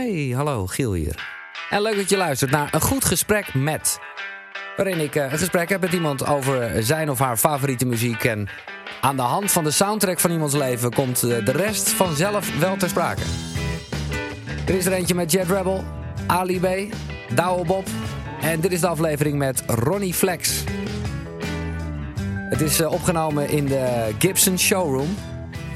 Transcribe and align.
Hey, 0.00 0.32
hallo, 0.34 0.66
Giel 0.66 0.92
hier. 0.92 1.28
En 1.70 1.82
leuk 1.82 1.96
dat 1.96 2.08
je 2.08 2.16
luistert 2.16 2.50
naar 2.50 2.74
een 2.74 2.80
goed 2.80 3.04
gesprek 3.04 3.54
met. 3.54 3.98
Waarin 4.76 5.00
ik 5.00 5.14
eh, 5.14 5.32
een 5.32 5.38
gesprek 5.38 5.68
heb 5.68 5.80
met 5.80 5.92
iemand 5.92 6.26
over 6.26 6.84
zijn 6.84 7.10
of 7.10 7.18
haar 7.18 7.36
favoriete 7.36 7.86
muziek. 7.86 8.24
En 8.24 8.48
aan 9.00 9.16
de 9.16 9.22
hand 9.22 9.52
van 9.52 9.64
de 9.64 9.70
soundtrack 9.70 10.20
van 10.20 10.30
iemands 10.30 10.54
leven 10.54 10.92
komt 10.92 11.22
eh, 11.22 11.44
de 11.44 11.52
rest 11.52 11.88
vanzelf 11.88 12.58
wel 12.58 12.76
ter 12.76 12.88
sprake. 12.88 13.20
Er 14.66 14.74
is 14.74 14.86
er 14.86 14.92
eentje 14.92 15.14
met 15.14 15.32
Jet 15.32 15.50
Rebel, 15.50 15.84
Ali 16.26 16.60
B, 16.60 16.94
Douwe 17.34 17.64
Bob. 17.64 17.86
En 18.40 18.60
dit 18.60 18.72
is 18.72 18.80
de 18.80 18.88
aflevering 18.88 19.38
met 19.38 19.62
Ronnie 19.66 20.14
Flex. 20.14 20.64
Het 22.50 22.60
is 22.60 22.80
eh, 22.80 22.92
opgenomen 22.92 23.48
in 23.48 23.66
de 23.66 24.14
Gibson 24.18 24.58
Showroom. 24.58 25.16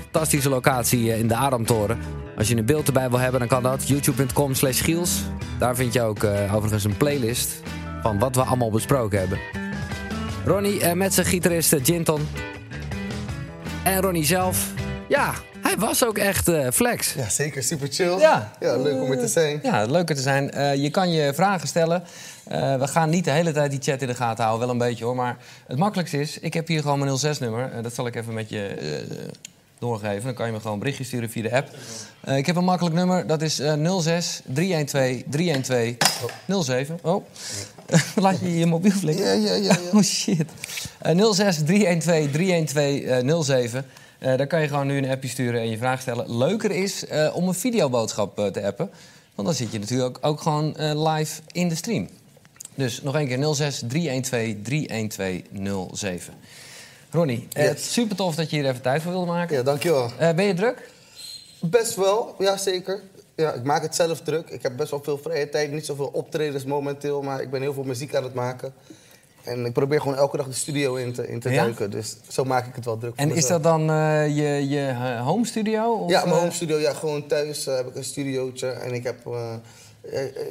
Fantastische 0.02 0.48
locatie 0.48 1.18
in 1.18 1.28
de 1.28 1.34
Adamtoren. 1.34 2.23
Als 2.36 2.48
je 2.48 2.56
een 2.56 2.64
beeld 2.64 2.86
erbij 2.86 3.10
wil 3.10 3.18
hebben, 3.18 3.40
dan 3.40 3.48
kan 3.48 3.62
dat. 3.62 3.88
youtube.com 3.88 4.54
slash 4.54 4.82
Giels. 4.82 5.22
Daar 5.58 5.76
vind 5.76 5.92
je 5.92 6.02
ook 6.02 6.22
eh, 6.22 6.54
overigens 6.54 6.84
een 6.84 6.96
playlist 6.96 7.62
van 8.02 8.18
wat 8.18 8.34
we 8.34 8.42
allemaal 8.42 8.70
besproken 8.70 9.18
hebben. 9.18 9.38
Ronnie 10.44 10.80
eh, 10.80 10.92
met 10.92 11.14
zijn 11.14 11.26
gitarist 11.26 11.72
eh, 11.72 11.84
Jinton. 11.84 12.28
En 13.84 14.00
Ronnie 14.00 14.24
zelf. 14.24 14.72
Ja, 15.08 15.34
hij 15.62 15.76
was 15.78 16.04
ook 16.04 16.18
echt 16.18 16.48
eh, 16.48 16.70
flex. 16.72 17.14
Ja, 17.14 17.28
zeker. 17.28 17.62
Super 17.62 17.88
chill. 17.90 18.18
Ja. 18.18 18.52
ja 18.60 18.76
leuk 18.76 19.02
om 19.02 19.10
er 19.10 19.18
te 19.18 19.28
zijn. 19.28 19.60
Ja, 19.62 19.84
leuker 19.84 20.14
te 20.14 20.22
zijn. 20.22 20.50
Eh, 20.50 20.74
je 20.74 20.90
kan 20.90 21.10
je 21.10 21.34
vragen 21.34 21.68
stellen. 21.68 22.02
Eh, 22.44 22.76
we 22.76 22.88
gaan 22.88 23.10
niet 23.10 23.24
de 23.24 23.30
hele 23.30 23.52
tijd 23.52 23.70
die 23.70 23.80
chat 23.82 24.02
in 24.02 24.08
de 24.08 24.14
gaten 24.14 24.44
houden, 24.44 24.66
wel 24.66 24.76
een 24.76 24.88
beetje 24.88 25.04
hoor. 25.04 25.14
Maar 25.14 25.36
het 25.66 25.78
makkelijkste 25.78 26.20
is, 26.20 26.38
ik 26.38 26.54
heb 26.54 26.68
hier 26.68 26.82
gewoon 26.82 26.98
mijn 26.98 27.18
06-nummer. 27.18 27.82
dat 27.82 27.94
zal 27.94 28.06
ik 28.06 28.14
even 28.14 28.34
met 28.34 28.48
je 28.48 28.66
eh, 28.66 29.18
doorgeven. 29.84 30.24
Dan 30.24 30.34
kan 30.34 30.46
je 30.46 30.52
me 30.52 30.58
gewoon 30.58 30.72
een 30.72 30.78
berichtje 30.78 31.04
sturen 31.04 31.30
via 31.30 31.42
de 31.42 31.52
app. 31.52 31.68
Eh, 32.20 32.36
ik 32.36 32.46
heb 32.46 32.56
een 32.56 32.64
makkelijk 32.64 32.94
nummer, 32.94 33.26
dat 33.26 33.42
is 33.42 33.58
eh 33.58 33.98
06 34.00 34.40
312 34.44 35.22
312 35.30 36.64
07. 36.64 36.98
Oh, 37.02 37.24
laat 38.24 38.40
je 38.40 38.58
je 38.58 38.66
mobiel 38.66 38.90
flikken? 38.90 39.24
Ja, 39.24 39.32
ja, 39.32 39.54
ja. 39.54 39.62
ja. 39.62 39.76
Oh 39.98 40.02
shit. 40.02 40.50
Eh 40.98 41.32
06 41.32 41.62
312 41.64 42.30
312 42.30 43.44
07. 43.44 43.84
Eh, 44.24 44.36
daar 44.36 44.46
kan 44.46 44.60
je 44.60 44.68
gewoon 44.68 44.86
nu 44.86 44.96
een 44.96 45.10
appje 45.10 45.28
sturen 45.28 45.60
en 45.60 45.70
je 45.70 45.78
vraag 45.78 46.00
stellen. 46.00 46.36
Leuker 46.36 46.70
is 46.70 47.06
eh, 47.06 47.36
om 47.36 47.48
een 47.48 47.54
videoboodschap 47.54 48.38
eh, 48.38 48.46
te 48.46 48.66
appen. 48.66 48.90
Want 49.34 49.48
dan 49.48 49.56
zit 49.56 49.72
je 49.72 49.78
natuurlijk 49.78 50.16
ook, 50.16 50.26
ook 50.26 50.40
gewoon 50.40 50.74
live 51.08 51.40
in 51.52 51.68
de 51.68 51.74
stream. 51.74 52.08
Dus 52.74 53.02
nog 53.02 53.14
één 53.14 53.26
keer 53.26 53.54
06 53.54 53.82
312 53.88 54.54
312 54.62 55.88
07. 55.92 56.34
Ronnie, 57.14 57.48
eh, 57.52 57.70
super 57.76 58.16
tof 58.16 58.34
dat 58.34 58.50
je 58.50 58.56
hier 58.56 58.68
even 58.68 58.82
tijd 58.82 59.02
voor 59.02 59.12
wilde 59.12 59.26
maken. 59.26 59.56
ja, 59.56 59.62
dankjewel. 59.62 60.10
Eh, 60.18 60.34
ben 60.34 60.44
je 60.44 60.54
druk? 60.54 60.90
Best 61.60 61.94
wel, 61.94 62.34
ja 62.38 62.56
zeker. 62.56 63.02
Ja, 63.36 63.52
ik 63.52 63.62
maak 63.62 63.82
het 63.82 63.94
zelf 63.94 64.20
druk. 64.20 64.48
Ik 64.48 64.62
heb 64.62 64.76
best 64.76 64.90
wel 64.90 65.02
veel 65.02 65.18
vrije 65.18 65.48
tijd. 65.48 65.72
Niet 65.72 65.86
zoveel 65.86 66.10
optredens 66.12 66.64
momenteel, 66.64 67.22
maar 67.22 67.40
ik 67.40 67.50
ben 67.50 67.60
heel 67.60 67.72
veel 67.72 67.82
muziek 67.82 68.14
aan 68.14 68.22
het 68.22 68.34
maken. 68.34 68.74
En 69.44 69.64
ik 69.64 69.72
probeer 69.72 70.00
gewoon 70.00 70.16
elke 70.16 70.36
dag 70.36 70.46
de 70.46 70.52
studio 70.52 70.94
in 70.94 71.12
te, 71.12 71.28
in 71.28 71.40
te 71.40 71.50
Ja? 71.50 71.62
duiken. 71.62 71.90
Dus 71.90 72.16
zo 72.28 72.44
maak 72.44 72.66
ik 72.66 72.74
het 72.74 72.84
wel 72.84 72.98
druk 72.98 73.12
voor 73.16 73.24
En 73.24 73.34
is 73.34 73.46
dat 73.46 73.62
dan 73.62 73.90
eh, 73.90 74.26
je, 74.26 74.68
je 74.68 74.86
eh, 74.86 75.26
home 75.26 75.46
studio? 75.46 75.92
Of, 75.92 76.10
Ja, 76.10 76.20
mijn 76.20 76.34
eh, 76.34 76.38
home 76.38 76.52
studio. 76.52 76.78
Ja, 76.78 76.92
gewoon 76.92 77.26
thuis 77.26 77.64
heb 77.64 77.86
ik 77.86 77.96
een 77.96 78.04
studiootje. 78.04 78.68
En 78.68 78.92
ik 78.92 79.04
heb... 79.04 79.16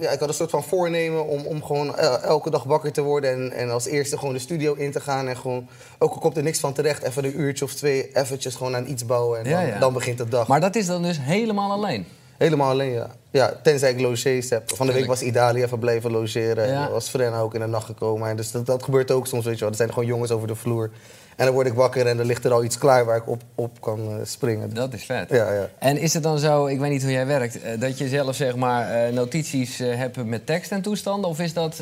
ja, 0.02 0.10
ik 0.10 0.20
had 0.20 0.28
een 0.28 0.34
soort 0.34 0.50
van 0.50 0.64
voornemen 0.64 1.28
om, 1.28 1.46
om 1.46 1.64
gewoon 1.64 1.96
el- 1.98 2.20
elke 2.20 2.50
dag 2.50 2.64
wakker 2.64 2.92
te 2.92 3.02
worden. 3.02 3.32
En, 3.32 3.52
en 3.52 3.70
als 3.70 3.86
eerste 3.86 4.18
gewoon 4.18 4.34
de 4.34 4.40
studio 4.40 4.74
in 4.74 4.92
te 4.92 5.00
gaan. 5.00 5.28
En 5.28 5.38
gewoon, 5.38 5.68
ook 6.00 6.14
al 6.14 6.20
komt 6.20 6.38
er 6.38 6.44
niks 6.44 6.60
van 6.60 6.74
terecht, 6.74 7.04
even 7.04 7.26
een 7.26 7.40
uurtje 7.40 7.66
of 7.66 7.74
twee 7.74 8.10
eventjes 8.14 8.56
gewoon 8.56 8.76
aan 8.76 8.88
iets 8.88 9.06
bouwen. 9.06 9.40
En 9.40 9.52
dan, 9.52 9.66
ja. 9.68 9.80
dan 9.80 9.94
begint 9.94 10.18
de 10.18 10.28
dag. 10.28 10.48
Maar 10.48 10.62
dat 10.62 10.76
is 10.76 10.86
dan 10.86 11.02
dus 11.02 11.18
helemaal 11.22 11.72
alleen? 11.72 12.06
Helemaal 12.38 12.70
alleen, 12.70 12.92
ja. 12.92 13.10
ja. 13.32 13.60
Tenzij 13.64 13.92
ik 13.92 14.00
logees 14.00 14.50
heb. 14.50 14.76
Van 14.76 14.88
de 14.88 14.94
week 14.94 15.06
was 15.06 15.22
Idalië 15.22 15.64
even 15.64 15.80
blijven 15.80 16.12
logeren. 16.12 16.68
Ja. 16.68 16.86
En 16.86 16.92
was 16.92 17.10
Frenna 17.10 17.40
ook 17.40 17.54
in 17.54 17.60
de 17.60 17.68
nacht 17.68 17.86
gekomen. 17.86 18.30
En 18.30 18.36
dus 18.36 18.52
dat, 18.52 18.66
dat 18.66 18.84
gebeurt 18.84 19.12
ook 19.12 19.28
soms, 19.28 19.46
weet 19.46 19.54
je 19.54 19.60
wel. 19.60 19.70
Er 19.70 19.76
zijn 19.76 19.90
gewoon 19.90 20.06
jongens 20.06 20.32
over 20.32 20.48
de 20.48 20.56
vloer. 20.56 20.90
En 21.36 21.46
dan 21.46 21.54
word 21.54 21.68
ik 21.68 21.74
wakker 21.74 22.08
en 22.08 22.18
dan 22.18 22.26
ligt 22.26 22.46
er 22.46 22.52
al 22.52 22.64
iets 22.64 22.78
klaar 22.78 23.06
waar 23.06 23.18
ik 23.18 23.28
op, 23.28 23.42
op 23.56 23.82
kan 23.82 24.00
eh, 24.00 24.16
springen. 24.24 24.74
Dat 24.74 24.94
is 24.94 25.06
vet. 25.06 25.30
Ja, 25.30 25.52
ja. 25.52 25.70
En 25.80 25.98
is 25.98 26.14
het 26.14 26.24
dan 26.24 26.40
zo, 26.40 26.66
ik 26.66 26.80
weet 26.80 26.92
niet 26.92 27.02
hoe 27.04 27.12
jij 27.12 27.26
werkt, 27.26 27.62
eh, 27.62 27.80
dat 27.80 27.98
je 27.98 28.08
zelf 28.08 28.36
zeg 28.36 28.56
maar 28.56 28.92
eh, 28.92 29.14
notities 29.14 29.78
hebt 29.78 30.26
met 30.26 30.46
tekst 30.46 30.72
en 30.72 30.82
toestanden? 30.82 31.30
Of 31.30 31.40
is 31.40 31.54
dat 31.54 31.76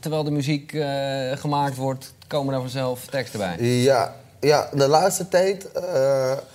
terwijl 0.00 0.24
de 0.24 0.30
muziek 0.30 0.70
gemaakt 1.34 1.76
wordt, 1.76 2.14
komen 2.26 2.54
er 2.54 2.60
vanzelf 2.60 3.06
teksten 3.06 3.38
bij? 3.38 3.56
Ja, 3.66 4.14
ja, 4.40 4.68
de 4.72 4.88
laatste 4.88 5.28
tijd. 5.28 5.68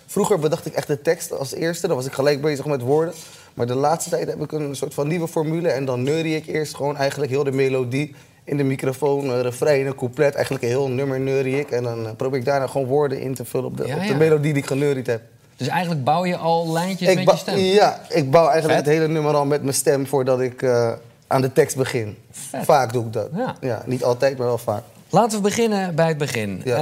vroeger 0.07 0.39
bedacht 0.39 0.65
ik 0.65 0.73
echt 0.73 0.87
de 0.87 1.01
tekst 1.01 1.31
als 1.31 1.53
eerste. 1.53 1.87
Dan 1.87 1.95
was 1.95 2.05
ik 2.05 2.13
gelijk 2.13 2.41
bezig 2.41 2.65
met 2.65 2.81
woorden. 2.81 3.13
Maar 3.53 3.67
de 3.67 3.75
laatste 3.75 4.09
tijd 4.09 4.27
heb 4.27 4.41
ik 4.41 4.51
een 4.51 4.75
soort 4.75 4.93
van 4.93 5.07
nieuwe 5.07 5.27
formule. 5.27 5.69
En 5.69 5.85
dan 5.85 6.03
neurie 6.03 6.35
ik 6.35 6.47
eerst 6.47 6.75
gewoon 6.75 6.97
eigenlijk 6.97 7.31
heel 7.31 7.43
de 7.43 7.51
melodie 7.51 8.15
in 8.51 8.57
de 8.57 8.63
microfoon. 8.63 9.25
Uh, 9.25 9.41
refrein, 9.41 9.85
een 9.85 9.95
couplet. 9.95 10.33
Eigenlijk 10.33 10.63
een 10.63 10.69
heel 10.69 10.87
nummer 10.89 11.19
neurie 11.19 11.59
ik. 11.59 11.71
En 11.71 11.83
dan 11.83 12.05
eh, 12.05 12.11
probeer 12.17 12.39
ik 12.39 12.45
daarna 12.45 12.67
gewoon 12.67 12.87
woorden 12.87 13.21
in 13.21 13.33
te 13.35 13.45
vullen 13.45 13.65
op 13.65 13.77
de, 13.77 13.87
Ja, 13.87 13.95
op 13.95 14.07
de 14.07 14.15
melodie 14.15 14.53
die 14.53 14.61
ik 14.61 14.67
geneuried 14.67 15.07
heb. 15.07 15.21
Dus 15.55 15.67
eigenlijk 15.67 16.03
bouw 16.03 16.25
je 16.25 16.37
al 16.37 16.71
lijntjes 16.71 17.09
Ik 17.09 17.15
met 17.15 17.29
je 17.31 17.37
stem? 17.37 17.57
Ja, 17.57 18.01
ik 18.09 18.31
bouw 18.31 18.47
eigenlijk 18.47 18.77
Vet. 18.79 18.85
het 18.85 18.95
hele 18.95 19.07
nummer 19.13 19.33
al 19.35 19.45
met 19.45 19.61
mijn 19.61 19.73
stem 19.75 20.07
voordat 20.07 20.41
ik 20.41 20.61
eh, 20.61 20.91
aan 21.27 21.41
de 21.41 21.53
tekst 21.53 21.75
begin. 21.77 22.17
Vaak 22.63 22.93
doe 22.93 23.05
ik 23.05 23.13
dat. 23.13 23.29
Ja. 23.61 23.81
niet 23.85 24.03
altijd, 24.03 24.37
maar 24.37 24.47
wel 24.47 24.57
vaak. 24.57 24.83
Laten 25.09 25.37
we 25.37 25.43
beginnen 25.43 25.95
bij 25.95 26.07
het 26.07 26.17
begin. 26.17 26.61
Ja. 26.63 26.77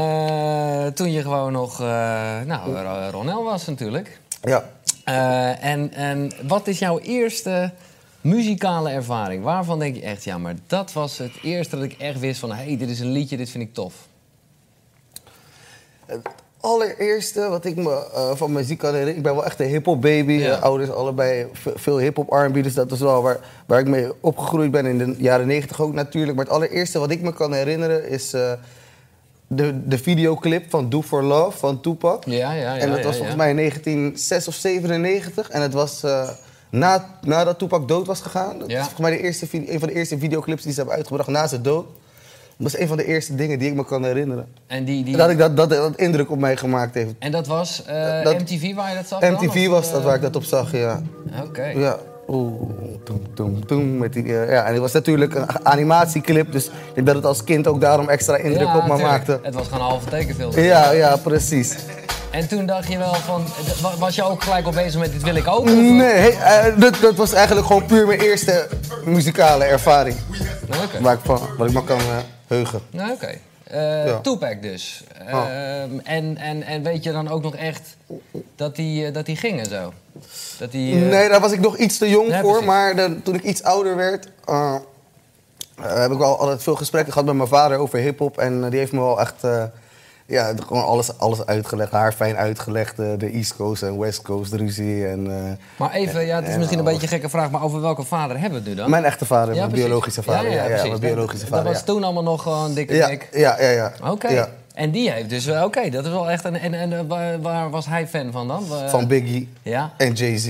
Eh, 0.85 0.91
toen 0.91 1.11
je 1.11 1.21
gewoon 1.21 1.51
nog, 1.51 1.81
eh, 1.81 1.85
nou, 2.45 2.75
Ro- 2.75 3.09
Ronel 3.11 3.43
was 3.43 3.65
natuurlijk. 3.65 4.19
Ja. 4.41 4.63
Eh, 5.03 5.63
en, 5.65 5.93
en 5.93 6.31
wat 6.47 6.67
is 6.67 6.79
jouw 6.79 6.99
eerste 6.99 7.71
muzikale 8.21 8.89
ervaring? 8.89 9.43
Waarvan 9.43 9.79
denk 9.79 9.95
je 9.95 10.01
echt, 10.01 10.23
ja, 10.23 10.37
maar 10.37 10.55
dat 10.67 10.93
was 10.93 11.17
het 11.17 11.31
eerste 11.43 11.75
dat 11.75 11.85
ik 11.85 11.93
echt 11.93 12.19
wist 12.19 12.39
van... 12.39 12.49
hé, 12.51 12.63
hey, 12.65 12.77
dit 12.77 12.89
is 12.89 12.99
een 12.99 13.11
liedje, 13.11 13.37
dit 13.37 13.49
vind 13.49 13.63
ik 13.63 13.73
tof. 13.73 13.93
Het 16.05 16.27
allereerste 16.59 17.47
wat 17.49 17.65
ik 17.65 17.75
me 17.75 18.07
eh, 18.13 18.35
van 18.35 18.51
muziek 18.51 18.77
kan 18.77 18.89
herinneren, 18.89 19.17
ik 19.17 19.23
ben 19.23 19.35
wel 19.35 19.45
echt 19.45 19.59
een 19.59 19.67
hip-hop 19.67 20.01
baby. 20.01 20.31
Ja. 20.31 20.55
Eh, 20.55 20.61
ouders 20.61 20.89
allebei 20.89 21.45
ve- 21.53 21.73
veel 21.75 21.97
hip-hop, 21.97 22.29
RB, 22.29 22.63
dus 22.63 22.73
dat 22.73 22.91
is 22.91 22.99
wel 22.99 23.21
waar, 23.21 23.39
waar 23.65 23.79
ik 23.79 23.87
mee 23.87 24.11
opgegroeid 24.19 24.71
ben 24.71 24.85
in 24.85 24.97
de 24.97 25.15
jaren 25.17 25.47
negentig 25.47 25.81
ook 25.81 25.93
natuurlijk. 25.93 26.35
Maar 26.37 26.45
het 26.45 26.53
allereerste 26.53 26.99
wat 26.99 27.11
ik 27.11 27.21
me 27.21 27.33
kan 27.33 27.53
herinneren 27.53 28.09
is 28.09 28.33
eh, 28.33 28.51
de, 29.47 29.87
de 29.87 29.97
videoclip 29.97 30.69
van 30.69 30.89
Do 30.89 31.01
for 31.01 31.23
Love 31.23 31.57
van 31.57 31.81
Tupac. 31.81 32.25
Ja, 32.25 32.51
ja, 32.53 32.75
ja. 32.75 32.77
en 32.77 32.89
dat 32.91 33.03
was 33.03 33.15
volgens 33.15 33.37
mij 33.37 33.49
in 33.49 33.55
1996 33.55 34.47
of 34.53 34.59
97. 34.59 35.49
En 35.49 35.61
het 35.61 35.73
was 35.73 36.03
na, 36.69 37.05
nadat 37.21 37.59
Tupac 37.59 37.87
dood 37.87 38.07
was 38.07 38.21
gegaan. 38.21 38.59
Dat 38.59 38.69
Ja. 38.69 38.73
is 38.79 38.79
volgens 38.85 39.01
mij 39.01 39.11
de 39.17 39.23
eerste, 39.23 39.47
een 39.51 39.79
van 39.79 39.87
de 39.87 39.93
eerste 39.95 40.17
videoclips 40.17 40.63
die 40.63 40.71
ze 40.71 40.77
hebben 40.77 40.95
uitgebracht 40.95 41.29
na 41.29 41.47
zijn 41.47 41.61
dood. 41.61 41.85
Dat 42.57 42.67
is 42.73 42.79
een 42.79 42.87
van 42.87 42.97
de 42.97 43.05
eerste 43.05 43.35
dingen 43.35 43.59
die 43.59 43.69
ik 43.69 43.75
me 43.75 43.85
kan 43.85 44.03
herinneren. 44.03 44.47
En, 44.67 44.85
die, 44.85 45.03
die, 45.03 45.17
Dat, 45.17 45.29
ik 45.29 45.37
dat, 45.37 45.57
dat, 45.57 45.69
dat 45.69 45.95
indruk 45.95 46.31
op 46.31 46.39
mij 46.39 46.57
gemaakt 46.57 46.93
heeft. 46.93 47.13
en 47.19 47.31
dat 47.31 47.47
was 47.47 47.83
eh, 47.85 48.23
Dat- 48.23 48.39
MTV 48.39 48.73
waar 48.75 48.89
je 48.89 48.95
dat 48.95 49.07
zag 49.07 49.21
MTV 49.21 49.67
was 49.67 49.87
eh, 49.87 49.93
dat 49.93 50.03
waar 50.03 50.15
ik 50.15 50.21
dat 50.21 50.35
op 50.35 50.43
zag, 50.43 50.71
ja. 50.71 51.01
Oké. 51.45 51.63
Ja. 51.65 51.97
Oeh, 52.27 52.61
toem, 53.03 53.21
toem, 53.33 53.65
toem, 53.65 53.97
met 53.97 54.13
die, 54.13 54.23
eh, 54.23 54.49
ja, 54.51 54.63
en 54.65 54.71
het 54.71 54.81
was 54.81 54.91
natuurlijk 54.91 55.35
een 55.35 55.65
animatieclip, 55.65 56.51
dus 56.51 56.69
ik 56.93 57.05
dat 57.05 57.15
het 57.15 57.25
als 57.25 57.43
kind 57.43 57.67
ook 57.67 57.81
daarom 57.81 58.09
extra 58.09 58.35
indruk 58.37 58.67
Ja, 58.67 58.75
op 58.77 58.81
me 58.83 58.89
tuurlijk. 58.89 59.07
maakte. 59.09 59.39
Het 59.41 59.53
was 59.53 59.67
gewoon 59.67 59.79
een 59.83 59.89
halve 59.89 60.09
tekenfilm. 60.09 60.59
Ja, 60.59 60.91
ja, 60.91 61.15
precies. 61.17 61.75
En 62.31 62.47
toen 62.47 62.65
dacht 62.65 62.87
je 62.91 62.97
wel 62.97 63.13
van... 63.13 63.45
wa- 63.81 63.97
Was 63.97 64.15
je 64.15 64.23
ook 64.23 64.43
gelijk 64.43 64.65
al 64.65 64.71
bezig 64.71 64.99
met 64.99 65.11
dit 65.11 65.23
wil 65.23 65.35
ik 65.35 65.47
ook? 65.47 65.59
Of- 65.59 65.69
Nee, 65.73 66.01
hey, 66.13 66.37
eh, 66.69 66.79
dat, 66.79 66.95
dat 67.01 67.15
was 67.15 67.33
eigenlijk 67.33 67.67
gewoon 67.67 67.85
puur 67.85 68.07
mijn 68.07 68.19
eerste 68.19 68.67
muzikale 69.05 69.63
ervaring. 69.63 70.17
Oké. 70.83 71.01
Waar 71.01 71.13
ik, 71.13 71.19
van, 71.23 71.39
waar 71.57 71.67
ik 71.67 71.73
me 71.73 71.83
kan 71.83 71.97
eh, 71.99 72.05
heugen. 72.47 72.79
Nou, 72.91 73.11
oké. 73.11 73.33
Eh, 73.63 74.05
Ja. 74.05 74.19
Tupac 74.19 74.61
dus. 74.61 75.03
Oh. 75.31 75.45
Ehm, 75.49 75.99
en, 76.03 76.37
en, 76.37 76.63
en 76.63 76.83
weet 76.83 77.03
je 77.03 77.11
dan 77.11 77.29
ook 77.29 77.41
nog 77.41 77.55
echt 77.55 77.81
dat 78.55 78.75
die, 78.75 79.05
eh, 79.05 79.13
dat 79.13 79.25
die 79.25 79.35
ging 79.35 79.59
en 79.59 79.65
zo? 79.69 79.93
Dat 80.57 80.71
die, 80.71 80.95
eh, 80.95 81.01
Nee, 81.09 81.29
daar 81.29 81.39
was 81.39 81.51
ik 81.51 81.59
nog 81.59 81.77
iets 81.77 81.97
te 81.97 82.09
jong 82.09 82.27
Nee, 82.29 82.41
voor. 82.41 82.49
precies. 82.51 82.67
Maar 82.67 82.95
de- 82.95 83.21
toen 83.23 83.35
ik 83.35 83.43
iets 83.43 83.63
ouder 83.63 83.95
werd, 83.95 84.27
eh, 84.45 84.75
eh, 85.83 85.93
heb 86.01 86.11
ik 86.11 86.17
wel 86.17 86.39
altijd 86.39 86.63
veel 86.63 86.75
gesprekken 86.75 87.11
gehad 87.13 87.27
met 87.27 87.37
mijn 87.37 87.49
vader 87.49 87.77
over 87.77 87.99
hip-hop. 87.99 88.37
En 88.37 88.63
eh, 88.63 88.69
die 88.69 88.79
heeft 88.79 88.91
me 88.91 88.99
wel 88.99 89.19
echt 89.19 89.43
eh, 89.43 89.63
ja, 90.29 90.53
gewoon 90.67 90.83
alles, 90.85 91.17
alles 91.17 91.45
uitgelegd. 91.45 91.91
Haar 91.91 92.13
fijn 92.13 92.35
uitgelegd. 92.37 92.99
eh, 92.99 93.07
de 93.17 93.29
East 93.31 93.55
Coast 93.55 93.83
en 93.83 93.99
West 93.99 94.21
Coast 94.21 94.53
ruzie. 94.53 95.07
En, 95.07 95.31
eh, 95.37 95.51
Maar 95.77 95.91
even, 95.91 96.25
ja, 96.25 96.35
het 96.35 96.47
is 96.47 96.51
en 96.53 96.57
misschien 96.57 96.79
een 96.79 96.85
beetje 96.85 97.01
een 97.01 97.07
gekke 97.07 97.29
vraag, 97.29 97.51
maar 97.51 97.63
over 97.63 97.81
welke 97.81 98.03
vader 98.03 98.39
hebben 98.39 98.51
we 98.63 98.69
het 98.69 98.75
nu 98.75 98.81
dan? 98.81 98.89
Mijn 98.89 99.03
echte 99.05 99.25
vader, 99.25 99.53
Ja, 99.53 99.59
mijn 99.59 99.69
precies. 99.69 99.85
biologische 99.87 100.23
vader. 100.23 100.51
Ja, 100.51 100.61
ja, 100.63 100.65
precies. 100.65 100.87
mijn 100.89 100.99
biologische 100.99 101.39
Dat- 101.45 101.47
vader. 101.49 101.63
Dat 101.63 101.73
was 101.73 101.81
ja. 101.81 101.93
toen 101.93 102.03
allemaal 102.03 102.23
nog 102.23 102.41
gewoon 102.41 102.73
dikke 102.73 102.95
Ja, 102.95 103.07
dik. 103.07 103.27
ja, 103.31 103.61
ja, 103.61 103.69
ja. 103.69 103.91
Oké. 104.03 104.27
Ja. 104.29 104.49
En 104.73 104.91
die 104.91 105.11
heeft 105.11 105.29
dus, 105.29 105.45
wel- 105.45 105.65
oké, 105.65 105.89
dat 105.89 106.05
is 106.05 106.11
wel 106.11 106.29
echt 106.29 106.43
een. 106.45 106.55
En, 106.59 106.73
en 106.73 106.93
eh, 106.93 106.99
waar, 107.07 107.41
waar 107.41 107.69
was 107.69 107.85
hij 107.85 108.07
fan 108.07 108.31
van 108.31 108.47
dan? 108.47 108.63
Van 108.87 109.07
Biggie 109.07 109.49
Ja. 109.61 109.91
en 109.97 110.13
Jay-Z. 110.13 110.47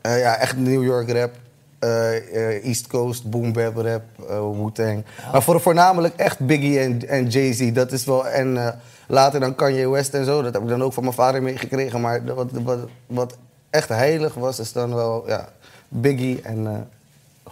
Eh, 0.00 0.18
ja, 0.18 0.36
echt 0.36 0.56
New 0.56 0.84
York 0.84 1.10
rap. 1.10 1.30
eh, 1.78 2.16
eh, 2.16 2.64
East 2.66 2.86
Coast, 2.86 3.30
boom 3.30 3.52
bap 3.52 3.76
rap, 3.76 4.02
eh, 4.28 4.38
Wu-Tang. 4.52 5.04
Maar 5.32 5.42
voor, 5.42 5.60
voornamelijk 5.60 6.14
echt 6.16 6.38
Biggie 6.38 6.78
en, 6.80 7.08
en 7.08 7.26
Jay-Z. 7.26 7.72
Dat 7.72 7.92
is 7.92 8.04
wel... 8.04 8.28
En 8.28 8.56
eh, 8.66 8.68
later 9.08 9.40
dan 9.40 9.54
Kanye 9.54 9.88
West 9.88 10.14
en 10.14 10.24
zo. 10.24 10.42
Dat 10.42 10.52
heb 10.52 10.62
ik 10.62 10.68
dan 10.68 10.82
ook 10.82 10.92
van 10.92 11.02
mijn 11.02 11.14
vader 11.14 11.42
meegekregen. 11.42 12.00
Maar 12.00 12.24
wat, 12.34 12.50
wat, 12.50 12.78
wat 13.06 13.36
echt 13.70 13.88
heilig 13.88 14.34
was, 14.34 14.58
is 14.58 14.72
dan 14.72 14.94
wel... 14.94 15.24
Ja, 15.26 15.48
Biggie 15.88 16.40
en 16.42 16.66
eh 16.66 16.72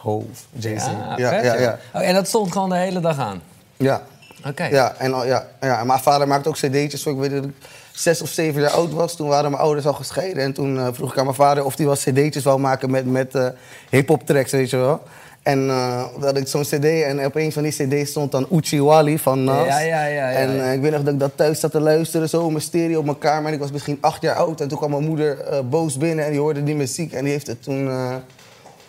Hove, 0.00 0.26
Jay-Z. 0.50 0.86
Ja, 0.86 1.14
ja, 1.16 1.28
vet, 1.28 1.60
ja. 1.60 1.78
Oh, 1.94 2.08
en 2.08 2.14
dat 2.14 2.28
stond 2.28 2.52
gewoon 2.52 2.68
de 2.68 2.76
hele 2.76 3.00
dag 3.00 3.18
aan? 3.18 3.42
Ja. 3.76 4.02
Oké. 4.46 4.64
Ja, 4.64 4.94
en, 4.98 5.10
ja, 5.10 5.46
ja, 5.60 5.80
en 5.80 5.86
mijn 5.86 6.00
vader 6.00 6.28
maakte 6.28 6.48
ook 6.48 6.54
cd'tjes. 6.54 7.06
Ik 7.06 7.16
weet 7.16 7.30
dat 7.30 7.44
ik 7.44 7.54
zes 7.92 8.22
of 8.22 8.28
zeven 8.28 8.60
jaar 8.60 8.70
oud 8.70 8.92
was. 8.92 9.16
Toen 9.16 9.28
waren 9.28 9.50
mijn 9.50 9.62
ouders 9.62 9.86
al 9.86 9.92
gescheiden. 9.92 10.42
En 10.42 10.52
toen 10.52 10.78
eh, 10.78 10.86
vroeg 10.92 11.12
ik 11.12 11.18
aan 11.18 11.24
mijn 11.24 11.36
vader 11.36 11.64
of 11.64 11.76
hij 11.76 11.86
wel 11.86 11.94
cd'tjes 11.94 12.44
wou 12.44 12.60
maken 12.60 12.90
met, 12.90 13.06
met 13.06 13.34
eh, 13.34 13.46
hip-hop 13.90 14.26
tracks, 14.26 14.50
weet 14.50 14.70
je 14.70 14.76
wel. 14.76 15.02
En 15.42 15.68
eh 15.68 16.04
dan 16.14 16.24
had 16.24 16.36
ik 16.36 16.48
zo'n 16.48 16.62
cd 16.62 16.84
en 16.84 17.24
op 17.24 17.34
een 17.36 17.52
van 17.52 17.62
die 17.62 17.72
cd's 17.72 18.10
stond 18.10 18.32
dan 18.32 18.46
Uchi 18.52 18.82
Wally 18.82 19.18
van 19.18 19.44
Nas. 19.44 19.66
Ja, 19.66 19.78
ja, 19.80 20.04
ja, 20.06 20.28
ja, 20.28 20.30
en 20.30 20.54
ja. 20.56 20.62
eh, 20.62 20.72
ik 20.72 20.80
weet 20.80 20.92
nog 20.92 21.02
dat 21.02 21.12
ik 21.14 21.20
dat 21.20 21.30
thuis 21.34 21.60
zat 21.60 21.70
te 21.70 21.80
luisteren, 21.80 22.28
zo 22.28 22.48
mijn 22.50 22.62
stereo 22.62 22.98
op 22.98 23.04
mijn 23.04 23.18
kamer. 23.18 23.46
En 23.48 23.52
ik 23.54 23.60
was 23.60 23.70
misschien 23.72 23.98
acht 24.00 24.22
jaar 24.22 24.36
oud. 24.36 24.60
En 24.60 24.68
toen 24.68 24.78
kwam 24.78 24.90
mijn 24.90 25.04
moeder 25.04 25.38
eh, 25.40 25.58
boos 25.70 25.96
binnen 25.96 26.24
en 26.24 26.30
die 26.30 26.40
hoorde 26.40 26.62
die 26.62 26.74
muziek. 26.74 27.12
En 27.12 27.22
die 27.24 27.32
heeft 27.32 27.46
het 27.46 27.62
toen 27.62 27.88
eh, 27.88 28.14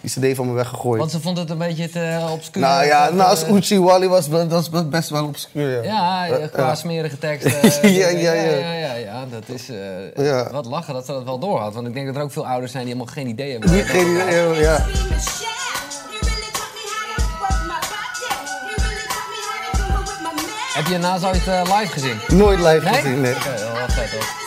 die 0.02 0.12
cd 0.32 0.36
van 0.36 0.48
me 0.48 0.54
weggegooid. 0.54 1.00
Want 1.00 1.12
ze 1.12 1.20
vond 1.22 1.38
het 1.38 1.50
een 1.50 1.58
beetje 1.58 1.90
te 1.90 2.20
obscuur. 2.32 2.62
nou 2.62 2.86
ja, 2.86 3.06
Dat, 3.06 3.14
nou, 3.16 3.38
eh, 3.46 3.54
Uchi 3.56 3.80
Wally 3.80 4.08
was, 4.08 4.30
dat 4.30 4.48
was 4.70 4.90
best 4.90 5.10
wel 5.10 5.26
obscuur. 5.26 5.84
Ja, 5.84 6.28
Eh, 6.28 6.48
qua 6.52 6.68
ja. 6.68 6.76
smerige 6.76 7.18
teksten. 7.18 7.92
Ja, 7.92 8.08
ja, 8.10 8.34
ja. 8.34 8.34
ja, 8.34 8.74
ja, 8.74 8.94
ja, 8.94 9.26
dat 9.32 9.44
is... 9.56 9.70
eh, 9.70 10.26
Ja. 10.26 10.52
Wat 10.52 10.66
lachen 10.66 10.94
dat 10.94 11.06
ze 11.06 11.12
dat 11.12 11.24
wel 11.24 11.40
doorhad. 11.40 11.74
Want 11.74 11.88
ik 11.88 11.94
denk 11.94 12.06
dat 12.06 12.16
er 12.16 12.22
ook 12.22 12.32
veel 12.32 12.48
ouders 12.48 12.72
zijn 12.72 12.86
die 12.86 12.94
helemaal 12.94 13.14
geen 13.16 13.28
idee 13.28 13.52
hebben. 13.52 13.70
Geen 13.70 14.08
idee, 14.12 14.54
ja. 14.62 14.86
Heb 20.74 20.86
je 20.86 20.98
naast 20.98 21.26
ooit 21.26 21.48
eh, 21.48 21.62
live 21.80 21.92
gezien? 21.92 22.20
Nooit 22.28 22.60
live 22.60 22.90
Nee? 22.90 22.94
gezien, 22.94 23.22
nee. 23.22 23.36
Oké, 23.36 23.50
wel 23.60 23.80
wat 23.80 23.94
vet 23.94 24.12
hoor. 24.12 24.42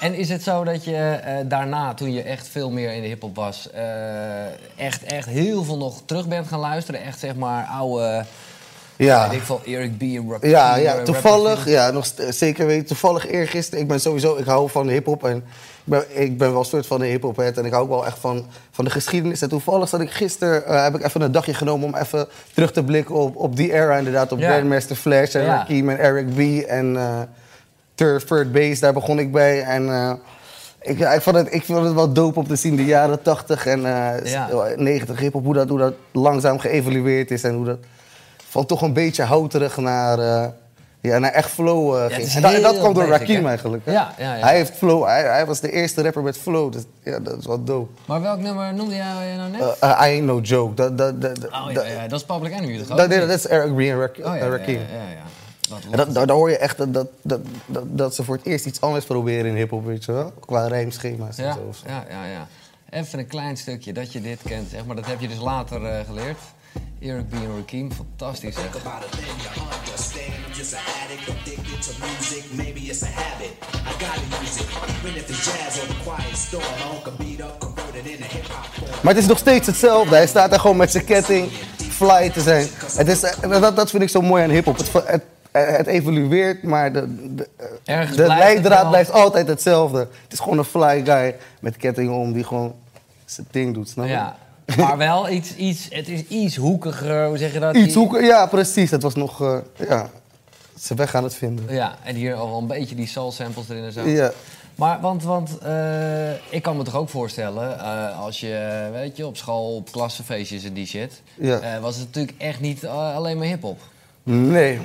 En 0.00 0.14
is 0.14 0.28
het 0.28 0.42
zo 0.42 0.64
dat 0.64 0.84
je 0.84 0.96
eh, 0.96 1.34
daarna, 1.44 1.94
toen 1.94 2.12
je 2.12 2.22
echt 2.22 2.48
veel 2.48 2.70
meer 2.70 2.92
in 2.92 3.02
de 3.02 3.08
hiphop 3.08 3.36
was, 3.36 3.70
eh, 3.70 4.46
echt, 4.76 5.02
echt 5.02 5.28
heel 5.28 5.64
veel 5.64 5.76
nog 5.78 6.02
terug 6.04 6.28
bent 6.28 6.48
gaan 6.48 6.58
luisteren? 6.60 7.02
Echt 7.02 7.18
zeg 7.18 7.34
maar 7.34 7.64
oude, 7.64 8.24
Ja. 9.04 9.30
ik 9.30 9.42
veel, 9.42 9.60
Eric 9.66 9.98
B. 9.98 10.02
en 10.02 10.30
Rap 10.30 10.44
Ja, 10.44 10.76
eh, 10.76 10.82
ja, 10.82 10.88
Rapper 10.88 11.04
toevallig, 11.04 11.68
ja, 11.68 11.90
nog 11.90 12.06
zeker 12.30 12.66
weten. 12.66 12.86
Toevallig 12.86 13.26
eergisteren, 13.30 13.80
ik 13.80 13.88
ben 13.88 14.00
sowieso, 14.00 14.36
ik 14.36 14.44
hou 14.44 14.70
van 14.70 14.88
hip-hop 14.88 15.24
en 15.24 15.36
ik 15.36 15.42
ben, 15.84 16.04
ik 16.22 16.38
ben 16.38 16.50
wel 16.50 16.58
een 16.58 16.64
soort 16.64 16.86
van 16.86 17.00
de 17.00 17.06
hip-hop 17.06 17.36
head 17.36 17.56
en 17.56 17.64
ik 17.64 17.72
hou 17.72 17.84
ook 17.84 17.90
wel 17.90 18.06
echt 18.06 18.18
van, 18.18 18.46
van 18.70 18.84
de 18.84 18.90
geschiedenis. 18.90 19.42
En 19.42 19.48
toevallig 19.48 19.88
zat 19.88 20.00
ik 20.00 20.10
gisteren, 20.10 20.66
eh, 20.66 20.82
heb 20.82 20.94
ik 20.94 21.04
even 21.04 21.20
een 21.20 21.32
dagje 21.32 21.54
genomen 21.54 21.86
om 21.86 21.94
even 21.94 22.28
terug 22.54 22.72
te 22.72 22.84
blikken 22.84 23.14
op, 23.14 23.36
op 23.36 23.56
die 23.56 23.72
era, 23.72 23.96
inderdaad, 23.96 24.32
op 24.32 24.38
Ja. 24.38 24.52
Grandmaster 24.52 24.96
Flash 24.96 25.34
en 25.34 25.42
Ja. 25.44 25.56
Rakim 25.56 25.88
en 25.88 25.98
Eric 25.98 26.26
B. 26.34 26.66
En 26.68 26.96
eh 26.96 27.20
Third, 27.94 28.26
Third 28.26 28.52
Base, 28.52 28.80
daar 28.80 28.92
begon 28.92 29.18
ik 29.18 29.32
bij. 29.32 29.62
En 29.62 29.88
eh, 29.88 30.12
ik, 30.80 30.98
ik, 30.98 31.20
vond 31.20 31.36
het, 31.36 31.54
ik 31.54 31.64
vond 31.64 31.84
het 31.84 31.94
wel 31.94 32.12
dope 32.12 32.38
om 32.38 32.46
te 32.46 32.56
zien, 32.56 32.76
de 32.76 32.84
jaren 32.84 33.22
80 33.22 33.66
en 33.66 33.86
eh, 33.86 34.30
Ja. 34.32 34.48
90 34.76 35.18
hip-hop, 35.18 35.44
hoe 35.44 35.54
dat, 35.54 35.68
hoe 35.68 35.78
dat 35.78 35.94
langzaam 36.12 36.58
geëvalueerd 36.58 37.30
is 37.30 37.42
en 37.44 37.54
hoe 37.54 37.64
dat 37.64 37.78
van 38.52 38.66
toch 38.66 38.82
een 38.82 38.92
beetje 38.92 39.22
houterig 39.22 39.76
naar, 39.76 40.18
eh, 40.18 40.48
ja, 41.00 41.18
naar 41.18 41.30
echt 41.32 41.50
flow 41.50 41.96
eh, 41.96 42.14
ging. 42.14 42.28
En 42.28 42.42
dat, 42.42 42.52
en 42.52 42.62
dat 42.62 42.70
heel 42.72 42.80
kwam 42.80 42.94
door 42.94 43.06
basic, 43.08 43.18
Rakim 43.26 43.42
hè? 43.42 43.48
eigenlijk. 43.48 43.84
hè? 43.86 43.92
Ja, 43.92 44.14
ja, 44.18 44.34
ja. 44.34 44.44
Hij 44.44 44.56
heeft 44.56 44.72
flow, 44.76 45.04
hij, 45.04 45.22
hij 45.22 45.46
was 45.46 45.60
de 45.60 45.70
eerste 45.72 46.02
rapper 46.02 46.22
met 46.22 46.38
flow, 46.38 46.72
dus 46.72 46.82
ja, 47.02 47.18
dat 47.18 47.38
is 47.38 47.46
wel 47.46 47.64
dope. 47.64 47.90
Maar 48.06 48.20
welk 48.20 48.38
nummer 48.40 48.74
noemde 48.74 48.94
jij 48.94 49.36
nou 49.36 49.50
net? 49.50 49.60
Eh, 49.60 49.68
eh, 49.80 49.88
I 49.90 50.14
ain't 50.14 50.24
no 50.26 50.40
joke. 50.40 50.74
Dat, 50.74 50.98
dat, 50.98 51.20
dat, 51.22 51.38
oh 51.44 51.64
ja, 51.68 51.72
dat- 51.72 51.86
ja, 51.86 52.08
dat 52.08 52.20
is 52.20 52.24
Public 52.26 52.52
Enemy 52.52 52.78
toch? 52.82 52.96
dat, 52.96 53.10
is 53.10 53.46
Eric 53.46 53.74
B. 53.76 53.78
en 53.80 53.98
Rak- 53.98 54.16
Oh 54.18 54.24
ja, 54.24 54.36
eh, 54.36 54.48
Rakim. 54.48 54.80
En 55.90 55.96
dat, 55.96 56.14
daar, 56.14 56.30
hoor 56.30 56.50
je 56.50 56.58
echt 56.58 56.78
dat, 56.78 56.92
dat, 56.94 57.06
dat, 57.22 57.40
dat, 57.84 58.14
ze 58.14 58.24
voor 58.24 58.36
het 58.36 58.46
eerst 58.46 58.66
iets 58.66 58.80
anders 58.80 59.04
proberen 59.04 59.46
in 59.50 59.56
hip-hop, 59.56 59.84
weet 59.86 60.04
je 60.04 60.12
wel? 60.12 60.32
Qua 60.40 60.66
rijmschema's 60.66 61.38
en 61.38 61.44
Ja, 61.44 61.52
zo. 61.52 61.60
ja, 61.86 62.04
ja, 62.10 62.24
ja. 62.24 62.46
Even 62.90 63.18
een 63.18 63.26
klein 63.26 63.56
stukje 63.56 63.92
dat 63.92 64.12
je 64.12 64.20
dit 64.20 64.38
kent, 64.44 64.70
zeg 64.70 64.84
maar. 64.84 64.96
Dat 64.96 65.06
heb 65.06 65.20
je 65.20 65.28
dus 65.28 65.38
later 65.40 65.84
eh, 65.84 66.06
geleerd. 66.06 66.38
Eric 67.00 67.28
B. 67.28 67.32
en 67.32 67.56
Rakim, 67.56 67.92
fantastisch 67.92 68.54
zeg. 68.54 68.64
about 68.64 69.04
it, 69.04 69.10
then 69.10 69.36
you 69.42 69.50
understand. 69.78 70.32
I'm 70.46 70.54
just 70.54 70.72
an 70.72 70.80
addict, 71.02 71.28
addicted 71.28 71.82
to 71.86 71.92
music. 72.06 72.44
Maybe 72.52 72.80
it's 72.80 73.02
a 73.02 73.06
habit. 73.06 73.52
I 73.90 73.92
gotta 74.04 74.42
use 74.42 74.60
it, 74.62 74.68
even 74.94 75.16
if 75.16 75.28
it's 75.28 75.44
jazz 75.44 75.82
or 75.82 75.86
the 75.86 75.98
quiet 76.04 76.36
storm. 76.36 76.64
My 76.78 76.84
own 76.90 77.02
can 77.02 77.16
beat 77.16 77.40
up, 77.40 77.58
convert 77.58 77.94
it 77.94 78.06
into 78.06 78.24
hip 78.24 78.46
hop 78.46 78.64
form. 78.64 78.90
Maar 79.02 79.14
het 79.14 79.22
is 79.22 79.28
nog 79.28 79.38
steeds 79.38 79.66
hetzelfde. 79.66 80.14
Hij 80.14 80.26
staat 80.26 80.50
daar 80.50 80.60
gewoon 80.60 80.76
met 80.76 80.90
zijn 80.90 81.04
ketting, 81.04 81.50
fly 81.90 82.30
te 82.30 82.40
zijn. 82.40 82.66
Het 82.96 83.08
is, 83.08 83.22
eh, 83.22 83.60
dat, 83.60 83.76
dat 83.76 83.90
vind 83.90 84.02
ik 84.02 84.08
zo 84.08 84.20
mooi 84.20 84.42
aan 84.42 84.50
hip-hop. 84.50 84.76
Het, 84.76 84.92
het, 84.92 85.22
eh, 85.50 85.76
het 85.76 85.86
evolueert, 85.86 86.62
maar 86.62 86.92
de, 86.92 87.34
de, 87.34 87.48
eh, 87.56 87.96
Ergens 87.96 88.16
de 88.16 88.26
leidraad 88.26 88.88
blijft 88.88 89.10
altijd 89.12 89.48
hetzelfde. 89.48 89.98
Het 89.98 90.32
is 90.32 90.38
gewoon 90.38 90.58
een 90.58 90.64
fly 90.64 91.02
guy 91.04 91.36
met 91.60 91.76
kettingen 91.76 92.14
om 92.14 92.32
die 92.32 92.44
gewoon 92.44 92.74
zijn 93.24 93.46
ding 93.50 93.74
doet, 93.74 93.88
snap 93.88 94.04
je? 94.06 94.10
Ja, 94.10 94.36
maar 94.76 94.96
wel 94.96 95.28
iets, 95.30 95.54
iets, 95.56 95.86
het 95.90 96.08
is 96.08 96.26
iets 96.28 96.56
hoekiger, 96.56 97.26
hoe 97.26 97.38
zeg 97.38 97.52
je 97.52 97.58
dat? 97.58 97.76
Iets 97.76 97.92
zoeken, 97.92 98.24
ja 98.24 98.46
precies. 98.46 98.90
Het 98.90 99.02
was 99.02 99.14
nog, 99.14 99.42
eh, 99.42 99.58
ja, 99.88 100.10
ze 100.78 100.94
weg 100.94 101.14
aan 101.14 101.24
het 101.24 101.34
vinden. 101.34 101.74
Ja, 101.74 101.96
en 102.04 102.14
hier 102.14 102.34
al 102.34 102.48
wel 102.48 102.58
een 102.58 102.66
beetje 102.66 102.94
die 102.94 103.06
soul 103.06 103.32
samples 103.32 103.68
erin 103.68 103.84
en 103.84 103.92
zo. 103.92 104.06
Ja. 104.08 104.32
Maar, 104.74 105.00
want, 105.00 105.22
want 105.22 105.58
eh, 105.58 106.32
ik 106.32 106.62
kan 106.62 106.76
me 106.76 106.82
toch 106.82 106.96
ook 106.96 107.08
voorstellen, 107.08 107.78
eh, 107.80 108.20
als 108.20 108.40
je, 108.40 108.88
weet 108.92 109.16
je, 109.16 109.26
op 109.26 109.36
school, 109.36 109.76
op 109.76 109.90
klassenfeestjes 109.92 110.64
en 110.64 110.72
die 110.72 110.86
shit, 110.86 111.22
Ja. 111.34 111.80
was 111.80 111.96
het 111.96 112.06
natuurlijk 112.06 112.34
echt 112.38 112.60
niet 112.60 112.86
alleen 112.86 113.38
maar 113.38 113.46
hip-hop. 113.46 113.80
Nee, 114.22 114.80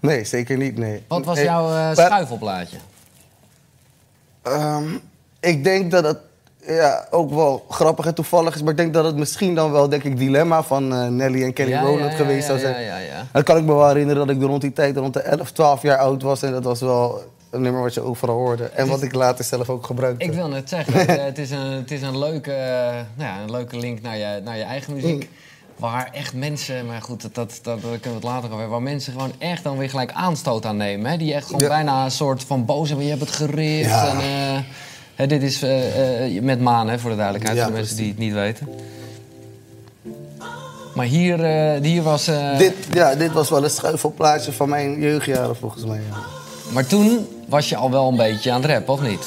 nee, 0.00 0.24
zeker 0.24 0.56
niet, 0.56 0.76
nee. 0.76 1.02
Wat 1.08 1.24
was 1.24 1.40
jouw 1.40 1.94
schuifelplaatje? 1.94 2.76
Ehm, 4.42 4.84
ik 5.40 5.64
denk 5.64 5.90
dat 5.90 6.04
het 6.04 6.18
ja, 6.66 7.06
ook 7.10 7.30
wel 7.30 7.64
grappig 7.68 8.06
en 8.06 8.14
toevallig 8.14 8.54
is, 8.54 8.62
maar 8.62 8.70
ik 8.70 8.76
denk 8.76 8.94
dat 8.94 9.04
het 9.04 9.16
misschien 9.16 9.54
dan 9.54 9.72
wel, 9.72 9.88
denk 9.88 10.02
ik, 10.02 10.18
Dilemma 10.18 10.62
van 10.62 10.92
eh, 10.92 11.06
Nelly 11.06 11.42
en 11.42 11.52
Kelly 11.52 11.70
Ja, 11.70 11.80
Rowland 11.80 12.10
ja, 12.10 12.16
geweest 12.16 12.46
zou 12.46 12.58
zijn. 12.58 12.84
ja, 12.84 12.98
ja. 12.98 13.26
Dan 13.32 13.42
kan 13.42 13.56
ik 13.56 13.64
me 13.64 13.74
wel 13.74 13.88
herinneren 13.88 14.26
dat 14.26 14.36
ik 14.36 14.42
rond 14.42 14.60
die 14.60 14.72
tijd, 14.72 14.96
rond 14.96 15.14
de 15.14 15.20
11, 15.20 15.50
12 15.50 15.82
jaar 15.82 15.98
oud 15.98 16.22
was 16.22 16.42
en 16.42 16.52
dat 16.52 16.64
was 16.64 16.80
wel 16.80 17.22
een 17.50 17.62
nummer 17.62 17.82
wat 17.82 17.94
je 17.94 18.00
overal 18.00 18.36
hoorde. 18.36 18.64
En 18.64 18.88
wat 18.88 19.02
ik 19.02 19.14
later 19.14 19.44
zelf 19.44 19.70
ook 19.70 19.86
gebruikte. 19.86 20.24
Ik 20.24 20.32
wil 20.32 20.48
net 20.48 20.68
zeggen, 20.68 21.08
eh, 21.08 21.24
het 21.24 21.38
is 21.38 21.50
een, 21.50 21.72
het 21.72 21.90
is 21.90 22.02
een, 22.02 22.18
leuke, 22.18 22.52
eh, 22.52 22.94
nou 23.14 23.30
ja, 23.30 23.40
een 23.40 23.50
leuke 23.50 23.78
link 23.78 24.02
naar 24.02 24.16
je, 24.16 24.40
naar 24.44 24.56
je 24.56 24.62
eigen 24.62 24.94
muziek. 24.94 25.22
Mm. 25.22 25.36
Waar 25.76 26.10
echt 26.12 26.34
mensen, 26.34 26.86
maar 26.86 27.02
goed, 27.02 27.22
dat, 27.22 27.34
dat, 27.34 27.58
dat, 27.62 27.80
kunnen 27.80 28.00
we 28.02 28.08
het 28.08 28.22
later 28.22 28.44
over 28.44 28.50
hebben. 28.50 28.68
Waar 28.68 28.82
mensen 28.82 29.12
gewoon 29.12 29.32
echt 29.38 29.62
dan 29.62 29.78
weer 29.78 29.90
gelijk 29.90 30.12
aanstoot 30.12 30.66
aan 30.66 30.76
nemen. 30.76 31.10
Hè? 31.10 31.16
Die 31.16 31.34
echt 31.34 31.46
gewoon 31.46 31.68
bijna 31.68 32.04
een 32.04 32.10
soort 32.10 32.44
van 32.44 32.64
boos 32.64 32.88
hebben. 32.88 33.06
Je 33.06 33.12
hebt 33.12 33.24
het 33.24 33.34
gericht. 33.34 33.90
Ja. 33.90 34.08
En, 34.08 34.64
hè, 35.18 35.26
dit 35.26 35.42
is 35.42 35.62
eh, 35.62 36.36
eh, 36.36 36.42
met 36.42 36.60
Maan, 36.60 36.88
hè, 36.88 36.98
voor 36.98 37.10
de 37.10 37.16
duidelijkheid. 37.16 37.56
Ja, 37.56 37.62
voor 37.62 37.72
de 37.72 37.78
mensen 37.78 37.96
die 37.96 38.08
het 38.08 38.18
niet 38.18 38.32
weten. 38.32 38.68
Maar 40.94 41.06
hier, 41.06 41.44
eh, 41.44 41.80
hier 41.82 42.02
was... 42.02 42.24
Dit, 42.58 42.74
ja, 42.92 43.14
dit 43.14 43.32
was 43.32 43.50
wel 43.50 43.64
een 43.64 43.70
schuifelplaatje 43.70 44.52
van 44.52 44.68
mijn 44.68 45.00
jeugdjaren 45.00 45.56
volgens 45.56 45.84
mij. 45.84 46.00
ja. 46.10 46.16
Maar 46.72 46.86
toen 46.86 47.26
was 47.48 47.68
je 47.68 47.76
al 47.76 47.90
wel 47.90 48.08
een 48.08 48.16
beetje 48.16 48.52
aan 48.52 48.62
het 48.62 48.70
rappen, 48.70 48.94
of 48.94 49.02
niet? 49.02 49.26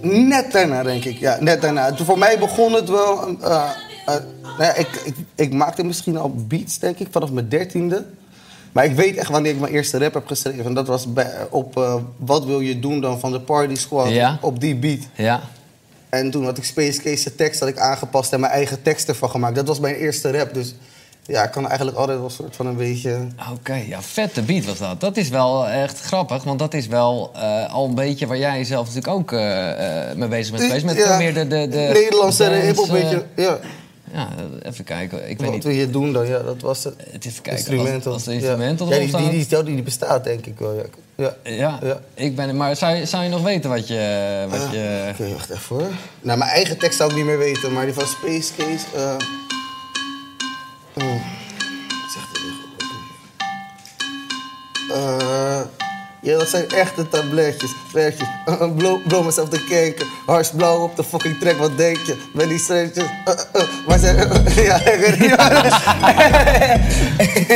Net 0.00 0.52
daarna, 0.52 0.82
denk 0.82 1.04
ik. 1.04 1.18
Ja, 1.18 1.36
net 1.40 1.60
daarna. 1.62 1.92
Toen 1.92 2.06
voor 2.06 2.18
mij 2.18 2.38
begon 2.38 2.72
het 2.72 2.88
wel... 2.88 3.36
nou 3.38 4.58
ja, 4.58 4.74
ik, 4.74 4.88
ik, 5.04 5.14
ik 5.34 5.52
maakte 5.52 5.84
misschien 5.84 6.16
al 6.16 6.34
beats, 6.48 6.78
denk 6.78 6.98
ik, 6.98 7.08
vanaf 7.10 7.30
mijn 7.30 7.48
dertiende. 7.48 8.04
Maar 8.74 8.84
ik 8.84 8.94
weet 8.94 9.16
echt 9.16 9.30
wanneer 9.30 9.52
ik 9.52 9.60
mijn 9.60 9.72
eerste 9.72 9.98
rap 9.98 10.14
heb 10.14 10.26
geschreven. 10.26 10.64
En 10.64 10.74
dat 10.74 10.86
was 10.86 11.12
bij, 11.12 11.32
op 11.50 11.76
eh, 11.76 11.94
Wat 12.16 12.44
wil 12.44 12.60
je 12.60 12.78
doen 12.78 13.00
dan 13.00 13.20
van 13.20 13.32
de 13.32 13.40
Party 13.40 13.74
Squad. 13.74 14.08
Ja. 14.08 14.38
Op 14.40 14.60
die 14.60 14.76
beat. 14.76 15.00
Ja. 15.14 15.40
En 16.08 16.30
toen 16.30 16.44
had 16.44 16.58
ik 16.58 16.64
Space 16.64 17.00
Case 17.00 17.34
tekst 17.34 17.60
had 17.60 17.68
ik 17.68 17.78
aangepast 17.78 18.32
en 18.32 18.40
mijn 18.40 18.52
eigen 18.52 18.82
tekst 18.82 19.08
ervan 19.08 19.30
gemaakt. 19.30 19.54
Dat 19.54 19.68
was 19.68 19.80
mijn 19.80 19.94
eerste 19.94 20.30
rap. 20.30 20.54
Dus 20.54 20.74
ja, 21.26 21.44
ik 21.44 21.50
kan 21.50 21.68
eigenlijk 21.68 21.96
altijd 21.96 22.16
wel 22.16 22.26
een 22.26 22.32
soort 22.32 22.56
van 22.56 22.66
een 22.66 22.76
beetje... 22.76 23.26
Oké, 23.52 23.74
ja, 23.74 24.02
vette 24.02 24.42
beat 24.42 24.64
was 24.64 24.78
dat. 24.78 25.00
Dat 25.00 25.16
is 25.16 25.28
wel 25.28 25.68
echt 25.68 26.00
grappig, 26.00 26.44
want 26.44 26.58
dat 26.58 26.74
is 26.74 26.86
wel 26.86 27.30
eh, 27.34 27.74
al 27.74 27.84
een 27.84 27.94
beetje 27.94 28.26
waar 28.26 28.38
jij 28.38 28.64
zelf 28.64 28.86
natuurlijk 28.86 29.14
ook 29.14 29.32
eh, 29.32 29.38
mee 30.16 30.28
bezig 30.28 30.56
bent 30.56 30.64
geweest. 30.64 30.84
Met 30.84 30.96
Ja, 30.96 31.16
meer 31.16 31.34
de, 31.34 31.46
de, 31.46 31.68
de 31.68 31.90
Nederlandse 31.92 32.44
hip-hop. 32.44 33.24
Ja, 33.36 33.58
Ja, 34.14 34.28
even 34.62 34.84
kijken. 34.84 35.18
Ik 35.18 35.38
weet 35.38 35.40
wat 35.40 35.50
niet. 35.54 35.64
wil 35.64 35.72
je 35.72 35.90
doen 35.90 36.12
dan? 36.12 36.26
Ja, 36.26 36.42
dat 36.42 36.60
was 36.60 36.84
het. 36.84 36.94
Het. 37.10 37.40
Instrumental. 37.42 38.12
Als, 38.12 38.14
als 38.14 38.24
de 38.24 38.32
instrumental 38.32 38.88
ja. 38.88 38.94
ja, 38.94 39.00
die, 39.00 39.16
die, 39.16 39.46
die, 39.46 39.62
die, 39.64 39.74
die 39.74 39.82
bestaat 39.82 40.24
denk 40.24 40.46
ik 40.46 40.58
wel, 40.58 40.74
ja. 41.16 41.36
Ja. 41.42 41.78
Ja, 41.82 42.00
ik 42.14 42.36
ben. 42.36 42.56
Maar 42.56 42.76
zou 42.76 42.96
je, 42.96 43.06
zou 43.06 43.22
je 43.22 43.28
nog 43.28 43.42
weten 43.42 43.70
wat 43.70 43.88
je. 43.88 44.46
Wat 44.50 44.70
je 44.72 45.08
Oké, 45.12 45.32
wacht 45.32 45.50
even 45.50 45.76
hoor. 45.76 45.90
Nou, 46.20 46.38
mijn 46.38 46.50
eigen 46.50 46.78
tekst 46.78 46.98
zou 46.98 47.10
ik 47.10 47.16
niet 47.16 47.24
meer 47.24 47.38
weten, 47.38 47.72
maar 47.72 47.84
die 47.84 47.94
van 47.94 48.06
Space 48.06 48.52
Case... 48.56 48.84
eh 48.94 49.16
oh, 50.94 51.14
ik 51.88 52.10
zeg 52.14 52.26
het 52.28 52.36
even. 52.36 52.72
Eh, 54.90 55.83
ja, 56.24 56.38
dat 56.38 56.48
zijn 56.48 56.68
echte 56.68 57.08
tabletjes, 57.08 57.74
werkjes. 57.92 58.28
blow, 58.76 59.06
blow 59.06 59.24
mezelf 59.24 59.48
te 59.48 59.64
kijken. 59.68 60.06
Hars 60.26 60.50
blauw 60.50 60.82
op 60.82 60.96
de 60.96 61.04
fucking 61.04 61.38
track, 61.38 61.56
wat 61.56 61.76
denk 61.76 61.96
je? 61.96 62.16
Met 62.32 62.48
die 62.48 62.58
streetjes. 62.58 63.04
maar 63.86 63.98
zijn... 63.98 64.16
ja, 64.68 64.76
ik 64.76 64.98
weet 64.98 65.10
het 65.10 65.20
niet 65.20 65.28
meer. 65.28 65.36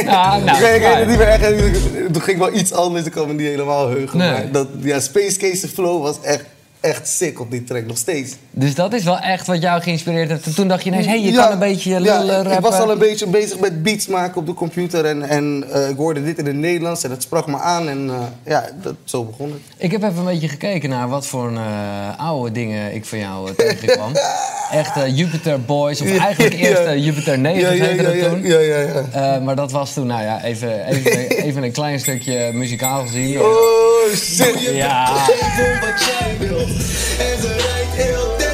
Nou, 0.04 0.42
ik 0.42 0.60
weet, 0.60 0.74
ik 0.74 0.82
weet 0.82 1.06
niet 1.06 1.18
meer 1.18 1.28
echt. 1.28 2.12
Toen 2.12 2.22
ging 2.22 2.38
wel 2.38 2.54
iets 2.54 2.72
anders, 2.72 3.06
ik 3.06 3.12
kan 3.12 3.26
me 3.26 3.32
niet 3.32 3.46
helemaal 3.46 3.88
heugen. 3.88 4.18
Nee. 4.18 4.30
Maar 4.30 4.50
dat, 4.52 4.68
ja, 4.78 5.00
Space 5.00 5.38
Case 5.38 5.68
flow 5.68 6.02
was 6.02 6.16
echt 6.22 6.44
echt 6.80 7.08
sick 7.08 7.40
op 7.40 7.50
die 7.50 7.64
track, 7.64 7.86
nog 7.86 7.96
steeds. 7.96 8.34
Dus 8.50 8.74
dat 8.74 8.92
is 8.92 9.04
wel 9.04 9.18
echt 9.18 9.46
wat 9.46 9.62
jou 9.62 9.82
geïnspireerd 9.82 10.28
heeft. 10.28 10.46
En 10.46 10.54
toen 10.54 10.68
dacht 10.68 10.82
je 10.84 10.90
ineens, 10.90 11.06
hé, 11.06 11.12
hey, 11.12 11.20
je 11.22 11.32
Ja, 11.32 11.42
kan 11.42 11.52
een 11.52 11.58
beetje 11.58 11.90
ja, 11.90 11.98
lullen, 11.98 12.24
ik- 12.24 12.30
rappen. 12.30 12.52
Ik 12.52 12.60
was 12.60 12.74
al 12.78 12.90
een 12.90 12.98
beetje 12.98 13.26
bezig 13.26 13.58
met 13.58 13.82
beats 13.82 14.06
maken 14.06 14.36
op 14.40 14.46
de 14.46 14.54
computer. 14.54 15.04
En, 15.04 15.22
en 15.22 15.64
eh, 15.72 15.88
ik 15.88 15.96
hoorde 15.96 16.24
dit 16.24 16.38
in 16.38 16.46
het 16.46 16.56
Nederlands 16.56 17.02
en 17.04 17.10
dat 17.10 17.22
sprak 17.22 17.46
me 17.46 17.58
aan. 17.58 17.88
En 17.88 18.10
eh, 18.10 18.16
ja, 18.44 18.64
dat, 18.82 18.94
zo 19.04 19.24
begon 19.24 19.50
het. 19.52 19.60
Ik 19.76 19.90
heb 19.92 20.02
even 20.02 20.18
een 20.18 20.24
beetje 20.24 20.48
gekeken 20.48 20.88
naar 20.90 21.08
wat 21.08 21.26
voor 21.26 21.52
eh, 21.52 22.18
oude 22.18 22.52
dingen 22.52 22.94
ik 22.94 23.04
van 23.04 23.18
jou 23.18 23.54
tegenkwam. 23.54 24.12
Echt 24.72 24.92
Jupiter 25.16 25.60
Boys, 25.62 26.00
of 26.00 26.08
Ja, 26.14 26.24
eigenlijk 26.24 26.54
ja. 26.56 26.68
eerst 26.90 27.04
Jupiter 27.04 27.38
9 27.38 27.60
ja, 27.60 27.70
ja, 27.84 27.84
ja, 27.94 28.02
dat 28.02 28.14
ja, 28.14 28.28
toen. 28.28 28.42
ja, 28.42 28.58
ja, 28.58 28.78
ja. 28.78 29.02
Eh, 29.12 29.42
maar 29.42 29.56
dat 29.56 29.72
was 29.72 29.92
toen, 29.92 30.06
nou 30.06 30.22
ja, 30.22 30.42
even, 30.44 30.86
even, 30.86 31.28
even 31.46 31.62
een 31.62 31.72
klein 31.72 32.00
stukje 32.00 32.50
muzikaal 32.52 33.02
gezien. 33.06 33.40
Oh 33.40 34.12
shit. 34.14 34.60
Ja, 34.72 35.10
wat 35.84 36.04
jij. 36.04 36.36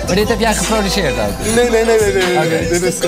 Maar 0.06 0.16
dit 0.16 0.28
heb 0.28 0.40
jij 0.40 0.54
geproduceerd 0.54 1.12
ook. 1.12 1.54
Nee, 1.54 1.70
nee, 1.70 1.84
nee, 1.84 2.00
nee. 2.00 2.12
nee, 2.12 2.26
nee. 2.26 2.36
Oké. 2.36 2.68
Dit 2.68 2.82
is... 2.82 2.98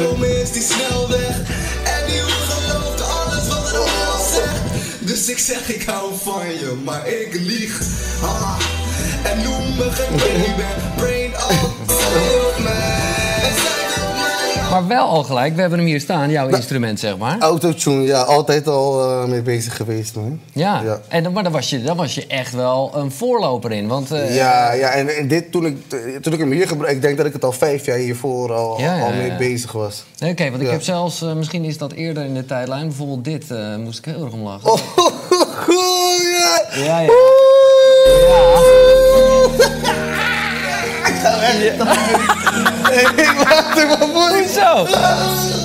zegt. 4.34 4.60
Dus 5.00 5.28
ik 5.28 5.38
zeg 5.38 5.68
ik 5.68 5.82
hou 5.82 6.12
van 6.22 6.46
je, 6.46 6.76
maar 6.84 7.08
ik 7.08 7.34
lieg. 7.34 7.80
Ah, 8.22 8.58
en 9.22 9.42
noem 9.42 9.76
me 9.76 9.90
geen 9.90 10.16
baby. 10.16 10.62
Brain 10.96 11.36
all 11.36 11.56
op 11.64 13.05
Maar 14.76 14.86
wel 14.86 15.06
al 15.08 15.22
gelijk, 15.22 15.54
we 15.54 15.60
hebben 15.60 15.78
hem 15.78 15.88
hier 15.88 16.00
staan, 16.00 16.30
jouw 16.30 16.48
instrument 16.48 17.00
zeg 17.00 17.16
maar. 17.16 17.36
Autotune, 17.38 18.02
ja, 18.02 18.20
altijd 18.22 18.66
al 18.68 19.02
eh, 19.02 19.24
mee 19.24 19.42
bezig 19.42 19.76
geweest, 19.76 20.14
man. 20.14 20.40
Ja, 20.52 20.80
Ja. 20.84 21.00
En, 21.08 21.22
dan- 21.22 21.32
maar 21.32 21.42
daar 21.42 21.52
was, 21.52 21.70
je, 21.70 21.82
daar 21.82 21.94
was 21.94 22.14
je 22.14 22.26
echt 22.26 22.52
wel 22.52 22.92
een 22.94 23.12
voorloper 23.12 23.72
in. 23.72 23.86
Want 23.88 24.10
eh, 24.12 24.36
Ja, 24.36 24.72
ja 24.72 24.88
en, 24.88 25.16
en 25.16 25.28
dit 25.28 25.52
toen 25.52 25.66
ik, 25.66 25.76
toen 26.22 26.32
ik 26.32 26.38
hem 26.38 26.50
hier 26.50 26.68
gebruikte, 26.68 26.96
ik 26.96 27.02
denk 27.02 27.16
dat 27.16 27.26
ik 27.26 27.32
het 27.32 27.44
al 27.44 27.52
vijf 27.52 27.86
jaar 27.86 27.98
hiervoor 27.98 28.52
al, 28.52 28.80
Ja, 28.80 28.96
ja, 28.96 29.04
al 29.04 29.10
mee 29.12 29.26
ja. 29.30 29.36
bezig 29.36 29.72
was. 29.72 30.04
Oké, 30.24 30.44
want 30.50 30.60
ik 30.60 30.66
Ja. 30.66 30.72
heb 30.72 30.82
zelfs, 30.82 31.22
eh, 31.22 31.32
misschien 31.32 31.64
is 31.64 31.78
dat 31.78 31.92
eerder 31.92 32.24
in 32.24 32.34
de 32.34 32.46
tijdlijn, 32.46 32.86
bijvoorbeeld 32.86 33.24
dit 33.24 33.44
moest 33.78 33.98
ik 33.98 34.04
heel 34.04 34.24
erg 34.24 34.32
om 34.32 34.42
lachen. 34.42 34.70
Oh, 34.70 34.78
ja! 36.38 36.60
Ja, 36.84 37.00
ja. 37.00 37.10
Ik 43.16 43.32
laat 43.44 43.74
hem 43.74 43.88
maar 43.88 44.08
voor. 44.12 44.44
Zo. 44.54 44.84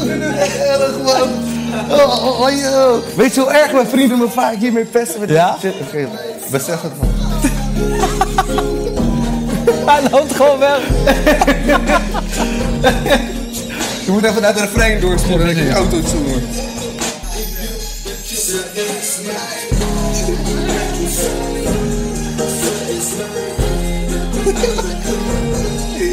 Erg, 0.09 0.97
man. 1.03 1.29
Oh, 1.89 2.25
oh, 2.25 2.39
oh, 2.41 2.49
yo. 2.59 3.03
Weet 3.15 3.33
je 3.35 3.41
hoe 3.41 3.51
erg 3.51 3.71
mijn 3.71 3.87
vrienden 3.87 4.17
me 4.17 4.29
vaak 4.29 4.55
hiermee 4.55 4.85
pesten? 4.85 5.19
Met 5.19 5.29
Ja? 5.29 5.57
shit? 5.59 5.73
Oké, 5.81 6.07
besef 6.51 6.81
het, 6.81 6.91
man. 7.01 7.09
Hij 9.85 10.01
loopt 10.11 10.35
gewoon 10.35 10.59
weg. 10.59 10.79
Je 14.05 14.11
moet 14.11 14.23
even 14.23 14.41
naar 14.41 14.53
de 14.53 14.59
refrein 14.59 14.99
doorspoelen 14.99 15.47
dat 15.47 15.55
je 15.55 15.61
die 15.63 15.73
autotune 15.73 16.29
hoort. 16.29 16.43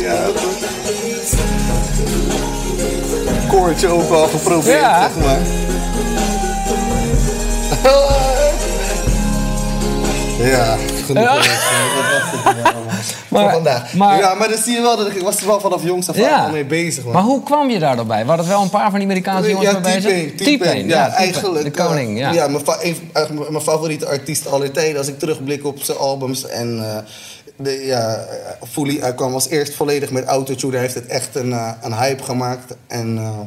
Ja, 0.03 0.31
Koortje 3.49 3.89
ook 3.89 4.11
al 4.11 4.27
geprobeerd, 4.29 4.81
Ja. 4.81 5.09
zeg 5.15 5.25
maar. 5.25 5.39
Ja, 10.39 10.77
genoeg. 11.07 11.23
Ja. 11.25 11.35
Dat 11.35 11.45
was 11.45 11.47
het. 13.07 13.17
Maar- 13.29 13.43
Voor 13.43 13.51
vandaag. 13.51 13.93
maar- 13.95 14.19
ja, 14.19 14.35
maar 14.35 14.49
dan 14.49 14.59
zie 14.59 14.75
je 14.75 14.81
wel 14.81 14.97
dat 14.97 15.07
ik, 15.07 15.15
ik 15.15 15.23
was 15.23 15.41
er 15.41 15.47
wel 15.47 15.61
vanaf 15.61 15.83
jongs 15.85 16.09
af 16.09 16.17
aan 16.17 16.23
Ja. 16.23 16.45
al 16.45 16.51
mee 16.51 16.65
bezig, 16.65 17.05
man. 17.05 17.13
Maar 17.13 17.23
hoe 17.23 17.43
kwam 17.43 17.71
je 17.71 17.79
daar 17.79 17.97
dan 17.97 18.07
bij? 18.07 18.25
Waren 18.25 18.41
het 18.45 18.53
wel 18.53 18.63
een 18.63 18.71
paar 18.71 18.91
van 18.91 18.99
die 18.99 19.03
Amerikaanse 19.09 19.49
jongens 19.51 19.71
ja, 19.71 19.79
mee 19.79 19.95
bezig? 20.01 20.35
T-Pain, 20.35 20.87
Ja, 20.89 21.07
T-Pain. 21.07 21.13
eigenlijk. 21.13 21.65
De 21.65 21.83
koning, 21.83 22.23
eh, 22.25 22.33
ja. 22.35 22.49
mijn, 22.49 22.65
fa- 22.65 22.79
een- 22.83 23.11
eigenlijk 23.13 23.51
mijn 23.51 23.63
favoriete 23.63 24.07
artiest 24.07 24.51
aller 24.51 24.71
tijden. 24.73 24.99
Als 24.99 25.09
ik 25.09 25.19
terugblik 25.19 25.65
op 25.67 25.83
zijn 25.83 25.99
albums. 25.99 26.47
En 26.47 26.79
eh, 26.91 26.97
de, 27.59 27.71
ja, 27.71 28.17
eh, 28.17 28.69
Fully, 28.69 29.01
hij 29.01 29.15
kwam 29.15 29.33
als 29.35 29.49
eerst 29.49 29.75
volledig 29.75 30.11
met 30.11 30.25
autotune. 30.25 30.73
Hij 30.73 30.81
heeft 30.81 30.95
het 30.95 31.07
echt 31.07 31.35
een, 31.35 31.53
eh, 31.53 31.73
een 31.83 31.95
hype 31.95 32.23
gemaakt. 32.23 32.77
En 32.87 33.19
eh, 33.19 33.39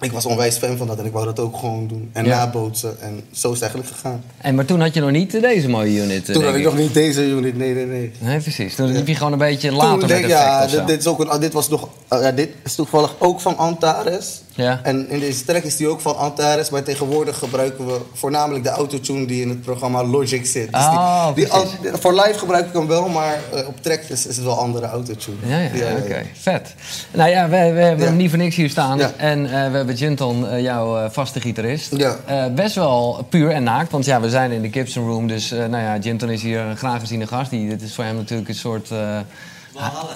ik 0.00 0.12
was 0.12 0.26
onwijs 0.26 0.56
fan 0.56 0.76
van 0.76 0.86
dat. 0.86 0.98
En 0.98 1.04
ik 1.04 1.12
wou 1.12 1.24
dat 1.24 1.38
ook 1.38 1.56
gewoon 1.56 1.86
doen. 1.86 2.10
En 2.12 2.24
Ja. 2.24 2.36
nabootsen. 2.36 3.00
En 3.00 3.20
zo 3.32 3.46
is 3.52 3.60
het 3.60 3.62
eigenlijk 3.62 3.92
gegaan. 3.92 4.22
En, 4.38 4.54
maar 4.54 4.64
toen 4.64 4.80
had 4.80 4.94
je 4.94 5.00
nog 5.00 5.10
niet 5.10 5.40
deze 5.40 5.68
mooie 5.68 6.02
unit, 6.02 6.24
Toen 6.24 6.44
had 6.44 6.54
ik 6.54 6.64
nog 6.64 6.76
niet 6.76 6.94
deze 6.94 7.22
unit. 7.26 7.56
Nee, 7.56 7.74
nee, 7.74 7.86
nee. 7.86 8.12
Nee, 8.18 8.40
precies. 8.40 8.74
Toen 8.74 8.92
liep 8.92 9.06
je 9.06 9.14
gewoon 9.14 9.32
een 9.32 9.38
beetje 9.38 9.72
later 9.72 9.90
Toen 9.90 9.98
met 9.98 10.08
denk 10.08 10.26
ja, 10.26 10.66
dit, 10.66 10.86
dit, 10.86 10.98
is 11.00 11.06
ook 11.06 11.20
een, 11.32 11.40
dit 11.40 11.52
was 11.52 11.68
nog, 11.68 11.88
eh, 12.08 12.22
ja, 12.22 12.32
dit 12.32 12.48
is 12.64 12.74
toevallig 12.74 13.14
ook 13.18 13.40
van 13.40 13.56
Antares. 13.56 14.40
Ja. 14.54 14.80
En 14.82 15.08
in 15.10 15.20
deze 15.20 15.44
track 15.44 15.62
is 15.62 15.76
die 15.76 15.88
ook 15.88 16.00
van 16.00 16.16
Antares, 16.16 16.70
maar 16.70 16.82
tegenwoordig 16.82 17.38
gebruiken 17.38 17.86
we 17.86 17.98
voornamelijk 18.12 18.64
de 18.64 18.70
autotune 18.70 19.26
die 19.26 19.42
in 19.42 19.48
het 19.48 19.60
programma 19.62 20.04
Logic 20.04 20.46
zit. 20.46 20.72
Dus 20.72 20.80
Oh, 20.82 21.34
die, 21.34 21.48
al- 21.52 21.66
voor 21.92 22.14
live 22.14 22.38
gebruik 22.38 22.66
ik 22.66 22.72
hem 22.72 22.86
wel, 22.86 23.08
maar 23.08 23.38
eh, 23.54 23.68
op 23.68 23.82
track 23.82 24.00
is, 24.08 24.26
is 24.26 24.36
het 24.36 24.44
wel 24.44 24.58
andere 24.58 24.86
autotune. 24.86 25.36
Ja, 25.46 25.58
ja, 25.58 25.70
ja, 25.74 25.96
oké. 26.04 26.22
Vet. 26.40 26.74
Nou 27.12 27.30
ja, 27.30 27.44
we, 27.44 27.50
we 27.50 27.56
hebben 27.80 27.98
Ja. 27.98 28.04
hem 28.04 28.16
niet 28.16 28.28
voor 28.30 28.38
niks 28.38 28.56
hier 28.56 28.70
staan. 28.70 28.98
Ja. 28.98 29.12
En 29.16 29.44
eh, 29.44 29.50
we 29.70 29.76
hebben 29.76 29.89
Jinton, 29.94 30.48
eh, 30.48 30.60
jouw 30.62 30.98
eh, 30.98 31.10
vaste 31.10 31.40
gitarist. 31.40 31.96
Ja. 31.96 32.16
Eh, 32.26 32.44
best 32.54 32.74
wel 32.74 33.26
puur 33.28 33.50
en 33.50 33.62
naakt, 33.62 33.90
want 33.90 34.04
ja, 34.04 34.20
we 34.20 34.28
zijn 34.30 34.50
in 34.50 34.62
de 34.62 34.68
Gibson 34.72 35.06
Room. 35.06 35.26
Dus 35.26 35.50
eh, 35.50 35.58
nou 35.58 35.82
ja, 35.82 35.96
Jinton 35.98 36.30
is 36.30 36.42
hier 36.42 36.60
een 36.60 36.76
graag 36.76 37.00
geziene 37.00 37.26
gast. 37.26 37.50
Die, 37.50 37.68
dit 37.68 37.82
is 37.82 37.94
voor 37.94 38.04
hem 38.04 38.16
natuurlijk 38.16 38.48
een 38.48 38.54
soort... 38.54 38.90
eh, 38.90 39.18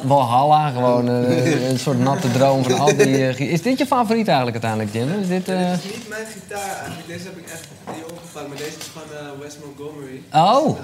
Walhalla, 0.03 0.71
gewoon 0.71 1.07
een 1.71 1.79
soort 1.79 1.99
natte 1.99 2.31
droom 2.31 2.63
van 2.65 2.79
al 2.79 2.97
die... 2.97 3.29
is 3.49 3.63
dit 3.63 3.79
je 3.79 3.87
favoriet 3.87 4.29
eigenlijk 4.29 4.65
uiteindelijk, 4.65 4.93
Jinton? 4.93 5.23
Is 5.23 5.29
dit... 5.29 5.49
eh, 5.49 5.71
Dit 5.71 5.79
is 5.85 5.91
niet 5.97 6.09
mijn 6.09 6.27
gitaar 6.27 6.77
eigenlijk. 6.79 7.07
Deze 7.07 7.25
heb 7.25 7.37
ik 7.37 7.45
echt 7.53 7.67
opgevangen. 8.11 8.49
Maar 8.49 8.59
deze 8.59 8.71
is 8.79 8.91
van 8.93 9.03
eh, 9.13 9.27
Wes 9.41 9.55
Montgomery. 9.65 10.23
Oh, 10.33 10.79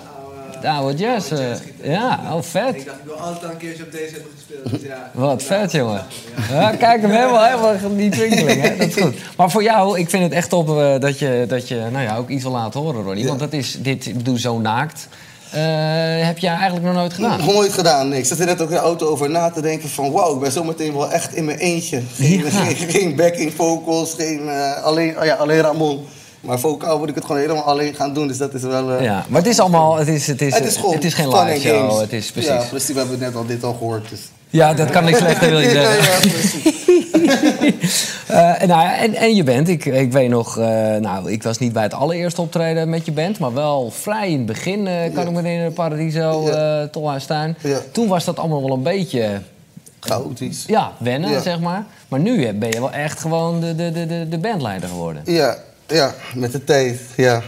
De 0.61 0.69
oude, 0.69 0.95
de 0.97 1.07
oude 1.09 1.19
jazz. 1.21 1.31
oude 1.33 1.59
eh, 1.83 1.91
ja, 1.93 2.21
oh 2.31 2.37
En 2.37 2.45
vet. 2.45 2.75
ik 2.77 2.87
dacht, 2.87 2.99
ik 2.99 3.05
wil 3.05 3.15
altijd 3.15 3.45
al 3.45 3.51
een 3.51 3.57
keertje 3.57 3.83
op 3.85 3.93
deze 3.93 4.13
hebben 4.13 4.31
gespeeld. 4.37 4.71
Dus 4.71 4.89
ja, 4.89 5.11
Wat 5.15 5.43
vet, 5.43 5.73
jongen. 5.73 6.05
Ja, 6.51 6.71
kijk 6.71 7.01
hem 7.03 7.11
helemaal, 7.11 7.45
helemaal 7.45 7.97
die 7.97 8.11
twinkeling, 8.11 8.61
hè? 8.63 8.77
Dat 8.77 8.87
is 8.87 8.95
goed. 9.03 9.15
Maar 9.37 9.51
voor 9.51 9.63
jou, 9.63 9.99
ik 9.99 10.11
vind 10.11 10.23
het 10.23 10.33
echt 10.33 10.49
top 10.49 10.69
eh, 10.69 10.99
dat, 10.99 11.19
je, 11.19 11.45
dat 11.49 11.69
je 11.69 11.87
nou 11.93 12.05
ja, 12.05 12.17
ook 12.17 12.29
iets 12.29 12.43
wil 12.43 12.53
laten 12.53 12.81
horen, 12.81 13.03
Ronnie. 13.03 13.27
Want 13.27 13.39
dat 13.41 13.53
is, 13.53 13.77
dit, 13.81 14.07
ik 14.07 14.17
bedoel, 14.17 14.37
zo 14.37 14.59
naakt. 14.59 15.09
eh, 15.51 15.61
heb 16.27 16.39
jij 16.39 16.53
eigenlijk 16.55 16.85
nog 16.85 16.95
nooit 16.95 17.13
gedaan. 17.13 17.39
Nog 17.39 17.47
nooit 17.55 17.73
gedaan, 17.73 18.09
nee. 18.09 18.19
Ik 18.19 18.25
zat 18.27 18.39
er 18.39 18.47
net 18.47 18.61
ook 18.63 18.69
in 18.69 18.75
de 18.75 18.81
auto 18.81 19.07
over 19.07 19.31
na 19.31 19.51
te 19.51 19.61
denken 19.61 19.89
van... 19.89 20.11
wauw, 20.13 20.35
ik 20.35 20.41
ben 20.41 20.53
zometeen 20.53 20.93
wel 20.93 21.11
echt 21.13 21.35
in 21.35 21.45
mijn 21.45 21.59
eentje. 21.59 22.03
Geen, 22.15 22.39
Ja. 22.45 22.51
geen, 22.51 22.77
geen 22.77 23.17
backing 23.17 23.53
vocals, 23.57 24.15
geen, 24.17 24.49
eh, 24.49 24.83
alleen, 24.83 25.19
oh 25.19 25.25
ja, 25.25 25.35
alleen 25.35 25.61
Ramon. 25.61 26.07
Maar 26.41 26.59
vocaal 26.61 26.99
moet 26.99 27.09
ik 27.09 27.15
het 27.15 27.25
gewoon 27.25 27.41
helemaal 27.41 27.63
alleen 27.63 27.95
gaan 27.95 28.15
doen, 28.15 28.29
dus 28.29 28.39
dat 28.39 28.55
is 28.55 28.63
wel... 28.63 28.93
eh, 28.93 29.05
Ja, 29.05 29.25
maar 29.29 29.41
het 29.41 29.51
is 29.51 29.59
allemaal, 29.61 29.97
het 29.97 30.09
is, 30.09 30.27
het 30.27 30.43
is, 30.43 30.55
Het 30.55 30.65
is 30.65 30.77
gewoon 30.77 30.95
het 30.95 31.05
is 31.05 31.15
geen 31.15 31.29
live 31.29 31.61
show. 31.61 31.77
games. 31.79 32.01
Het 32.01 32.13
is 32.13 32.31
precies. 32.33 32.51
Ja, 32.51 32.57
Ja, 32.61 32.65
precies. 32.69 32.93
We 32.95 32.99
hebben 33.01 33.19
net 33.19 33.35
al 33.35 33.47
dit 33.47 33.65
al 33.65 33.73
gehoord. 33.73 34.09
Dus. 34.11 34.21
dat 34.77 34.91
kan 34.91 35.05
niet 35.05 35.17
slechter, 35.17 35.51
wil 35.51 35.61
je 35.61 35.69
Ja, 35.69 35.93
zeggen. 35.93 36.31
ja. 36.31 36.79
Eh, 38.27 38.37
nou 38.67 38.83
ja, 38.83 38.97
en, 38.99 39.15
en 39.15 39.35
je 39.35 39.43
bent, 39.45 39.69
ik, 39.69 39.85
ik 39.85 40.13
weet 40.13 40.29
nog, 40.29 40.59
eh, 40.59 40.65
nou, 40.97 41.31
ik 41.33 41.43
was 41.43 41.59
niet 41.59 41.73
bij 41.73 41.83
het 41.83 41.95
allereerste 41.95 42.41
optreden 42.41 42.89
met 42.89 43.05
je 43.05 43.13
band, 43.13 43.39
maar 43.39 43.55
wel 43.55 43.91
vrij 43.91 44.31
in 44.31 44.37
het 44.37 44.47
begin, 44.47 44.87
eh, 44.87 44.95
kan 45.15 45.23
Ja. 45.23 45.29
ik 45.29 45.31
me 45.31 45.43
herinneren, 45.43 45.73
Paradiso, 45.73 46.43
Ja. 46.47 46.87
Tolhuistuin. 46.89 47.57
Ja. 47.63 47.79
Toen 47.93 48.09
was 48.09 48.25
dat 48.25 48.39
allemaal 48.39 48.63
wel 48.63 48.73
een 48.77 48.83
beetje, 48.83 49.41
Chaotisch. 50.01 50.65
ja, 50.67 50.93
wennen, 50.99 51.31
Ja. 51.31 51.41
zeg 51.41 51.61
maar. 51.61 51.85
Maar 52.09 52.21
nu 52.21 52.53
ben 52.53 52.71
je 52.71 52.81
wel 52.81 52.93
echt 52.93 53.21
gewoon 53.21 53.61
de, 53.61 53.75
de, 53.75 54.07
de, 54.07 54.27
de 54.29 54.39
bandleider 54.39 54.89
geworden. 54.89 55.23
Ja, 55.25 55.57
ja, 55.91 56.15
met 56.35 56.53
de 56.53 56.65
tijd, 56.65 57.01
ja. 57.17 57.43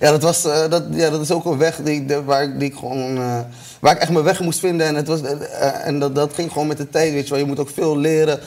Ja, 0.00 0.10
dat, 0.10 0.22
was, 0.22 0.44
eh, 0.44 0.68
dat, 0.70 0.82
ja, 0.90 1.10
dat 1.10 1.20
is 1.20 1.30
ook 1.30 1.44
een 1.44 1.58
weg 1.58 1.76
die, 1.76 2.04
de- 2.04 2.24
waar, 2.24 2.58
die 2.58 2.68
ik 2.70 2.74
gewoon, 2.78 3.16
eh, 3.16 3.40
waar 3.80 3.94
ik 3.94 4.00
echt 4.00 4.10
mijn 4.10 4.24
weg 4.24 4.40
moest 4.40 4.58
vinden. 4.58 4.86
En, 4.86 4.94
het 4.94 5.06
was, 5.06 5.20
eh, 5.22 5.86
en 5.86 5.98
dat, 5.98 6.14
dat 6.14 6.34
ging 6.34 6.52
gewoon 6.52 6.66
met 6.66 6.76
de 6.76 6.88
tijd, 6.88 7.12
weet 7.12 7.24
je 7.24 7.30
wel. 7.30 7.38
Je 7.38 7.44
moet 7.48 7.58
ook 7.58 7.70
veel 7.74 7.96
leren. 7.96 8.40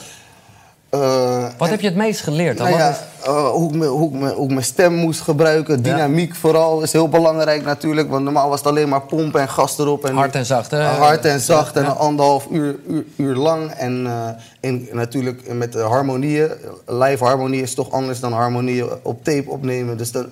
Eh, 0.94 1.42
Wat 1.42 1.66
en- 1.68 1.70
heb 1.72 1.80
je 1.80 1.86
het 1.86 1.96
meest 1.96 2.20
geleerd 2.20 2.58
dan? 2.58 2.66
Nou 2.66 2.78
ja, 2.78 2.96
eh, 3.24 3.46
hoe, 3.50 3.68
ik 3.68 3.74
me- 3.76 3.86
hoe, 3.86 4.08
ik 4.14 4.20
me- 4.20 4.32
hoe 4.32 4.44
ik 4.44 4.50
mijn 4.50 4.64
stem 4.64 4.94
moest 4.94 5.20
gebruiken. 5.20 5.76
Ja. 5.76 5.82
Dynamiek 5.82 6.34
vooral 6.34 6.82
is 6.82 6.92
heel 6.92 7.08
belangrijk 7.08 7.64
natuurlijk. 7.64 8.10
Want 8.10 8.24
normaal 8.24 8.48
was 8.48 8.58
het 8.58 8.68
alleen 8.68 8.88
maar 8.88 9.00
pompen 9.00 9.40
en 9.40 9.48
gas 9.48 9.78
erop. 9.78 10.04
En 10.04 10.14
Hard 10.14 10.34
en 10.34 10.46
zacht, 10.46 10.70
hè? 10.70 10.82
Hard 10.82 11.24
en 11.24 11.40
zacht 11.40 11.76
en 11.76 11.82
Ja. 11.82 11.88
anderhalf 11.90 12.46
uur, 12.50 12.76
uur, 12.88 13.04
uur 13.16 13.34
lang. 13.34 13.70
En 13.70 14.06
eh, 14.06 14.28
in, 14.60 14.88
natuurlijk 14.92 15.52
met 15.54 15.72
de 15.72 15.78
harmonieën. 15.80 16.50
Live 16.86 17.24
harmonie 17.24 17.62
is 17.62 17.74
toch 17.74 17.90
anders 17.90 18.20
dan 18.20 18.32
harmonieën 18.32 18.88
op 19.02 19.24
tape 19.24 19.50
opnemen. 19.50 19.96
Dus 19.96 20.12
dan, 20.12 20.26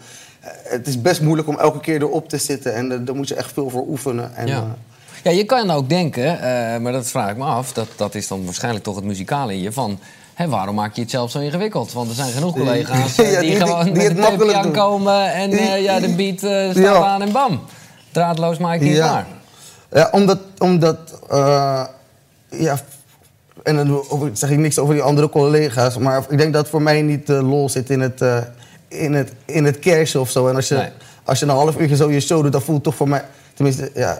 het 0.69 0.87
is 0.87 1.00
best 1.02 1.21
moeilijk 1.21 1.49
om 1.49 1.59
elke 1.59 1.81
keer 1.81 2.00
erop 2.02 2.28
te 2.28 2.38
zitten. 2.38 2.75
En 2.75 3.04
daar 3.04 3.14
moet 3.16 3.28
je 3.28 3.35
echt 3.35 3.52
veel 3.52 3.71
voor 3.71 3.85
oefenen. 3.88 4.31
En, 4.37 4.47
Ja. 4.47 4.64
Ja, 5.25 5.31
je 5.31 5.45
kan 5.45 5.71
ook 5.71 5.88
denken, 5.88 6.38
maar 6.83 6.92
dat 6.92 7.07
vraag 7.09 7.31
ik 7.31 7.37
me 7.37 7.45
af, 7.45 7.73
dat, 7.73 7.87
dat 7.97 8.14
is 8.14 8.28
dan 8.28 8.45
waarschijnlijk 8.45 8.85
toch 8.85 8.95
het 8.97 9.04
muzikale 9.04 9.52
in 9.52 9.61
je, 9.61 9.73
van 9.73 9.99
hè, 10.34 10.48
waarom 10.48 10.74
maak 10.74 10.94
je 10.94 11.00
het 11.00 11.10
zelf 11.10 11.30
zo 11.30 11.38
ingewikkeld? 11.38 11.92
Want 11.92 12.08
er 12.08 12.14
zijn 12.14 12.32
genoeg 12.32 12.54
collega's 12.64 13.18
eh, 13.18 13.32
Ja, 13.32 13.40
die, 13.40 13.48
die- 13.50 13.58
die- 13.58 13.66
gewoon 13.66 13.84
die 13.84 13.92
met 13.92 14.40
het 14.40 14.52
aankomen 14.52 15.32
en 15.32 15.50
eh, 15.50 15.82
ja, 15.82 16.00
de 16.00 16.08
beat 16.14 16.42
eh, 16.42 16.70
staat 16.70 16.76
Ja. 16.76 17.04
aan 17.04 17.22
en 17.22 17.32
bam. 17.32 17.60
Draadloos 18.10 18.58
maak 18.58 18.78
je 18.80 18.86
het 18.86 18.96
Ja. 18.96 19.08
klaar. 19.08 19.26
Ja, 19.92 20.08
omdat, 20.12 20.38
omdat, 20.58 20.98
ja, 22.48 22.78
en 23.62 23.76
dan 23.76 24.02
zeg 24.32 24.50
ik 24.50 24.58
niks 24.58 24.78
over 24.78 24.94
die 24.94 25.02
andere 25.02 25.28
collega's, 25.28 25.98
maar 25.98 26.24
ik 26.28 26.38
denk 26.38 26.52
dat 26.52 26.68
voor 26.68 26.82
mij 26.82 27.02
niet 27.02 27.26
de 27.26 27.42
lol 27.42 27.68
zit 27.68 27.90
in 27.90 28.00
het, 28.00 28.20
in 28.88 29.12
het, 29.14 29.32
in 29.44 29.64
het 29.64 30.16
of 30.16 30.30
zo. 30.30 30.48
En 30.48 30.56
als 30.56 30.68
je, 30.68 30.74
Nee. 30.74 30.88
als 31.24 31.38
je 31.38 31.44
een 31.44 31.50
half 31.50 31.78
uurtje 31.78 31.96
zo 31.96 32.10
je 32.10 32.20
show 32.20 32.42
doet, 32.42 32.52
dan 32.52 32.62
voelt 32.62 32.82
toch 32.82 32.94
voor 32.94 33.08
mij, 33.08 33.24
tenminste, 33.54 33.90
ja. 33.94 34.18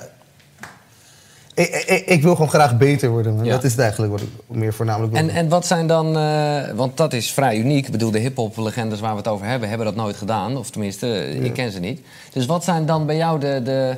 Ik, 1.55 1.69
ik, 1.69 2.07
ik 2.07 2.23
wil 2.23 2.33
gewoon 2.35 2.51
graag 2.51 2.79
beter 2.79 3.11
worden. 3.11 3.45
Ja. 3.45 3.51
Dat 3.51 3.65
is 3.65 3.71
het 3.71 3.81
eigenlijk 3.81 4.13
wat 4.13 4.21
ik 4.21 4.29
meer 4.47 4.75
voornamelijk 4.75 5.13
wil. 5.13 5.23
En, 5.23 5.29
en 5.29 5.49
wat 5.49 5.67
zijn 5.67 5.87
dan, 5.87 6.17
eh, 6.19 6.71
want 6.75 6.97
dat 6.97 7.13
is 7.13 7.33
vrij 7.33 7.59
uniek. 7.59 7.87
Ik 7.87 7.93
bedoel, 7.93 8.11
de 8.11 8.19
hip-hop 8.19 8.57
legendes 8.57 9.01
waar 9.01 9.11
we 9.11 9.17
het 9.17 9.29
over 9.29 9.47
hebben, 9.47 9.69
hebben 9.69 9.87
dat 9.87 9.97
nooit 9.97 10.17
gedaan. 10.17 10.57
Of 10.57 10.71
tenminste, 10.71 11.29
ik 11.29 11.53
ken 11.53 11.73
ze 11.73 11.79
niet. 11.79 12.01
Dus 12.33 12.47
wat 12.47 12.65
zijn 12.65 12.87
dan 12.87 13.07
bij 13.07 13.17
jou 13.17 13.41
de, 13.41 13.61
de, 13.65 13.97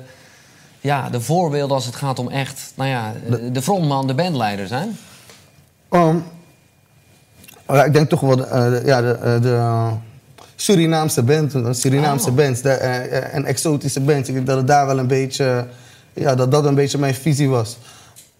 ja, 0.81 1.11
de 1.11 1.21
voorbeelden 1.21 1.77
als 1.77 1.87
het 1.87 1.97
gaat 1.97 2.19
om 2.19 2.29
echt, 2.29 2.73
nou 2.75 2.91
ja, 2.91 3.13
de 3.53 3.63
frontman, 3.63 4.07
de 4.07 4.15
bandleider 4.15 4.67
zijn? 4.67 4.97
Um, 5.91 6.25
ja, 7.69 7.85
ik 7.85 7.93
denk 7.93 8.09
toch 8.09 8.21
wel 8.21 8.37
de, 8.37 8.45
eh, 8.45 8.87
ja, 8.87 9.01
de, 9.01 9.13
eh, 9.13 9.41
de 9.43 9.89
Surinaamse 10.57 11.23
band, 11.23 11.55
Surinaamse 11.71 12.29
Oh. 12.29 12.35
bands 12.35 12.61
de, 12.61 12.71
en 12.71 13.45
exotische 13.45 14.01
bands. 14.01 14.29
Ik 14.29 14.35
denk 14.35 14.47
dat 14.47 14.57
het 14.57 14.67
daar 14.67 14.87
wel 14.87 14.99
een 14.99 15.07
beetje, 15.07 15.67
ja, 16.14 16.35
dat 16.35 16.50
dat 16.50 16.64
een 16.64 16.75
beetje 16.75 16.99
mijn 16.99 17.14
visie 17.14 17.49
was. 17.49 17.76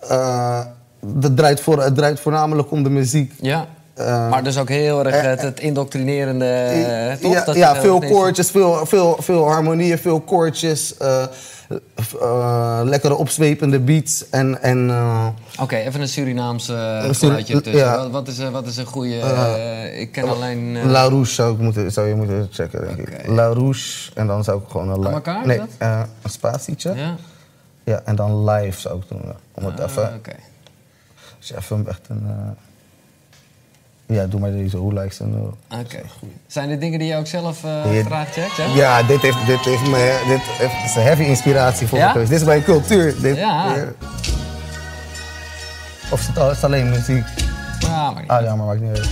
Eh, 0.09 0.61
dat 1.01 1.37
draait 1.37 1.61
voor, 1.61 1.83
het 1.83 1.95
draait 1.95 2.21
voornamelijk 2.21 2.71
om 2.71 2.83
de 2.83 2.91
muziek. 2.91 3.33
Ja. 3.41 3.67
Eh, 3.95 4.29
maar 4.31 4.45
dus 4.45 4.59
ook 4.59 4.69
heel 4.69 5.05
erg 5.05 5.15
eh, 5.15 5.23
het, 5.23 5.43
het 5.43 5.61
indoctrinerende, 5.61 6.45
eh, 6.47 7.13
toch? 7.23 7.33
ja, 7.33 7.45
Dat 7.45 7.55
ja 7.55 7.75
je- 7.75 7.81
veel 7.81 7.99
koortjes, 8.01 8.51
veel, 8.51 8.87
veel, 8.87 9.17
veel 9.21 9.49
harmonieën, 9.49 9.99
veel 9.99 10.21
koortjes. 10.21 10.97
eh, 10.97 11.23
eh, 12.21 12.81
lekkere 12.85 13.15
opzwepende 13.17 13.81
beats. 13.81 14.25
En, 14.31 14.63
en 14.63 14.91
eh, 14.91 15.27
Oké, 15.61 15.77
even 15.77 16.01
een 16.01 16.09
Surinaamse 16.09 16.99
Suri- 17.03 17.15
geluidje 17.15 17.61
tussen. 17.61 17.81
ja. 17.85 18.11
Wat, 18.11 18.29
is, 18.29 18.39
een- 18.39 18.53
wat 18.53 18.67
is 18.67 18.77
een 18.77 18.87
goede... 18.87 19.19
eh, 19.21 20.01
ik 20.01 20.13
ken 20.13 20.29
alleen... 20.29 20.77
eh, 20.77 20.85
La 20.91 21.03
Rouge 21.09 21.33
zou, 21.33 21.53
ik 21.55 21.59
moeten, 21.61 21.93
zou 21.93 22.09
je 22.09 22.15
moeten 22.15 22.49
checken, 22.51 22.81
denk 22.97 23.09
ik. 23.09 23.27
La 23.29 23.47
Rouge 23.47 24.11
en 24.15 24.27
dan 24.27 24.45
zou 24.45 24.59
ik 24.59 24.65
gewoon 24.71 24.89
een... 24.89 25.07
Aan 25.07 25.13
elkaar, 25.13 25.47
Nee, 25.47 25.61
eh, 25.79 26.01
een 26.23 26.31
spatietje. 26.31 26.93
Ja. 26.95 27.15
Ja? 27.85 28.01
en 28.05 28.17
dan 28.17 28.45
live 28.51 28.81
zou 28.81 28.99
ik 29.01 29.09
doen. 29.09 29.21
ja. 29.25 29.35
Om 29.55 29.65
het 29.65 29.81
Ah, 29.81 29.91
even... 29.91 30.15
Oké. 30.15 30.35
Als 31.39 31.49
je 31.49 31.57
even 31.57 31.89
echt 31.89 32.01
een... 32.09 32.27
eh, 32.29 34.17
ja, 34.17 34.27
doe 34.27 34.41
maar 34.41 34.51
deze. 34.51 34.77
Hoe 34.77 34.93
lijkt 34.93 35.15
ze 35.15 35.27
nou? 35.27 35.53
Oké. 35.81 36.01
Zijn 36.47 36.69
dit 36.69 36.81
dingen 36.81 36.99
die 36.99 37.09
je 37.09 37.17
ook 37.17 37.27
zelf 37.27 37.65
eh 37.65 37.97
Ja. 37.97 38.05
graag 38.05 38.33
checkt, 38.33 38.57
hè? 38.57 38.65
Ja, 38.65 39.03
dit, 39.03 39.21
heeft, 39.21 39.47
dit, 39.47 39.61
heeft 39.65 39.87
me, 39.87 40.23
dit 40.29 40.41
heeft, 40.59 40.85
is 40.85 40.95
een 40.97 41.03
heavy 41.03 41.23
inspiratie 41.23 41.87
voor 41.87 41.99
Ja? 41.99 42.07
me 42.07 42.13
geweest. 42.13 42.31
Dit 42.31 42.41
is 42.41 42.47
mijn 42.47 42.63
cultuur. 42.65 43.21
Dit, 43.21 43.37
Ja. 43.37 43.75
Of 46.11 46.21
is 46.21 46.27
het, 46.27 46.37
is 46.37 46.43
het 46.43 46.65
alleen 46.65 46.91
muziek? 46.91 47.25
Ja, 47.79 48.11
maar 48.11 48.21
niet. 48.23 48.31
Ah 48.31 48.43
ja, 48.43 48.57
maar 48.57 48.67
maakt 48.67 48.81
niet 48.81 48.97
uit. 48.99 49.09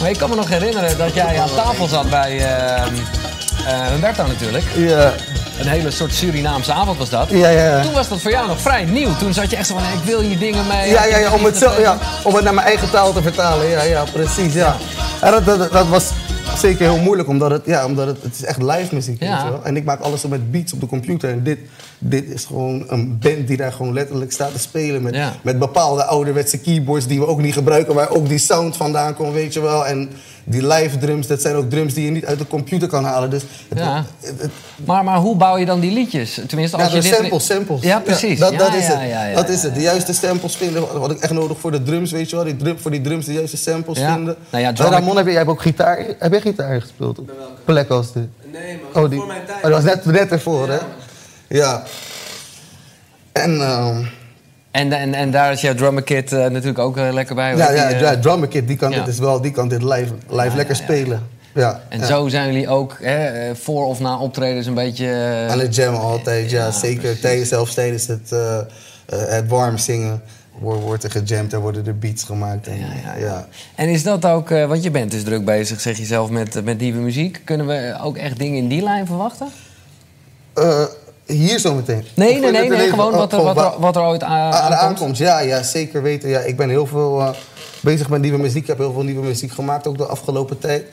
Maar 0.00 0.10
ik 0.10 0.18
kan 0.18 0.30
me 0.30 0.36
nog 0.36 0.48
herinneren 0.48 0.98
dat 0.98 1.14
jij 1.14 1.40
aan 1.40 1.48
tafel 1.54 1.86
zat 1.86 2.10
bij 2.10 2.38
eh, 2.38 3.86
Humberto 3.90 4.26
natuurlijk. 4.26 4.64
Ja, 4.76 5.12
Een 5.58 5.68
hele 5.68 5.90
soort 5.90 6.14
Surinaamse 6.14 6.72
avond 6.72 6.98
was 6.98 7.10
dat. 7.10 7.30
ja, 7.30 7.48
ja. 7.48 7.82
Toen 7.82 7.92
was 7.92 8.08
dat 8.08 8.20
voor 8.20 8.30
jou 8.30 8.46
nog 8.46 8.60
vrij 8.60 8.84
nieuw. 8.84 9.16
Toen 9.16 9.32
zat 9.32 9.50
je 9.50 9.56
echt 9.56 9.66
zo 9.66 9.74
van, 9.74 9.98
ik 9.98 10.04
wil 10.04 10.20
hier 10.20 10.38
dingen 10.38 10.66
mee. 10.66 10.90
Ja, 10.90 11.04
ja, 11.04 11.18
ja, 11.18 11.32
om, 11.32 11.44
het 11.44 11.56
zo, 11.56 11.80
ja, 11.80 11.98
om 12.22 12.34
het 12.34 12.44
naar 12.44 12.54
mijn 12.54 12.66
eigen 12.66 12.90
taal 12.90 13.12
te 13.12 13.22
vertalen. 13.22 13.68
Ja, 13.68 13.82
ja 13.82 14.04
precies. 14.12 14.54
Ja. 14.54 14.76
En 15.20 15.30
dat, 15.32 15.44
dat, 15.44 15.72
dat 15.72 15.88
was 15.88 16.10
zeker 16.58 16.90
heel 16.90 17.02
moeilijk, 17.02 17.28
omdat 17.28 17.50
het, 17.50 17.62
ja, 17.64 17.84
omdat 17.84 18.06
het, 18.06 18.22
het 18.22 18.34
is 18.34 18.44
echt 18.44 18.62
live 18.62 18.94
muziek. 18.94 19.22
Ja. 19.22 19.52
En 19.62 19.76
ik 19.76 19.84
maak 19.84 20.00
alles 20.00 20.20
zo 20.20 20.28
met 20.28 20.50
beats 20.50 20.72
op 20.72 20.80
de 20.80 20.86
computer. 20.86 21.30
En 21.30 21.42
dit, 21.42 21.58
dit 21.98 22.30
is 22.30 22.44
gewoon 22.44 22.84
een 22.88 23.18
band 23.18 23.46
die 23.46 23.56
daar 23.56 23.72
gewoon 23.72 23.92
letterlijk 23.92 24.32
staat 24.32 24.52
te 24.52 24.58
spelen. 24.58 25.02
Met, 25.02 25.14
Ja. 25.14 25.32
met 25.42 25.58
bepaalde 25.58 26.04
ouderwetse 26.04 26.58
keyboards 26.58 27.06
die 27.06 27.18
we 27.20 27.26
ook 27.26 27.40
niet 27.40 27.52
gebruiken. 27.54 27.94
Waar 27.94 28.10
ook 28.10 28.28
die 28.28 28.38
sound 28.38 28.76
vandaan 28.76 29.14
komt, 29.14 29.32
weet 29.32 29.52
je 29.52 29.60
wel. 29.60 29.86
En 29.86 30.10
die 30.44 30.66
live 30.66 30.98
drums, 30.98 31.26
dat 31.26 31.40
zijn 31.40 31.54
ook 31.54 31.70
drums 31.70 31.94
die 31.94 32.04
je 32.04 32.10
niet 32.10 32.26
uit 32.26 32.38
de 32.38 32.46
computer 32.46 32.88
kan 32.88 33.04
halen. 33.04 33.30
Dus 33.30 33.42
het, 33.68 33.78
Ja. 33.78 34.04
het- 34.20 34.40
het- 34.42 34.50
Maar, 34.84 35.04
maar 35.04 35.18
hoe 35.18 35.36
bouw 35.36 35.56
je 35.56 35.64
dan 35.66 35.80
die 35.80 35.92
liedjes? 35.92 36.40
Tenminste, 36.46 36.76
als 36.76 36.90
ja, 36.90 36.96
je 36.96 37.02
dit... 37.02 37.14
samples, 37.14 37.46
samples. 37.46 37.82
Ja, 37.82 38.00
precies. 38.00 38.38
dat, 38.38 38.52
Ja, 38.52 38.58
dat 38.58 38.74
is 38.74 38.86
ja, 38.86 38.98
het. 38.98 39.08
ja, 39.10 39.24
ja, 39.26 39.34
dat 39.34 39.46
ja, 39.48 39.52
is 39.54 39.62
het. 39.62 39.74
De 39.74 39.80
juiste 39.80 40.12
samples 40.12 40.56
vinden, 40.56 40.98
wat 41.00 41.10
ik 41.10 41.18
echt 41.18 41.32
nodig 41.32 41.58
voor 41.58 41.70
de 41.70 41.82
drums, 41.82 42.10
weet 42.10 42.30
je 42.30 42.36
wel. 42.36 42.44
Die 42.44 42.56
drum, 42.56 42.78
voor 42.78 42.90
die 42.90 43.00
drums 43.00 43.24
de 43.26 43.32
juiste 43.32 43.56
samples 43.56 43.98
Ja. 43.98 44.14
vinden. 44.14 44.36
Nou 44.50 44.64
ja, 44.64 44.72
Ramon, 44.74 45.16
heb 45.16 45.24
je, 45.24 45.30
jij 45.30 45.38
hebt 45.40 45.50
ook 45.52 45.62
gitaar, 45.62 46.04
heb 46.18 46.32
jij 46.32 46.40
gitaar 46.40 46.80
gespeeld? 46.80 47.18
Op 47.18 47.26
welke? 47.26 47.52
plek 47.64 47.88
als 47.90 48.12
dit? 48.12 48.22
Nee, 48.52 48.78
man. 48.92 49.02
Oh, 49.04 49.10
die, 49.10 49.18
voor 49.18 49.28
mijn 49.28 49.40
tijd. 49.46 49.56
oh, 49.58 49.62
dat 49.70 49.72
was 49.72 49.84
net, 49.84 50.04
net 50.04 50.30
ervoor, 50.32 50.66
Ja, 50.66 50.72
hè? 50.72 50.78
Ja. 51.48 51.82
En, 53.32 53.60
ehm, 53.60 54.04
En, 54.70 54.92
en, 54.92 55.14
en 55.14 55.30
daar 55.30 55.52
is 55.52 55.60
jouw 55.60 55.74
drummer 55.74 56.02
kit 56.02 56.32
eh, 56.32 56.38
natuurlijk 56.38 56.78
ook 56.78 56.96
eh, 56.96 57.08
lekker 57.12 57.34
bij. 57.34 57.56
ja, 57.56 57.70
ja, 57.70 57.86
die, 57.86 57.96
eh, 57.96 58.00
ja, 58.00 58.18
drummer 58.18 58.48
kit, 58.48 58.68
die 58.68 58.76
kan, 58.76 58.90
ja. 58.90 58.98
dit, 58.98 59.08
is 59.08 59.18
wel, 59.18 59.40
die 59.40 59.50
kan 59.50 59.68
dit 59.68 59.82
live, 59.82 60.12
live 60.28 60.48
Ja, 60.48 60.54
lekker 60.54 60.76
spelen. 60.76 61.26
Ja. 61.54 61.80
En 61.88 62.06
zo 62.06 62.28
zijn 62.28 62.52
jullie 62.52 62.68
ook 62.68 62.96
hè, 63.00 63.56
voor 63.56 63.86
of 63.86 64.00
na 64.00 64.18
optredens 64.18 64.66
een 64.66 64.74
beetje... 64.74 65.46
Aan 65.50 65.58
het 65.58 65.74
jammen 65.74 66.00
altijd, 66.00 66.50
ja, 66.50 66.70
zeker. 66.70 67.00
precies. 67.00 67.20
Tijdens, 67.20 67.48
zelfs 67.48 67.74
tijdens 67.74 68.06
het, 68.06 68.30
het 69.06 69.48
warm 69.48 69.78
zingen 69.78 70.22
wordt, 70.58 70.82
wordt 70.82 71.04
er 71.04 71.10
gejamd 71.10 71.52
en 71.52 71.60
worden 71.60 71.86
er 71.86 71.98
beats 71.98 72.24
gemaakt. 72.24 72.66
En, 72.66 72.78
Ja, 72.78 73.14
ja. 73.18 73.48
En 73.74 73.88
is 73.88 74.02
dat 74.02 74.24
ook, 74.26 74.48
want 74.48 74.82
je 74.82 74.90
bent 74.90 75.10
dus 75.10 75.24
druk 75.24 75.44
bezig, 75.44 75.80
zeg 75.80 75.98
je 75.98 76.04
zelf, 76.04 76.30
met, 76.30 76.64
met 76.64 76.78
nieuwe 76.78 77.00
muziek. 77.00 77.40
Kunnen 77.44 77.66
we 77.66 77.98
ook 78.02 78.16
echt 78.16 78.38
dingen 78.38 78.58
in 78.58 78.68
die 78.68 78.82
lijn 78.82 79.06
verwachten? 79.06 79.48
Hier 81.28 81.58
zometeen. 81.60 82.04
Nee, 82.14 82.34
Of 82.34 82.40
nee, 82.40 82.50
nee, 82.50 82.68
nee 82.68 82.88
gewoon 82.90 83.04
leven? 83.04 83.18
wat 83.18 83.32
er, 83.32 83.38
Oh, 83.38 83.44
wat 83.44 83.54
wa- 83.54 83.72
er, 83.74 83.80
wat 83.80 83.96
er 83.96 84.02
ooit 84.02 84.22
aan, 84.22 84.50
de 84.50 84.56
aankomt. 84.56 84.80
aankomst, 84.80 85.20
ja, 85.20 85.38
ja, 85.40 85.62
zeker 85.62 86.02
weten. 86.02 86.28
Ja, 86.28 86.40
ik 86.40 86.56
ben 86.56 86.68
heel 86.68 86.86
veel 86.86 87.20
eh, 87.20 87.28
bezig 87.82 88.08
met 88.08 88.20
nieuwe 88.20 88.38
muziek. 88.38 88.62
Ik 88.62 88.66
heb 88.68 88.78
heel 88.78 88.92
veel 88.92 89.02
nieuwe 89.02 89.26
muziek 89.26 89.52
gemaakt, 89.52 89.86
ook 89.86 89.98
de 89.98 90.06
afgelopen 90.06 90.58
tijd. 90.58 90.84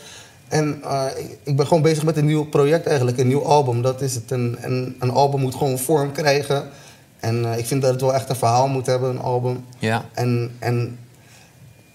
En 0.47 0.81
eh, 0.83 1.03
ik, 1.43 1.55
ben 1.55 1.67
gewoon 1.67 1.83
bezig 1.83 2.03
met 2.03 2.17
een 2.17 2.25
nieuw 2.25 2.45
project 2.45 2.85
eigenlijk, 2.87 3.17
een 3.19 3.27
nieuw 3.27 3.45
album. 3.45 3.81
Dat 3.81 4.01
is 4.01 4.15
het. 4.15 4.31
Een, 4.31 4.57
een, 4.61 4.95
een 4.99 5.11
album 5.11 5.39
moet 5.39 5.55
gewoon 5.55 5.77
vorm 5.77 6.11
krijgen. 6.11 6.63
En 7.19 7.51
eh, 7.51 7.57
ik 7.57 7.65
vind 7.65 7.81
dat 7.81 7.91
het 7.91 8.01
wel 8.01 8.13
echt 8.13 8.29
een 8.29 8.35
verhaal 8.35 8.67
moet 8.67 8.85
hebben, 8.85 9.09
een 9.09 9.21
album. 9.21 9.65
Ja. 9.79 10.05
En, 10.13 10.51
en 10.59 10.97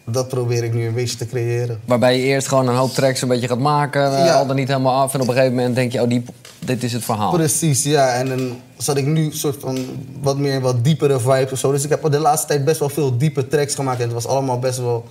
dat 0.04 0.28
probeer 0.28 0.64
ik 0.64 0.74
nu 0.74 0.86
een 0.86 0.94
beetje 0.94 1.16
te 1.16 1.26
creëren. 1.26 1.80
Waarbij 1.84 2.16
je 2.18 2.22
eerst 2.22 2.48
gewoon 2.48 2.68
een 2.68 2.74
hoop 2.76 2.90
tracks 2.92 3.22
een 3.22 3.28
beetje 3.28 3.48
gaat 3.48 3.58
maken, 3.58 4.02
Ja. 4.10 4.34
al 4.34 4.46
dan 4.46 4.56
niet 4.56 4.68
helemaal 4.68 5.02
af. 5.02 5.14
En 5.14 5.20
op 5.20 5.28
een 5.28 5.34
gegeven 5.34 5.54
moment 5.56 5.74
denk 5.74 5.92
je, 5.92 6.02
oh, 6.02 6.08
die, 6.08 6.24
dit 6.60 6.82
is 6.82 6.92
het 6.92 7.04
verhaal. 7.04 7.32
Precies, 7.32 7.82
ja. 7.82 8.12
En 8.12 8.28
dan 8.28 8.56
zat 8.76 8.96
ik 8.96 9.06
nu 9.06 9.32
soort 9.32 9.56
van 9.60 9.78
wat 10.20 10.38
meer 10.38 10.60
wat 10.60 10.84
diepere 10.84 11.20
vibes 11.20 11.52
of 11.52 11.58
zo. 11.58 11.72
Dus 11.72 11.84
ik 11.84 11.90
heb 11.90 12.10
de 12.10 12.18
laatste 12.18 12.46
tijd 12.46 12.64
best 12.64 12.78
wel 12.78 12.88
veel 12.88 13.18
diepe 13.18 13.48
tracks 13.48 13.74
gemaakt. 13.74 13.98
En 13.98 14.04
het 14.04 14.12
was 14.12 14.26
allemaal 14.26 14.58
best 14.58 14.78
wel 14.78 15.04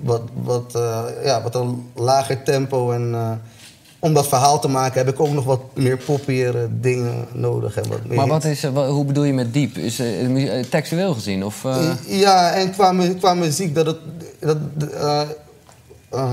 wat, 0.00 0.22
wat, 0.42 0.74
eh, 0.74 1.04
ja, 1.24 1.42
wat 1.42 1.54
een 1.54 1.90
lager 1.94 2.42
tempo. 2.42 2.90
En 2.90 3.14
eh, 3.14 3.32
om 3.98 4.14
dat 4.14 4.28
verhaal 4.28 4.60
te 4.60 4.68
maken 4.68 5.04
heb 5.04 5.14
ik 5.14 5.20
ook 5.20 5.32
nog 5.32 5.44
wat 5.44 5.60
meer 5.74 5.96
poppiere 5.96 6.68
dingen 6.80 7.26
nodig. 7.32 7.76
En 7.76 7.88
wat 7.88 8.04
meer 8.06 8.16
Maar 8.16 8.26
wat 8.26 8.44
is, 8.44 8.64
hoe 8.64 9.04
bedoel 9.04 9.24
je 9.24 9.32
met 9.32 9.52
diep? 9.52 9.76
Is 9.76 9.98
eh, 9.98 10.58
eh, 10.58 10.66
textueel 10.66 11.14
gezien? 11.14 11.44
Of, 11.44 11.62
Ja, 12.06 12.52
en 12.52 12.72
qua, 12.72 12.94
qua 13.18 13.34
muziek, 13.34 13.74
dat 13.74 13.86
het. 13.86 13.98
Dat, 14.40 14.58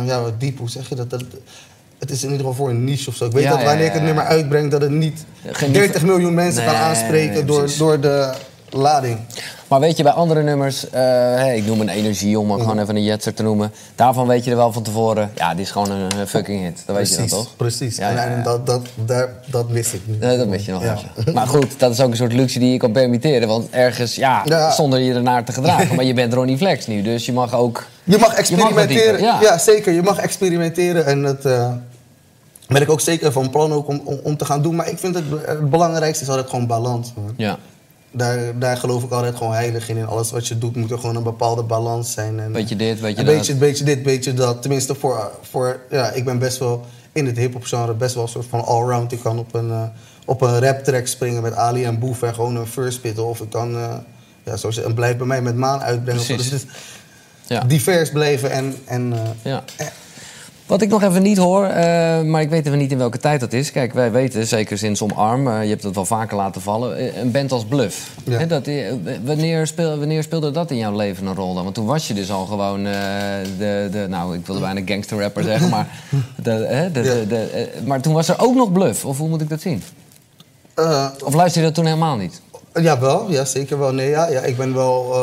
ja, 0.05 0.21
wat 0.21 0.39
diep, 0.39 0.57
hoe 0.57 0.69
zeg 0.69 0.89
je 0.89 0.95
dat? 0.95 1.09
dat? 1.09 1.23
Het 1.99 2.11
is 2.11 2.23
in 2.23 2.31
ieder 2.31 2.45
geval 2.45 2.53
voor 2.65 2.69
een 2.69 2.83
niche 2.83 3.09
of 3.09 3.15
zo. 3.15 3.25
Ik 3.25 3.31
weet 3.31 3.43
Ja, 3.43 3.49
dat 3.49 3.63
wanneer 3.63 3.85
ik 3.85 3.93
het 3.93 4.03
nummer 4.03 4.23
uitbreng, 4.23 4.71
dat 4.71 4.81
het 4.81 4.91
niet 4.91 5.25
Geen 5.51 5.71
30 5.71 6.01
miljoen 6.03 6.33
mensen 6.33 6.63
Nee, 6.63 6.73
kan 6.73 6.81
aanspreken 6.81 7.33
nee, 7.33 7.45
door, 7.45 7.59
precies. 7.59 7.77
door 7.77 7.99
de 7.99 8.33
lading. 8.69 9.17
Maar 9.67 9.79
weet 9.79 9.97
je, 9.97 10.03
bij 10.03 10.11
andere 10.11 10.43
nummers, 10.43 10.89
eh, 10.89 11.01
hey, 11.01 11.57
ik 11.57 11.65
noem 11.65 11.81
een 11.81 11.89
energie 11.89 12.39
om 12.39 12.47
maar 12.47 12.59
gewoon 12.59 12.79
even 12.79 12.95
een 12.95 13.03
jetser 13.03 13.33
te 13.33 13.43
noemen. 13.43 13.71
Daarvan 13.95 14.27
weet 14.27 14.43
je 14.43 14.51
er 14.51 14.57
wel 14.57 14.71
van 14.71 14.83
tevoren, 14.83 15.31
ja, 15.35 15.53
die 15.53 15.61
is 15.61 15.71
gewoon 15.71 15.91
een, 15.91 16.27
fucking 16.27 16.61
hit. 16.63 16.83
Dat 16.85 16.95
weet 16.95 17.07
je 17.09 17.13
Precies, 17.15 17.31
dan 17.31 17.43
toch? 17.43 17.55
precies. 17.55 17.95
Ja, 17.97 18.09
en, 18.09 18.15
ja, 18.15 18.23
en. 18.25 18.43
Dat, 18.43 18.65
dat, 18.65 18.81
daar, 18.95 19.29
dat 19.45 19.65
wist 19.69 19.93
ik 19.93 20.01
niet. 20.05 20.19
Nee, 20.19 20.37
dat 20.37 20.47
weet 20.47 20.65
je 20.65 20.71
nog 20.71 20.83
Ja. 20.83 20.97
wel. 21.25 21.33
Maar 21.33 21.47
goed, 21.47 21.79
dat 21.79 21.91
is 21.91 22.01
ook 22.01 22.11
een 22.11 22.17
soort 22.17 22.33
luxe 22.33 22.59
die 22.59 22.71
je 22.71 22.77
kan 22.77 22.91
permitteren. 22.91 23.47
Want 23.47 23.69
ergens, 23.69 24.15
ja, 24.15 24.71
zonder 24.71 24.99
je 24.99 25.13
ernaar 25.13 25.43
te 25.43 25.51
gedragen. 25.51 25.95
Maar 25.95 26.05
je 26.05 26.13
bent 26.13 26.33
Ronnie 26.33 26.57
Flex 26.57 26.87
nu, 26.87 27.01
dus 27.01 27.25
je 27.25 27.33
mag 27.33 27.53
ook... 27.55 27.85
Je 28.03 28.17
mag 28.17 28.33
experimenteren. 28.33 29.21
ja. 29.21 29.37
ja. 29.41 29.57
zeker. 29.57 29.93
Je 29.93 30.01
mag 30.01 30.17
experimenteren. 30.17 31.05
En 31.05 31.21
dat 31.23 31.45
eh, 31.45 31.71
ben 32.73 32.81
ik 32.81 32.89
ook 32.89 33.01
zeker 33.01 33.31
van 33.31 33.49
plan 33.49 33.71
ook 33.73 33.87
om, 33.87 34.01
om, 34.03 34.19
om 34.23 34.37
te 34.37 34.45
gaan 34.45 34.61
doen. 34.61 34.75
Maar 34.75 34.89
ik 34.89 34.97
vind 34.99 35.15
het, 35.15 35.23
het 35.45 35.69
belangrijkste 35.69 36.23
is 36.23 36.29
altijd 36.29 36.49
gewoon 36.49 36.67
balans. 36.67 37.13
man. 37.15 37.33
Ja. 37.37 37.57
Daar, 38.11 38.59
daar 38.59 38.77
geloof 38.77 39.03
ik 39.03 39.11
altijd 39.11 39.35
gewoon 39.35 39.53
heilig 39.53 39.89
in. 39.89 39.97
In 39.97 40.07
alles 40.07 40.31
wat 40.31 40.47
je 40.47 40.57
doet 40.57 40.75
moet 40.75 40.91
er 40.91 40.99
gewoon 40.99 41.15
een 41.15 41.23
bepaalde 41.23 41.63
balans 41.63 42.11
zijn. 42.11 42.39
En, 42.39 42.51
Beetje 42.51 42.75
dit, 42.75 43.01
beetje 43.01 43.23
dat. 43.23 43.35
beetje, 43.35 43.55
beetje 43.55 43.83
dit, 43.83 44.03
beetje 44.03 44.33
dat. 44.33 44.61
Tenminste, 44.61 44.95
voor, 44.95 45.31
voor, 45.41 45.79
ja, 45.89 46.11
ik 46.11 46.25
ben 46.25 46.39
best 46.39 46.57
wel 46.57 46.85
in 47.11 47.25
het 47.25 47.37
hip-hop 47.37 47.63
genre 47.63 47.93
best 47.93 48.13
wel 48.15 48.23
een 48.23 48.29
soort 48.29 48.45
van 48.49 48.65
allround. 48.65 49.11
Ik 49.11 49.19
kan 49.19 49.39
op 49.39 49.53
een, 49.53 49.69
eh, 49.71 49.83
op 50.25 50.41
een 50.41 50.59
rap 50.59 50.83
track 50.83 51.07
springen 51.07 51.41
met 51.41 51.53
Ali 51.53 51.83
en 51.85 51.99
Boef 51.99 52.21
en 52.21 52.33
gewoon 52.33 52.55
een 52.55 52.67
first 52.67 52.97
spitten. 52.97 53.25
Of 53.25 53.39
ik 53.41 53.49
kan, 53.49 53.75
eh, 53.75 53.93
ja, 54.43 54.57
zoals 54.57 54.77
een 54.83 54.93
blijf 54.93 55.17
bij 55.17 55.27
mij 55.27 55.41
met 55.41 55.55
Maan 55.55 55.81
uitbrengen. 55.81 56.25
Precies. 56.25 56.49
Dus 56.49 56.61
het 56.61 56.69
is- 56.69 56.77
Ja. 57.47 57.63
divers 57.63 58.09
blijven 58.11 58.51
en... 58.51 58.75
en 58.85 59.13
eh, 59.13 59.19
Ja. 59.41 59.63
Wat 60.69 60.81
ik 60.81 60.89
nog 60.89 61.03
even 61.03 61.21
niet 61.21 61.37
hoor, 61.37 61.63
eh, 61.63 62.21
maar 62.21 62.41
ik 62.41 62.49
weet 62.49 62.65
even 62.65 62.77
niet 62.77 62.91
in 62.91 62.97
welke 62.97 63.17
tijd 63.17 63.39
dat 63.39 63.53
is. 63.53 63.71
Kijk, 63.71 63.93
wij 63.93 64.11
weten, 64.11 64.47
zeker 64.47 64.77
sinds 64.77 65.01
Omarm, 65.01 65.47
eh, 65.47 65.63
je 65.63 65.69
hebt 65.69 65.83
het 65.83 65.95
wel 65.95 66.05
vaker 66.05 66.37
laten 66.37 66.61
vallen, 66.61 66.97
eh, 66.97 67.17
een 67.17 67.31
band 67.31 67.51
als 67.51 67.65
Bluff. 67.65 68.11
Ja. 68.23 68.45
Dat, 68.45 68.69
wanneer, 69.23 69.67
speel, 69.67 69.97
wanneer 69.97 70.23
speelde 70.23 70.51
dat 70.51 70.71
in 70.71 70.77
jouw 70.77 70.95
leven 70.95 71.25
een 71.25 71.35
rol 71.35 71.53
dan? 71.53 71.63
Want 71.63 71.75
toen 71.75 71.85
was 71.85 72.07
je 72.07 72.13
dus 72.13 72.31
al 72.31 72.45
gewoon 72.45 72.83
de, 72.83 73.87
de, 73.91 74.05
nou 74.09 74.35
ik 74.35 74.45
wilde 74.45 74.61
bijna 74.61 74.81
gangster 74.85 75.19
rapper 75.19 75.43
zeggen, 75.43 75.69
maar, 75.69 75.87
de, 76.43 76.89
de, 76.93 77.69
maar 77.85 78.01
toen 78.01 78.13
was 78.13 78.29
er 78.29 78.39
ook 78.39 78.55
nog 78.55 78.71
Bluff, 78.71 79.05
of 79.05 79.17
hoe 79.17 79.29
moet 79.29 79.41
ik 79.41 79.49
dat 79.49 79.61
zien? 79.61 79.83
Of 81.23 81.33
luister 81.33 81.61
je 81.61 81.67
dat 81.67 81.75
toen 81.75 81.85
helemaal 81.85 82.17
niet? 82.17 82.41
Ja, 82.73 82.99
wel. 82.99 83.31
Ja, 83.31 83.45
zeker 83.45 83.79
wel. 83.79 83.93
Nee, 83.93 84.09
ja, 84.09 84.29
ja, 84.29 84.41
ik 84.41 84.57
ben 84.57 84.73
wel... 84.73 85.15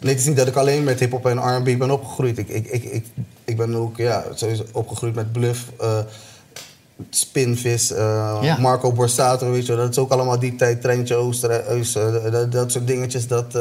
nee, 0.00 0.12
het 0.12 0.20
is 0.20 0.26
niet 0.26 0.36
dat 0.36 0.46
ik 0.46 0.56
alleen 0.56 0.84
met 0.84 1.00
hip-hop 1.00 1.26
en 1.26 1.38
R&B 1.38 1.78
ben 1.78 1.90
opgegroeid. 1.90 2.38
Ik, 2.38 2.48
ik, 2.48 2.66
ik, 2.66 2.84
ik, 2.84 3.04
ik 3.46 3.56
ben 3.56 3.74
ook 3.74 3.96
ja, 3.96 4.24
sowieso 4.34 4.64
opgegroeid 4.72 5.14
met 5.14 5.32
Bluff, 5.32 5.64
eh, 5.80 5.98
Spinvis, 7.10 7.92
eh, 7.92 8.38
Ja. 8.42 8.56
Marco 8.58 8.92
Borsato, 8.92 9.50
weet 9.50 9.66
je. 9.66 9.76
Dat 9.76 9.90
is 9.90 9.98
ook 9.98 10.10
allemaal 10.10 10.38
die 10.38 10.56
tijd, 10.56 10.80
Treintje 10.80 11.14
Oosterhuis, 11.14 11.94
eh, 11.94 12.30
dat, 12.32 12.52
dat 12.52 12.72
soort 12.72 12.86
dingetjes. 12.86 13.26
Dat, 13.26 13.52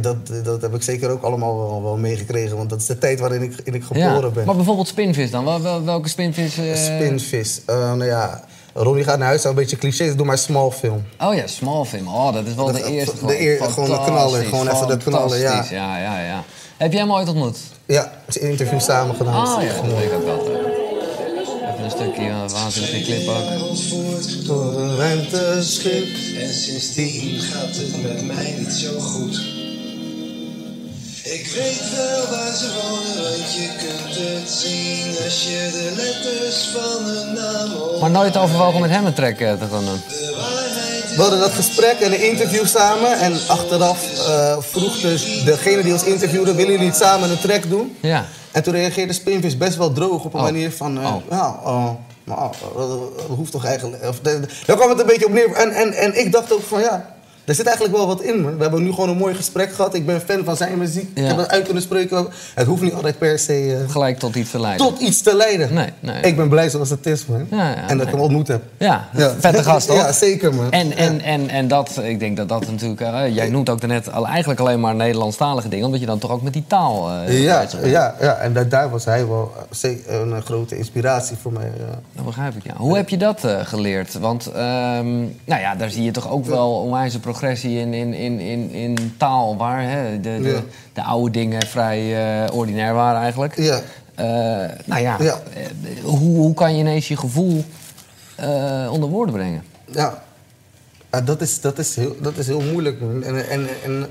dat, 0.00 0.16
dat 0.44 0.62
heb 0.62 0.74
ik 0.74 0.82
zeker 0.82 1.10
ook 1.10 1.22
allemaal 1.22 1.56
wel, 1.56 1.82
wel 1.82 1.96
meegekregen. 1.96 2.56
Want 2.56 2.70
dat 2.70 2.80
is 2.80 2.86
de 2.86 2.98
tijd 2.98 3.20
waarin 3.20 3.42
ik, 3.42 3.60
in 3.64 3.74
ik 3.74 3.84
geboren 3.84 4.32
ben. 4.32 4.46
Maar 4.46 4.56
bijvoorbeeld 4.56 4.88
Spinvis 4.88 5.30
dan? 5.30 5.44
Wel- 5.44 5.62
wel- 5.62 5.84
welke 5.84 6.08
Spinvis? 6.08 6.54
Spinvis. 6.74 7.62
nou 7.66 8.04
ja, 8.04 8.44
Ronnie 8.74 9.04
gaat 9.04 9.18
naar 9.18 9.26
huis, 9.26 9.42
zou 9.42 9.54
een 9.54 9.60
beetje 9.60 9.76
cliché, 9.76 10.14
doe 10.14 10.26
maar 10.26 10.38
small 10.38 10.70
film. 10.70 11.02
Oh 11.20 11.34
ja, 11.34 11.46
Small 11.46 11.84
Film. 11.84 12.08
Oh, 12.08 12.32
dat 12.32 12.46
is 12.46 12.54
wel 12.54 12.72
de 12.72 12.84
eerste. 12.84 13.26
de 13.26 13.40
eer- 13.40 13.62
gewoon 13.64 13.90
de 13.90 14.04
knaller, 14.04 14.44
gewoon 14.44 14.68
even 14.68 14.86
de 14.88 14.96
knaller, 14.96 15.38
ja. 15.38 15.64
ja. 15.70 15.98
Ja, 15.98 16.20
ja, 16.22 16.44
Heb 16.76 16.92
jij 16.92 17.00
hem 17.00 17.12
ooit 17.12 17.28
ontmoet? 17.28 17.58
Ja, 17.88 18.12
het 18.24 18.36
is 18.36 18.42
een 18.42 18.48
interview 18.48 18.80
samen 18.80 19.14
gedaan. 19.16 19.34
Ah 19.34 19.62
is 19.62 19.64
ja, 19.64 19.70
echt 19.70 19.84
dat 19.84 19.94
weet 19.98 20.04
ik 20.04 20.12
ook 20.12 20.24
wel. 20.24 20.40
Even 21.72 21.84
een 21.84 21.90
stukje 21.90 22.22
uh, 22.22 22.48
waanzinnige 22.48 23.02
clip 23.02 23.28
ook. 23.28 24.46
Door 24.46 24.80
een 24.80 24.96
ruimteschip. 24.96 26.06
en 26.38 26.54
sindsdien 26.54 27.40
gaat 27.40 27.76
het 27.76 28.02
met 28.02 28.26
mij 28.26 28.54
niet 28.58 28.72
zo 28.72 28.98
goed. 28.98 29.40
Ik 31.32 31.46
weet 31.54 31.90
wel 31.96 32.26
waar 32.30 32.54
ze 32.56 32.66
wonen, 32.82 33.22
want 33.30 33.52
je 33.54 33.68
kunt 33.78 34.16
het 34.16 34.50
zien 34.50 35.24
als 35.24 35.42
je 35.42 35.68
de 35.72 35.92
letters 35.96 36.68
van 36.68 37.04
hun 37.04 37.32
naam 37.34 37.70
hoort. 37.70 38.00
Maar 38.00 38.10
nooit 38.10 38.36
overwogen 38.36 38.80
met 38.80 38.90
hem 38.90 39.06
een 39.06 39.14
track 39.14 39.38
eh, 39.38 39.52
te 39.52 39.66
gaan 39.70 39.84
doen. 39.84 40.00
We 41.16 41.24
hadden 41.24 41.38
dat 41.40 41.50
gesprek 41.52 41.98
en 42.00 42.12
een 42.12 42.26
interview 42.30 42.66
samen. 42.66 43.18
En 43.18 43.38
achteraf 43.46 44.26
eh, 44.28 44.56
vroeg 44.60 45.00
dus 45.00 45.44
degene 45.44 45.82
die 45.82 45.92
ons 45.92 46.02
interviewde... 46.04 46.54
willen 46.54 46.72
jullie 46.72 46.86
niet 46.86 46.96
samen 46.96 47.30
een 47.30 47.38
track 47.40 47.68
doen? 47.70 47.96
Ja. 48.00 48.26
En 48.52 48.62
toen 48.62 48.72
reageerde 48.74 49.12
Spinvis 49.12 49.56
best 49.56 49.76
wel 49.76 49.92
droog 49.92 50.24
op 50.24 50.32
een 50.34 50.40
Oh. 50.40 50.46
manier 50.46 50.72
van... 50.72 50.98
eh, 51.00 51.06
Oh. 51.14 51.22
Ja, 51.30 51.60
oh, 51.64 51.90
nou, 52.24 52.52
dat 52.76 52.98
hoeft 53.36 53.52
toch 53.52 53.64
eigenlijk... 53.64 54.08
Of, 54.08 54.18
daar 54.66 54.76
kwam 54.76 54.88
het 54.88 55.00
een 55.00 55.06
beetje 55.06 55.26
op 55.26 55.32
neer. 55.32 55.52
En, 55.52 55.70
en, 55.70 55.92
en 55.92 56.18
ik 56.20 56.32
dacht 56.32 56.52
ook 56.52 56.62
van 56.68 56.80
ja... 56.80 57.16
Er 57.48 57.54
zit 57.54 57.66
eigenlijk 57.66 57.96
wel 57.96 58.06
wat 58.06 58.22
in, 58.22 58.40
man. 58.40 58.56
We 58.56 58.62
hebben 58.62 58.82
nu 58.82 58.92
gewoon 58.92 59.08
een 59.08 59.16
mooi 59.16 59.34
gesprek 59.34 59.72
gehad. 59.72 59.94
Ik 59.94 60.06
ben 60.06 60.20
fan 60.20 60.44
van 60.44 60.56
zijn 60.56 60.78
muziek. 60.78 61.10
Ja. 61.14 61.22
Ik 61.22 61.28
heb 61.28 61.36
het 61.36 61.48
uit 61.48 61.64
kunnen 61.64 61.82
spreken. 61.82 62.26
Het 62.54 62.66
hoeft 62.66 62.82
niet 62.82 62.92
altijd 62.94 63.18
per 63.18 63.38
se 63.38 63.76
eh, 63.86 63.90
Gelijk 63.92 64.18
tot 64.18 64.34
iets 64.36 64.50
te 64.50 64.60
leiden. 64.60 64.86
tot 64.86 65.00
iets 65.00 65.22
te 65.22 65.36
leiden. 65.36 65.74
Nee, 65.74 65.88
nee. 66.00 66.20
Ik 66.22 66.36
ben 66.36 66.48
blij 66.48 66.70
zoals 66.70 66.90
het 66.90 67.06
is, 67.06 67.26
man. 67.26 67.46
Ja, 67.50 67.56
ja, 67.68 67.74
en 67.74 67.86
dat 67.86 67.96
nee. 67.96 68.06
ik 68.06 68.12
hem 68.12 68.20
ontmoet 68.20 68.48
heb. 68.48 68.62
Ja, 68.78 69.08
vette 69.38 69.62
gast 69.62 69.86
toch? 69.86 69.96
Ja, 70.06 70.12
zeker, 70.12 70.54
man. 70.54 70.70
En, 70.70 70.96
en, 70.96 71.20
en, 71.20 71.48
en 71.48 71.68
dat, 71.68 72.00
ik 72.02 72.18
denk 72.20 72.36
dat 72.36 72.48
dat 72.48 72.70
natuurlijk... 72.70 73.00
eh, 73.00 73.34
jij 73.34 73.48
noemt 73.48 73.68
ook 73.68 73.80
daarnet 73.80 74.12
al 74.12 74.26
eigenlijk 74.26 74.60
alleen 74.60 74.80
maar 74.80 74.94
Nederlandstalige 74.94 75.68
dingen... 75.68 75.84
omdat 75.84 76.00
je 76.00 76.06
dan 76.06 76.18
toch 76.18 76.30
ook 76.30 76.42
met 76.42 76.52
die 76.52 76.64
taal... 76.66 77.10
eh, 77.10 77.42
Ja, 77.42 77.66
ja, 77.84 78.14
ja, 78.20 78.34
en 78.34 78.52
da- 78.52 78.64
daar 78.64 78.90
was 78.90 79.04
hij 79.04 79.26
wel 79.26 79.52
een 80.08 80.42
grote 80.42 80.76
inspiratie 80.78 81.36
voor 81.42 81.52
mij. 81.52 81.70
Dat 82.12 82.24
begrijp 82.24 82.54
ik, 82.56 82.64
ja. 82.64 82.72
Hoe 82.76 82.96
heb 82.96 83.08
je 83.08 83.16
dat 83.16 83.40
geleerd? 83.62 84.18
Want 84.18 84.46
ehm, 84.46 85.16
nou 85.44 85.60
ja, 85.60 85.74
daar 85.74 85.90
zie 85.90 86.02
je 86.02 86.10
toch 86.10 86.30
ook 86.30 86.46
wel 86.46 86.72
onwijze 86.72 87.20
progressie 87.38 87.78
in, 87.78 87.94
in, 87.94 88.14
in, 88.14 88.40
in, 88.40 88.70
in 88.70 89.14
taal... 89.16 89.56
waar 89.56 89.82
hè, 89.82 90.20
de, 90.20 90.38
de, 90.42 90.48
Ja. 90.48 90.62
de 90.92 91.02
oude 91.02 91.30
dingen 91.30 91.66
vrij 91.66 92.00
eh, 92.46 92.54
ordinair 92.56 92.94
waren 92.94 93.20
eigenlijk. 93.20 93.56
Ja. 93.56 93.80
Eh, 94.14 94.24
nou 94.84 95.00
ja, 95.02 95.16
Ja. 95.20 95.40
eh, 95.54 96.04
hoe, 96.04 96.18
hoe 96.36 96.54
kan 96.54 96.74
je 96.74 96.80
ineens 96.80 97.08
je 97.08 97.16
gevoel 97.16 97.64
onder 98.90 99.08
woorden 99.08 99.34
brengen? 99.34 99.62
Ja, 99.90 100.22
dat, 101.24 101.40
is, 101.40 101.60
dat, 101.60 101.78
is 101.78 101.96
heel, 101.96 102.16
dat 102.20 102.36
is 102.36 102.46
heel 102.46 102.60
moeilijk. 102.60 103.00
En, 103.00 103.48
en, 103.50 103.68
en 103.84 104.06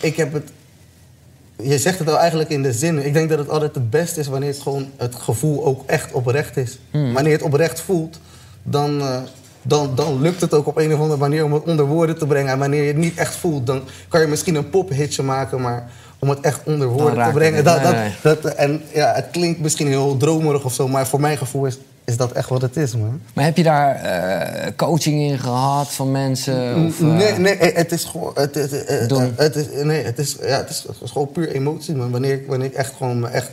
ik 0.00 0.16
heb 0.16 0.32
het. 0.32 0.50
Je 1.62 1.78
zegt 1.78 1.98
het 1.98 2.08
al 2.08 2.18
eigenlijk 2.18 2.50
in 2.50 2.62
de 2.62 2.72
zin. 2.72 3.04
Ik 3.06 3.12
denk 3.12 3.28
dat 3.28 3.38
het 3.38 3.48
altijd 3.48 3.74
het 3.74 3.90
beste 3.90 4.20
is 4.20 4.26
wanneer 4.26 4.48
het 4.48 4.60
gewoon 4.60 4.90
het 4.96 5.14
gevoel 5.14 5.64
ook 5.64 5.86
echt 5.86 6.12
oprecht 6.12 6.56
is. 6.56 6.78
Wanneer 6.90 7.26
je 7.26 7.32
het 7.36 7.42
oprecht 7.42 7.80
voelt, 7.80 8.20
dan, 8.62 9.02
dan, 9.62 9.90
dan 9.94 10.20
lukt 10.20 10.40
het 10.40 10.54
ook 10.54 10.66
op 10.66 10.76
een 10.76 10.92
of 10.94 11.00
andere 11.00 11.18
manier 11.20 11.44
om 11.44 11.52
het 11.52 11.62
onder 11.64 11.84
woorden 11.86 12.18
te 12.18 12.26
brengen. 12.26 12.52
En 12.52 12.58
wanneer 12.58 12.80
je 12.82 12.86
het 12.88 12.96
niet 12.96 13.16
echt 13.18 13.34
voelt, 13.36 13.66
dan 13.66 13.82
kan 14.08 14.20
je 14.20 14.26
misschien 14.26 14.54
een 14.54 14.70
pophitje 14.70 15.22
maken, 15.22 15.60
maar 15.60 15.90
om 16.18 16.28
het 16.28 16.40
echt 16.40 16.60
onder 16.64 16.86
woorden 16.88 17.24
te 17.26 17.30
brengen. 17.32 17.64
Dat, 17.64 17.82
Nee, 17.82 17.84
dat, 17.84 17.94
nee. 17.94 18.12
dat, 18.22 18.54
en 18.54 18.82
ja, 18.94 19.12
het 19.14 19.26
klinkt 19.32 19.60
misschien 19.60 19.86
heel 19.86 20.16
dromerig 20.16 20.64
of 20.64 20.72
zo, 20.72 20.88
maar 20.88 21.06
voor 21.06 21.20
mijn 21.20 21.36
gevoel 21.38 21.66
is, 21.66 21.78
is 22.04 22.16
dat 22.16 22.32
echt 22.32 22.48
wat 22.48 22.62
het 22.62 22.76
is, 22.76 22.96
man. 22.96 23.20
Maar 23.34 23.44
heb 23.44 23.56
je 23.56 23.62
daar 23.62 23.94
eh, 23.94 24.70
coaching 24.76 25.20
in 25.30 25.38
gehad 25.38 25.88
van 25.92 26.10
mensen? 26.10 26.86
Of, 26.86 27.00
eh, 27.00 27.06
Nee, 27.06 27.32
nee, 27.32 27.56
eh, 27.56 27.76
het 27.76 27.92
is 27.92 28.04
gewoon. 28.04 28.32
Het, 28.34 28.54
het, 28.54 29.08
Doen. 29.08 29.32
het 29.36 29.56
is, 29.56 29.66
nee, 29.82 30.04
het 30.04 30.18
is, 30.18 30.36
ja, 30.40 30.46
het, 30.56 30.70
is, 30.70 30.84
het 30.86 30.96
is 31.02 31.10
gewoon 31.10 31.32
puur 31.32 31.48
emotie, 31.54 31.94
man. 31.94 32.10
Wanneer, 32.10 32.32
ik- 32.32 32.46
wanneer 32.48 32.66
ik 32.68 32.74
echt 32.74 32.92
gewoon 32.96 33.28
echt 33.28 33.50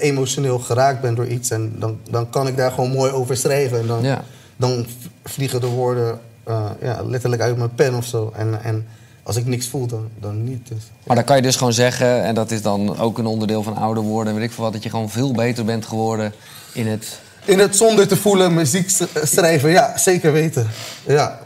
emotioneel 0.00 0.58
geraakt 0.58 1.00
ben 1.00 1.14
door 1.14 1.26
iets, 1.26 1.50
en 1.50 1.72
dan, 1.78 1.98
dan 2.10 2.30
kan 2.30 2.46
ik 2.46 2.56
daar 2.56 2.70
gewoon 2.70 2.90
mooi 2.90 3.12
over 3.12 3.36
schrijven. 3.36 3.78
En 3.80 3.86
dan, 3.86 4.02
Ja. 4.02 4.22
Dan 4.56 4.86
vliegen 5.24 5.60
de 5.60 5.66
woorden 5.66 6.18
eh, 6.44 6.64
ja, 6.82 7.02
letterlijk 7.04 7.42
uit 7.42 7.56
mijn 7.56 7.74
pen 7.74 7.94
of 7.94 8.04
zo. 8.04 8.32
En, 8.36 8.62
en 8.62 8.86
als 9.22 9.36
ik 9.36 9.46
niks 9.46 9.68
voel, 9.68 9.86
dan, 9.86 10.08
dan 10.20 10.44
niet. 10.44 10.68
Dus. 10.68 10.82
Maar 11.04 11.16
dan 11.16 11.24
kan 11.24 11.36
je 11.36 11.42
dus 11.42 11.56
gewoon 11.56 11.72
zeggen, 11.72 12.22
en 12.22 12.34
dat 12.34 12.50
is 12.50 12.62
dan 12.62 12.98
ook 12.98 13.18
een 13.18 13.26
onderdeel 13.26 13.62
van 13.62 13.76
ouder 13.76 14.02
worden... 14.02 14.32
en 14.32 14.38
weet 14.38 14.48
ik 14.48 14.54
veel 14.54 14.64
wat, 14.64 14.72
dat 14.72 14.82
je 14.82 14.90
gewoon 14.90 15.10
veel 15.10 15.32
beter 15.32 15.64
bent 15.64 15.86
geworden 15.86 16.32
in 16.72 16.86
het... 16.86 17.18
In 17.44 17.58
het 17.58 17.76
zonder 17.76 18.08
te 18.08 18.16
voelen 18.16 18.54
muziek 18.54 18.90
schrijven, 19.22 19.70
ja, 19.70 19.98
zeker 19.98 20.32
weten. 20.32 20.66
Ja. 21.06 21.38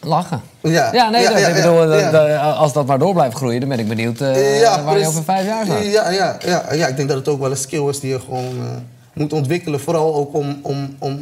Lachen. 0.00 0.40
Ja. 0.60 0.92
Ja, 0.92 1.08
nee, 1.10 1.22
Ja, 1.22 1.30
dat, 1.30 1.48
ik 1.48 1.54
bedoel, 1.54 1.76
dat- 1.88 2.12
dat- 2.12 2.38
als 2.56 2.72
dat 2.72 2.86
maar 2.86 2.98
door 2.98 3.12
blijft 3.14 3.36
groeien, 3.36 3.60
dan 3.60 3.68
ben 3.68 3.78
ik 3.78 3.88
benieuwd 3.88 4.20
eh, 4.20 4.82
waar 4.84 4.98
je 4.98 5.06
over 5.06 5.24
vijf 5.24 5.46
jaar 5.46 5.64
staat. 5.64 5.84
Ja, 5.84 6.10
ja, 6.10 6.36
ja, 6.44 6.72
ja, 6.72 6.86
ik 6.86 6.96
denk 6.96 7.08
dat 7.08 7.18
het 7.18 7.28
ook 7.28 7.40
wel 7.40 7.50
een 7.50 7.56
skill 7.56 7.88
is 7.88 8.00
die 8.00 8.10
je 8.10 8.20
gewoon 8.20 8.56
eh, 8.58 8.66
moet 9.14 9.32
ontwikkelen. 9.32 9.80
Vooral 9.80 10.14
ook 10.14 10.34
om, 10.34 10.58
om, 10.62 10.96
om 10.98 11.18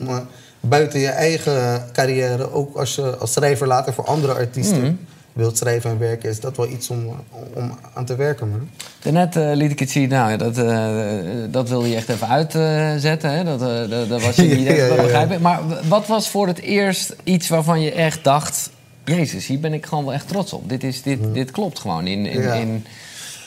buiten 0.63 1.01
je 1.01 1.09
eigen 1.09 1.85
carrière, 1.93 2.53
ook 2.53 2.77
als 2.77 2.95
je 2.95 3.17
als 3.17 3.33
schrijver 3.33 3.67
later 3.67 3.93
voor 3.95 4.05
andere 4.05 4.33
artiesten 4.35 4.81
Mhm. 4.83 4.93
wilt 5.33 5.57
schrijven 5.59 5.91
en 5.91 5.99
werken, 5.99 6.31
is 6.31 6.41
dat 6.41 6.57
wel 6.57 6.69
iets 6.69 6.91
om, 6.91 7.07
om 7.55 7.79
aan 7.95 8.05
te 8.05 8.17
werken. 8.17 8.51
Man. 8.51 8.69
Daarnet 9.03 9.37
eh, 9.37 9.51
liet 9.55 9.71
ik 9.71 9.79
het 9.79 9.91
zien, 9.91 10.09
nou, 10.09 10.37
dat, 10.37 10.59
eh, 10.59 10.87
dat 11.51 11.69
wilde 11.69 11.89
je 11.89 11.97
echt 11.97 12.09
even 12.09 12.29
uitzetten. 12.29 13.31
hè? 13.31 13.45
Dat, 13.45 13.63
eh, 13.63 13.91
dat, 13.91 14.09
dat 14.09 14.23
was 14.23 14.37
je 14.37 14.43
niet, 14.43 14.67
Ja, 14.67 15.27
ja. 15.27 15.39
Maar 15.41 15.61
wat 15.89 16.07
was 16.07 16.29
voor 16.29 16.47
het 16.47 16.61
eerst 16.61 17.15
iets 17.25 17.49
waarvan 17.49 17.81
je 17.81 17.93
echt 17.93 18.25
dacht... 18.25 18.71
Jezus, 19.05 19.47
hier 19.47 19.61
ben 19.61 19.73
ik 19.73 19.87
gewoon 19.87 20.05
wel 20.05 20.13
echt 20.15 20.29
trots 20.29 20.53
op. 20.53 20.69
Dit, 20.69 20.85
is, 20.85 21.03
dit, 21.03 21.19
dit 21.33 21.51
klopt 21.51 21.79
gewoon 21.79 22.07
in... 22.07 22.27
in, 22.27 22.43
in 22.43 22.85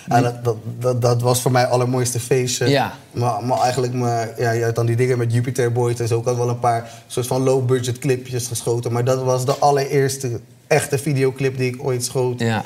Ja, 0.09 0.21
dat, 0.21 0.43
dat, 0.43 0.55
dat, 0.79 1.01
dat 1.01 1.21
was 1.21 1.41
voor 1.41 1.51
mij 1.51 1.61
het 1.61 1.71
allermooiste 1.71 2.19
feestje. 2.19 2.69
Ja. 2.69 2.93
Maar, 3.11 3.43
maar 3.43 3.59
eigenlijk, 3.59 3.93
me, 3.93 4.33
ja, 4.37 4.51
je 4.51 4.63
had 4.63 4.75
dan 4.75 4.85
die 4.85 4.95
dingen 4.95 5.17
met 5.17 5.33
Jupiter 5.33 5.71
Boys 5.71 5.99
en 5.99 6.07
zo. 6.07 6.19
Ik 6.19 6.25
had 6.25 6.35
wel 6.37 6.49
een 6.49 6.59
paar 6.59 6.89
soort 7.07 7.27
van 7.27 7.41
low-budget 7.43 7.97
clipjes 7.99 8.47
geschoten. 8.47 8.91
Maar 8.91 9.03
dat 9.03 9.23
was 9.23 9.45
de 9.45 9.55
allereerste 9.59 10.39
echte 10.67 10.97
videoclip 10.97 11.57
die 11.57 11.73
ik 11.73 11.83
ooit 11.83 12.03
schoot. 12.03 12.39
ja. 12.39 12.59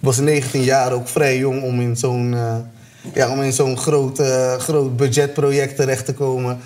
Ik 0.00 0.04
was 0.04 0.18
19 0.18 0.62
jaar, 0.62 0.92
ook 0.92 1.08
vrij 1.08 1.38
jong 1.38 1.62
om 1.62 1.80
in 1.80 1.96
zo'n 1.96 2.34
eh, 2.34 2.56
ja, 3.14 3.30
om 3.30 3.42
in 3.42 3.52
zo'n 3.52 3.76
groot, 3.78 4.18
eh, 4.18 4.54
groot 4.56 4.96
budgetproject 4.96 5.76
terecht 5.76 6.04
te 6.04 6.14
komen. 6.14 6.58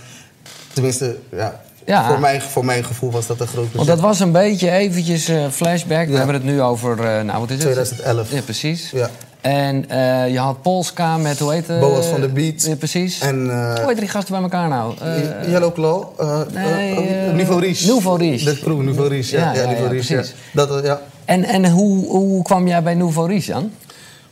Tenminste, 0.73 1.17
ja, 1.31 1.61
Ja. 1.87 2.07
Voor, 2.09 2.21
mijn, 2.21 2.41
voor 2.43 2.65
mijn 2.65 2.85
gevoel 2.85 3.11
was 3.11 3.27
dat 3.27 3.41
een 3.41 3.47
groot 3.47 3.63
budget. 3.73 3.77
Want 3.77 3.89
dat 3.89 4.01
was 4.01 4.21
een 4.21 4.33
beetje 4.33 4.71
eventjes 4.71 5.29
eh, 5.29 5.49
flashback. 5.51 6.07
We 6.07 6.11
Ja. 6.13 6.17
hebben 6.17 6.35
het 6.35 6.45
nu 6.45 6.63
over, 6.63 7.25
nou 7.25 7.41
wat 7.41 7.51
is 7.51 7.55
het? 7.63 7.65
2011. 7.73 8.33
Ja, 8.33 8.41
precies. 8.41 8.91
Ja. 8.91 9.11
En 9.43 9.91
eh, 9.91 10.33
je 10.33 10.39
had 10.39 10.63
Polska 10.63 11.17
met, 11.17 11.39
hoe 11.39 11.53
heet 11.53 11.67
het? 11.67 11.81
Boas 11.81 12.07
van 12.07 12.21
de 12.21 12.29
Beat. 12.29 12.63
Ja, 12.63 12.77
precies. 12.77 13.21
En 13.21 13.51
eh, 13.51 13.75
hoe 13.79 13.89
heet 13.89 13.99
die 13.99 14.09
gasten 14.09 14.33
bij 14.33 14.43
elkaar 14.43 14.69
nou? 14.69 14.95
Eh, 15.01 15.51
Yellow 15.51 15.75
Claw. 15.75 16.05
eh, 16.19 16.41
nee, 16.53 16.97
eh, 16.97 17.29
eh, 17.29 17.35
Nouveau 17.35 17.61
Riche. 17.61 17.87
Nouveau 17.87 18.19
Riche. 18.19 18.45
De 18.45 18.59
crew 18.61 18.81
Nouveau 18.83 19.09
Riche, 19.09 19.37
ja. 19.37 19.43
Ja, 19.45 19.53
ja, 19.53 19.61
ja, 19.61 19.67
Nouveau 19.67 19.85
ja, 19.87 19.91
Riche, 19.93 20.15
precies. 20.15 20.35
ja. 20.53 20.67
Dat, 20.67 20.77
eh, 20.79 20.85
ja. 20.85 21.01
En, 21.25 21.45
en 21.45 21.71
hoe, 21.71 22.07
hoe 22.07 22.43
kwam 22.43 22.67
jij 22.69 22.83
bij 22.83 22.95
Nouveau 22.95 23.29
Riche 23.29 23.55
aan? 23.55 23.73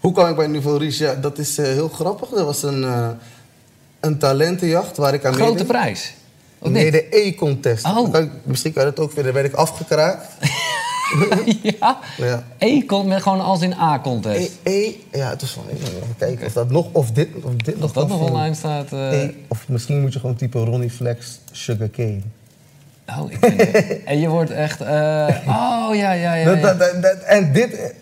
Hoe 0.01 0.13
kwam 0.13 0.29
ik 0.29 0.37
bij 0.37 0.47
Nouveau 0.47 0.79
Riche? 0.79 1.05
Ja, 1.05 1.15
dat 1.15 1.39
is 1.39 1.59
eh, 1.59 1.67
heel 1.67 1.89
grappig. 1.89 2.31
Er 2.33 2.45
was 2.45 2.63
een, 2.63 2.85
eh, 2.85 3.09
een 4.01 4.19
talentenjacht 4.19 4.97
waar 4.97 5.15
ik 5.15 5.25
aan 5.25 5.35
Grote 5.35 5.65
prijs. 5.65 6.15
Nee, 6.63 6.91
de 6.91 7.07
E-contest. 7.11 7.85
Oh. 7.85 8.13
Dan 8.13 8.31
Misschien 8.43 8.73
kan 8.73 8.85
je 8.85 8.91
dat 8.95 9.01
ook 9.05 9.13
vinden. 9.13 9.33
Daar 9.33 9.43
werd 9.43 9.53
ik 9.55 9.59
afgekraakt. 9.59 10.27
ja? 11.81 11.99
Ja. 12.17 12.45
E-con 12.59 13.09
met 13.09 13.23
gewoon 13.23 13.41
als 13.41 13.61
in 13.63 13.73
A-contest. 13.75 14.51
E, 14.63 14.71
e, 14.87 14.95
ja, 15.19 15.29
het 15.31 15.41
was 15.41 15.51
van, 15.51 15.65
even 15.73 16.15
kijken 16.19 16.47
of 16.47 16.53
dat 16.53 16.71
nog, 16.71 16.87
of 16.93 17.11
dit, 17.11 17.29
of 17.43 17.55
dit 17.55 17.75
Of 17.75 17.81
nog 17.81 17.93
dat 17.93 18.11
online 18.11 18.55
staat. 18.55 18.93
eh, 18.93 19.23
E, 19.23 19.31
of 19.49 19.69
misschien 19.69 20.01
moet 20.01 20.13
je 20.13 20.19
gewoon 20.21 20.37
typen 20.37 20.65
Ronnie 20.65 20.91
Flex 20.91 21.39
Sugarcane. 21.53 22.21
Oh, 23.19 23.31
ik 23.31 23.37
het- 23.41 24.03
En 24.05 24.21
je 24.21 24.29
wordt 24.29 24.51
echt... 24.51 24.81
eh, 24.81 24.87
oh, 25.47 25.89
ja, 25.95 26.13
ja, 26.13 26.35
ja. 26.35 26.45
Dat, 26.45 26.57
ja. 26.61 26.63
dat, 26.63 26.79
dat, 26.79 27.03
dat- 27.03 27.19
en 27.23 27.53
dit... 27.53 27.95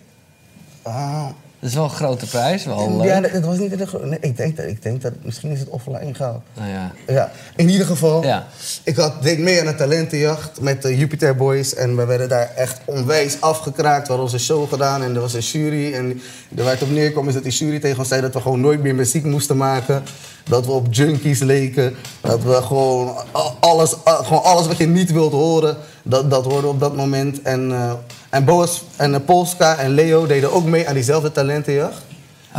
Ah, 0.82 1.26
Dat 1.60 1.68
is 1.68 1.74
wel 1.74 1.84
een 1.84 1.90
grote 1.90 2.26
prijs, 2.26 2.64
wel 2.64 2.96
leuk. 2.96 3.06
ja, 3.06 3.20
het 3.22 3.44
was 3.44 3.58
niet 3.58 3.78
de 3.78 3.98
nee, 4.02 4.18
ik, 4.20 4.36
denk 4.36 4.56
dat, 4.56 4.66
ik 4.66 4.82
denk 4.82 5.02
dat 5.02 5.12
misschien 5.22 5.50
is 5.50 5.58
het 5.58 5.68
offline 5.68 6.14
gehaald. 6.14 6.42
Nou 6.54 6.70
ja. 6.70 6.92
Ja, 7.06 7.30
in 7.56 7.68
ieder 7.68 7.86
geval. 7.86 8.24
Ja. 8.24 8.46
Ik 8.82 8.96
had, 8.96 9.22
deed 9.22 9.38
mee 9.38 9.60
aan 9.60 9.66
een 9.66 9.76
talentenjacht 9.76 10.60
met 10.60 10.82
de 10.82 10.96
Jupiter 10.96 11.36
Boys. 11.36 11.74
En 11.74 11.96
we 11.96 12.04
werden 12.04 12.28
daar 12.28 12.50
echt 12.56 12.80
onwijs 12.84 13.40
afgekraakt. 13.40 14.02
We 14.02 14.08
hadden 14.08 14.32
onze 14.32 14.38
show 14.38 14.68
gedaan 14.68 15.02
en 15.02 15.14
er 15.14 15.20
was 15.20 15.34
een 15.34 15.40
jury. 15.40 15.94
En 15.94 16.20
waar 16.48 16.72
het 16.72 16.82
op 16.82 16.90
neerkwam 16.90 17.28
is 17.28 17.34
dat 17.34 17.42
die 17.42 17.52
jury 17.52 17.78
tegen 17.78 17.98
ons 17.98 18.08
zei 18.08 18.20
dat 18.20 18.34
we 18.34 18.40
gewoon 18.40 18.60
nooit 18.60 18.82
meer 18.82 18.94
muziek 18.94 19.24
moesten 19.24 19.56
maken. 19.56 20.02
Dat 20.48 20.66
we 20.66 20.72
op 20.72 20.86
junkies 20.90 21.40
leken. 21.40 21.96
Dat 22.20 22.42
we 22.42 22.62
gewoon 22.62 23.16
alles, 23.60 23.94
gewoon 24.04 24.42
alles 24.42 24.66
wat 24.66 24.76
je 24.76 24.86
niet 24.86 25.12
wilt 25.12 25.32
horen, 25.32 25.76
dat, 26.02 26.30
dat 26.30 26.44
hoorde 26.44 26.66
op 26.66 26.80
dat 26.80 26.96
moment. 26.96 27.42
En, 27.42 27.72
eh, 27.72 27.92
en 28.30 28.44
Boas 28.44 28.82
en 28.96 29.14
eh, 29.14 29.20
Polska 29.24 29.76
en 29.76 29.90
Leo 29.90 30.26
deden 30.26 30.52
ook 30.52 30.64
mee 30.64 30.88
aan 30.88 30.94
diezelfde 30.94 31.32
talentenjacht. 31.32 32.02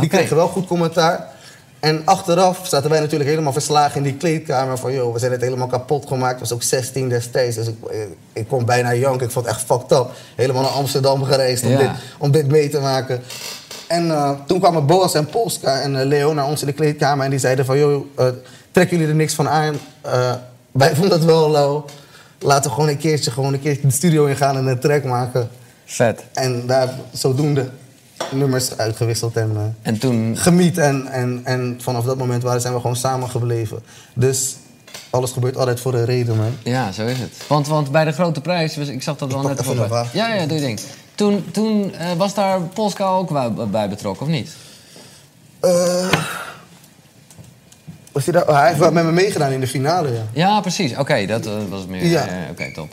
Die 0.00 0.08
kregen 0.08 0.36
wel 0.36 0.48
goed 0.48 0.66
commentaar. 0.66 1.28
En 1.80 2.02
achteraf 2.04 2.60
zaten 2.66 2.90
wij 2.90 3.00
natuurlijk 3.00 3.30
helemaal 3.30 3.52
verslagen 3.52 3.96
in 3.96 4.02
die 4.02 4.14
kleedkamer 4.16 4.78
van... 4.78 4.92
joh, 4.92 5.12
we 5.12 5.18
zijn 5.18 5.32
het 5.32 5.40
helemaal 5.40 5.66
kapot 5.66 6.06
gemaakt. 6.06 6.32
Ik 6.34 6.40
was 6.40 6.52
ook 6.52 6.62
16 6.62 7.08
destijds, 7.08 7.56
dus 7.56 7.66
ik, 7.66 7.74
ik, 7.90 8.08
ik 8.32 8.48
kon 8.48 8.64
bijna 8.64 8.94
janken. 8.94 9.26
Ik 9.26 9.32
vond 9.32 9.46
het 9.46 9.54
echt 9.54 9.64
fucked 9.64 9.92
up. 9.98 10.10
Helemaal 10.36 10.62
naar 10.62 10.70
Amsterdam 10.70 11.24
gereisd 11.24 11.64
om, 11.64 11.70
Ja. 11.70 11.78
dit, 11.78 11.90
om 12.18 12.30
dit 12.30 12.46
mee 12.48 12.68
te 12.68 12.80
maken. 12.80 13.22
En 13.86 14.10
eh, 14.10 14.30
toen 14.46 14.58
kwamen 14.60 14.86
Boas 14.86 15.14
en 15.14 15.26
Polska 15.26 15.80
en 15.80 16.00
eh, 16.00 16.06
Leo 16.06 16.32
naar 16.34 16.46
ons 16.46 16.60
in 16.60 16.66
de 16.66 16.72
kleedkamer... 16.72 17.24
en 17.24 17.30
die 17.30 17.38
zeiden 17.38 17.64
van, 17.64 17.78
joh, 17.78 18.04
eh, 18.16 18.26
trekken 18.70 18.96
jullie 18.96 19.12
er 19.12 19.18
niks 19.18 19.34
van 19.34 19.48
aan? 19.48 19.74
Eh, 20.00 20.32
wij 20.72 20.94
vonden 20.94 21.18
het 21.18 21.24
wel 21.26 21.50
lauw. 21.50 21.84
Laten 22.38 22.70
we 22.70 22.74
gewoon 22.74 22.88
een 22.90 22.98
keertje, 22.98 23.30
gewoon 23.30 23.52
een 23.52 23.60
keertje 23.60 23.86
de 23.86 23.92
studio 23.92 24.24
ingaan 24.24 24.56
en 24.56 24.66
een 24.66 24.80
track 24.80 25.04
maken. 25.04 25.50
Vet. 25.92 26.24
En 26.32 26.66
daar 26.66 26.88
zodoende 27.12 27.68
nummers 28.30 28.76
uitgewisseld 28.76 29.36
en... 29.36 29.50
eh, 29.56 29.62
En 29.82 29.98
toen... 29.98 30.36
gemiet. 30.36 30.78
En, 30.78 31.06
en, 31.06 31.40
en 31.44 31.78
vanaf 31.82 32.04
dat 32.04 32.16
moment 32.18 32.42
waren, 32.42 32.60
zijn 32.60 32.74
we 32.74 32.80
gewoon 32.80 32.96
samen 32.96 33.30
gebleven. 33.30 33.82
Dus 34.14 34.56
alles 35.10 35.32
gebeurt 35.32 35.56
altijd 35.56 35.80
voor 35.80 35.94
een 35.94 36.04
reden, 36.04 36.36
man. 36.36 36.56
Ja, 36.62 36.92
zo 36.92 37.06
is 37.06 37.18
het. 37.18 37.30
Want, 37.46 37.66
want 37.66 37.90
bij 37.90 38.04
de 38.04 38.12
grote 38.12 38.40
prijs, 38.40 38.76
was- 38.76 38.88
ik 38.88 39.02
zag 39.02 39.16
dat 39.16 39.32
wel 39.32 39.42
net 39.42 39.62
voorbij. 39.64 40.04
Ja, 40.12 40.34
ja, 40.34 40.46
doe 40.46 40.58
je 40.58 40.64
ding. 40.64 40.80
Toen, 41.14 41.44
toen 41.52 41.94
eh, 41.94 42.12
was 42.12 42.34
daar 42.34 42.60
Polska 42.60 43.04
ook 43.08 43.30
bij, 43.32 43.52
bij 43.70 43.88
betrokken, 43.88 44.26
of 44.26 44.32
niet? 44.32 44.50
Eh, 45.60 46.06
was 48.12 48.24
hij, 48.24 48.32
daar? 48.32 48.46
Hij 48.60 48.68
heeft 48.68 48.90
met 48.90 49.04
me 49.04 49.12
meegedaan 49.12 49.52
in 49.52 49.60
de 49.60 49.66
finale, 49.66 50.12
ja. 50.12 50.22
Ja, 50.32 50.60
precies. 50.60 50.96
Oké, 50.96 51.26
dat 51.26 51.48
was 51.68 51.86
meer. 51.86 52.06
Ja. 52.06 52.26
Oké, 52.50 52.72
top. 52.74 52.88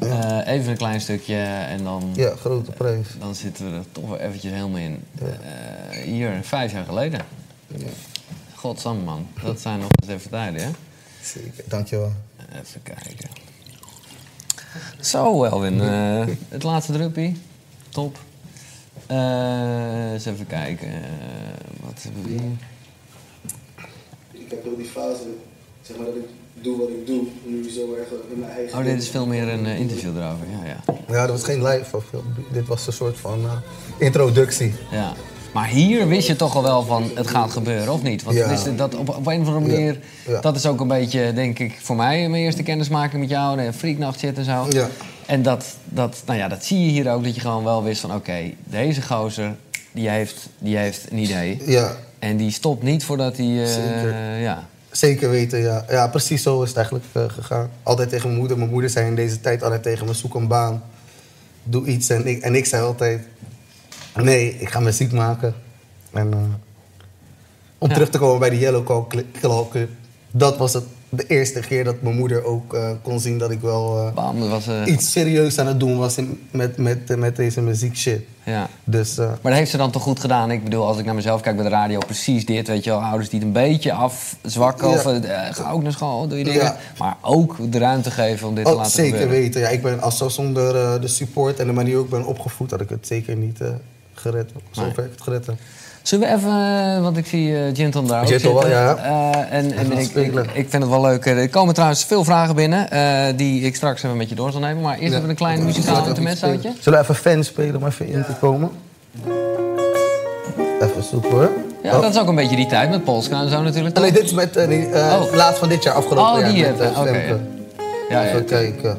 Eh, 0.00 0.38
even 0.46 0.70
een 0.70 0.76
klein 0.76 1.00
stukje 1.00 1.36
en 1.44 1.84
dan, 1.84 2.10
Ja, 2.14 2.34
grote 2.36 2.70
prijs. 2.70 3.06
dan 3.18 3.34
zitten 3.34 3.70
we 3.70 3.76
er 3.76 3.84
toch 3.92 4.08
wel 4.08 4.18
eventjes 4.18 4.52
helemaal 4.52 4.78
in. 4.80 5.04
Eh, 5.18 6.02
hier, 6.04 6.38
vijf 6.42 6.72
jaar 6.72 6.84
geleden. 6.84 7.20
Godsamme, 8.54 9.02
man. 9.02 9.26
Dat 9.42 9.60
zijn 9.60 9.78
nog 9.78 9.88
eens 10.02 10.10
even 10.12 10.30
tijden, 10.30 10.62
hè? 10.62 10.70
Zeker, 11.22 11.64
dankjewel. 11.68 12.12
Even 12.62 12.82
kijken. 12.82 13.28
Zo, 15.00 15.44
Elwin. 15.44 15.80
eh, 15.80 16.24
het 16.48 16.62
laatste 16.62 16.92
druppie. 16.92 17.40
Top. 17.88 18.18
Eh, 19.06 20.12
eens 20.12 20.24
even 20.26 20.46
kijken. 20.46 20.88
eh, 20.88 21.00
wat 21.80 22.02
hebben 22.02 22.22
we 22.22 22.28
hier? 22.30 22.40
Ik 24.42 24.50
heb 24.50 24.62
heel 24.62 24.76
die 24.76 24.86
fase, 24.86 25.26
zeg 25.82 25.96
maar 25.96 26.06
dat 26.06 26.14
ik 26.16 26.28
doe 26.62 26.78
wat 26.78 26.88
ik 26.88 27.06
doe, 27.06 27.22
nu 27.44 27.70
zo 27.70 27.94
erg 27.98 28.08
in 28.32 28.38
mijn 28.38 28.52
eigen... 28.52 28.78
Oh, 28.78 28.84
dit 28.84 29.02
is 29.02 29.08
veel 29.08 29.26
meer 29.26 29.48
een 29.48 29.66
eh, 29.66 29.78
interview 29.80 30.16
erover. 30.16 30.46
Ja, 30.62 30.68
ja. 30.68 30.94
Ja, 31.14 31.20
dat 31.26 31.30
was 31.30 31.44
geen 31.44 31.62
live 31.62 31.96
of 31.96 32.04
film. 32.10 32.24
Dit 32.52 32.66
was 32.66 32.86
een 32.86 32.92
soort 32.92 33.18
van 33.18 33.40
eh, 33.44 33.50
introductie. 33.98 34.74
ja. 34.90 35.12
Maar 35.52 35.68
hier 35.68 36.08
wist 36.08 36.26
je 36.26 36.36
toch 36.36 36.56
al 36.56 36.62
wel 36.62 36.82
van 36.82 37.10
het 37.14 37.26
gaat 37.26 37.50
gebeuren, 37.50 37.92
of 37.92 38.02
niet? 38.02 38.22
Want 38.22 38.36
Ja. 38.36 38.48
het 38.48 38.58
is 38.66 38.76
dat 38.76 38.94
op, 38.94 39.08
op 39.08 39.26
een 39.26 39.40
of 39.40 39.46
andere 39.46 39.66
manier... 39.72 39.98
Ja. 40.28 40.40
Dat 40.40 40.56
is 40.56 40.66
ook 40.66 40.80
een 40.80 40.88
beetje, 40.88 41.32
denk 41.32 41.58
ik, 41.58 41.78
voor 41.82 41.96
mij 41.96 42.28
mijn 42.28 42.42
eerste 42.42 42.62
kennismaking 42.62 43.20
met 43.20 43.30
jou. 43.30 43.56
De 43.56 43.72
freaknacht 43.72 44.20
zit 44.20 44.38
en 44.38 44.44
zo. 44.44 44.66
Ja. 44.70 44.88
En 45.26 45.42
dat, 45.42 45.64
dat, 45.84 46.22
nou 46.26 46.38
ja, 46.38 46.48
dat 46.48 46.64
zie 46.64 46.80
je 46.84 46.90
hier 46.90 47.12
ook. 47.12 47.24
Dat 47.24 47.34
je 47.34 47.40
gewoon 47.40 47.64
wel 47.64 47.82
wist 47.82 48.00
van 48.00 48.14
oké, 48.14 48.50
deze 48.64 49.02
gozer, 49.02 49.54
die 49.92 50.08
heeft, 50.08 50.48
die 50.58 50.76
heeft 50.76 51.10
een 51.10 51.18
idee. 51.18 51.62
Ja, 51.66 51.96
En 52.18 52.36
die 52.36 52.50
stopt 52.50 52.82
niet 52.82 53.04
voordat 53.04 53.36
hij... 53.36 53.62
eh, 53.62 53.66
Zeker. 53.68 54.14
ja. 54.40 54.68
Zeker 54.92 55.30
weten, 55.30 55.58
ja. 55.58 55.84
Ja, 55.88 56.08
precies 56.08 56.42
zo 56.42 56.62
is 56.62 56.68
het 56.68 56.76
eigenlijk 56.76 57.06
eh, 57.12 57.24
gegaan. 57.28 57.70
Altijd 57.82 58.08
tegen 58.08 58.26
mijn 58.26 58.38
moeder. 58.38 58.58
Mijn 58.58 58.70
moeder 58.70 58.90
zei 58.90 59.06
in 59.06 59.14
deze 59.14 59.40
tijd 59.40 59.62
altijd 59.62 59.82
tegen 59.82 60.06
me, 60.06 60.12
zoek 60.14 60.34
een 60.34 60.46
baan. 60.48 60.82
Doe 61.64 61.86
iets. 61.86 62.08
En 62.08 62.26
ik, 62.26 62.42
en 62.42 62.54
ik 62.54 62.66
zei 62.66 62.82
altijd, 62.82 63.20
nee, 64.14 64.56
ik 64.58 64.68
ga 64.70 64.80
muziek 64.80 65.12
maken. 65.12 65.54
En 66.12 66.32
eh, 66.32 66.38
om 67.78 67.88
Ja. 67.88 67.94
terug 67.94 68.10
te 68.10 68.18
komen 68.18 68.38
bij 68.40 68.50
die 68.50 68.58
Yellow 68.58 68.86
Claw 69.40 69.68
Club. 69.70 69.88
Dat 70.30 70.56
was 70.56 70.72
het, 70.72 70.84
de 71.14 71.26
eerste 71.26 71.60
keer 71.60 71.84
dat 71.84 72.02
mijn 72.02 72.16
moeder 72.16 72.44
ook 72.44 72.74
eh, 72.74 72.90
kon 73.02 73.20
zien 73.20 73.38
dat 73.38 73.50
ik 73.50 73.60
wel 73.60 73.98
eh, 73.98 74.12
Bam, 74.14 74.40
dat 74.40 74.48
was... 74.48 74.66
eh, 74.66 74.82
iets 74.86 75.10
serieus 75.12 75.58
aan 75.58 75.66
het 75.66 75.80
doen 75.80 75.98
was 75.98 76.16
in, 76.16 76.40
met, 76.50 76.76
met, 76.76 77.16
met 77.16 77.36
deze 77.36 77.60
muziek 77.60 77.96
shit. 77.96 78.20
ja. 78.44 78.68
Dus 78.84 79.16
Maar 79.16 79.38
dat 79.42 79.52
heeft 79.52 79.70
ze 79.70 79.76
dan 79.76 79.90
toch 79.90 80.02
goed 80.02 80.20
gedaan? 80.20 80.50
Ik 80.50 80.64
bedoel, 80.64 80.86
als 80.86 80.98
ik 80.98 81.04
naar 81.04 81.14
mezelf 81.14 81.40
kijk 81.40 81.56
bij 81.56 81.64
de 81.64 81.70
radio, 81.70 81.98
precies 81.98 82.46
dit. 82.46 82.66
Weet 82.68 82.84
je 82.84 82.90
wel, 82.90 83.02
ouders 83.02 83.28
die 83.28 83.38
het 83.38 83.48
een 83.48 83.54
beetje 83.54 83.92
afzwakken. 83.92 84.88
Ja. 84.88 84.94
Of 84.94 85.02
ga 85.56 85.70
ook 85.70 85.82
naar 85.82 85.92
school, 85.92 86.28
doe 86.28 86.38
je 86.38 86.44
dingen. 86.44 86.60
Ja. 86.62 86.76
Maar 86.98 87.16
ook 87.20 87.72
de 87.72 87.78
ruimte 87.78 88.10
geven 88.10 88.48
om 88.48 88.54
dit 88.54 88.64
te 88.64 88.70
oh, 88.70 88.76
laten 88.76 88.92
zeker 88.92 89.18
gebeuren. 89.18 89.42
weten. 89.42 89.60
Ja, 89.60 89.68
ik 89.68 89.82
ben 89.82 90.00
als 90.00 90.16
zo 90.18 90.28
zonder 90.28 91.00
de 91.00 91.08
support 91.08 91.58
en 91.58 91.66
de 91.66 91.72
manier 91.72 91.94
hoe 91.94 92.04
ik 92.04 92.10
ben 92.10 92.24
opgevoed, 92.26 92.70
had 92.70 92.80
ik 92.80 92.88
het 92.88 93.06
zeker 93.06 93.36
niet 93.36 93.58
gered. 94.14 94.50
Zover 94.70 94.92
Nee. 94.96 95.06
ik 95.06 95.12
het 95.12 95.22
gered 95.22 95.46
heb. 95.46 95.56
Zullen 96.02 96.28
we 96.28 96.34
even, 96.34 96.50
eh, 96.96 97.02
want 97.02 97.16
ik 97.16 97.26
zie 97.26 97.54
eh 97.56 97.74
Jinton 97.74 98.06
daar 98.06 98.22
ook 98.22 98.28
Jinton 98.28 98.52
wel, 98.52 98.62
zitten. 98.62 98.78
ja. 98.80 98.96
Eh, 98.96 99.58
en 99.58 99.72
en 99.72 99.92
ik, 99.92 100.14
ik, 100.54 100.66
vind 100.68 100.82
het 100.82 100.88
wel 100.88 101.00
leuk. 101.00 101.26
Er 101.26 101.48
komen 101.48 101.74
trouwens 101.74 102.04
veel 102.04 102.24
vragen 102.24 102.54
binnen, 102.54 102.88
die 103.36 103.62
ik 103.62 103.76
straks 103.76 104.02
even 104.02 104.16
met 104.16 104.28
je 104.28 104.34
door 104.34 104.52
zal 104.52 104.60
nemen. 104.60 104.82
Maar 104.82 104.98
eerst 104.98 105.12
Ja. 105.12 105.16
even 105.18 105.28
een 105.30 105.36
klein 105.36 105.64
muzikaal 105.64 106.06
intermezzootje. 106.06 106.58
spelen? 106.58 106.76
Zullen 106.80 106.98
we 106.98 107.04
even 107.04 107.14
fans 107.30 107.46
spelen 107.46 107.76
om 107.76 107.86
even 107.86 108.06
in 108.08 108.24
te 108.24 108.32
komen? 108.40 108.70
Even 110.80 111.02
zoeken 111.10 111.30
hoor. 111.30 111.50
Ja, 111.82 111.96
oh. 111.96 112.02
dat 112.02 112.14
is 112.14 112.20
ook 112.20 112.28
een 112.28 112.34
beetje 112.34 112.56
die 112.56 112.66
tijd 112.66 112.90
met 112.90 113.04
Polska 113.04 113.40
en 113.40 113.48
zo 113.50 113.62
natuurlijk. 113.62 113.98
Nee, 113.98 114.04
toch? 114.10 114.14
dit 114.14 114.24
is 114.24 114.32
met 114.32 114.56
eh, 114.56 114.68
die, 114.68 114.86
Oh. 114.86 115.22
laatst 115.34 115.58
van 115.58 115.68
dit 115.68 115.82
jaar, 115.82 115.94
afgelopen 115.94 116.32
Oh, 116.32 116.38
jaar. 116.40 116.52
die 116.52 116.64
met, 116.66 116.78
ja, 118.08 118.22
ja, 118.22 118.24
Even 118.28 118.44
kijken. 118.44 118.98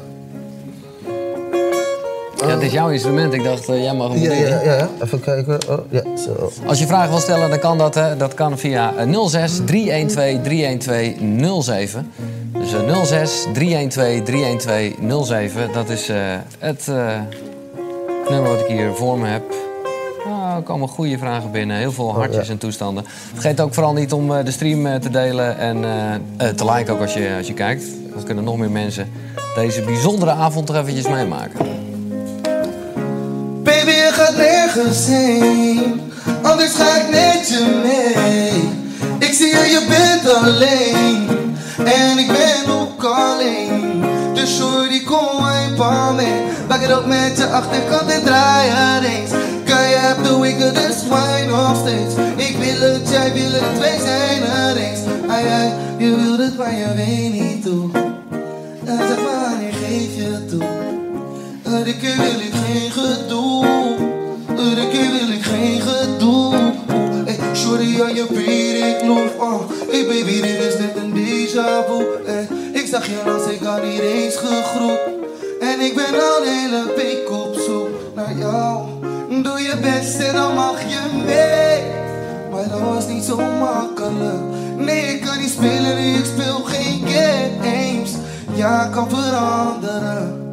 Ja, 2.46 2.54
het 2.54 2.62
is 2.62 2.72
jouw 2.72 2.88
instrument. 2.90 3.32
Ik 3.32 3.44
dacht, 3.44 3.68
eh, 3.68 3.82
jij 3.82 3.94
mag 3.94 4.12
hem 4.12 4.22
Ja, 4.22 4.32
ja, 4.32 4.46
ja, 4.64 4.74
ja. 4.76 4.88
Even 5.02 5.20
kijken. 5.20 5.58
Oh, 5.68 5.78
ja, 5.90 6.02
zo. 6.16 6.50
Als 6.66 6.78
je 6.78 6.86
vragen 6.86 7.10
wil 7.10 7.18
stellen, 7.20 7.50
dan 7.50 7.58
kan 7.58 7.78
dat. 7.78 7.94
Hè. 7.94 8.16
Dat 8.16 8.34
kan 8.34 8.58
via 8.58 8.94
eh, 8.96 9.24
06 9.26 9.60
312 9.64 10.42
312 10.42 11.64
07. 11.64 12.12
Dus 12.52 12.72
eh, 12.72 13.02
06 13.02 13.46
312 13.52 14.22
312 14.22 15.26
07. 15.26 15.72
Dat 15.72 15.88
is 15.88 16.08
eh, 16.08 16.16
het 16.58 16.88
eh, 16.88 17.06
nummer 18.30 18.50
wat 18.50 18.60
ik 18.60 18.66
hier 18.66 18.92
voor 18.94 19.18
me 19.18 19.26
heb. 19.26 19.42
Nou, 20.26 20.56
er 20.56 20.62
komen 20.62 20.88
goede 20.88 21.18
vragen 21.18 21.50
binnen. 21.50 21.76
Heel 21.76 21.92
veel 21.92 22.12
hartjes 22.12 22.38
Oh, 22.40 22.44
ja. 22.44 22.50
en 22.52 22.58
toestanden. 22.58 23.04
Vergeet 23.32 23.60
ook 23.60 23.74
vooral 23.74 23.92
niet 23.92 24.12
om 24.12 24.32
eh, 24.34 24.44
de 24.44 24.50
stream 24.50 24.86
eh, 24.86 24.94
te 24.94 25.10
delen 25.10 25.58
en 25.58 25.84
eh, 25.84 26.14
eh, 26.48 26.54
te 26.54 26.64
liken 26.72 26.94
ook 26.94 27.00
als 27.00 27.14
je, 27.14 27.34
als 27.38 27.46
je 27.46 27.52
kijkt. 27.54 27.84
Dan 28.14 28.24
kunnen 28.24 28.44
nog 28.44 28.56
meer 28.56 28.70
mensen 28.70 29.12
deze 29.54 29.82
bijzondere 29.82 30.30
avond 30.30 30.66
toch 30.66 30.76
eventjes 30.76 31.08
meemaken. 31.08 31.66
Baby, 33.64 33.90
je 33.90 34.10
gaat 34.12 34.36
nergens 34.36 35.06
heen. 35.06 36.00
Anders 36.42 36.74
ga 36.74 36.96
ik 36.96 37.10
met 37.10 37.48
je 37.48 37.80
mee. 37.84 38.82
Ik 39.18 39.34
zie 39.34 39.46
je, 39.46 39.70
je 39.70 39.86
bent 39.88 40.34
alleen. 40.34 41.28
En 41.84 42.18
ik 42.18 42.26
ben 42.26 42.74
ook 42.74 43.04
alleen. 43.04 44.04
Dus 44.34 44.56
shorty, 44.56 45.04
kom 45.04 45.44
een 45.44 45.74
paar 45.74 46.14
mee. 46.14 46.42
Bak 46.68 46.80
het 46.80 46.98
op 46.98 47.06
met 47.06 47.36
je 47.36 47.46
achterkant 47.46 48.10
en 48.10 48.24
draai 48.24 48.68
er 48.68 49.04
eens. 49.04 49.30
Kan 49.64 49.88
je 49.88 49.96
hebt 49.96 50.24
de 50.24 50.38
wicked, 50.38 50.74
dus 50.74 51.02
wine 51.02 51.50
nog 51.50 51.76
steeds. 51.76 52.14
Ik 52.36 52.56
wil 52.56 52.90
het, 52.90 53.10
jij 53.10 53.32
wil 53.32 53.52
het, 53.52 53.78
wij 53.78 53.98
zijn 53.98 54.42
er 54.42 54.76
eens. 54.76 55.00
Ai, 55.28 55.46
ai, 55.48 55.72
je 55.98 56.16
wilt 56.16 56.38
het, 56.38 56.56
maar 56.56 56.74
je 56.74 56.94
weet 56.94 57.32
niet 57.32 57.62
toe. 57.62 57.90
En 58.84 58.96
maar, 58.96 59.63
Iedere 61.74 61.96
keer 61.96 62.16
wil 62.16 62.40
ik 62.40 62.54
geen 62.66 62.90
gedoe. 62.90 63.66
Iedere 64.48 64.88
keer 64.88 65.10
wil 65.10 65.28
ik 65.36 65.42
geen 65.42 65.80
gedoe. 65.80 66.54
Hey, 67.24 67.38
sorry 67.52 68.02
aan 68.02 68.14
je 68.14 68.26
weet 68.30 68.94
ik 68.94 69.06
loof. 69.06 69.38
Oh. 69.38 69.70
Hey 69.90 70.06
baby, 70.06 70.40
dit 70.40 70.60
is 70.60 70.78
net 70.78 70.96
een 70.96 71.12
déjà 71.12 71.86
vu. 71.86 72.04
Ik 72.72 72.86
zag 72.86 73.06
je 73.06 73.22
als 73.26 73.46
ik 73.46 73.64
al 73.64 73.82
niet 73.82 74.00
eens 74.00 74.36
gegroet. 74.36 74.98
En 75.60 75.80
ik 75.80 75.94
ben 75.94 76.14
al 76.14 76.42
de 76.42 76.50
hele 76.50 76.92
week 76.96 77.30
op 77.30 77.54
zoek. 77.66 77.88
best 79.80 80.18
en 80.18 80.34
dan 80.34 80.54
mag 80.54 80.80
je 80.80 81.00
mee. 81.26 81.82
Maar 82.50 82.68
dat 82.68 82.80
was 82.94 83.06
niet 83.06 83.24
zo 83.24 83.36
makkelijk. 83.36 84.42
Nee, 84.76 85.14
ik 85.14 85.20
kan 85.20 85.38
niet 85.38 85.50
spelen, 85.50 85.98
ik 85.98 86.24
speel 86.24 86.60
geen 86.64 87.06
games. 87.62 88.10
Ja, 88.54 88.84
ik 88.84 88.92
kan 88.92 89.10
veranderen. 89.10 90.43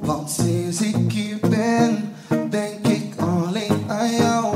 Want 0.00 0.30
sinds 0.30 0.80
ik 0.80 1.12
hier 1.12 1.38
ben, 1.40 2.12
denk 2.50 2.86
ik 2.86 3.14
alleen 3.18 3.84
aan 3.88 4.10
jou. 4.10 4.49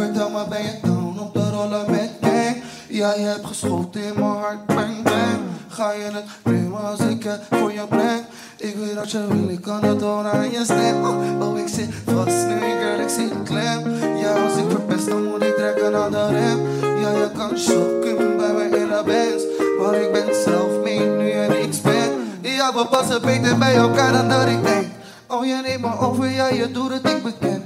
Vertel 0.00 0.30
me, 0.30 0.44
ben 0.48 0.62
je 0.62 0.78
down 0.82 1.18
op 1.20 1.34
de 1.34 1.50
rollen 1.50 1.90
met 1.90 2.10
gang? 2.20 2.56
Ja, 2.88 3.14
je 3.14 3.20
hebt 3.20 3.46
geschoten 3.46 4.02
in 4.04 4.12
mijn 4.14 4.36
hart, 4.42 4.66
bang, 4.66 5.02
bang. 5.02 5.40
Ga 5.68 5.92
je 5.92 6.08
het 6.12 6.24
nemen 6.44 6.80
als 6.90 7.00
ik 7.00 7.22
het 7.22 7.40
voor 7.50 7.72
je 7.72 7.84
breng? 7.88 8.24
Ik 8.56 8.74
weet 8.76 8.94
dat 8.94 9.10
je 9.10 9.26
wil, 9.26 9.48
ik 9.48 9.60
kan 9.60 9.84
het 9.84 10.00
horen 10.00 10.32
aan 10.32 10.50
je 10.50 10.64
stem. 10.64 11.04
Oh, 11.04 11.48
oh, 11.48 11.58
ik 11.58 11.68
zit 11.68 11.94
vast 12.06 12.46
nu, 12.46 12.58
girl, 12.58 13.00
ik 13.00 13.08
zit 13.08 13.32
klem. 13.44 13.80
Ja, 14.16 14.32
als 14.44 14.56
ik 14.56 14.70
verpest, 14.70 15.08
dan 15.08 15.24
moet 15.24 15.42
ik 15.42 15.54
trekken 15.54 15.94
aan 15.96 16.10
de 16.10 16.26
rem. 16.28 16.58
Ja, 17.00 17.10
je 17.10 17.30
kan 17.36 17.58
shocken 17.58 18.36
bij 18.36 18.52
mij 18.52 18.78
in 18.78 18.88
de 18.88 19.02
bands. 19.06 19.44
Maar 19.78 19.94
ik 19.94 20.12
ben 20.12 20.34
zelf 20.44 20.82
mee 20.84 21.00
nu 21.00 21.24
je 21.24 21.46
niks 21.48 21.80
bent. 21.80 22.12
Ja, 22.40 22.72
we 22.74 22.86
passen 22.90 23.22
beter 23.22 23.58
bij 23.58 23.74
elkaar 23.74 24.12
dan 24.12 24.28
dat 24.28 24.46
ik 24.46 24.62
denk. 24.64 24.86
Oh, 25.26 25.44
je 25.44 25.60
neemt 25.62 25.80
me 25.80 25.98
over, 25.98 26.28
ja, 26.28 26.48
je 26.48 26.70
doet 26.70 26.92
het, 26.92 27.10
ik 27.10 27.22
beken. 27.22 27.59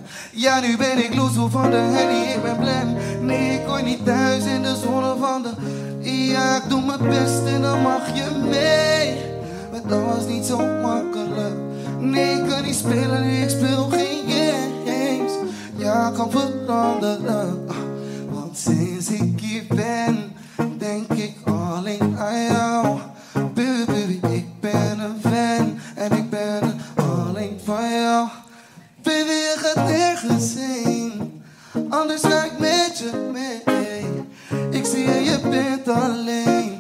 Ja, 0.45 0.61
nu 0.61 0.77
ben 0.77 1.05
ik 1.05 1.15
loesoe 1.15 1.51
van 1.51 1.71
de 1.71 1.77
henny, 1.77 2.33
ik 2.33 2.43
ben 2.43 2.59
blem. 2.59 2.97
Nee, 3.21 3.61
ik 3.61 3.67
hoor 3.67 3.83
niet 3.83 4.05
thuis 4.05 4.45
in 4.45 4.63
de 4.63 4.77
zone 4.85 5.17
van 5.21 5.43
de... 5.43 5.51
Ja, 6.11 6.57
ik 6.57 6.63
doe 6.69 6.85
mijn 6.85 7.09
best 7.09 7.47
en 7.47 7.63
dan 7.63 7.83
mag 7.83 8.15
je 8.15 8.31
mee. 8.51 9.17
Maar 9.71 9.81
dat 9.89 10.15
was 10.15 10.27
niet 10.27 10.45
zo 10.45 10.57
makkelijk. 10.83 11.55
Nee, 11.99 12.41
ik 12.41 12.49
kan 12.49 12.65
niet 12.65 12.75
spelen, 12.75 13.25
ik 13.25 13.49
speel 13.49 13.89
geen 13.91 14.31
games. 14.85 15.33
Ja, 15.77 16.09
ik 16.09 16.15
kan 16.15 16.31
veranderen. 16.31 17.67
Want 18.31 18.59
sinds 18.59 19.11
ik 19.11 19.41
hier 19.41 19.65
ben, 19.69 20.33
denk 20.79 21.13
ik 21.13 21.37
alleen 21.45 22.17
aan 22.19 22.43
jou. 22.43 22.99
Baby, 23.33 24.35
ik 24.35 24.47
ben 24.61 24.99
een 24.99 25.21
fan 25.21 25.79
en 25.95 26.13
ik 26.13 26.31
ben 26.31 26.81
alleen 26.95 27.61
van 27.65 27.91
jou. 27.91 28.29
Baby, 29.15 29.31
je 29.31 29.55
gaat 29.57 29.89
nergens 29.89 30.55
heen, 30.57 31.43
anders 31.91 32.21
ga 32.23 32.45
ik 32.45 32.59
met 32.59 32.99
je 32.99 33.31
mee. 33.33 33.63
Ik 34.71 34.85
zie 34.87 35.09
je, 35.23 35.39
bent 35.49 35.89
alleen 35.89 36.79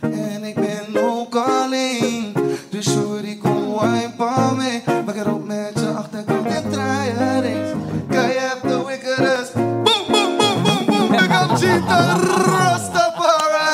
en 0.00 0.44
ik 0.44 0.54
ben 0.54 1.04
ook 1.04 1.34
alleen. 1.34 2.34
Dus 2.70 2.92
sorry, 2.92 3.36
kom 3.36 3.78
wine 3.78 4.10
van 4.16 4.56
me. 4.56 4.80
Maak 5.04 5.16
het 5.16 5.26
op 5.26 5.44
met 5.44 5.72
je 5.74 5.88
achterkant 5.88 6.46
en 6.46 6.70
draai 6.70 7.10
er 7.10 7.44
eens. 7.44 7.70
Kan 8.08 8.28
je 8.28 8.50
de 8.62 8.84
wickedest. 8.86 9.54
Boom, 9.54 9.84
boom, 10.08 10.36
boom, 10.36 10.62
boom, 10.62 10.86
boom. 10.86 11.08
Big 11.10 11.42
up 11.42 11.56
Cheetah 11.56 12.22
Rastafari. 12.46 13.66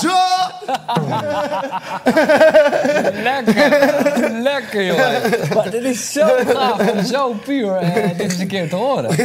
Joe. 0.00 0.34
Lekker, 3.22 3.80
lekker 4.42 4.84
jongen. 4.86 5.20
Maar 5.54 5.70
dit 5.70 5.82
is 5.82 6.12
zo 6.12 6.26
gaaf 6.46 6.78
en 6.78 7.06
zo 7.06 7.32
puur 7.44 7.76
eh, 7.76 7.94
dit 8.08 8.20
eens 8.20 8.38
een 8.38 8.46
keer 8.46 8.68
te 8.68 8.76
horen. 8.76 9.02
Dat 9.16 9.18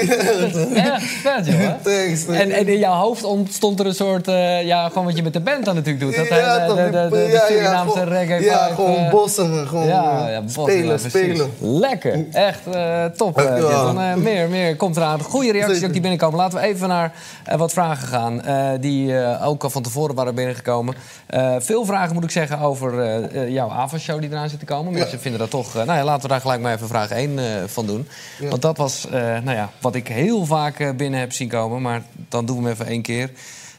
is 0.56 0.74
echt 0.74 1.04
vet. 1.04 1.46
Thanks, 1.84 2.26
man. 2.28 2.36
En, 2.36 2.52
en 2.52 2.68
in 2.68 2.78
jouw 2.78 2.94
hoofd 2.94 3.24
ontstond 3.24 3.80
er 3.80 3.86
een 3.86 3.94
soort, 3.94 4.28
eh, 4.28 4.64
ja, 4.66 4.88
gewoon 4.88 5.06
wat 5.06 5.16
je 5.16 5.24
met 5.24 5.34
de 5.34 5.40
band 5.40 5.66
dan 5.66 5.76
natuurlijk 5.76 6.04
doet. 6.06 6.16
Dat 6.16 6.28
hele- 6.28 6.64
toch, 6.68 6.76
de, 6.76 6.84
de, 6.84 6.92
de, 6.92 7.10
de 7.10 7.18
ja, 7.22 7.32
ja, 7.32 7.46
Surinaamse 7.48 7.98
gewoon- 8.00 8.08
reggae 8.14 8.44
Ja, 8.44 8.64
vibe, 8.64 8.76
gewoon 8.76 8.96
eh, 8.96 9.10
bossen. 9.12 9.68
Gewoon 9.68 9.88
ja, 9.88 10.26
eh, 10.28 10.32
ja, 10.34 10.42
bossen, 10.42 10.62
spelen, 10.64 10.84
ja, 10.86 10.96
precies. 10.96 11.10
spelen. 11.12 11.52
Lekker, 11.60 12.26
echt 12.32 12.60
eh, 12.74 13.06
top. 13.06 13.38
eh, 13.38 13.44
Dankjewel. 13.46 13.70
dit. 13.86 13.96
Dan, 13.96 14.02
eh, 14.02 14.14
meer, 14.16 14.50
meer 14.50 14.76
komt 14.76 14.98
eraan. 14.98 15.22
Goede 15.22 15.52
reacties 15.52 15.72
Zeker. 15.74 15.86
ook 15.88 15.92
die 15.94 16.02
binnenkomen. 16.02 16.40
Laten 16.40 16.60
we 16.60 16.66
even 16.66 16.88
naar 16.88 17.12
eh, 17.46 17.58
wat 17.58 17.74
vragen 17.74 18.08
gaan. 18.08 18.42
eh, 18.44 18.70
die 18.80 19.18
eh, 19.20 19.48
ook 19.48 19.64
al 19.64 19.70
van 19.70 19.82
tevoren 19.82 20.16
waren 20.16 20.36
binnengekomen. 20.36 20.96
Eh, 21.28 21.56
veel 21.60 21.86
vragen 21.86 22.14
moet 22.14 22.24
ik 22.24 22.32
zeggen 22.32 22.60
over 22.60 23.00
eh, 23.02 23.44
eh, 23.44 23.51
jouw 23.54 23.70
AVA-show 23.70 24.20
die 24.22 24.30
eraan 24.30 24.50
zit 24.50 24.60
te 24.60 24.66
komen. 24.66 24.94
Mensen 24.94 25.20
vinden 25.20 25.40
dat 25.40 25.50
toch... 25.50 25.68
eh, 25.76 25.84
nou 25.86 25.98
ja, 25.98 26.04
laten 26.04 26.22
we 26.22 26.28
daar 26.28 26.42
gelijk 26.42 26.62
maar 26.62 26.74
even 26.74 26.88
vraag 26.88 27.10
1 27.10 27.40
eh, 27.40 27.46
van 27.68 27.86
doen. 27.86 28.08
Want 28.50 28.62
dat 28.62 28.78
was 28.78 29.06
eh, 29.06 29.12
nou 29.22 29.52
ja, 29.52 29.70
wat 29.82 29.96
ik 29.96 30.08
heel 30.08 30.46
vaak 30.46 30.80
eh, 30.80 30.90
binnen 30.96 31.20
heb 31.20 31.32
zien 31.34 31.50
komen. 31.50 31.82
Maar 31.82 32.02
dan 32.30 32.46
doen 32.46 32.58
we 32.58 32.64
hem 32.64 32.72
even 32.72 32.86
één 32.86 33.02
keer. 33.02 33.32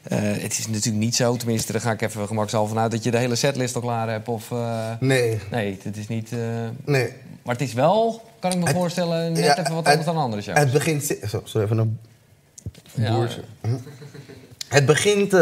Eh, 0.02 0.18
het 0.22 0.58
is 0.58 0.66
natuurlijk 0.68 1.04
niet 1.04 1.16
zo, 1.16 1.36
tenminste, 1.36 1.72
daar 1.72 1.80
ga 1.80 1.90
ik 1.92 2.02
even 2.02 2.26
gemakshalve 2.26 2.68
vanuit... 2.72 2.90
dat 2.90 3.04
je 3.04 3.10
de 3.10 3.18
hele 3.18 3.34
setlist 3.36 3.74
al 3.74 3.80
klaar 3.80 4.08
hebt. 4.08 4.28
Of, 4.28 4.50
eh, 4.50 4.90
Nee, 5.00 5.38
Nee, 5.50 5.78
het 5.82 5.96
is 5.96 6.08
niet... 6.08 6.32
eh, 6.32 6.38
nee. 6.84 7.12
maar 7.42 7.54
het 7.54 7.64
is 7.64 7.72
wel, 7.72 8.22
kan 8.38 8.52
ik 8.52 8.58
me 8.58 8.70
voorstellen, 8.70 9.32
net 9.32 9.44
Ja, 9.44 9.58
even 9.58 9.62
wat 9.74 9.76
het- 9.84 9.86
anders 9.86 10.04
dan 10.04 10.16
andere 10.16 10.42
shows. 10.42 10.58
Het 10.58 10.72
begint... 10.72 11.16
sorry, 11.44 11.64
even 11.64 11.78
een 11.78 11.98
Ja, 12.94 13.14
boertje. 13.14 13.40
Het 14.68 14.86
begint... 14.86 15.34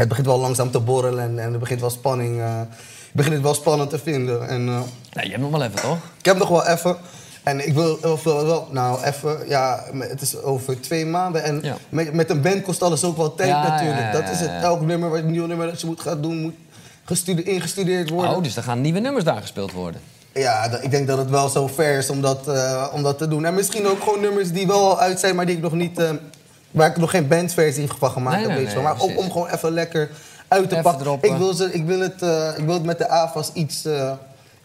eh, 0.00 0.06
het 0.06 0.08
begint 0.08 0.26
wel 0.26 0.38
langzaam 0.40 0.70
te 0.70 0.80
borrelen 0.80 1.24
en, 1.24 1.38
en 1.38 1.52
er 1.52 1.58
begint 1.58 1.80
wel 1.80 1.90
spanning... 1.90 2.40
eh, 2.40 2.60
ik 3.10 3.16
begin 3.16 3.32
het 3.32 3.42
wel 3.42 3.54
spannend 3.54 3.90
te 3.90 3.98
vinden. 3.98 4.48
En, 4.48 4.68
eh, 4.68 4.80
Nee, 5.12 5.24
je 5.24 5.30
hebt 5.30 5.42
nog 5.42 5.50
wel 5.50 5.62
even, 5.62 5.80
toch? 5.80 5.96
ik 6.18 6.24
heb 6.24 6.38
nog 6.38 6.48
wel 6.48 6.66
even... 6.66 6.96
En 7.42 7.66
ik 7.66 7.74
wil 7.74 7.98
wel, 8.02 8.18
wel, 8.46 8.68
nou 8.70 9.02
even, 9.04 9.38
ja, 9.48 9.84
het 9.98 10.20
is 10.20 10.42
over 10.42 10.80
twee 10.80 11.06
maanden. 11.06 11.42
En 11.42 11.58
Ja. 11.62 11.76
met, 11.88 12.12
met 12.12 12.30
een 12.30 12.40
band 12.40 12.62
kost 12.62 12.82
alles 12.82 13.04
ook 13.04 13.16
wel 13.16 13.34
tijd 13.34 13.48
Ja, 13.48 13.68
natuurlijk. 13.68 14.00
ja, 14.00 14.06
ja, 14.06 14.12
dat 14.12 14.22
is 14.30 14.40
het. 14.40 14.48
ja, 14.48 14.54
ja. 14.56 14.62
Elk 14.62 14.80
nummer, 14.80 15.10
wat 15.10 15.22
nieuw 15.24 15.46
nummer 15.46 15.66
dat 15.66 15.80
je 15.80 15.86
moet 15.86 16.00
gaan 16.00 16.20
doen, 16.22 16.40
moet 16.42 16.54
gestude- 17.04 17.42
ingestudeerd 17.42 18.10
worden. 18.10 18.36
Oh, 18.36 18.42
dus 18.42 18.56
er 18.56 18.62
gaan 18.62 18.80
nieuwe 18.80 18.98
nummers 19.00 19.24
daar 19.24 19.40
gespeeld 19.40 19.72
worden. 19.72 20.00
Ja, 20.34 20.80
ik 20.80 20.90
denk 20.90 21.06
dat 21.06 21.18
het 21.18 21.30
wel 21.30 21.48
zo 21.48 21.68
fair 21.68 21.98
is 21.98 22.10
om 22.10 22.20
dat, 22.20 22.48
eh, 22.48 22.86
om 22.92 23.02
dat 23.02 23.18
te 23.18 23.28
doen. 23.28 23.44
En 23.44 23.54
misschien 23.54 23.86
ook 23.86 24.02
gewoon 24.02 24.20
nummers 24.20 24.52
die 24.52 24.66
wel 24.66 24.80
al 24.90 24.98
uit 25.00 25.20
zijn, 25.20 25.34
maar 25.36 25.46
die 25.46 25.56
ik 25.56 25.62
nog 25.62 25.72
niet... 25.72 26.02
waar 26.70 26.90
ik 26.90 26.96
nog 26.96 27.10
geen 27.10 27.28
bandversie 27.28 27.88
van 27.98 28.10
gemaakt 28.10 28.36
Nee, 28.36 28.46
heb, 28.46 28.56
nee, 28.56 28.66
weet 28.66 28.82
Maar 28.82 29.00
ook 29.00 29.18
om 29.18 29.30
gewoon 29.30 29.48
even 29.48 29.72
lekker 29.72 30.10
uit 30.48 30.62
te 30.68 30.70
Even 30.70 30.82
pakken. 30.82 31.02
droppen. 31.02 31.30
Ik 31.30 31.36
wil, 31.36 31.54
ze, 31.54 31.72
ik, 31.72 31.84
wil 31.84 32.00
het, 32.00 32.22
eh, 32.22 32.48
ik 32.56 32.64
wil 32.64 32.74
het 32.74 32.84
met 32.84 32.98
de 32.98 33.08
AFAS 33.08 33.50
iets, 33.52 33.84
eh, 33.84 34.12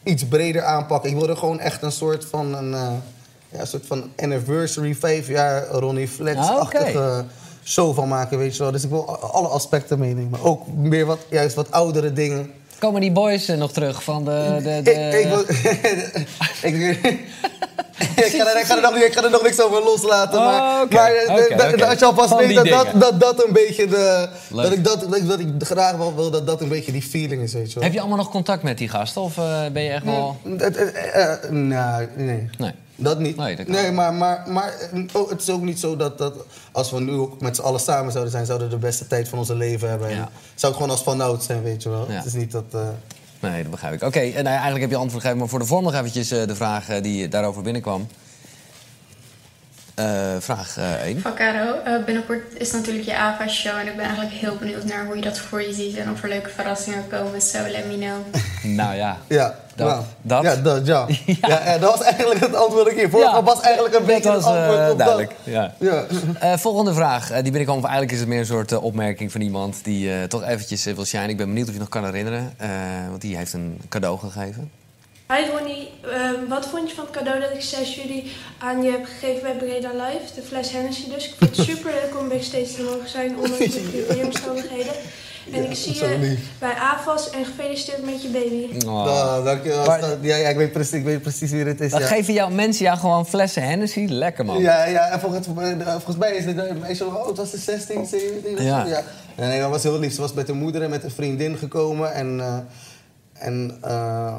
iets 0.03 0.25
breder 0.27 0.63
aanpakken. 0.63 1.09
Ik 1.09 1.15
wil 1.15 1.29
er 1.29 1.37
gewoon 1.37 1.59
echt 1.59 1.81
een 1.81 1.91
soort 1.91 2.25
van... 2.25 2.55
Een, 2.55 2.73
eh, 2.73 2.87
ja, 3.49 3.59
een 3.59 3.67
soort 3.67 3.85
van 3.85 4.11
anniversary, 4.17 4.95
vijf 4.95 5.27
jaar 5.27 5.67
Ronnie 5.67 6.07
Flex-achtige 6.07 6.99
Ah, 6.99 7.19
show 7.63 7.95
van 7.95 8.07
maken, 8.07 8.37
weet 8.37 8.55
je 8.55 8.63
wel. 8.63 8.71
Dus 8.71 8.83
ik 8.83 8.89
wil 8.89 9.17
alle 9.19 9.47
aspecten 9.47 9.99
meenemen. 9.99 10.41
Ook 10.41 10.67
meer 10.67 11.05
wat, 11.05 11.19
juist 11.29 11.55
wat 11.55 11.71
oudere 11.71 12.13
dingen. 12.13 12.53
Komen 12.79 13.01
die 13.01 13.11
boys 13.11 13.47
nog 13.47 13.71
terug 13.71 14.03
van 14.03 14.25
de... 14.25 14.59
de, 14.63 14.81
de... 14.83 14.91
Ik, 14.91 15.13
ik, 15.25 15.27
wil, 15.29 15.39
ik, 16.71 17.05
ik, 18.15 18.31
ga 18.35 18.47
er, 18.53 18.59
ik, 18.59 18.65
ga 18.65 18.75
er 18.75 18.81
nog, 18.81 18.95
ik 18.95 19.13
ga 19.13 19.23
er 19.23 19.29
nog 19.29 19.43
niks 19.43 19.61
over 19.61 19.83
loslaten. 19.83 20.39
Oh, 20.39 20.45
maar 20.45 20.87
maar 20.89 21.11
eh, 21.13 21.57
dat- 21.57 21.81
als 21.89 21.99
je 21.99 22.05
alvast 22.05 22.29
Van 22.29 22.37
weet 22.37 22.55
dat 22.55 22.67
dat, 22.67 22.87
dat 22.93 23.19
dat 23.19 23.45
een 23.47 23.53
beetje 23.53 23.87
de. 23.87 24.27
Leuk. 24.49 24.63
Dat 24.63 24.71
ik, 24.73 24.83
dat, 24.83 25.27
dat, 25.27 25.39
ik- 25.39 25.47
graag 25.59 25.95
wel 25.95 26.15
wil 26.15 26.31
dat 26.31 26.47
dat 26.47 26.61
een 26.61 26.67
beetje 26.69 26.91
die 26.91 27.01
feeling 27.01 27.41
is, 27.43 27.53
weet 27.53 27.67
je 27.67 27.73
wel. 27.73 27.83
Heb 27.83 27.93
je 27.93 27.99
allemaal 27.99 28.17
nog 28.17 28.29
contact 28.29 28.63
met 28.63 28.77
die 28.77 28.89
gasten? 28.89 29.21
Of 29.21 29.37
eh, 29.37 29.59
ben 29.73 29.83
je 29.83 29.89
echt 29.89 30.03
wel... 30.03 30.37
Het- 30.43 30.61
het- 30.61 30.91
eh, 30.91 31.31
eh, 31.31 31.49
nou, 31.49 32.07
nee. 32.15 32.49
Nee. 32.57 32.71
Dat 32.95 33.19
niet. 33.19 33.35
Nee, 33.35 33.55
dat 33.55 33.91
maar, 33.93 34.13
maar, 34.13 34.43
maar 34.47 34.73
oh, 35.13 35.29
het 35.29 35.41
is 35.41 35.49
ook 35.49 35.61
niet 35.61 35.79
zo 35.79 35.95
dat, 35.95 36.17
dat 36.17 36.33
als 36.71 36.91
we 36.91 36.99
nu 36.99 37.11
ook 37.11 37.41
met 37.41 37.55
z'n 37.55 37.61
allen 37.61 37.79
samen 37.79 38.11
zouden 38.11 38.31
zijn, 38.33 38.45
zouden 38.45 38.67
we 38.69 38.73
de 38.73 38.79
beste 38.79 39.07
tijd 39.07 39.29
van 39.29 39.39
onze 39.39 39.55
leven 39.55 39.89
hebben. 39.89 40.09
En 40.09 40.29
zou 40.55 40.71
ik 40.71 40.77
gewoon 40.77 40.91
als 40.91 41.03
vanouds 41.03 41.45
zijn, 41.45 41.63
weet 41.63 41.83
je 41.83 41.89
wel. 41.89 42.05
Het 42.09 42.25
is 42.25 42.33
niet 42.33 42.51
dat. 42.51 42.63
eh, 42.71 42.79
Nee, 43.39 43.61
dat 43.61 43.71
begrijp 43.71 43.93
ik. 43.93 44.01
Oké, 44.03 44.19
en 44.19 44.33
nou 44.33 44.45
eigenlijk 44.47 44.81
heb 44.81 44.89
je 44.89 44.95
antwoord 44.95 45.21
gegeven, 45.21 45.37
maar 45.39 45.49
voor 45.49 45.59
de 45.59 45.65
vorm 45.65 45.83
nog 45.83 45.93
eventjes 45.93 46.31
eh, 46.31 46.47
de 46.47 46.55
vraag 46.55 46.89
eh, 46.89 47.01
die 47.03 47.27
daarover 47.27 47.61
binnenkwam. 47.61 48.07
Eh, 49.95 50.05
vraag 50.39 50.77
1. 51.03 51.21
Van 51.21 51.33
Caro, 51.35 51.79
eh, 51.83 52.03
binnenkort 52.05 52.41
is 52.57 52.71
natuurlijk 52.71 53.05
je 53.05 53.15
AVA-show 53.17 53.77
en 53.77 53.87
ik 53.87 53.95
ben 53.95 54.05
eigenlijk 54.05 54.33
heel 54.35 54.55
benieuwd 54.55 54.83
naar 54.83 55.05
hoe 55.05 55.15
je 55.15 55.21
dat 55.21 55.39
voor 55.39 55.61
je 55.61 55.73
ziet 55.73 55.97
en 55.97 56.11
of 56.11 56.23
er 56.23 56.29
leuke 56.29 56.49
verrassingen 56.49 57.07
komen. 57.09 57.41
So 57.41 57.59
let 57.67 57.85
me 57.87 57.97
know. 57.97 58.43
nou 58.79 58.95
ja. 58.95 59.17
Ja, 59.27 59.55
Dat- 59.75 59.87
nou, 59.87 60.03
dat? 60.21 60.43
Ja, 60.43 60.55
dat, 60.55 60.85
ja. 60.85 61.05
Ja. 61.47 61.77
dat 61.77 61.97
was 61.97 62.01
eigenlijk 62.01 62.39
het 62.39 62.55
antwoord 62.55 62.83
dat 62.83 62.93
ik 62.93 62.99
hier. 62.99 63.09
Vorige 63.09 63.29
Ja, 63.35 63.43
was 63.43 63.61
eigenlijk 63.61 63.95
een 63.95 64.05
beetje 64.05 64.29
was, 64.31 64.45
het 64.45 64.53
antwoord 64.53 64.79
eh, 64.79 64.89
op 64.91 64.97
duidelijk, 64.97 65.29
dat. 65.43 65.53
ja. 65.53 65.73
Ja. 65.79 66.05
Eh, 66.39 66.57
volgende 66.57 66.93
vraag, 66.93 67.27
eh, 67.29 67.33
die 67.35 67.43
binnenkwam, 67.43 67.77
of 67.77 67.83
eigenlijk 67.83 68.11
is 68.13 68.19
het 68.19 68.27
meer 68.29 68.39
een 68.39 68.45
soort 68.45 68.71
eh, 68.71 68.83
opmerking 68.83 69.31
van 69.31 69.41
iemand 69.41 69.83
die 69.83 70.11
eh, 70.13 70.23
toch 70.23 70.43
eventjes 70.43 70.85
eh, 70.85 70.93
wil 70.93 71.05
shine. 71.05 71.27
Ik 71.27 71.37
ben 71.37 71.47
benieuwd 71.47 71.67
of 71.67 71.73
je 71.73 71.79
nog 71.79 71.89
kan 71.89 72.05
herinneren, 72.05 72.53
eh, 72.57 72.69
want 73.09 73.21
die 73.21 73.37
heeft 73.37 73.53
een 73.53 73.81
cadeau 73.89 74.19
gegeven. 74.19 74.71
Hi 75.27 75.51
Ronnie, 75.51 75.89
Ehm, 76.11 76.47
wat 76.49 76.65
vond 76.65 76.89
je 76.89 76.95
van 76.95 77.05
het 77.05 77.13
cadeau 77.13 77.39
dat 77.39 77.51
ik 77.51 77.61
6 77.61 77.95
juli 77.95 78.31
aan 78.57 78.83
je 78.83 78.91
heb 78.91 79.05
gegeven 79.05 79.41
bij 79.41 79.55
Breda 79.55 79.91
Live? 79.93 80.35
De 80.35 80.41
fles 80.41 80.71
Hennessy 80.71 81.09
dus. 81.09 81.25
Ik 81.27 81.33
vond 81.39 81.55
het 81.57 81.65
super 81.65 81.91
leuk 81.91 82.19
om 82.19 82.29
backstage 82.29 82.73
te 82.75 82.83
mogen 82.83 83.09
zijn, 83.09 83.37
ondanks 83.37 83.73
de 83.73 83.79
privéomstandigheden. 84.07 84.93
En 85.51 85.69
ik 85.69 85.75
zie 85.75 85.93
je 85.95 86.37
bij 86.59 86.73
AFAS 86.73 87.29
en 87.29 87.45
gefeliciteerd 87.45 88.05
met 88.05 88.21
je 88.21 88.27
baby. 88.27 88.85
Oh. 88.85 89.05
Nou, 89.05 89.43
dankjewel. 89.43 89.85
Maar- 89.85 90.17
ja, 90.21 90.35
ja, 90.35 90.49
ik, 90.49 90.55
weet 90.55 90.71
precies, 90.71 90.93
ik 90.93 91.03
weet 91.03 91.21
precies 91.21 91.51
wie 91.51 91.63
het 91.63 91.81
is. 91.81 91.91
Dan 91.91 91.99
ja. 91.99 92.07
geven 92.07 92.33
jou 92.33 92.53
mensen 92.53 92.85
jou 92.85 92.97
gewoon 92.97 93.25
flessen 93.27 93.63
Hennessy. 93.63 94.05
Lekker, 94.09 94.45
man. 94.45 94.59
Ja, 94.61 94.85
ja, 94.85 95.09
en 95.09 95.19
volgens, 95.19 95.47
eh, 95.47 95.91
volgens 95.91 96.17
mij 96.17 96.35
is 96.35 96.45
dit 96.45 96.57
een 96.57 96.79
meisje 96.79 97.03
zo 97.03 97.09
oud, 97.09 97.37
was 97.37 97.49
ze 97.49 97.57
16, 97.57 98.05
17 98.05 98.53
of 98.57 98.63
Ja. 98.63 98.85
Ja. 98.85 99.03
Nee, 99.35 99.47
nee, 99.47 99.59
dat 99.59 99.69
was 99.69 99.83
heel 99.83 99.99
lief. 99.99 100.13
Ze 100.13 100.21
was 100.21 100.33
met 100.33 100.47
haar 100.47 100.55
moeder 100.55 100.81
en 100.81 100.89
met 100.89 101.03
een 101.03 101.11
vriendin 101.11 101.57
gekomen 101.57 102.13
en, 102.13 102.39
eh, 102.39 102.57
en 103.33 103.77
eh, 103.81 103.91
eh, 103.91 104.35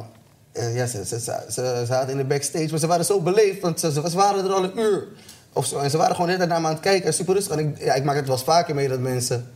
ja, 0.74 0.86
ze, 0.86 1.06
ze, 1.06 1.20
ze, 1.20 1.32
ze 1.50 1.84
zaten 1.86 2.10
in 2.10 2.16
de 2.16 2.24
backstage, 2.24 2.68
maar 2.70 2.78
ze 2.78 2.86
waren 2.86 3.04
zo 3.04 3.20
beleefd, 3.20 3.60
want 3.60 3.80
ze, 3.80 3.92
ze 3.92 4.16
waren 4.16 4.44
er 4.44 4.52
al 4.52 4.64
een 4.64 4.78
uur 4.78 5.06
of 5.52 5.66
zo. 5.66 5.78
En 5.78 5.90
ze 5.90 5.96
waren 5.96 6.14
gewoon 6.14 6.38
net 6.38 6.48
naar 6.48 6.60
me 6.60 6.66
aan 6.66 6.72
het 6.72 6.80
kijken, 6.80 7.06
en 7.06 7.14
super 7.14 7.34
rustig. 7.34 7.56
En 7.56 7.68
ik, 7.68 7.78
ja, 7.78 7.94
ik 7.94 8.04
maak 8.04 8.16
het 8.16 8.26
wel 8.26 8.36
eens 8.36 8.44
vaker 8.44 8.74
mee 8.74 8.88
dat 8.88 9.00
mensen 9.00 9.46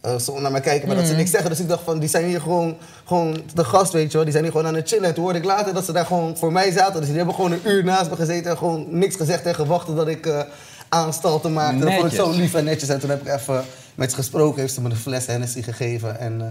eh, 0.00 0.18
zo 0.18 0.40
naar 0.40 0.52
me 0.52 0.60
kijken, 0.60 0.86
maar 0.88 0.96
dat 0.96 1.06
ze 1.06 1.14
niks 1.14 1.30
zeggen. 1.30 1.50
Dus 1.50 1.60
ik 1.60 1.68
dacht 1.68 1.82
van, 1.84 1.98
die 1.98 2.08
zijn 2.08 2.24
hier 2.24 2.40
gewoon, 2.40 2.76
gewoon 3.04 3.42
de 3.54 3.64
gast, 3.64 3.92
weet 3.92 4.06
je 4.06 4.12
wel. 4.12 4.22
Die 4.22 4.32
zijn 4.32 4.44
hier 4.44 4.52
gewoon 4.52 4.66
aan 4.66 4.74
het 4.74 4.88
chillen. 4.88 5.08
En 5.08 5.14
toen 5.14 5.24
hoorde 5.24 5.38
ik 5.38 5.44
later 5.44 5.74
dat 5.74 5.84
ze 5.84 5.92
daar 5.92 6.06
gewoon 6.06 6.36
voor 6.36 6.52
mij 6.52 6.70
zaten. 6.70 6.96
Dus 6.96 7.06
die 7.08 7.16
hebben 7.16 7.34
gewoon 7.34 7.52
een 7.52 7.60
uur 7.64 7.84
naast 7.84 8.10
me 8.10 8.16
gezeten 8.16 8.50
en 8.50 8.58
gewoon 8.58 8.86
niks 8.98 9.16
gezegd 9.16 9.46
en 9.46 9.54
gewacht 9.54 9.96
dat 9.96 10.08
ik 10.08 10.26
eh 10.26 10.40
aanstalten 10.88 11.52
maakte. 11.52 11.84
Dat 11.84 11.94
vond 11.94 12.12
ik 12.12 12.18
zo 12.18 12.26
Netjes. 12.26 12.42
lief 12.42 12.54
en 12.54 12.64
netjes. 12.64 12.88
En 12.88 13.00
toen 13.00 13.10
heb 13.10 13.20
ik 13.20 13.34
even 13.34 13.64
met 13.94 14.10
ze 14.10 14.16
gesproken, 14.16 14.60
heeft 14.60 14.74
ze 14.74 14.80
me 14.80 14.90
een 14.90 14.96
fles 14.96 15.26
Hennessy 15.26 15.62
gegeven. 15.62 16.18
En 16.18 16.40
eh, 16.40 16.46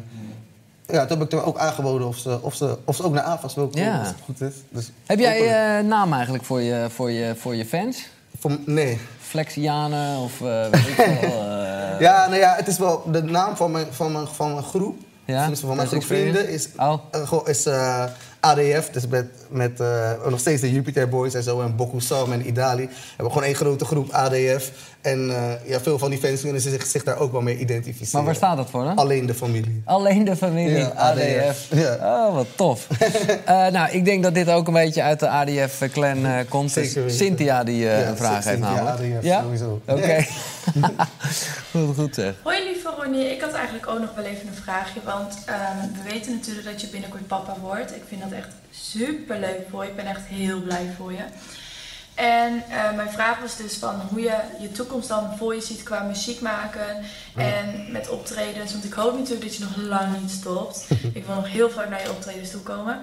ja, 0.87 1.05
toen 1.05 1.19
heb 1.19 1.27
ik 1.27 1.39
er 1.39 1.45
ook 1.45 1.57
aangeboden 1.57 2.07
of 2.07 2.17
ze, 2.17 2.39
of 2.41 2.55
ze, 2.55 2.77
of 2.85 2.95
ze 2.95 3.03
ook 3.03 3.13
naar 3.13 3.23
AFAS 3.23 3.55
wil 3.55 3.67
komen, 3.67 3.83
Ja. 3.87 3.99
als 3.99 4.07
het 4.07 4.17
goed 4.25 4.41
is. 4.41 4.53
Dus, 4.69 4.91
Heb 5.05 5.19
jij 5.19 5.37
hopelijk. 5.39 5.81
eh 5.83 5.89
naam 5.89 6.13
eigenlijk 6.13 6.43
voor 6.43 6.61
je, 6.61 6.85
voor, 6.89 7.11
je, 7.11 7.35
voor 7.37 7.55
je 7.55 7.65
fans? 7.65 8.07
Voor- 8.39 8.57
nee. 8.65 8.99
Flexianen 9.19 10.17
of 10.19 10.41
eh 10.41 10.67
weet 10.69 10.87
ik 10.87 10.93
veel. 10.95 11.31
eh, 11.31 11.99
Ja, 11.99 12.25
nou 12.27 12.35
ja, 12.39 12.53
het 12.55 12.67
is 12.67 12.77
wel 12.77 13.03
de 13.11 13.23
naam 13.23 13.55
van 13.55 13.71
mijn, 13.71 13.85
van 13.91 14.11
mijn, 14.11 14.27
van 14.27 14.51
mijn 14.53 14.63
groep. 14.65 14.95
Ja, 15.25 15.55
van 15.55 15.75
mijn 15.75 15.87
groep 15.87 16.03
vrienden 16.03 16.49
is, 16.49 16.69
Oh. 16.77 17.47
is 17.47 17.67
ADF. 18.39 18.89
Dus 18.91 19.07
met, 19.07 19.25
met 19.49 19.79
nog 20.29 20.39
steeds 20.39 20.61
de 20.61 20.71
Jupiter 20.71 21.09
Boys 21.09 21.33
en 21.33 21.43
zo. 21.43 21.61
En 21.61 21.75
Boku 21.75 21.99
Sam 22.01 22.31
en 22.31 22.47
Idali. 22.47 22.85
We 22.85 22.93
hebben 23.07 23.31
gewoon 23.33 23.47
één 23.47 23.55
grote 23.55 23.85
groep 23.85 24.09
ADF. 24.11 24.71
En 25.03 25.29
eh, 25.29 25.69
ja, 25.69 25.79
veel 25.79 25.97
van 25.99 26.09
die 26.09 26.19
fans 26.19 26.41
kunnen 26.41 26.61
zich, 26.61 26.85
zich 26.85 27.03
daar 27.03 27.17
ook 27.17 27.31
wel 27.31 27.41
mee 27.41 27.57
identificeren. 27.57 28.09
Maar 28.13 28.23
waar 28.23 28.35
staat 28.35 28.57
dat 28.57 28.69
voor 28.69 28.83
dan? 28.83 28.95
Alleen 28.95 29.25
de 29.25 29.33
familie. 29.33 29.81
Alleen 29.85 30.23
de 30.23 30.35
familie, 30.35 30.77
Ja, 30.77 30.87
ADF. 30.87 31.19
ADF. 31.19 31.67
Ja. 31.69 31.95
Oh, 32.27 32.33
wat 32.33 32.47
tof. 32.55 32.87
Eh, 33.45 33.67
nou, 33.67 33.91
ik 33.91 34.05
denk 34.05 34.23
dat 34.23 34.33
dit 34.33 34.49
ook 34.49 34.67
een 34.67 34.73
beetje 34.73 35.01
uit 35.01 35.19
de 35.19 35.29
ADF-clan 35.29 36.25
eh 36.25 36.39
komt. 36.49 36.71
Zeker 36.71 37.01
weten. 37.01 37.17
Cynthia 37.17 37.63
die 37.63 37.89
eh, 37.89 37.99
Ja, 38.01 38.07
een 38.07 38.17
vraag 38.17 38.43
heeft 38.43 38.59
namelijk. 38.59 38.89
ADF, 39.15 39.23
ja? 39.23 39.41
sowieso. 39.41 39.81
Oké. 39.87 40.25
goed, 41.71 41.95
goed 41.99 42.15
zeg. 42.15 42.33
Hoi 42.43 42.63
lieve 42.63 42.93
Ronnie, 42.97 43.31
ik 43.31 43.41
had 43.41 43.53
eigenlijk 43.53 43.87
ook 43.87 43.99
nog 43.99 44.15
wel 44.15 44.25
even 44.25 44.47
een 44.47 44.63
vraagje. 44.63 44.99
Want 45.05 45.37
ehm, 45.45 45.77
we 46.03 46.09
weten 46.11 46.31
natuurlijk 46.31 46.65
dat 46.65 46.81
je 46.81 46.87
binnenkort 46.87 47.27
papa 47.27 47.55
wordt. 47.61 47.95
Ik 47.95 48.03
vind 48.07 48.21
dat 48.21 48.31
echt 48.31 48.49
super 48.71 49.39
leuk 49.39 49.59
voor 49.69 49.83
je. 49.83 49.89
Ik 49.89 49.95
ben 49.95 50.05
echt 50.05 50.25
heel 50.25 50.61
blij 50.61 50.93
voor 50.97 51.11
je. 51.11 51.23
En 52.15 52.63
eh, 52.69 52.95
mijn 52.95 53.09
vraag 53.11 53.39
was 53.39 53.57
dus 53.57 53.73
van 53.75 53.95
hoe 54.09 54.21
je 54.21 54.35
je 54.59 54.71
toekomst 54.71 55.07
dan 55.07 55.37
voor 55.37 55.55
je 55.55 55.61
ziet 55.61 55.83
qua 55.83 56.01
muziek 56.03 56.41
maken 56.41 57.03
en 57.35 57.91
met 57.91 58.09
optredens. 58.09 58.71
Want 58.71 58.83
ik 58.83 58.93
hoop 58.93 59.17
natuurlijk 59.17 59.41
dat 59.45 59.55
je 59.55 59.63
nog 59.63 59.75
lang 59.77 60.21
niet 60.21 60.31
stopt. 60.31 60.87
ik 61.13 61.25
wil 61.25 61.35
nog 61.35 61.51
heel 61.51 61.69
vaak 61.69 61.89
naar 61.89 62.01
je 62.01 62.09
optredens 62.09 62.51
toe 62.51 62.61
komen. 62.61 63.01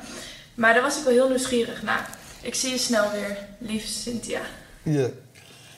Maar 0.55 0.73
daar 0.75 0.83
was 0.83 0.99
ik 0.99 1.05
wel 1.05 1.13
heel 1.13 1.29
nieuwsgierig 1.29 1.83
naar. 1.83 2.09
Ik 2.43 2.55
zie 2.55 2.71
je 2.71 2.79
snel 2.79 3.11
weer, 3.11 3.37
lieve 3.59 3.87
Cynthia. 3.87 4.41
Ja. 4.83 5.07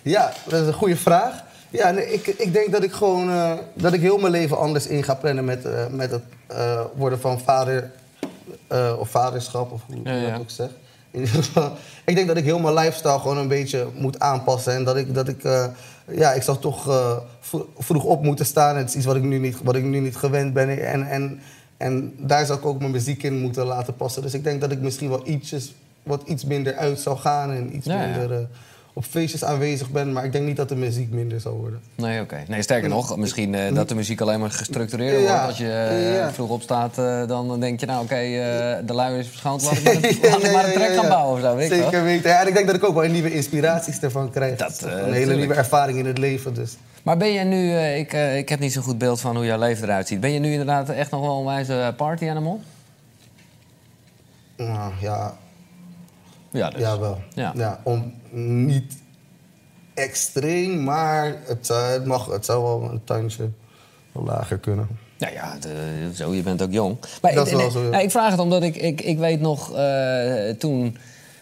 ja, 0.03 0.33
dat 0.49 0.61
is 0.61 0.67
een 0.67 0.73
goede 0.73 0.97
vraag. 0.97 1.45
Ja, 1.71 1.91
nee, 1.91 2.13
ik, 2.13 2.27
ik 2.27 2.53
denk 2.53 2.73
dat 2.73 2.83
ik 2.83 2.93
gewoon 2.93 3.31
eh, 3.31 3.53
dat 3.75 3.93
ik 3.93 4.01
heel 4.01 4.19
mijn 4.19 4.33
leven 4.33 4.59
anders 4.59 4.87
in 4.87 5.03
ga 5.05 5.15
plannen 5.15 5.45
met, 5.45 5.65
eh, 5.65 5.87
met 5.87 6.11
het 6.11 6.23
eh, 6.47 6.85
worden 6.95 7.21
van 7.21 7.41
vader 7.41 7.91
eh, 8.69 8.97
of 8.99 9.09
vaderschap, 9.09 9.73
of 9.73 9.81
hoe 9.87 10.01
Ja, 10.05 10.13
je 10.13 10.21
ja. 10.21 10.31
dat 10.31 10.41
ook 10.41 10.51
zegt. 10.51 10.73
Ik 12.05 12.15
denk 12.15 12.27
dat 12.27 12.37
ik 12.37 12.45
heel 12.45 12.59
mijn 12.59 12.75
lifestyle 12.75 13.19
gewoon 13.19 13.39
een 13.39 13.49
beetje 13.49 13.87
moet 13.99 14.21
aanpassen. 14.21 14.73
En 14.75 14.85
dat 14.85 14.97
ik, 14.97 15.15
dat 15.15 15.29
ik 15.29 15.45
eh, 15.45 15.65
ja, 16.11 16.33
ik 16.33 16.43
zal 16.43 16.59
toch 16.59 16.89
eh, 16.89 17.17
vro- 17.41 17.69
vroeg 17.79 18.05
op 18.05 18.23
moeten 18.23 18.47
staan. 18.47 18.77
Het 18.77 18.89
is 18.89 18.95
iets 18.95 19.05
wat 19.07 19.17
ik 19.17 19.23
nu 19.23 19.39
niet, 19.39 19.63
wat 19.63 19.75
ik 19.77 19.83
nu 19.85 19.99
niet 20.01 20.17
gewend 20.17 20.53
ben. 20.53 20.87
En, 20.87 21.09
en, 21.09 21.41
en 21.77 22.15
daar 22.19 22.47
zal 22.47 22.57
ik 22.57 22.65
ook 22.65 22.79
mijn 22.79 22.91
muziek 22.91 23.23
in 23.23 23.41
moeten 23.41 23.67
laten 23.67 23.97
passen. 23.97 24.23
Dus 24.23 24.35
ik 24.35 24.45
denk 24.45 24.61
dat 24.61 24.71
ik 24.73 24.81
misschien 24.81 25.09
wel 25.09 25.29
ietsjes, 25.29 25.75
wat 26.03 26.23
iets 26.27 26.45
minder 26.45 26.75
uit 26.77 27.01
zou 27.01 27.19
gaan 27.19 27.51
en 27.51 27.77
iets 27.77 27.87
Ja, 27.87 28.03
ja. 28.03 28.07
minder 28.09 28.33
eh, 28.39 28.45
op 28.95 29.05
feestjes 29.05 29.45
aanwezig 29.45 29.91
ben. 29.91 30.13
Maar 30.13 30.25
ik 30.25 30.33
denk 30.33 30.47
niet 30.47 30.57
dat 30.57 30.69
de 30.69 30.77
muziek 30.77 31.11
minder 31.11 31.41
zal 31.41 31.53
worden. 31.53 31.81
Nee, 31.95 32.21
oké. 32.21 32.43
Nee, 32.49 32.63
sterker 32.63 32.89
nog, 32.89 33.17
misschien 33.17 33.55
eh, 33.55 33.75
dat 33.75 33.89
de 33.89 33.95
muziek 33.95 34.21
alleen 34.21 34.41
maar 34.41 34.51
gestructureerder 34.51 35.21
Ja, 35.21 35.29
wordt. 35.33 35.47
Als 35.47 35.59
je 35.59 35.73
eh, 35.73 36.15
ja. 36.17 36.33
vroeg 36.33 36.49
opstaat, 36.51 36.99
eh, 36.99 37.27
dan 37.27 37.61
denk 37.61 37.81
je, 37.81 37.87
nou 37.87 38.03
oké, 38.03 38.15
de 38.87 38.93
luier 38.95 39.19
is 39.19 39.29
verschoond. 39.29 39.63
Laat 39.63 39.77
ik 39.79 39.85
maar, 39.85 39.95
een- 39.95 40.31
laat 40.31 40.45
ik 40.45 40.53
maar 40.53 40.65
een 40.65 40.73
track 40.73 40.95
gaan 40.95 41.09
bouwen 41.09 41.35
of 41.35 41.41
zo, 41.51 41.57
weet 41.57 41.69
Zeker 41.71 41.91
wel. 41.91 42.03
weten. 42.03 42.31
Ja, 42.31 42.41
en 42.41 42.47
ik 42.47 42.55
denk 42.55 42.67
dat 42.67 42.75
ik 42.77 42.85
ook 42.85 42.95
wel 42.95 43.11
nieuwe 43.11 43.33
inspiraties 43.35 44.01
ervan 44.01 44.31
krijg. 44.31 44.57
Dat, 44.57 44.79
Dat, 44.81 44.91
een 44.93 44.99
hele 45.05 45.15
tuurlijk. 45.15 45.39
nieuwe 45.39 45.55
ervaring 45.55 45.99
in 45.99 46.07
het 46.07 46.19
leven. 46.19 46.55
Dus. 46.55 46.77
Maar 47.03 47.17
ben 47.17 47.33
je 47.33 47.41
nu, 47.45 47.77
ik, 47.79 48.13
ik 48.13 48.49
heb 48.49 48.59
niet 48.61 48.73
zo'n 48.73 48.83
goed 48.83 48.99
beeld 48.99 49.21
van 49.21 49.37
hoe 49.37 49.45
jouw 49.45 49.59
leven 49.59 49.85
eruit 49.85 50.09
ziet. 50.09 50.21
Ben 50.21 50.31
je 50.33 50.39
nu 50.39 50.51
inderdaad 50.51 50.89
echt 50.89 51.11
nog 51.11 51.21
wel 51.21 51.39
een 51.39 51.45
wijze 51.45 51.95
party 51.97 52.29
animal? 52.29 52.61
Nou, 54.57 54.93
ja, 55.01 55.37
Ja, 56.53 56.71
dus. 56.71 56.81
ja, 56.81 56.99
wel. 56.99 57.19
Ja. 57.35 57.53
Ja. 57.57 57.81
om, 57.83 58.13
niet 58.67 58.95
extreem, 59.95 60.85
maar 60.85 61.35
het, 61.47 61.67
zou- 61.67 61.91
het, 61.93 62.05
mag, 62.05 62.27
het 62.27 62.45
zou 62.45 62.63
wel 62.63 62.91
een 62.91 63.01
wel 64.13 64.25
lager 64.25 64.59
kunnen. 64.59 64.89
Nou 65.19 65.33
ja, 65.33 65.57
de- 65.61 66.11
zo, 66.15 66.35
je 66.35 66.43
bent 66.43 66.63
ook 66.63 66.73
jong. 66.73 66.97
Maar 67.23 67.35
Dat 67.35 67.47
ik, 67.47 67.53
is 67.53 67.59
wel 67.59 67.61
nee, 67.61 67.71
zo, 67.71 67.83
ja. 67.83 67.89
nou, 67.89 68.03
ik 68.03 68.11
vraag 68.11 68.31
het 68.31 68.41
omdat 68.41 68.63
ik, 68.63 68.77
ik, 68.77 69.01
ik 69.01 69.19
weet 69.19 69.41
nog, 69.41 69.75
eh, 69.77 70.51
toen 70.59 70.97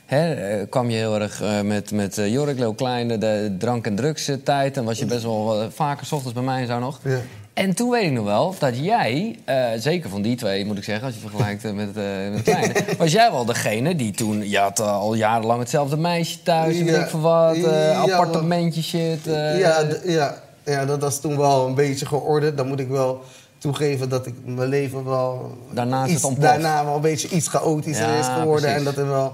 hè, 0.07 0.33
eh, 0.35 0.67
kwam 0.71 0.91
je 0.91 0.97
heel 0.97 1.21
erg 1.21 1.43
eh, 1.43 1.61
met, 1.61 1.91
met 1.91 2.19
eh, 2.19 2.33
Jorik 2.33 2.59
Leeuw 2.59 2.73
Kleine, 2.73 3.19
de 3.19 3.55
drank- 3.59 3.87
en 3.87 3.95
drugstijd. 3.95 4.77
En 4.77 4.85
was 4.85 4.99
je 4.99 5.05
best 5.07 5.23
wel 5.23 5.61
eh, 5.61 5.67
vaker, 5.71 6.07
s 6.07 6.13
ochtends 6.13 6.35
bij 6.35 6.43
mij 6.43 6.61
en 6.61 6.67
zo 6.67 6.79
nog. 6.79 7.01
Ja. 7.05 7.19
En 7.61 7.75
toen 7.75 7.91
weet 7.91 8.05
ik 8.05 8.13
nog 8.13 8.25
wel 8.25 8.55
dat 8.59 8.79
jij, 8.79 9.39
eh, 9.45 9.65
zeker 9.79 10.11
van 10.11 10.23
die 10.23 10.37
twee 10.37 10.65
moet 10.65 10.77
ik 10.79 10.85
zeggen, 10.85 11.05
als 11.07 11.15
je 11.15 11.21
vergelijkt 11.21 11.65
eh, 11.65 11.73
met, 11.73 11.97
eh 11.97 12.05
met 12.33 12.43
Kleine, 12.43 12.75
was 12.99 13.13
jij 13.13 13.31
wel 13.31 13.45
degene 13.45 13.97
die 13.97 14.13
toen, 14.13 14.49
je 14.49 14.59
had 14.59 14.81
al 14.81 15.15
jarenlang 15.15 15.61
hetzelfde 15.61 15.97
meisje 15.97 16.43
thuis, 16.43 16.79
en 16.79 16.85
weet 16.85 16.95
Ja. 16.95 17.01
ik 17.03 17.09
veel 17.09 17.21
wat, 17.21 17.57
Ja, 17.57 17.93
appartementje 18.01 18.83
shit. 18.83 19.19
ja, 19.25 19.85
ja, 20.05 20.35
ja, 20.65 20.85
dat 20.85 21.01
was 21.01 21.21
toen 21.21 21.37
wel 21.37 21.67
een 21.67 21.75
beetje 21.75 22.07
geordend. 22.07 22.57
Dan 22.57 22.69
moet 22.69 22.81
ik 22.81 22.89
wel 22.89 23.23
toegeven 23.59 24.09
dat 24.09 24.27
ik 24.27 24.35
mijn 24.45 24.69
leven 24.69 25.05
wel... 25.05 25.57
Daarna 25.73 26.05
is 26.05 26.11
iets, 26.11 26.15
het 26.23 26.31
ontploft. 26.31 26.53
Daarna 26.53 26.85
wel 26.85 26.95
een 26.95 27.01
beetje 27.01 27.29
iets 27.29 27.49
chaotischer 27.49 28.07
Ja, 28.09 28.19
is 28.19 28.27
geworden. 28.27 28.61
precies. 28.61 28.79
En 28.79 28.85
dat, 28.85 28.97
er 28.97 29.09
wel, 29.09 29.33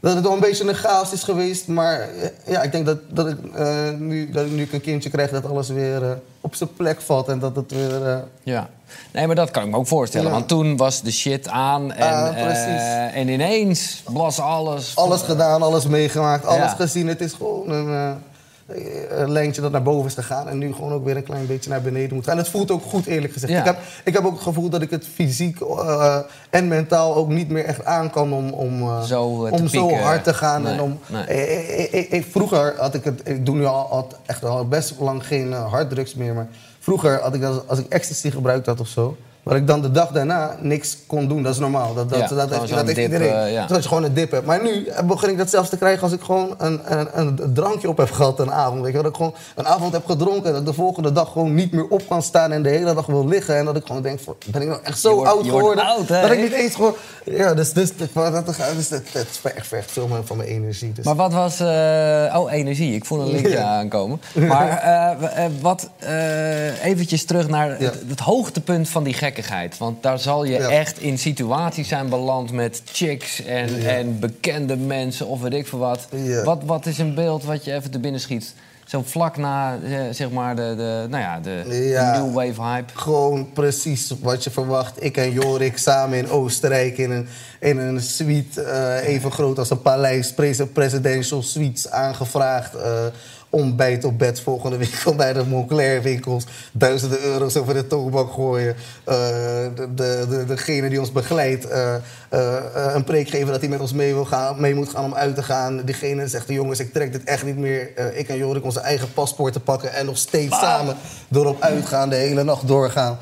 dat 0.00 0.14
het 0.14 0.22
wel 0.24 0.32
een 0.32 0.40
beetje 0.40 0.68
een 0.68 0.74
chaos 0.74 1.12
is 1.12 1.22
geweest. 1.22 1.66
Maar 1.68 2.00
eh, 2.00 2.28
ja, 2.46 2.62
ik 2.62 2.72
denk 2.72 2.86
dat, 2.86 2.98
dat, 3.08 3.28
ik, 3.28 3.36
eh, 3.54 3.90
nu, 3.98 4.30
dat 4.30 4.46
ik 4.46 4.52
nu 4.52 4.68
een 4.72 4.80
kindje 4.80 5.10
krijg... 5.10 5.30
dat 5.30 5.46
alles 5.46 5.68
weer 5.68 6.02
eh, 6.02 6.10
op 6.40 6.54
zijn 6.54 6.74
plek 6.76 7.00
valt. 7.00 7.28
En 7.28 7.38
dat 7.38 7.56
het 7.56 7.72
weer... 7.72 8.24
Ja. 8.42 8.68
Nee, 9.12 9.26
maar 9.26 9.36
dat 9.36 9.50
kan 9.50 9.62
ik 9.64 9.70
me 9.70 9.76
ook 9.76 9.86
voorstellen. 9.86 10.26
Ja. 10.26 10.32
Want 10.32 10.48
toen 10.48 10.76
was 10.76 11.02
de 11.02 11.12
shit 11.12 11.48
aan 11.48 11.92
en, 11.92 12.14
Ah, 12.14 13.16
en 13.16 13.28
ineens 13.28 14.02
blas 14.12 14.40
alles. 14.40 14.96
alles 14.96 15.22
gedaan, 15.22 15.62
alles 15.62 15.86
meegemaakt, 15.86 16.46
alles 16.46 16.70
Ja. 16.70 16.76
gezien. 16.76 17.06
Het 17.08 17.20
is 17.20 17.32
gewoon 17.32 17.70
een, 17.70 17.86
een 17.86 18.16
lijntje 19.26 19.60
dat 19.60 19.72
naar 19.72 19.82
boven 19.82 20.06
is 20.06 20.14
gegaan. 20.14 20.48
En 20.48 20.58
nu 20.58 20.72
gewoon 20.74 20.92
ook 20.92 21.04
weer 21.04 21.16
een 21.16 21.22
klein 21.22 21.46
beetje 21.46 21.70
naar 21.70 21.82
beneden 21.82 22.14
moet 22.14 22.24
gaan. 22.24 22.32
En 22.32 22.38
het 22.38 22.48
voelt 22.48 22.70
ook 22.70 22.82
goed, 22.82 23.06
eerlijk 23.06 23.32
gezegd. 23.32 23.52
Ja. 23.52 23.58
Ik, 23.58 23.64
heb, 23.64 23.78
ik 24.04 24.12
heb 24.12 24.24
ook 24.24 24.32
het 24.32 24.42
gevoel 24.42 24.68
dat 24.68 24.82
ik 24.82 24.90
het 24.90 25.04
fysiek 25.14 25.60
eh, 25.60 26.18
en 26.50 26.68
mentaal 26.68 27.14
ook 27.14 27.28
niet 27.28 27.48
meer 27.48 27.64
echt 27.64 27.84
aan 27.84 28.10
kan 28.10 28.32
om, 28.32 28.50
om, 28.50 28.82
eh, 28.82 29.02
Zo, 29.02 29.46
eh, 29.46 29.52
om 29.52 29.68
zo 29.68 29.92
hard 29.94 30.24
te 30.24 30.34
gaan. 30.34 30.62
Nee, 30.62 30.72
en 30.72 30.80
om, 30.80 30.98
nee. 31.06 31.22
Eh, 31.24 31.84
eh, 31.84 31.94
eh, 31.94 32.12
eh, 32.12 32.24
vroeger 32.30 32.74
had 32.78 32.94
ik 32.94 33.04
het, 33.04 33.20
ik 33.24 33.46
doe 33.46 33.56
nu 33.56 33.64
al, 33.64 33.86
al 33.90 34.08
echt 34.26 34.44
al 34.44 34.68
best 34.68 34.94
lang 34.98 35.26
geen 35.26 35.52
eh, 35.52 35.70
harddrugs 35.70 36.14
meer. 36.14 36.34
Maar 36.34 36.48
vroeger 36.78 37.20
had 37.20 37.34
ik 37.34 37.40
dat, 37.40 37.68
als 37.68 37.78
ik 37.78 37.86
ecstasy 37.88 38.30
gebruikt 38.30 38.66
had 38.66 38.80
of 38.80 38.88
zo. 38.88 39.16
Dat 39.48 39.56
ik 39.56 39.66
dan 39.66 39.82
de 39.82 39.90
dag 39.90 40.08
daarna 40.10 40.56
niks 40.60 40.96
kon 41.06 41.28
doen, 41.28 41.42
dat 41.42 41.52
is 41.52 41.58
normaal. 41.60 41.94
Dat, 41.94 42.08
dat, 42.10 42.18
Ja, 42.18 42.28
dat, 42.28 42.50
heeft, 42.50 42.68
dat 42.74 42.86
heeft 42.86 42.98
iedereen. 42.98 43.52
ja. 43.52 43.66
Dat 43.66 43.82
je 43.82 43.88
gewoon 43.88 44.04
een 44.04 44.14
dip 44.14 44.30
hebt. 44.30 44.46
Maar 44.46 44.62
nu 44.62 44.88
begin 45.04 45.28
ik 45.30 45.38
dat 45.38 45.50
zelfs 45.50 45.68
te 45.68 45.76
krijgen 45.76 46.02
als 46.02 46.12
ik 46.12 46.20
gewoon 46.22 46.54
een, 46.58 46.80
een, 46.98 47.08
een 47.12 47.52
drankje 47.54 47.88
op 47.88 47.96
heb 47.96 48.10
gehad 48.10 48.38
een 48.40 48.52
avond. 48.52 48.82
Weet 48.82 48.92
je, 48.92 48.96
dat 48.98 49.06
ik 49.10 49.16
gewoon 49.16 49.34
een 49.54 49.66
avond 49.66 49.92
heb 49.92 50.06
gedronken 50.06 50.44
en 50.46 50.50
dat 50.52 50.60
ik 50.60 50.66
de 50.66 50.72
volgende 50.72 51.12
dag 51.12 51.32
gewoon 51.32 51.54
niet 51.54 51.72
meer 51.72 51.88
op 51.88 52.02
kan 52.08 52.22
staan 52.22 52.52
en 52.52 52.62
de 52.62 52.68
hele 52.68 52.94
dag 52.94 53.06
wil 53.06 53.26
liggen. 53.28 53.56
En 53.56 53.64
dat 53.64 53.76
ik 53.76 53.86
gewoon 53.86 54.02
denk, 54.02 54.20
ben 54.46 54.62
ik 54.62 54.68
nou 54.68 54.80
echt 54.82 54.98
zo 55.00 55.14
wordt- 55.14 55.30
oud 55.30 55.44
geworden? 55.46 55.84
oud, 55.84 56.08
dat 56.08 56.30
ik 56.30 56.40
niet 56.40 56.52
eens 56.52 56.74
gewoon... 56.74 56.94
Ja, 57.24 57.54
dus, 57.54 57.72
dus, 57.72 57.96
dat, 57.96 58.08
dat, 58.14 58.46
dus 58.76 58.88
dat, 58.88 59.02
dat 59.12 59.26
vergt, 59.40 59.66
vergt 59.66 59.90
veel 59.90 60.06
meer 60.08 60.24
van 60.24 60.36
mijn 60.36 60.48
energie. 60.48 60.92
Dus. 60.92 61.04
Maar 61.04 61.14
wat 61.16 61.32
was... 61.32 61.60
eh, 61.60 62.36
oh, 62.40 62.52
energie. 62.52 62.94
Ik 62.94 63.04
voel 63.04 63.20
een 63.20 63.30
linkje 63.30 63.48
Ja. 63.58 63.62
aankomen. 63.78 64.20
Maar 64.34 64.68
eh, 64.78 65.46
wat... 65.60 65.88
eventjes 66.82 67.24
terug 67.24 67.48
naar 67.48 67.78
het, 67.78 67.94
het 68.08 68.20
hoogtepunt 68.20 68.88
van 68.88 69.02
die 69.04 69.14
gekke 69.14 69.37
gekkigheid. 69.42 69.78
Want 69.78 70.02
daar 70.02 70.18
zal 70.18 70.44
je 70.44 70.52
Ja. 70.58 70.68
echt 70.68 70.98
in 71.00 71.18
situaties 71.18 71.88
zijn 71.88 72.08
beland 72.08 72.52
met 72.52 72.82
chicks 72.92 73.44
en, 73.44 73.80
Ja. 73.80 73.88
en 73.88 74.18
bekende 74.18 74.76
mensen 74.76 75.26
of 75.26 75.40
weet 75.40 75.52
ik 75.54 75.66
veel 75.66 75.78
wat. 75.78 76.08
Ja. 76.10 76.42
wat. 76.42 76.62
Wat 76.64 76.86
is 76.86 76.98
een 76.98 77.14
beeld 77.14 77.44
wat 77.44 77.64
je 77.64 77.72
even 77.74 77.90
te 77.90 77.98
binnen 77.98 78.20
schiet? 78.20 78.54
Zo 78.86 79.02
vlak 79.06 79.36
na, 79.36 79.78
eh, 79.84 80.00
zeg 80.10 80.30
maar, 80.30 80.56
de, 80.56 80.74
de, 80.76 81.06
nou 81.10 81.22
ja, 81.22 81.40
de, 81.40 81.62
new 81.66 82.32
wave 82.34 82.62
hype. 82.62 82.92
Gewoon 82.98 83.52
precies 83.52 84.12
wat 84.20 84.44
je 84.44 84.50
verwacht. 84.50 85.04
Ik 85.04 85.16
en 85.16 85.32
Jorik 85.32 85.78
samen 85.78 86.18
in 86.18 86.28
Oostenrijk 86.30 86.98
in 86.98 87.10
een, 87.10 87.28
in 87.60 87.78
een 87.78 88.00
suite 88.00 88.62
eh, 88.62 89.08
even 89.14 89.30
groot 89.32 89.58
als 89.58 89.70
een 89.70 89.82
paleis. 89.82 90.32
Pres- 90.32 90.60
Presidential 90.72 91.42
suites 91.42 91.90
aangevraagd. 91.90 92.74
eh, 92.74 93.04
ontbijt 93.50 94.04
op 94.04 94.18
bed 94.18 94.40
volgende 94.40 94.76
week 94.76 95.02
bij 95.16 95.32
de 95.32 95.44
Moncler 95.44 96.02
winkels. 96.02 96.44
Duizenden 96.72 97.22
euro's 97.22 97.56
over 97.56 97.74
de 97.74 97.86
toonbank 97.86 98.32
gooien. 98.32 98.74
Eh, 99.04 99.14
de, 99.74 99.88
de, 99.94 100.26
de, 100.28 100.44
degene 100.46 100.88
die 100.88 101.00
ons 101.00 101.12
begeleidt 101.12 101.68
eh, 101.68 101.94
eh, 102.28 102.92
een 102.94 103.04
preek 103.04 103.28
geven 103.28 103.46
dat 103.46 103.60
hij 103.60 103.68
met 103.68 103.80
ons 103.80 103.92
mee, 103.92 104.14
wil 104.14 104.24
gaan, 104.24 104.60
mee 104.60 104.74
moet 104.74 104.88
gaan 104.88 105.04
om 105.04 105.14
uit 105.14 105.34
te 105.34 105.42
gaan. 105.42 105.84
Diegene 105.84 106.28
zegt, 106.28 106.48
jongens, 106.48 106.80
ik 106.80 106.92
trek 106.92 107.12
dit 107.12 107.24
echt 107.24 107.44
niet 107.44 107.58
meer. 107.58 108.16
Ik 108.16 108.28
en 108.28 108.36
Jorik 108.36 108.64
onze 108.64 108.80
eigen 108.80 109.12
paspoorten 109.12 109.62
pakken 109.62 109.92
en 109.92 110.06
nog 110.06 110.18
steeds 110.18 110.58
samen 110.58 110.96
erop 111.32 111.62
uitgaan, 111.62 112.08
de 112.08 112.16
hele 112.16 112.42
nacht 112.42 112.68
doorgaan. 112.68 113.18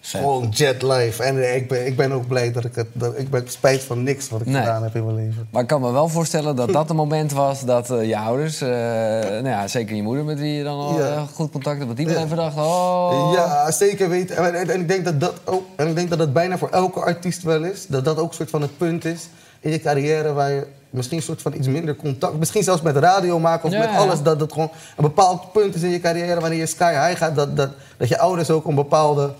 Gewoon 0.00 0.48
jet 0.48 0.82
life. 0.82 1.22
En 1.22 1.54
ik 1.56 1.68
ben, 1.68 1.86
ik 1.86 1.96
ben 1.96 2.12
ook 2.12 2.26
blij 2.26 2.52
dat 2.52 2.64
ik 2.64 2.74
het... 2.74 2.86
Dat, 2.92 3.18
ik 3.18 3.30
ben 3.30 3.44
spijt 3.48 3.82
van 3.82 4.02
niks 4.02 4.28
wat 4.28 4.40
ik 4.40 4.46
Nee. 4.46 4.60
gedaan 4.60 4.82
heb 4.82 4.94
in 4.94 5.04
mijn 5.04 5.16
leven. 5.16 5.48
Maar 5.50 5.62
ik 5.62 5.68
kan 5.68 5.80
me 5.80 5.92
wel 5.92 6.08
voorstellen 6.08 6.56
dat 6.56 6.72
dat 6.72 6.90
een 6.90 6.96
moment 6.96 7.32
was 7.32 7.64
dat 7.64 7.90
eh, 7.90 8.08
je 8.08 8.16
ouders, 8.18 8.60
eh, 8.60 8.68
nou 8.68 9.48
ja, 9.48 9.68
zeker 9.68 9.96
je 9.96 10.02
moeder 10.02 10.24
met 10.24 10.38
wie 10.38 10.52
je 10.54 10.64
dan 10.64 10.78
al 10.78 10.98
Ja. 10.98 11.04
eh, 11.14 11.22
goed 11.34 11.50
contact 11.50 11.76
hebt, 11.76 11.88
dat 11.88 11.96
die 11.96 12.06
dan 12.06 12.14
Ja. 12.14 12.24
even 12.24 12.36
dacht, 12.36 12.56
oh... 12.56 13.32
Ja, 13.34 13.70
zeker 13.70 14.08
weten. 14.08 14.36
En, 14.36 14.54
en- 14.54 14.70
en 14.70 14.80
ik 14.80 14.88
denk 14.88 15.04
dat 15.04 15.20
dat 15.20 15.34
ook... 15.44 15.62
En 15.76 15.88
ik 15.88 15.94
denk 15.94 16.08
dat 16.10 16.18
dat 16.18 16.32
bijna 16.32 16.58
voor 16.58 16.68
elke 16.70 17.00
artiest 17.00 17.42
wel 17.42 17.62
is. 17.64 17.86
Dat 17.86 18.04
dat 18.04 18.18
ook 18.18 18.28
een 18.28 18.34
soort 18.34 18.50
van 18.50 18.62
het 18.62 18.76
punt 18.78 19.04
is 19.04 19.28
in 19.60 19.70
je 19.70 19.80
carrière 19.80 20.32
waar 20.32 20.50
je 20.50 20.66
misschien 20.90 21.16
een 21.18 21.22
soort 21.24 21.42
van 21.42 21.54
iets 21.54 21.66
minder 21.66 21.96
contact... 21.96 22.38
Misschien 22.38 22.62
zelfs 22.62 22.82
met 22.82 22.96
radio 22.96 23.38
maken 23.38 23.64
of 23.68 23.72
Ja, 23.72 23.78
met 23.78 23.88
alles. 23.98 24.22
Dat 24.22 24.40
het 24.40 24.52
gewoon 24.52 24.70
een 24.96 25.02
bepaald 25.04 25.52
punt 25.52 25.74
is 25.74 25.82
in 25.82 25.90
je 25.90 26.00
carrière 26.00 26.40
wanneer 26.40 26.58
je 26.58 26.66
sky 26.66 26.92
high 26.92 27.16
gaat. 27.18 27.34
Dat, 27.34 27.56
dat, 27.56 27.70
dat 27.96 28.08
je 28.08 28.18
ouders 28.18 28.50
ook 28.50 28.66
een 28.66 28.74
bepaalde 28.74 29.32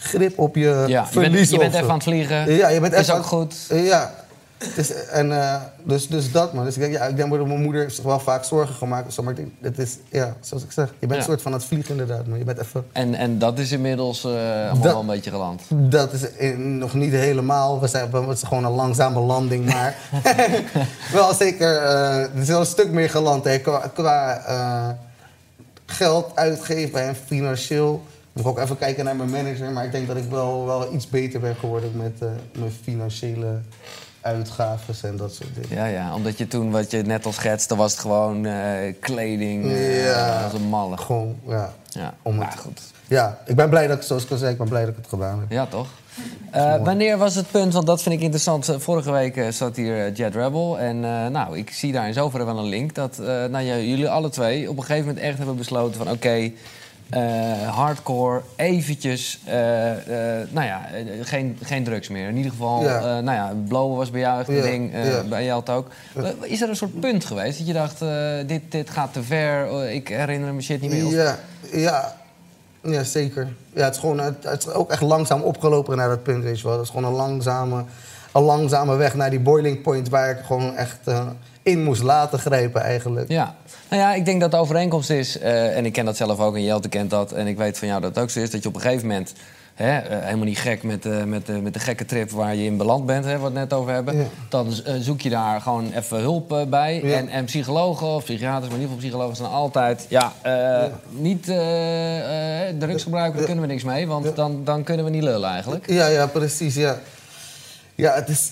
grip 0.00 0.38
op 0.38 0.54
je 0.56 0.84
Ja, 0.86 1.06
je 1.12 1.20
bent, 1.20 1.48
je 1.50 1.58
bent 1.58 1.74
even 1.74 1.88
aan 1.88 1.94
het 1.94 2.02
vliegen. 2.02 2.52
Ja, 2.54 2.68
je 2.68 2.80
bent 2.80 2.92
is 2.92 2.98
even 3.00 3.12
ook 3.14 3.20
aan- 3.20 3.26
goed. 3.26 3.54
Ja. 3.68 4.14
Is, 4.76 4.92
en, 4.92 5.42
eh, 5.42 5.54
dus, 5.84 6.08
dus 6.08 6.32
dat, 6.32 6.52
man. 6.52 6.64
Dus 6.64 6.74
ik 6.74 6.80
denk, 6.80 6.92
ja, 6.92 7.04
ik 7.04 7.16
denk 7.16 7.30
dat 7.30 7.46
mijn 7.46 7.62
moeder 7.62 7.90
zich 7.90 8.04
wel 8.04 8.20
vaak 8.20 8.44
zorgen 8.44 8.74
gemaakt. 8.74 9.12
Zo, 9.12 9.22
maar 9.22 9.32
ik 9.32 9.36
denk, 9.38 9.50
het 9.60 9.78
is, 9.78 9.96
ja, 10.08 10.34
zoals 10.40 10.62
ik 10.62 10.72
zeg, 10.72 10.86
je 10.86 10.94
bent 10.98 11.10
Ja. 11.12 11.16
een 11.16 11.22
soort 11.24 11.42
van 11.42 11.52
aan 11.52 11.58
het 11.58 11.66
vliegen 11.66 11.90
inderdaad. 11.90 12.26
Maar 12.26 12.38
je 12.38 12.44
bent 12.44 12.58
even... 12.60 12.84
En, 12.92 13.14
en 13.14 13.38
dat 13.38 13.58
is 13.58 13.72
inmiddels 13.72 14.24
allemaal 14.24 14.72
Dat- 14.74 14.82
wel 14.82 15.00
een 15.00 15.06
beetje 15.06 15.30
geland. 15.30 15.62
Dat 15.68 16.12
is 16.12 16.20
in- 16.30 16.78
nog 16.78 16.94
niet 16.94 17.12
helemaal. 17.12 17.80
We 17.80 17.86
zijn, 17.86 18.10
het 18.12 18.36
is 18.36 18.42
gewoon 18.42 18.64
een 18.64 18.70
langzame 18.72 19.20
landing, 19.20 19.64
maar 19.72 19.94
wel 21.12 21.34
zeker. 21.34 21.76
eh 21.76 22.16
er 22.22 22.30
is 22.40 22.48
wel 22.48 22.60
een 22.60 22.66
stuk 22.66 22.90
meer 22.90 23.10
geland 23.10 23.44
hè, 23.44 23.58
qua, 23.58 23.90
qua 23.94 24.96
geld 25.86 26.30
uitgeven 26.34 27.02
en 27.02 27.16
financieel. 27.26 28.02
Moet 28.32 28.44
ik 28.44 28.50
ook 28.50 28.58
even 28.58 28.78
kijken 28.78 29.04
naar 29.04 29.16
mijn 29.16 29.30
manager, 29.30 29.70
maar 29.70 29.84
ik 29.84 29.92
denk 29.92 30.06
dat 30.06 30.16
ik 30.16 30.24
wel, 30.30 30.66
wel 30.66 30.94
iets 30.94 31.08
beter 31.08 31.40
ben 31.40 31.56
geworden 31.56 31.90
met 31.96 32.12
eh, 32.20 32.28
mijn 32.58 32.72
financiële 32.82 33.58
uitgaven 34.20 34.94
en 35.10 35.16
dat 35.16 35.34
soort 35.34 35.54
dingen. 35.54 35.76
Ja, 35.76 35.84
ja, 35.86 36.14
omdat 36.14 36.38
je 36.38 36.46
toen, 36.46 36.70
wat 36.70 36.90
je 36.90 37.02
net 37.02 37.26
al 37.26 37.32
schetste, 37.32 37.76
was 37.76 37.92
het 37.92 38.00
gewoon 38.00 38.46
eh, 38.46 38.94
kleding. 39.00 39.64
eh, 39.64 40.04
Ja. 40.04 40.42
als 40.42 40.52
een 40.52 40.68
malle. 40.68 40.96
Gewoon, 40.96 41.36
ja. 41.46 41.72
Ja, 41.88 42.14
Om 42.22 42.40
het- 42.40 42.58
goed. 42.58 42.80
Ja, 43.06 43.38
ik 43.46 43.56
ben 43.56 43.68
blij 43.70 43.86
dat 43.86 43.96
ik, 43.96 44.02
zoals 44.02 44.24
ik 44.24 44.30
al 44.30 44.36
zei, 44.36 44.52
ik 44.52 44.58
ben 44.58 44.68
blij 44.68 44.80
dat 44.80 44.90
ik 44.90 44.96
het 44.96 45.08
gedaan 45.08 45.40
heb. 45.40 45.50
Ja, 45.50 45.66
toch? 45.66 45.88
Wanneer 46.82 47.18
was 47.18 47.34
het 47.34 47.50
punt, 47.50 47.72
want 47.72 47.86
dat 47.86 48.02
vind 48.02 48.14
ik 48.14 48.20
interessant. 48.20 48.74
Vorige 48.78 49.10
week 49.12 49.44
zat 49.50 49.76
hier 49.76 50.12
Jet 50.12 50.34
Rebel. 50.34 50.78
En 50.78 51.00
nou, 51.32 51.58
ik 51.58 51.70
zie 51.70 51.92
daar 51.92 52.06
in 52.06 52.12
zoverre 52.14 52.44
wel 52.44 52.58
een 52.58 52.68
link. 52.68 52.94
Dat 52.94 53.18
nou, 53.18 53.58
ja, 53.60 53.76
jullie 53.76 54.08
alle 54.08 54.28
twee 54.28 54.68
op 54.70 54.76
een 54.76 54.82
gegeven 54.82 55.06
moment 55.06 55.24
echt 55.24 55.36
hebben 55.36 55.56
besloten 55.56 55.96
van... 56.04 56.10
oké, 56.10 56.50
eh, 57.10 57.68
hardcore, 57.68 58.40
eventjes, 58.56 59.40
eh, 59.44 59.90
eh, 60.40 60.46
nou 60.50 60.66
ja, 60.66 60.80
geen, 61.22 61.58
geen 61.62 61.84
drugs 61.84 62.08
meer. 62.08 62.28
In 62.28 62.36
ieder 62.36 62.50
geval, 62.50 62.82
Ja. 62.82 63.20
nou 63.20 63.36
ja, 63.36 63.52
blowen 63.68 63.96
was 63.96 64.10
bij 64.10 64.20
jou 64.20 64.38
echt 64.40 64.48
een 64.48 64.54
Ja, 64.54 64.62
ding. 64.62 64.92
ja. 65.04 65.22
Bij 65.22 65.44
jou 65.44 65.60
het 65.60 65.70
ook. 65.70 65.88
Is 66.40 66.60
er 66.60 66.68
een 66.68 66.76
soort 66.76 67.00
punt 67.00 67.24
geweest 67.24 67.58
dat 67.58 67.66
je 67.66 67.72
dacht, 67.72 67.98
dit, 68.48 68.62
dit 68.68 68.90
gaat 68.90 69.12
te 69.12 69.22
ver. 69.22 69.88
ik 69.90 70.08
herinner 70.08 70.54
me 70.54 70.60
shit 70.60 70.80
niet 70.80 70.90
meer. 70.90 71.06
Of- 71.06 71.12
Ja, 71.12 71.36
ja, 71.72 72.16
ja, 72.82 73.02
zeker. 73.04 73.48
Ja, 73.72 73.84
het, 73.84 73.94
is 73.94 74.00
gewoon, 74.00 74.18
het, 74.20 74.44
het 74.44 74.66
is 74.66 74.72
ook 74.72 74.90
echt 74.90 75.00
langzaam 75.02 75.40
opgelopen 75.42 75.96
naar 75.96 76.08
dat 76.08 76.22
punt, 76.22 76.44
weet 76.44 76.60
je 76.60 76.64
wel. 76.66 76.72
Het 76.76 76.82
is 76.82 76.88
gewoon 76.90 77.04
een 77.04 77.16
langzame, 77.16 77.84
een 78.32 78.42
langzame 78.42 78.96
weg 78.96 79.14
naar 79.14 79.30
die 79.30 79.40
boiling 79.40 79.82
point... 79.82 80.08
waar 80.08 80.30
ik 80.30 80.38
gewoon 80.44 80.76
echt 80.76 80.98
in 81.62 81.82
moest 81.84 82.02
laten 82.02 82.38
grijpen 82.38 82.82
eigenlijk. 82.82 83.28
Ja, 83.28 83.54
nou 83.90 84.02
ja, 84.02 84.14
ik 84.14 84.24
denk 84.24 84.40
dat 84.40 84.50
de 84.50 84.56
overeenkomst 84.56 85.10
is, 85.10 85.38
eh, 85.38 85.76
en 85.76 85.86
ik 85.86 85.92
ken 85.92 86.04
dat 86.04 86.16
zelf 86.16 86.40
ook 86.40 86.54
en 86.54 86.62
Jelte 86.64 86.88
kent 86.88 87.10
dat, 87.10 87.32
en 87.32 87.46
ik 87.46 87.56
weet 87.56 87.78
van 87.78 87.88
jou 87.88 88.00
dat 88.00 88.14
het 88.14 88.22
ook 88.24 88.30
zo 88.30 88.40
is, 88.40 88.50
dat 88.50 88.62
je 88.62 88.68
op 88.68 88.74
een 88.74 88.80
gegeven 88.80 89.06
moment, 89.06 89.32
hè, 89.74 89.98
eh, 89.98 90.24
helemaal 90.24 90.44
niet 90.44 90.58
gek 90.58 90.82
met, 90.82 91.06
eh, 91.06 91.24
met, 91.24 91.62
met 91.62 91.74
de 91.74 91.80
gekke 91.80 92.04
trip 92.04 92.30
waar 92.30 92.54
je 92.54 92.64
in 92.64 92.76
beland 92.76 93.06
bent, 93.06 93.24
hè, 93.24 93.30
waar 93.30 93.38
we 93.52 93.58
het 93.58 93.70
net 93.70 93.72
over 93.72 93.92
hebben, 93.92 94.16
Ja. 94.16 94.24
dan 94.48 94.72
zoek 95.00 95.20
je 95.20 95.30
daar 95.30 95.60
gewoon 95.60 95.92
even 95.92 96.18
hulp 96.18 96.66
bij. 96.68 97.00
Ja. 97.02 97.16
En, 97.16 97.28
en 97.28 97.44
psychologen 97.44 98.06
of 98.06 98.24
psychiaters, 98.24 98.68
maar 98.70 98.78
in 98.78 98.82
ieder 98.82 98.96
geval 98.96 98.96
psychologen 99.08 99.36
zijn 99.36 99.48
altijd, 99.48 100.06
ja, 100.08 100.32
eh, 100.42 100.84
niet 101.10 101.48
eh 101.48 102.68
eh 102.68 102.74
drugs 102.78 103.02
gebruiken, 103.02 103.36
daar 103.36 103.46
kunnen 103.46 103.66
we 103.66 103.72
niks 103.72 103.84
mee, 103.84 104.06
want 104.06 104.36
dan, 104.36 104.64
dan 104.64 104.82
kunnen 104.82 105.04
we 105.04 105.10
niet 105.10 105.22
lullen 105.22 105.50
eigenlijk. 105.50 105.90
Ja, 105.90 106.06
ja, 106.06 106.26
precies, 106.26 106.74
ja. 106.74 106.98
Ja, 107.94 108.14
het 108.14 108.28
is... 108.28 108.50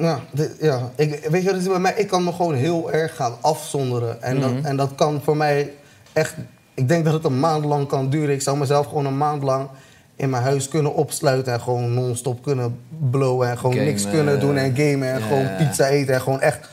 Ja, 0.00 0.20
dit- 0.32 0.56
ja. 0.60 0.90
Ik, 0.96 1.26
weet 1.30 1.42
je 1.42 1.52
wat 1.52 1.68
bij 1.68 1.78
mij? 1.78 1.94
Ik 1.96 2.06
kan 2.08 2.24
me 2.24 2.32
gewoon 2.32 2.54
heel 2.54 2.92
erg 2.92 3.16
gaan 3.16 3.32
afzonderen. 3.40 4.22
En, 4.22 4.40
dat, 4.40 4.52
en 4.62 4.76
dat 4.76 4.94
kan 4.94 5.20
voor 5.24 5.36
mij 5.36 5.72
echt... 6.12 6.34
Ik 6.74 6.88
denk 6.88 7.04
dat 7.04 7.12
het 7.14 7.24
een 7.24 7.40
maand 7.40 7.64
lang 7.64 7.88
kan 7.88 8.10
duren. 8.10 8.34
Ik 8.34 8.42
zou 8.42 8.56
mezelf 8.56 8.86
gewoon 8.86 9.06
een 9.06 9.16
maand 9.16 9.42
lang 9.42 9.68
in 10.16 10.30
mijn 10.30 10.42
huis 10.42 10.68
kunnen 10.68 10.94
opsluiten... 10.94 11.52
en 11.52 11.60
gewoon 11.60 11.94
non-stop 11.94 12.42
kunnen 12.42 12.78
blowen 13.10 13.48
en 13.48 13.58
gewoon 13.58 13.76
niks 13.84 14.10
kunnen 14.10 14.40
doen 14.40 14.56
en 14.56 14.76
gamen... 14.76 15.12
en 15.12 15.18
Ja. 15.20 15.26
gewoon 15.26 15.48
pizza 15.56 15.86
eten 15.86 16.14
en 16.14 16.20
gewoon 16.20 16.40
echt, 16.40 16.68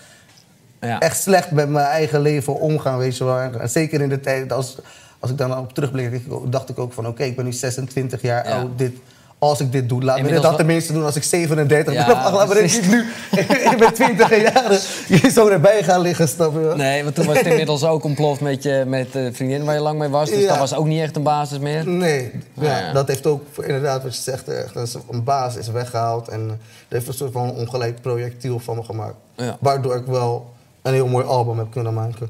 Ja. 0.81 0.99
echt 0.99 1.21
slecht 1.21 1.51
met 1.51 1.69
mijn 1.69 1.85
eigen 1.85 2.19
leven 2.21 2.59
omgaan, 2.59 2.97
weet 2.97 3.17
je 3.17 3.23
wel. 3.23 3.39
En 3.39 3.69
zeker 3.69 4.01
in 4.01 4.09
de 4.09 4.19
tijd, 4.19 4.51
als, 4.53 4.77
als 5.19 5.31
ik 5.31 5.37
dan 5.37 5.57
op 5.57 5.73
terugblik, 5.73 6.21
dacht 6.51 6.69
ik 6.69 6.79
ook- 6.79 6.93
van... 6.93 7.07
oké, 7.07 7.23
ik 7.23 7.35
ben 7.35 7.45
nu 7.45 7.53
26 7.53 8.21
jaar 8.21 8.47
Ja. 8.47 8.55
oud, 8.55 8.77
dit... 8.77 8.97
Als 9.39 9.59
ik 9.59 9.71
dit 9.71 9.89
doe, 9.89 10.03
laat 10.03 10.21
me 10.21 10.39
dat 10.39 10.57
tenminste 10.57 10.93
doen 10.93 11.05
als 11.05 11.15
ik 11.15 11.23
37 11.23 11.93
Ja, 11.93 12.05
ben. 12.05 12.15
Of 12.25 12.31
laat 12.31 12.47
me 12.47 12.61
niet 12.61 12.89
nu. 12.89 13.05
ik 13.71 13.75
ben 13.79 13.93
20 13.93 14.41
jaar. 14.41 14.71
Je 15.07 15.29
zo 15.31 15.47
erbij 15.47 15.83
gaan 15.83 16.01
liggen, 16.01 16.27
snap 16.27 16.53
je 16.53 16.59
wel? 16.59 16.75
Nee, 16.75 17.03
want 17.03 17.15
toen 17.15 17.25
was 17.25 17.37
het 17.37 17.45
inmiddels 17.55 17.83
ook 17.83 18.03
ontploft 18.03 18.41
met 18.41 18.63
je 18.63 18.83
met 18.87 19.11
de 19.11 19.33
vriendin 19.33 19.63
waar 19.63 19.75
je 19.75 19.81
lang 19.81 19.99
mee 19.99 20.09
was. 20.09 20.29
Dus 20.29 20.39
Ja. 20.41 20.47
dat 20.47 20.57
was 20.57 20.73
ook 20.75 20.85
niet 20.85 21.01
echt 21.01 21.15
een 21.15 21.23
basis 21.23 21.59
meer. 21.59 21.87
Nee, 21.87 22.31
ja, 22.53 22.79
ja. 22.79 22.93
dat 22.93 23.07
heeft 23.07 23.25
ook 23.25 23.43
inderdaad 23.61 24.03
wat 24.03 24.15
je 24.15 24.21
zegt. 24.21 24.47
Echt, 24.47 24.73
dat 24.73 24.87
is 24.87 24.95
een 25.11 25.23
baas 25.23 25.55
is 25.55 25.67
weggehaald 25.67 26.27
en 26.27 26.41
eh, 26.41 26.47
dat 26.47 26.57
heeft 26.87 27.07
een 27.07 27.13
soort 27.13 27.31
van 27.31 27.51
ongelijk 27.51 28.01
projectiel 28.01 28.59
van 28.59 28.75
me 28.75 28.83
gemaakt. 28.83 29.15
Waardoor 29.59 29.95
ik 29.95 30.05
wel 30.05 30.53
een 30.81 30.93
heel 30.93 31.07
mooi 31.07 31.25
album 31.25 31.57
heb 31.57 31.71
kunnen 31.71 31.93
maken. 31.93 32.29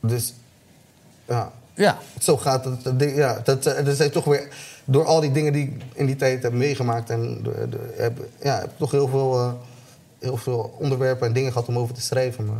Dus 0.00 0.34
ja, 1.28 1.50
Ja, 1.80 1.98
zo 2.20 2.36
gaat 2.36 2.64
het. 2.64 3.14
Ja, 3.14 3.40
dat, 3.44 3.66
eh, 3.66 3.84
dat 3.84 3.96
zijn 3.96 4.10
toch 4.10 4.24
weer 4.24 4.48
door 4.84 5.04
al 5.04 5.20
die 5.20 5.32
dingen 5.32 5.52
die 5.52 5.64
ik 5.64 5.82
in 5.94 6.06
die 6.06 6.16
tijd 6.16 6.42
heb 6.42 6.52
meegemaakt 6.52 7.10
en 7.10 7.40
de, 7.42 7.66
de- 7.70 7.94
heb, 7.96 8.18
ja, 8.42 8.54
heb 8.58 8.64
ik 8.70 8.78
toch 8.78 8.90
heel 8.90 9.08
veel, 9.08 9.34
eh, 9.38 9.52
heel 10.18 10.36
veel 10.36 10.74
onderwerpen 10.78 11.26
en 11.26 11.32
dingen 11.32 11.52
gehad 11.52 11.68
om 11.68 11.78
over 11.78 11.94
te 11.94 12.00
schrijven. 12.00 12.46
Maar 12.46 12.56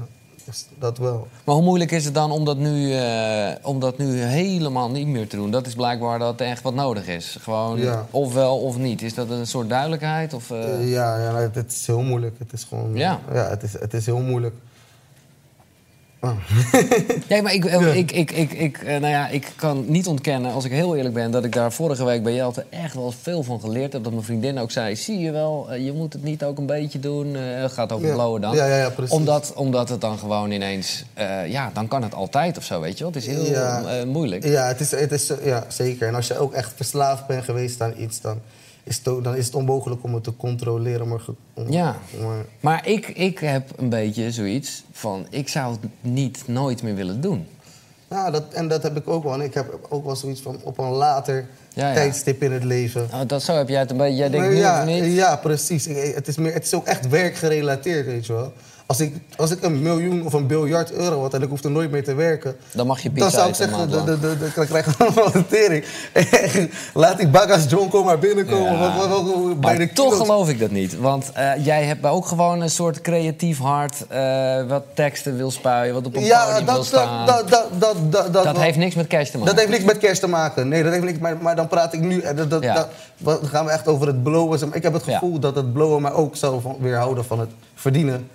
dat 0.78 0.98
wel. 0.98 1.28
Maar 1.44 1.54
hoe 1.54 1.64
moeilijk 1.64 1.90
is 1.90 2.04
het 2.04 2.14
dan 2.14 2.30
om 2.30 2.44
dat, 2.44 2.56
nu, 2.56 2.94
eh, 2.94 3.48
om 3.62 3.80
dat 3.80 3.98
nu 3.98 4.20
helemaal 4.20 4.90
niet 4.90 5.06
meer 5.06 5.28
te 5.28 5.36
doen? 5.36 5.50
Dat 5.50 5.66
is 5.66 5.74
blijkbaar 5.74 6.18
dat 6.18 6.40
er 6.40 6.46
echt 6.46 6.62
wat 6.62 6.74
nodig 6.74 7.06
is. 7.06 7.36
Gewoon 7.40 7.78
Ja. 7.80 8.06
ofwel 8.10 8.58
of 8.60 8.76
niet. 8.78 9.02
Is 9.02 9.14
dat 9.14 9.30
een 9.30 9.46
soort 9.46 9.68
duidelijkheid? 9.68 10.34
Of, 10.34 10.50
eh, 10.50 10.74
Eh, 10.74 10.90
ja, 10.90 11.18
ja 11.22 11.34
het, 11.36 11.54
het 11.54 11.72
is 11.72 11.86
heel 11.86 12.02
moeilijk. 12.02 12.34
Het 12.38 12.52
is 12.52 12.64
gewoon. 12.64 12.90
Ja. 12.94 13.20
ja 13.32 13.48
het, 13.48 13.62
is, 13.62 13.72
het 13.72 13.94
is 13.94 14.06
heel 14.06 14.20
moeilijk. 14.20 14.54
Ja, 17.28 17.42
maar 17.42 17.54
ik, 17.54 17.64
ik, 17.64 18.10
ik, 18.12 18.30
ik, 18.32 18.52
ik, 18.52 18.76
eh, 18.82 18.88
nou 19.00 19.06
ja, 19.12 19.28
ik 19.28 19.52
kan 19.56 19.84
niet 19.88 20.06
ontkennen, 20.06 20.52
als 20.52 20.64
ik 20.64 20.70
heel 20.72 20.96
eerlijk 20.96 21.14
ben, 21.14 21.30
dat 21.30 21.44
ik 21.44 21.52
daar 21.52 21.72
vorige 21.72 22.04
week 22.04 22.22
bij 22.22 22.34
Jelte 22.34 22.64
echt 22.70 22.94
wel 22.94 23.12
veel 23.22 23.42
van 23.42 23.60
geleerd 23.60 23.92
heb. 23.92 24.02
Dat 24.04 24.12
mijn 24.12 24.24
vriendin 24.24 24.58
ook 24.58 24.70
zei: 24.70 24.96
zie 24.96 25.18
je 25.18 25.30
wel, 25.30 25.66
eh, 25.70 25.84
je 25.84 25.92
moet 25.92 26.12
het 26.12 26.22
niet 26.22 26.44
ook 26.44 26.58
een 26.58 26.66
beetje 26.66 27.00
doen. 27.00 27.36
eh, 27.36 27.42
Het 27.62 27.72
gaat 27.72 27.92
over 27.92 28.06
Ja. 28.06 28.12
blowen 28.14 28.40
dan. 28.40 28.54
Ja, 28.56 28.66
ja, 28.66 28.76
ja, 28.76 28.90
precies. 28.90 29.14
Omdat, 29.14 29.52
omdat 29.54 29.88
het 29.88 30.00
dan 30.00 30.18
gewoon 30.18 30.50
ineens, 30.50 31.04
eh, 31.14 31.46
ja, 31.46 31.70
dan 31.74 31.88
kan 31.88 32.02
het 32.02 32.14
altijd 32.14 32.56
of 32.56 32.64
zo, 32.64 32.80
weet 32.80 32.98
je 32.98 33.04
wel. 33.04 33.12
Het 33.12 33.22
is 33.22 33.28
heel 33.28 33.44
Ja. 33.44 33.82
eh, 33.84 34.04
moeilijk. 34.06 34.44
Ja, 34.44 34.66
het 34.66 34.80
is, 34.80 34.90
het 34.90 35.12
is, 35.12 35.32
ja, 35.42 35.64
zeker. 35.68 36.08
En 36.08 36.14
als 36.14 36.26
je 36.26 36.38
ook 36.38 36.52
echt 36.52 36.72
verslaafd 36.76 37.26
bent 37.26 37.44
geweest 37.44 37.80
aan 37.80 37.94
iets, 37.98 38.20
dan 38.20 38.38
is 38.90 38.96
het, 38.96 39.08
ook- 39.08 39.24
dan 39.24 39.36
is 39.36 39.46
het 39.46 39.54
onmogelijk 39.54 40.02
om 40.04 40.14
het 40.14 40.24
te 40.24 40.36
controleren. 40.36 41.08
Maar, 41.08 41.20
om- 41.54 41.70
Ja. 41.72 41.96
maar- 42.22 42.44
Maar 42.60 42.86
ik, 42.88 43.08
ik 43.08 43.38
heb 43.38 43.70
een 43.76 43.88
beetje 43.88 44.32
zoiets 44.32 44.84
van, 44.92 45.26
ik 45.30 45.48
zou 45.48 45.72
het 45.72 45.90
niet 46.00 46.42
nooit 46.46 46.82
meer 46.82 46.94
willen 46.94 47.20
doen. 47.20 47.46
Ja, 48.08 48.30
dat, 48.30 48.44
en 48.52 48.68
dat 48.68 48.82
heb 48.82 48.96
ik 48.96 49.08
ook 49.08 49.22
wel. 49.24 49.32
En 49.34 49.40
ik 49.40 49.54
heb 49.54 49.78
ook 49.88 50.04
wel 50.04 50.16
zoiets 50.16 50.40
van 50.40 50.60
op 50.62 50.78
een 50.78 50.90
later 50.90 51.46
Ja, 51.74 51.88
ja. 51.88 51.94
tijdstip 51.94 52.42
in 52.42 52.52
het 52.52 52.64
leven. 52.64 53.08
Oh, 53.12 53.20
dat 53.26 53.42
zo 53.42 53.54
heb 53.54 53.68
jij 53.68 53.78
het 53.80 53.90
een 53.90 53.96
beetje. 53.96 54.16
Jij 54.16 54.30
denkt 54.30 54.46
Maar 54.46 54.54
nu 54.54 54.60
ja, 54.60 54.80
of 54.80 54.86
niet? 54.86 55.14
ja, 55.14 55.36
precies. 55.36 55.86
Ik- 55.86 56.14
Het 56.14 56.28
is, 56.28 56.36
meer, 56.36 56.52
het 56.52 56.64
is 56.64 56.74
ook 56.74 56.86
echt 56.86 57.08
werkgerelateerd, 57.08 58.06
weet 58.06 58.26
je 58.26 58.32
wel. 58.32 58.52
Als 58.90 59.00
ik, 59.00 59.14
als 59.36 59.50
ik 59.50 59.62
een 59.62 59.82
miljoen 59.82 60.24
of 60.26 60.32
een 60.32 60.46
biljard 60.46 60.92
euro 60.92 61.20
had 61.20 61.34
en 61.34 61.42
ik 61.42 61.48
hoefde 61.48 61.68
nooit 61.68 61.90
meer 61.90 62.04
te 62.04 62.14
werken... 62.14 62.56
Dan 62.72 62.86
mag 62.86 63.00
je 63.00 63.10
pizza 63.10 63.22
Dan 63.24 63.38
zou 63.38 63.48
ik 63.48 63.54
zeggen, 63.54 63.90
de, 63.90 64.04
de, 64.04 64.20
de, 64.20 64.38
de, 64.38 64.50
dan 64.54 64.66
krijg 64.66 64.86
ik 64.86 65.00
allemaal 65.00 65.34
een 65.34 65.46
tering. 65.46 65.84
Laat 66.94 67.16
die 67.18 67.28
Bagas 67.28 67.64
Jonko 67.68 68.04
maar 68.04 68.18
binnenkomen. 68.18 68.72
Ja. 68.72 68.78
Wat, 68.96 69.08
wat, 69.08 69.08
wat, 69.24 69.34
hoe- 69.34 69.54
bij 69.54 69.76
Maar 69.76 69.86
de 69.86 69.92
toch 69.92 70.16
geloof 70.16 70.48
ik 70.48 70.58
dat 70.58 70.70
niet. 70.70 70.98
Want 70.98 71.32
eh, 71.32 71.64
jij 71.64 71.84
hebt 71.84 72.06
ook 72.06 72.26
gewoon 72.26 72.60
een 72.60 72.70
soort 72.70 73.00
creatief 73.00 73.58
hart. 73.58 74.06
eh, 74.08 74.66
wat 74.68 74.82
teksten 74.94 75.36
wil 75.36 75.50
spuien, 75.50 75.94
wat 75.94 76.06
op 76.06 76.16
een 76.16 76.24
Ja, 76.24 76.44
podium 76.46 76.64
wil 76.66 76.74
dat, 76.74 76.84
staan. 76.86 77.26
dat, 77.26 77.48
dat, 77.48 77.66
dat, 77.78 77.96
dat, 78.12 78.32
dat, 78.32 78.44
Dat 78.44 78.58
heeft 78.58 78.78
niks 78.78 78.94
met 78.94 79.06
cash 79.06 79.28
te 79.30 79.38
maken. 79.38 79.54
Dat 79.54 79.64
heeft 79.64 79.78
niks 79.78 79.84
met 79.92 79.98
kerst 79.98 80.20
te 80.20 80.28
maken. 80.28 80.68
Nee, 80.68 80.82
dat 80.82 80.92
heeft 80.92 81.04
niks. 81.04 81.18
Maar, 81.18 81.36
maar 81.40 81.56
dan 81.56 81.68
praat 81.68 81.92
ik 81.92 82.00
nu. 82.00 82.20
en 82.20 82.36
Dat, 82.36 82.50
dat, 82.50 82.62
Ja. 82.62 82.74
dat, 82.74 82.88
wat- 83.18 83.40
dan 83.40 83.50
gaan 83.50 83.64
we 83.64 83.70
echt 83.70 83.88
over 83.88 84.06
het 84.06 84.22
blowen. 84.22 84.72
Ik 84.72 84.82
heb 84.82 84.92
het 84.92 85.04
Ja. 85.04 85.12
gevoel 85.18 85.38
dat 85.38 85.54
het 85.54 85.72
blowen 85.72 86.02
mij 86.02 86.12
ook 86.12 86.36
zou 86.36 86.60
van, 86.60 86.76
weerhouden 86.80 87.24
van 87.24 87.40
het 87.40 87.50
verdienen 87.74 88.28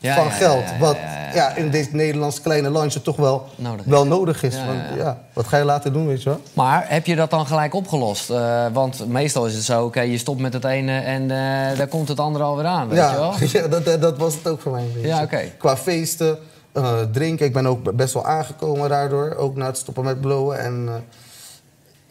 Ja, 0.00 0.14
van 0.14 0.24
ja, 0.24 0.30
geld. 0.30 0.64
wat 0.78 0.96
ja, 1.34 1.54
in 1.54 1.70
dit 1.70 1.92
Nederlands 1.92 2.40
kleine 2.40 2.70
landje 2.70 3.02
toch 3.02 3.16
wel 3.16 3.46
Nodig 3.56 3.84
is. 3.84 3.90
wel 3.90 4.06
nodig 4.06 4.42
is. 4.42 4.54
Want, 4.66 4.80
ja, 4.96 5.18
wat 5.32 5.46
ga 5.46 5.56
je 5.56 5.64
laten 5.64 5.92
doen, 5.92 6.06
weet 6.06 6.22
je 6.22 6.28
wel? 6.28 6.40
Maar 6.52 6.84
heb 6.88 7.06
je 7.06 7.16
dat 7.16 7.30
dan 7.30 7.46
gelijk 7.46 7.74
opgelost? 7.74 8.30
Eh, 8.30 8.66
want 8.72 9.08
meestal 9.08 9.46
is 9.46 9.54
het 9.54 9.64
zo, 9.64 9.84
oké, 9.84 10.00
je 10.00 10.18
stopt 10.18 10.40
met 10.40 10.52
het 10.52 10.64
ene 10.64 10.98
en 10.98 11.22
eh, 11.22 11.78
daar 11.78 11.86
komt 11.86 12.08
het 12.08 12.20
andere 12.20 12.44
alweer 12.44 12.64
aan, 12.66 12.88
weet 12.88 12.98
je 12.98 13.04
Ja, 13.04 13.14
wel? 13.14 13.34
ja 13.38 13.68
dat, 13.68 14.00
dat, 14.00 14.18
was 14.18 14.34
het 14.34 14.48
ook 14.48 14.60
voor 14.60 14.72
mij 14.72 14.82
een 14.82 14.92
beetje. 14.92 15.08
Ja, 15.08 15.22
oké. 15.22 15.40
Qua 15.58 15.76
feesten, 15.76 16.38
eh, 16.72 16.98
drinken. 17.12 17.46
Ik 17.46 17.52
ben 17.52 17.66
ook 17.66 17.96
best 17.96 18.14
wel 18.14 18.26
aangekomen 18.26 18.88
daardoor. 18.88 19.34
Ook 19.38 19.56
na 19.56 19.66
het 19.66 19.76
stoppen 19.78 20.04
met 20.04 20.20
blowen. 20.20 20.58
En 20.60 21.04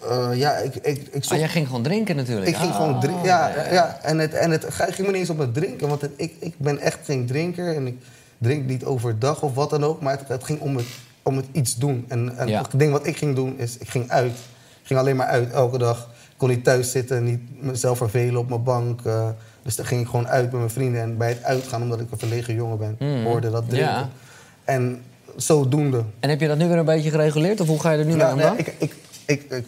eh, 0.10 0.30
ja, 0.34 0.56
ik, 0.56 0.76
ik, 0.76 0.98
ik 0.98 1.08
Oh, 1.16 1.22
zocht 1.22 1.40
jij 1.40 1.48
ging 1.50 1.66
gewoon 1.68 1.84
drinken 1.84 2.16
natuurlijk. 2.16 2.48
Ik 2.48 2.56
ging 2.56 2.72
Ah, 2.72 2.76
gewoon 2.76 3.00
drinken. 3.00 3.24
Ja, 3.24 3.52
ja. 3.72 4.00
En, 4.02 4.18
het, 4.20 4.34
en 4.34 4.52
het 4.52 4.66
ging 4.70 4.98
me 4.98 5.06
niet 5.08 5.16
eens 5.16 5.30
op 5.30 5.38
het 5.38 5.54
drinken. 5.54 5.88
Want 5.88 6.02
het- 6.02 6.12
ik, 6.16 6.34
ik 6.40 6.54
ben 6.58 6.80
echt 6.80 7.00
geen 7.04 7.26
drinker. 7.26 7.76
En 7.76 7.88
ik 7.88 7.98
drink 8.38 8.66
niet 8.66 8.86
overdag 8.86 9.42
of 9.42 9.54
wat 9.54 9.70
dan 9.70 9.84
ook. 9.84 10.02
Maar 10.02 10.18
het, 10.18 10.28
het 10.28 10.44
ging 10.44 10.60
om 10.60 10.76
het, 10.76 10.86
om 11.24 11.38
het 11.38 11.46
iets 11.52 11.76
doen. 11.76 12.06
En, 12.08 12.38
en 12.38 12.48
Ja. 12.48 12.62
het 12.62 12.80
ding 12.80 12.92
wat 12.92 13.06
ik 13.08 13.18
ging 13.18 13.36
doen 13.36 13.58
is, 13.58 13.78
ik 13.78 13.90
ging 13.90 14.10
uit. 14.10 14.32
Ik 14.82 14.86
ging 14.96 15.00
alleen 15.00 15.16
maar 15.16 15.28
uit, 15.28 15.52
elke 15.52 15.78
dag. 15.78 15.98
Ik 16.32 16.36
kon 16.38 16.50
niet 16.50 16.64
thuis 16.64 16.92
zitten, 16.92 17.24
niet 17.24 17.64
mezelf 17.64 17.98
vervelen 17.98 18.38
op 18.42 18.50
mijn 18.50 18.64
bank. 18.64 19.02
eh, 19.06 19.30
dus 19.64 19.76
dan 19.76 19.86
ging 19.86 20.02
ik 20.02 20.08
gewoon 20.08 20.28
uit 20.28 20.44
met 20.44 20.54
mijn 20.60 20.70
vrienden. 20.70 21.02
En 21.02 21.18
bij 21.18 21.30
het 21.30 21.44
uitgaan, 21.44 21.82
omdat 21.82 22.00
ik 22.00 22.12
een 22.12 22.20
verlegen 22.20 22.54
jongen 22.54 22.78
ben, 22.78 22.96
Mm. 23.00 23.24
hoorde 23.26 23.52
dat 23.52 23.70
drinken. 23.70 23.90
Ja. 23.94 24.10
En 24.64 25.02
zodoende. 25.36 26.04
En 26.20 26.30
heb 26.30 26.40
je 26.42 26.48
dat 26.48 26.58
nu 26.58 26.68
weer 26.68 26.78
een 26.78 26.86
beetje 26.86 27.10
gereguleerd? 27.10 27.60
Of 27.60 27.68
hoe 27.68 27.80
ga 27.80 27.92
je 27.92 27.98
er 28.00 28.06
nu 28.06 28.12
Ja, 28.12 28.18
naar 28.18 28.32
om 28.32 28.38
nee, 28.38 28.50
ik, 28.58 28.68
ik, 28.78 28.94
ik, 29.26 29.44
ik, 29.52 29.66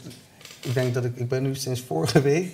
ik 0.62 0.74
denk 0.74 0.94
dat 0.94 1.06
ik, 1.06 1.16
ik 1.16 1.28
ben 1.28 1.44
nu 1.44 1.56
sinds 1.56 1.82
vorige 1.82 2.22
week 2.22 2.52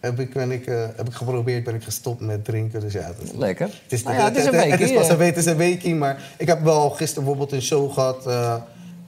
heb 0.00 0.20
ik, 0.20 0.32
ben 0.32 0.50
ik, 0.50 0.66
eh, 0.66 0.86
heb 0.96 1.06
ik 1.06 1.12
geprobeerd, 1.12 1.64
ben 1.64 1.74
ik 1.74 1.82
gestopt 1.82 2.20
met 2.20 2.44
drinken. 2.44 2.80
Dus 2.80 2.92
ja, 2.92 3.12
is, 3.22 3.32
Lekker. 3.32 3.66
het 3.66 3.92
is, 3.92 4.02
Nou 4.02 4.16
ja, 4.16 4.24
het 4.24 4.36
is 4.36 4.44
een 4.44 4.70
het 4.70 4.80
is 4.80 4.92
pas 4.92 5.08
een 5.08 5.16
week, 5.16 5.34
het 5.34 5.46
is 5.46 5.80
een 5.80 5.98
maar 5.98 6.22
ik 6.38 6.46
heb 6.46 6.62
wel 6.62 6.90
gisteren 6.90 7.24
bijvoorbeeld 7.24 7.52
een 7.52 7.62
show 7.62 7.92
gehad 7.92 8.26
eh, 8.26 8.54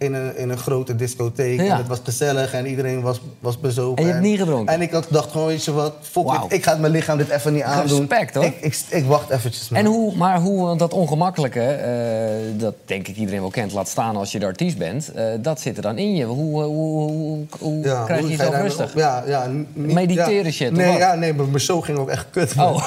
in, 0.02 0.14
een, 0.14 0.36
in 0.36 0.50
een 0.50 0.58
grote 0.58 0.96
discotheek. 0.96 1.60
Ja. 1.60 1.70
En 1.72 1.76
het 1.76 1.88
was 1.88 2.00
gezellig 2.04 2.52
en 2.52 2.66
iedereen 2.66 3.00
was, 3.00 3.20
was 3.40 3.60
bezopen. 3.60 3.96
En 4.02 4.06
je 4.06 4.12
hebt 4.12 4.24
niet 4.24 4.38
gedronken? 4.38 4.74
En 4.74 4.82
ik 4.82 4.90
had 4.90 5.06
dacht 5.10 5.30
gewoon, 5.30 5.46
weet 5.46 5.64
je 5.64 5.72
wat, 5.72 5.92
fuck 6.00 6.26
it, 6.32 6.52
ik 6.52 6.64
ga 6.64 6.70
het 6.70 6.80
mijn 6.80 6.92
lichaam 6.92 7.18
dit 7.18 7.28
even 7.30 7.52
niet 7.52 7.62
aandoen. 7.62 7.98
Respect, 7.98 8.34
hoor. 8.34 8.44
Ik, 8.44 8.56
ik, 8.60 8.80
ik 8.88 9.04
wacht 9.04 9.30
eventjes, 9.30 9.68
man. 9.68 9.80
En 9.80 9.86
hoe, 9.86 10.16
maar 10.16 10.40
hoe 10.40 10.76
dat 10.76 10.92
ongemakkelijke, 10.92 11.60
eh, 11.60 12.60
dat 12.60 12.74
denk 12.84 13.08
ik 13.08 13.16
iedereen 13.16 13.40
wel 13.40 13.50
kent, 13.50 13.72
laat 13.72 13.88
staan 13.88 14.16
als 14.16 14.32
je 14.32 14.38
de 14.38 14.46
artiest 14.46 14.78
bent, 14.78 15.12
eh, 15.12 15.24
dat 15.40 15.60
zit 15.60 15.76
er 15.76 15.82
dan 15.82 15.98
in 15.98 16.14
je. 16.14 16.24
Hoe, 16.24 16.62
hoe, 16.62 16.62
hoe, 16.62 17.10
hoe, 17.10 17.44
hoe 17.58 17.84
Ja, 17.84 18.04
krijg 18.04 18.20
je 18.20 18.28
jezelf 18.28 18.54
rustig? 18.54 18.94
Ja, 18.94 19.22
ja, 19.26 19.46
niet- 19.46 19.76
Mediteren 19.94 20.44
ja. 20.44 20.50
shit, 20.50 20.72
Nee, 20.72 20.96
ja, 20.96 21.14
nee, 21.14 21.34
maar 21.34 21.46
mijn 21.46 21.60
show 21.60 21.84
ging 21.84 21.98
ook 21.98 22.08
echt 22.08 22.26
kut. 22.30 22.52
Oh. 22.58 22.76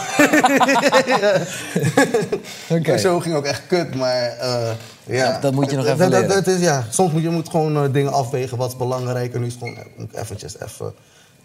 Oké. 2.69 2.87
Mijn 2.87 2.99
show 2.99 3.21
ging 3.21 3.35
ook 3.35 3.45
echt 3.45 3.61
kut, 3.67 3.95
maar 3.95 4.37
eh, 4.39 4.69
ja. 5.07 5.31
Dat- 5.31 5.41
dat 5.41 5.53
moet 5.53 5.69
je 5.69 5.75
nog 5.75 5.85
even 5.85 5.97
dat- 5.97 6.09
leren. 6.21 6.27
dat 6.35 6.47
is, 6.47 6.59
ja, 6.61 6.83
soms 6.89 7.11
moet 7.11 7.21
je 7.21 7.29
moet 7.29 7.49
gewoon 7.49 7.75
eh, 7.83 7.93
dingen 7.93 8.13
afwegen, 8.13 8.57
wat 8.57 8.69
is 8.69 8.77
belangrijk. 8.77 9.33
En 9.33 9.39
nu 9.39 9.45
is 9.45 9.53
het 9.53 9.61
gewoon, 9.63 9.77
moet 9.97 10.11
ik 10.13 10.19
eventjes 10.19 10.59
even 10.59 10.93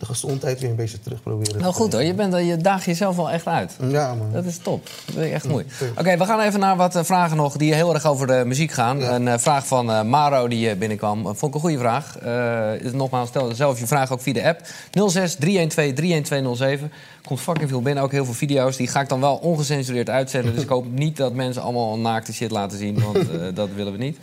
de 0.00 0.06
gezondheid 0.06 0.60
weer 0.60 0.70
een 0.70 0.76
beetje 0.76 1.00
terug 1.00 1.22
proberen. 1.22 1.60
Nou 1.60 1.74
goed 1.74 1.92
hoor, 1.92 2.02
je, 2.02 2.14
bent, 2.14 2.34
je 2.36 2.56
daagt 2.56 2.84
jezelf 2.84 3.16
wel 3.16 3.30
echt 3.30 3.46
uit. 3.46 3.76
Ja, 3.88 4.14
man. 4.14 4.32
Dat 4.32 4.44
is 4.44 4.58
top. 4.58 4.84
Dat 4.84 5.14
vind 5.14 5.26
ik 5.26 5.32
echt 5.32 5.48
mooi. 5.48 5.64
Oké, 5.98 6.16
we 6.16 6.24
gaan 6.24 6.40
even 6.40 6.60
naar 6.60 6.76
wat 6.76 6.96
eh, 6.96 7.04
vragen 7.04 7.36
nog 7.36 7.56
die 7.56 7.74
heel 7.74 7.94
erg 7.94 8.06
over 8.06 8.26
de 8.26 8.42
muziek 8.46 8.70
gaan. 8.70 8.98
Ja. 8.98 9.14
Een 9.14 9.28
eh, 9.28 9.38
vraag 9.38 9.66
van 9.66 9.90
eh, 9.90 10.02
Maro 10.02 10.48
die 10.48 10.76
binnenkwam. 10.76 11.22
Vond 11.22 11.42
ik 11.42 11.54
een 11.54 11.60
goede 11.60 11.78
vraag. 11.78 12.18
Eh, 12.18 12.92
nogmaals, 12.92 13.28
stel 13.28 13.54
zelf 13.54 13.78
je 13.78 13.86
vraag 13.86 14.12
ook 14.12 14.20
via 14.20 14.32
de 14.32 14.44
app. 14.44 14.60
06 15.08 15.34
312 15.34 15.94
31207. 15.94 16.92
Komt 17.24 17.40
fucking 17.40 17.68
veel 17.68 17.82
binnen, 17.82 18.02
ook 18.02 18.12
heel 18.12 18.24
veel 18.24 18.34
video's. 18.34 18.76
Die 18.76 18.88
ga 18.88 19.00
ik 19.00 19.08
dan 19.08 19.20
wel 19.20 19.36
ongecensureerd 19.36 20.10
uitzenden. 20.10 20.54
Dus 20.54 20.62
ik 20.62 20.68
hoop 20.68 20.86
niet 20.90 21.16
dat 21.16 21.34
mensen 21.34 21.62
allemaal 21.62 21.98
naakte 21.98 22.32
shit 22.32 22.50
laten 22.50 22.78
zien. 22.78 23.02
Want 23.02 23.30
eh, 23.30 23.40
dat 23.54 23.68
willen 23.74 23.92
we 23.92 23.98
niet. 23.98 24.18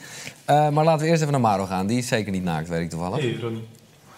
Eh, 0.45 0.69
maar 0.69 0.86
laten 0.86 1.01
we 1.01 1.09
eerst 1.09 1.21
even 1.21 1.32
naar 1.32 1.41
Maro 1.41 1.65
gaan. 1.65 1.88
Die 1.88 1.97
is 1.97 2.07
zeker 2.07 2.32
niet 2.32 2.43
naakt, 2.43 2.67
weet 2.67 2.82
ik 2.82 2.89
toevallig. 2.89 3.19
Hey 3.19 3.38
Ronnie. 3.41 3.63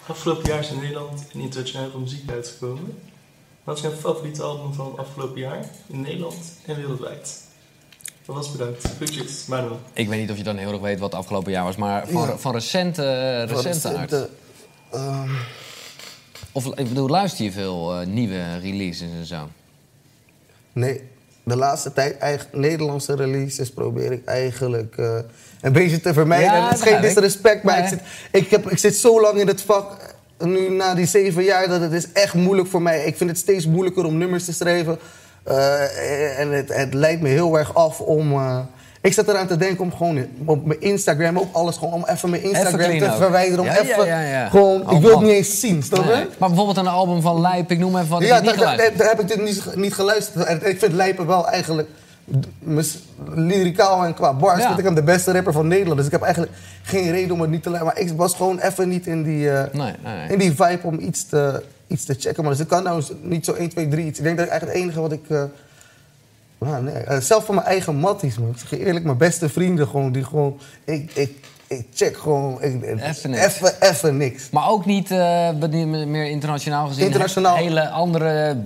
Afgelopen 0.10 0.50
jaar 0.50 0.60
is 0.60 0.70
in 0.72 0.80
Nederland 0.80 1.24
een 1.34 1.40
internationale 1.40 1.98
muziek 2.00 2.32
uitgekomen. 2.32 2.98
Wat 3.64 3.76
is 3.78 3.82
jouw 3.84 3.92
favoriete 3.92 4.42
album 4.44 4.74
van 4.74 4.98
afgelopen 4.98 5.40
jaar 5.40 5.70
in 5.88 6.02
Nederland 6.02 6.36
en 6.66 6.76
wereldwijd? 6.76 7.42
Alvast 8.26 8.52
bedankt. 8.52 8.88
Groetjes, 8.96 9.46
Manuel. 9.46 9.80
Ik 9.94 10.08
weet 10.08 10.20
niet 10.20 10.32
of 10.32 10.38
je 10.38 10.44
dan 10.44 10.58
heel 10.58 10.72
erg 10.72 10.82
weet 10.82 11.00
wat 11.00 11.12
het 11.12 11.20
afgelopen 11.22 11.52
jaar 11.52 11.64
was. 11.64 11.76
Maar 11.76 12.08
van, 12.08 12.22
Ja. 12.28 12.38
van 12.38 12.54
recente, 12.54 13.44
recente 13.44 14.06
de- 14.10 14.30
ehm, 14.92 15.30
Of 16.52 16.66
ik 16.66 16.88
bedoel, 16.88 17.08
luister 17.10 17.46
je 17.46 17.52
veel 17.52 18.00
eh, 18.00 18.08
nieuwe 18.08 18.58
releases 18.58 19.10
en 19.20 19.26
zo? 19.26 19.50
Nee, 20.74 21.02
de 21.44 21.56
laatste 21.56 21.94
tijd, 21.94 22.18
eigenlijk 22.18 22.56
Nederlandse 22.58 23.16
releases 23.16 23.72
probeer 23.72 24.12
ik 24.12 24.26
eigenlijk 24.26 24.98
eh, 24.98 25.20
een 25.62 25.72
beetje 25.72 26.02
te 26.02 26.14
vermijden. 26.14 26.54
Ja, 26.54 26.68
het 26.70 26.78
is 26.78 26.92
geen 26.92 27.02
disrespect, 27.02 27.64
maar 27.64 27.76
Nee. 27.76 27.84
ik, 27.84 27.90
zit, 27.90 28.00
ik, 28.32 28.50
heb, 28.50 28.70
ik 28.72 28.78
zit 28.78 28.96
zo 28.96 29.22
lang 29.22 29.40
in 29.40 29.48
het 29.48 29.62
vak, 29.62 30.16
nu 30.38 30.70
na 30.70 30.94
die 30.96 31.06
zeven 31.06 31.44
jaar, 31.44 31.68
dat 31.68 31.82
het 31.82 31.92
is 31.92 32.12
echt 32.12 32.34
moeilijk 32.34 32.68
voor 32.70 32.82
mij. 32.82 33.04
Ik 33.06 33.18
vind 33.18 33.30
het 33.30 33.40
steeds 33.40 33.66
moeilijker 33.68 34.06
om 34.06 34.18
nummers 34.18 34.46
te 34.46 34.54
schrijven. 34.54 35.00
Eh, 35.44 36.40
en 36.40 36.52
het, 36.52 36.74
het 36.74 36.94
leidt 36.94 37.22
me 37.22 37.28
heel 37.30 37.58
erg 37.58 37.76
af 37.76 38.00
om... 38.00 38.32
eh, 38.32 38.60
ik 39.02 39.14
zat 39.14 39.28
eraan 39.28 39.48
te 39.48 39.58
denken 39.58 39.84
om 39.84 39.92
gewoon 39.96 40.26
op 40.46 40.66
mijn 40.66 40.82
Instagram, 40.82 41.38
ook 41.40 41.48
alles 41.56 41.78
gewoon, 41.78 41.94
om 41.94 42.04
even 42.08 42.30
mijn 42.30 42.44
Instagram 42.44 43.00
te 43.00 43.12
verwijderen. 43.18 43.60
Om 43.60 43.66
Ja, 43.66 43.80
even 43.80 44.06
ja, 44.06 44.22
ja. 44.22 44.50
gewoon, 44.50 44.88
Oh, 44.90 44.94
ik 44.96 45.02
wil 45.02 45.10
het 45.12 45.22
niet 45.22 45.32
eens 45.32 45.60
zien, 45.60 45.84
snap 45.84 46.04
je? 46.04 46.12
Nee. 46.14 46.26
Maar 46.38 46.48
bijvoorbeeld 46.50 46.78
een 46.78 46.88
album 46.88 47.22
van 47.22 47.42
Lijp, 47.42 47.72
ik 47.72 47.80
noem 47.80 47.96
even 47.98 48.10
wat, 48.10 48.22
Ja, 48.24 48.42
daar, 48.42 48.78
heb 48.98 49.20
ik 49.20 49.28
dit 49.28 49.44
niet, 49.44 49.76
niet 49.76 49.94
geluisterd. 49.94 50.46
En 50.46 50.70
ik 50.70 50.80
vind 50.80 50.94
Lijpen 50.94 51.26
wel 51.28 51.48
eigenlijk, 51.48 51.88
lyricaal 53.36 54.06
en 54.06 54.14
qua 54.14 54.34
bars, 54.34 54.66
vind 54.66 54.78
ik 54.78 54.84
hem 54.86 54.96
de 54.96 55.04
beste 55.04 55.32
rapper 55.32 55.54
van 55.54 55.68
Nederland. 55.68 55.98
Dus 55.98 56.06
ik 56.06 56.12
heb 56.12 56.22
eigenlijk 56.22 56.52
geen 56.84 57.12
reden 57.12 57.32
om 57.32 57.42
het 57.42 57.50
niet 57.50 57.64
te 57.64 57.70
luisteren. 57.70 57.96
Maar 57.96 58.06
ik 58.12 58.18
was 58.18 58.34
gewoon 58.36 58.60
even 58.60 58.90
niet 58.90 59.08
in 59.08 59.24
die, 59.24 59.52
eh, 59.52 59.74
Nee, 59.74 59.94
nee, 60.04 60.16
nee. 60.16 60.28
in 60.30 60.40
die 60.40 60.52
vibe 60.52 60.80
om 60.84 61.00
iets 61.00 61.26
te, 61.26 61.64
iets 61.88 62.06
te 62.06 62.16
checken. 62.20 62.44
Maar 62.44 62.52
dus 62.52 62.62
ik 62.62 62.68
kan 62.68 62.84
nou 62.84 63.04
niet 63.22 63.46
zo 63.46 63.54
1, 63.54 63.70
2, 63.70 63.88
3 63.88 64.06
iets. 64.06 64.18
Ik 64.18 64.24
denk 64.24 64.38
dat 64.38 64.46
ik 64.46 64.52
eigenlijk 64.52 64.80
het 64.80 64.88
enige 64.88 65.02
wat 65.02 65.12
ik... 65.12 65.30
eh, 65.30 65.44
nou, 66.58 66.84
nee, 66.84 66.94
eh, 66.94 67.20
zelf 67.20 67.46
van 67.46 67.56
mijn 67.56 67.68
eigen 67.68 67.96
matties, 67.96 68.38
man. 68.38 68.50
Ik 68.50 68.58
zeg 68.58 68.70
je 68.70 68.86
eerlijk, 68.86 69.06
mijn 69.06 69.18
beste 69.18 69.50
vrienden 69.50 69.88
gewoon, 69.88 70.12
die 70.12 70.24
gewoon... 70.24 70.60
Ik, 70.84 71.12
ik, 71.14 71.32
ik 71.68 71.86
check 71.94 72.18
gewoon... 72.18 72.62
Ik, 72.62 72.84
Even 72.84 73.30
niks. 73.30 73.46
Even, 73.46 73.74
even 73.80 74.18
niks. 74.18 74.50
Maar 74.50 74.70
ook 74.70 74.86
niet 74.86 75.10
meer 75.10 76.26
internationaal 76.26 76.88
gezien. 76.88 77.06
Internationaal. 77.06 77.56
Hele 77.56 77.90
andere 77.90 78.58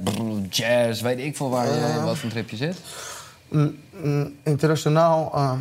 jazz, 0.49 1.01
weet 1.01 1.19
ik 1.19 1.35
veel 1.35 1.49
waar 1.49 1.65
je 1.65 2.01
wat 2.05 2.15
voor 2.15 2.23
een 2.25 2.29
tripje 2.29 2.55
zit. 2.55 2.75
Mm, 3.53 3.75
mm, 4.03 4.31
internationaal. 4.43 5.31
eh, 5.35 5.59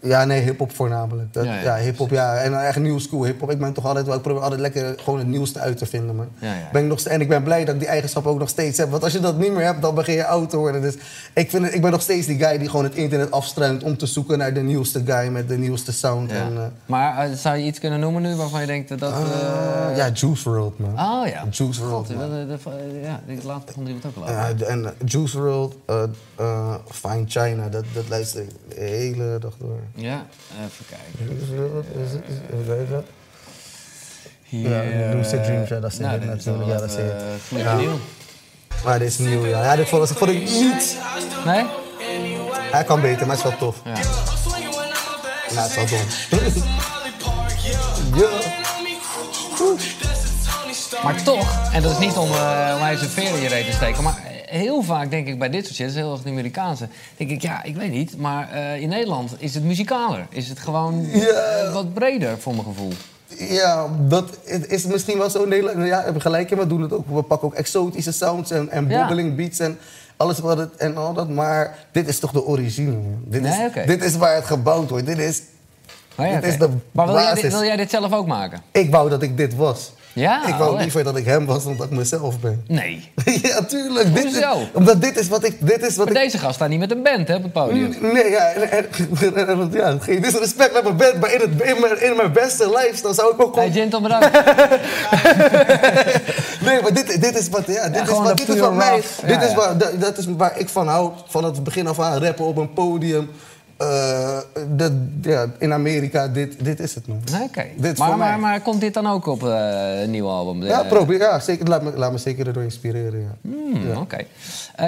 ja, 0.00 0.24
nee, 0.24 0.40
hip-hop 0.42 0.72
voornamelijk. 0.74 1.32
Dat, 1.32 1.44
Ja, 1.44 1.54
ja, 1.54 1.60
ja, 1.76 1.76
hip-hop, 1.84 2.10
ja. 2.10 2.36
En 2.36 2.66
echt 2.66 2.78
nieuw 2.78 2.98
school 2.98 3.24
hip-hop. 3.24 3.50
Ik 3.50 3.58
ben 3.58 3.72
toch 3.72 3.84
altijd 3.86 4.06
wel, 4.06 4.14
ik 4.16 4.22
probeer 4.22 4.42
altijd 4.42 4.60
lekker 4.60 4.94
gewoon 5.02 5.18
het 5.18 5.28
nieuwste 5.28 5.58
uit 5.58 5.76
te 5.78 5.86
vinden, 5.86 6.16
man. 6.16 6.28
Ja, 6.38 6.54
ja. 6.54 6.68
Ben 6.72 6.82
ik 6.82 6.88
nog, 6.88 7.00
en 7.00 7.20
ik 7.20 7.28
ben 7.28 7.42
blij 7.42 7.64
dat 7.64 7.74
ik 7.74 7.80
die 7.80 7.88
eigenschappen 7.88 8.32
ook 8.32 8.38
nog 8.38 8.48
steeds 8.48 8.78
heb. 8.78 8.90
Want 8.90 9.02
als 9.02 9.12
je 9.12 9.20
dat 9.20 9.38
niet 9.38 9.52
meer 9.52 9.64
hebt, 9.64 9.82
dan 9.82 9.94
begin 9.94 10.14
je 10.14 10.26
oud 10.26 10.50
te 10.50 10.56
worden. 10.56 10.82
Dus 10.82 10.94
ik, 11.34 11.50
vind 11.50 11.64
het, 11.64 11.74
ik 11.74 11.80
ben 11.82 11.90
nog 11.90 12.02
steeds 12.02 12.26
die 12.26 12.38
guy 12.44 12.58
die 12.58 12.68
gewoon 12.68 12.84
het 12.84 12.94
internet 12.94 13.30
afstruint 13.30 13.82
om 13.82 13.96
te 13.96 14.06
zoeken 14.06 14.38
naar 14.38 14.54
de 14.54 14.62
nieuwste 14.62 15.02
guy 15.04 15.28
met 15.28 15.48
de 15.48 15.58
nieuwste 15.58 15.92
sound. 15.92 16.30
Ja. 16.30 16.36
En, 16.36 16.52
eh, 16.56 16.62
maar 16.86 17.18
eh, 17.30 17.36
zou 17.36 17.56
je 17.56 17.64
iets 17.64 17.78
kunnen 17.78 18.00
noemen 18.00 18.22
nu 18.22 18.34
waarvan 18.34 18.60
je 18.60 18.66
denkt 18.66 18.88
dat 18.88 18.98
dat... 18.98 19.12
eh, 19.12 19.96
ja, 19.96 20.08
Juice 20.14 20.50
WRLD, 20.50 20.78
man. 20.78 20.90
Oh 20.90 21.26
ja. 21.28 21.44
Juice 21.50 21.82
God, 21.82 22.08
dat- 22.08 22.16
ja, 23.02 23.20
dit 23.26 23.44
laatst 23.44 23.66
begon 23.66 23.86
iemand 23.86 24.04
ook. 24.06 24.28
Ja, 24.28 24.52
de- 24.52 24.64
en 24.64 24.92
Juice 25.04 25.68
eh, 25.86 26.74
Fine 26.90 27.24
China, 27.26 27.68
dat, 27.68 27.84
dat 27.94 28.08
luister 28.08 28.40
ik 28.42 28.48
de 28.68 28.80
hele 28.80 29.38
dag 29.40 29.52
door. 29.58 29.79
Ja, 29.94 30.26
even 30.64 30.84
kijken. 30.88 31.36
Is 31.36 32.12
het- 32.12 32.22
is-. 32.28 33.04
Hier, 34.42 34.70
Ja, 34.70 35.14
Lucid 35.14 35.38
eh, 35.38 35.44
Dreams, 35.44 35.68
ja, 35.68 35.80
dat 35.80 35.92
zie 35.92 36.00
nou, 36.04 36.20
is 36.20 36.26
natuurlijk, 36.26 36.68
ja, 36.68 36.78
dat 36.78 36.96
eh, 36.96 37.04
flink 37.46 37.64
Ja. 37.64 37.74
nieuw. 37.76 37.98
Maar 38.84 38.98
dit 38.98 39.08
is 39.08 39.18
nieuw, 39.18 39.46
ja. 39.46 39.62
Ja, 39.64 39.76
dit 39.76 39.88
vond, 39.88 40.10
ik- 40.10 40.16
vond 40.16 40.30
ik 40.30 40.38
niet... 40.50 40.96
Nee? 41.44 41.64
Hij 42.70 42.84
kan 42.84 43.00
beter, 43.00 43.26
maar 43.26 43.36
het 43.36 43.44
is 43.44 43.50
wel 43.50 43.58
tof. 43.58 43.76
Ja. 43.84 43.92
Nou, 45.54 45.70
het 45.70 45.70
is 45.70 45.74
wel 45.74 45.86
dom. 45.86 46.62
ja. 48.20 48.28
Maar 51.02 51.22
toch, 51.22 51.72
en 51.72 51.82
dat 51.82 51.92
is 51.92 51.98
niet 51.98 52.16
om, 52.16 52.30
eh 52.32 52.76
om 52.80 52.86
even 52.86 53.10
veren 53.10 53.34
in 53.34 53.40
je 53.42 53.48
reet 53.48 53.66
te 53.66 53.72
steken... 53.72 54.02
maar 54.02 54.18
heel 54.50 54.82
vaak 54.82 55.10
denk 55.10 55.26
ik 55.26 55.38
bij 55.38 55.50
dit 55.50 55.64
soort 55.64 55.76
shit, 55.76 55.86
dat 55.86 55.94
is 55.96 56.00
heel 56.02 56.12
erg 56.12 56.22
de 56.22 56.30
Amerikaanse... 56.30 56.88
denk 57.16 57.30
ik, 57.30 57.42
ja, 57.42 57.62
ik 57.62 57.76
weet 57.76 57.90
niet, 57.90 58.16
maar 58.16 58.50
eh, 58.52 58.80
in 58.80 58.88
Nederland 58.88 59.34
is 59.38 59.54
het 59.54 59.64
muzikaler. 59.64 60.26
Is 60.30 60.48
het 60.48 60.58
gewoon 60.58 61.06
eh, 61.10 61.72
wat 61.72 61.94
breder, 61.94 62.38
voor 62.38 62.52
mijn 62.52 62.64
gevoel. 62.64 62.92
Ja, 63.38 63.86
dat 64.00 64.38
is 64.68 64.84
misschien 64.84 65.18
wel 65.18 65.30
zo 65.30 65.42
in 65.42 65.48
Nederland. 65.48 65.86
Ja, 65.86 66.04
gelijk 66.18 66.50
in, 66.50 66.58
we 66.58 66.66
doen 66.66 66.82
het 66.82 66.92
ook. 66.92 67.06
We 67.08 67.22
pakken 67.22 67.48
ook 67.48 67.54
exotische 67.54 68.12
sounds 68.12 68.50
en, 68.50 68.70
en 68.70 68.88
Ja. 68.88 69.14
beats 69.36 69.58
en 69.58 69.78
alles 70.16 70.38
wat 70.38 70.58
het 70.58 70.76
en 70.76 70.96
al 70.96 71.12
dat. 71.14 71.28
Maar 71.28 71.78
dit 71.92 72.08
is 72.08 72.18
toch 72.18 72.32
de 72.32 72.44
origine. 72.44 72.96
Dit, 73.24 73.44
is, 73.44 73.54
dit 73.86 74.04
is 74.04 74.16
waar 74.16 74.34
het 74.34 74.44
gebouwd 74.44 74.90
wordt. 74.90 75.06
Dit 75.06 75.18
is, 75.18 75.42
Oh 76.16 76.26
ja, 76.26 76.40
dit 76.40 76.44
is 76.44 76.58
de 76.58 76.68
maar 76.92 77.06
wil 77.06 77.14
jij, 77.14 77.24
dit, 77.24 77.34
basis. 77.34 77.52
wil 77.58 77.64
jij 77.64 77.76
dit 77.76 77.90
zelf 77.90 78.12
ook 78.12 78.26
maken? 78.26 78.60
Ik 78.72 78.90
wou 78.90 79.10
dat 79.10 79.22
ik 79.22 79.36
dit 79.36 79.54
was. 79.54 79.92
Ja, 80.12 80.46
ik 80.46 80.54
wou 80.54 80.72
oh, 80.74 80.80
liever 80.80 81.04
dat 81.04 81.16
ik 81.16 81.24
hem 81.24 81.46
was 81.46 81.64
dan 81.64 81.76
dat 81.76 81.86
ik 81.86 81.92
mezelf 81.96 82.40
ben. 82.40 82.64
Nee. 82.66 83.10
ja, 83.42 83.62
tuurlijk. 83.64 84.14
Dit 84.14 84.24
is, 84.24 84.44
omdat 84.72 85.02
dit 85.02 85.18
is 85.18 85.28
wat 85.28 85.44
ik... 85.44 85.56
Dit 85.60 85.82
is 85.86 85.96
wat 85.96 86.06
Maar 86.06 86.16
ik 86.16 86.22
deze 86.22 86.38
gast 86.38 86.54
staat 86.54 86.68
niet 86.68 86.78
met 86.78 86.90
een 86.90 87.02
band 87.02 87.28
hè, 87.28 87.34
op 87.34 87.42
het 87.42 87.52
podium. 87.52 87.94
Nee, 88.00 88.30
ja, 88.30 88.38
en, 88.52 88.70
en, 88.70 89.48
en- 89.48 89.70
ja, 89.72 89.96
geen 90.00 90.22
disrespect 90.22 90.72
met 90.72 90.82
mijn 90.82 90.96
bed, 90.96 91.20
maar 91.20 91.32
in, 91.32 91.40
het, 91.40 91.50
in, 91.62 91.80
mijn, 91.80 92.02
in 92.02 92.16
mijn 92.16 92.32
beste 92.32 92.68
lifestyle 92.70 93.14
zou 93.14 93.32
ik 93.34 93.42
ook 93.42 93.54
Hey. 93.56 93.70
Gentle, 93.70 94.00
bedankt. 94.00 94.30
Nee, 96.64 96.82
maar 96.82 96.94
dit, 96.94 97.20
dit 97.20 97.38
is 97.38 97.48
wat, 97.48 97.66
ja, 97.66 97.88
dit 97.88 98.02
is 98.02 98.08
gewoon 98.08 98.22
wat, 98.24 98.36
dit 98.36 98.48
is 98.48 98.60
wat 98.60 98.74
mij, 98.74 98.90
rough. 98.90 99.20
dit 99.20 99.30
Ja, 99.30 99.40
is 99.42 99.50
ja. 99.50 99.56
waar, 99.56 99.78
dat, 99.78 100.00
dat 100.00 100.18
is 100.18 100.26
waar 100.36 100.58
ik 100.58 100.68
van 100.68 100.88
hou, 100.88 101.10
van 101.28 101.44
het 101.44 101.64
begin 101.64 101.86
af 101.86 102.00
aan 102.00 102.22
rappen 102.24 102.44
op 102.44 102.56
een 102.56 102.72
podium. 102.72 103.30
Eh, 103.80 104.38
ja, 105.22 105.46
in 105.58 105.72
Amerika, 105.72 106.28
dit, 106.28 106.64
dit 106.64 106.80
is 106.80 106.94
het. 106.94 107.04
Oké. 107.44 107.66
Is 107.82 107.98
Maar, 107.98 108.16
maar, 108.16 108.38
maar 108.38 108.60
komt 108.60 108.80
dit 108.80 108.94
dan 108.94 109.06
ook 109.06 109.26
op 109.26 109.42
eh, 109.42 110.00
een 110.02 110.10
nieuw 110.10 110.28
album? 110.28 110.62
Ja, 110.64 110.82
Eh, 110.82 110.88
probeer, 110.88 111.18
ja 111.18 111.38
zeker, 111.40 111.66
laat, 111.68 111.82
me, 111.82 111.92
laat 111.96 112.12
me 112.12 112.18
zeker 112.18 112.46
erdoor 112.46 112.62
inspireren. 112.62 113.20
Ja. 113.20 113.50
Hmm, 113.50 113.96
Oké. 113.96 114.16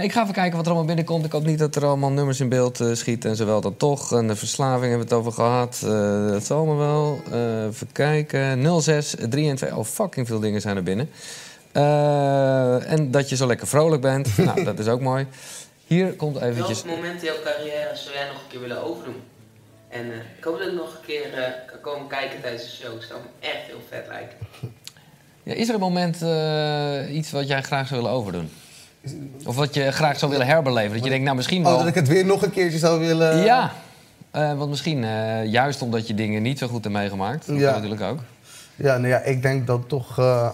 Ik 0.03 0.13
ga 0.13 0.23
even 0.23 0.33
kijken 0.35 0.53
wat 0.57 0.61
er 0.61 0.67
allemaal 0.67 0.85
binnenkomt. 0.85 1.25
Ik 1.25 1.33
hoop 1.33 1.45
niet 1.47 1.59
dat 1.59 1.77
er 1.77 1.85
allemaal 1.85 2.11
nummers 2.11 2.41
in 2.41 2.49
beeld 2.49 2.81
schieten 2.93 3.31
en 3.31 3.37
zowel 3.37 3.61
dan 3.61 3.77
toch. 3.77 4.13
En 4.13 4.27
de 4.29 4.37
verslaving 4.37 4.89
hebben 4.91 5.09
we 5.09 5.15
het 5.15 5.25
over 5.27 5.33
gehad. 5.33 5.81
Eh, 5.85 6.29
dat 6.33 6.45
zal 6.45 6.57
allemaal 6.59 6.77
wel. 6.77 7.21
Even 7.69 7.93
kijken. 7.93 8.83
06, 8.83 9.15
3 9.29 9.49
en 9.49 9.57
2. 9.57 9.77
Oh, 9.77 9.85
fucking 9.85 10.27
veel 10.27 10.41
dingen 10.41 10.61
zijn 10.61 10.77
er 10.77 10.83
binnen. 10.83 11.09
En 12.87 13.11
dat 13.11 13.29
je 13.29 13.37
zo 13.37 13.47
lekker 13.47 13.67
vrolijk 13.67 14.03
bent. 14.03 14.37
nou, 14.47 14.65
dat 14.65 14.79
is 14.79 14.87
ook 14.89 15.01
mooi. 15.01 15.27
Hier 15.93 16.13
komt 16.13 16.41
eventjes... 16.41 16.83
Welk 16.83 16.97
moment 16.97 17.23
in 17.23 17.27
jouw 17.27 17.43
carrière 17.45 17.97
zou 17.97 18.15
jij 18.15 18.27
nog 18.27 18.37
een 18.43 18.49
keer 18.49 18.61
willen 18.61 18.83
overdoen? 18.85 19.23
En 19.89 20.13
eh, 20.13 20.19
ik 20.39 20.45
hoop 20.45 20.59
dat 20.59 20.67
ik 20.67 20.75
nog 20.75 20.95
een 20.95 21.07
keer 21.07 21.35
eh, 21.35 21.53
kan 21.67 21.81
komen 21.81 22.07
kijken 22.09 22.41
tijdens 22.41 22.63
de 22.63 22.69
show. 22.71 22.95
Het 22.95 23.05
zou 23.09 23.21
me 23.21 23.47
echt 23.49 23.67
heel 23.67 23.81
vet 23.89 24.07
lijken. 24.09 24.37
Ja, 25.43 25.53
is 25.55 25.69
er 25.69 25.75
een 25.75 25.81
moment 25.81 26.23
eh, 26.23 27.15
iets 27.17 27.31
wat 27.31 27.49
jij 27.49 27.63
graag 27.63 27.87
zou 27.89 28.01
willen 28.01 28.17
overdoen? 28.17 28.51
Of 29.45 29.57
wat 29.57 29.75
je 29.75 29.91
graag 29.91 30.19
zou 30.19 30.31
willen 30.31 30.47
herbeleven? 30.47 30.93
Dat 30.95 31.05
je 31.05 31.11
denkt, 31.11 31.25
nou 31.25 31.37
misschien 31.37 31.63
wel... 31.63 31.73
Oh, 31.73 31.79
dat 31.79 31.89
ik 31.89 31.95
het 31.95 32.09
weer 32.09 32.25
nog 32.25 32.43
een 32.43 32.51
keertje 32.51 32.79
zou 32.79 33.01
willen... 33.01 33.45
Ja, 33.45 33.73
eh, 34.31 34.55
want 34.59 34.71
misschien 34.71 35.05
eh, 35.05 35.45
juist 35.45 35.83
omdat 35.83 36.07
je 36.07 36.15
dingen 36.15 36.43
niet 36.43 36.59
zo 36.59 36.67
goed 36.67 36.85
hebt 36.85 36.97
meegemaakt. 36.97 37.47
Dat 37.47 37.57
Ja. 37.59 37.73
kan 37.73 37.83
natuurlijk 37.83 38.11
ook. 38.11 38.19
Ja, 38.77 38.97
nou 38.97 39.09
ja, 39.09 39.19
ik 39.19 39.43
denk 39.43 39.67
dat 39.67 39.89
toch... 39.89 40.19
eh, 40.19 40.51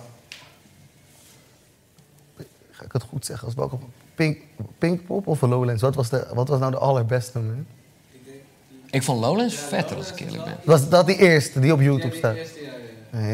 ga 2.70 2.84
ik 2.84 2.92
het 2.92 3.02
goed 3.02 3.26
zeggen? 3.26 3.46
Als 3.46 3.54
welke... 3.54 3.76
Pink, 4.18 4.38
Pinkpop 4.78 5.26
of 5.26 5.40
Lowlands? 5.40 5.82
Wat 5.82 5.94
was, 5.94 6.08
de, 6.08 6.26
wat 6.34 6.48
was 6.48 6.58
nou 6.58 6.70
de 6.70 6.78
allerbeste, 6.78 7.38
man? 7.38 7.66
Ik 8.90 9.02
vond 9.02 9.20
Lowlands 9.20 9.54
vetter 9.54 9.96
als 9.96 10.10
ik 10.12 10.20
eerlijk 10.20 10.44
ben. 10.44 10.56
Was 10.64 10.88
dat 10.88 11.06
die 11.06 11.16
eerste 11.16 11.60
die 11.60 11.72
op 11.72 11.80
YouTube 11.80 12.16
staat? 12.16 12.32
die 12.34 12.40
eerste, 12.42 12.58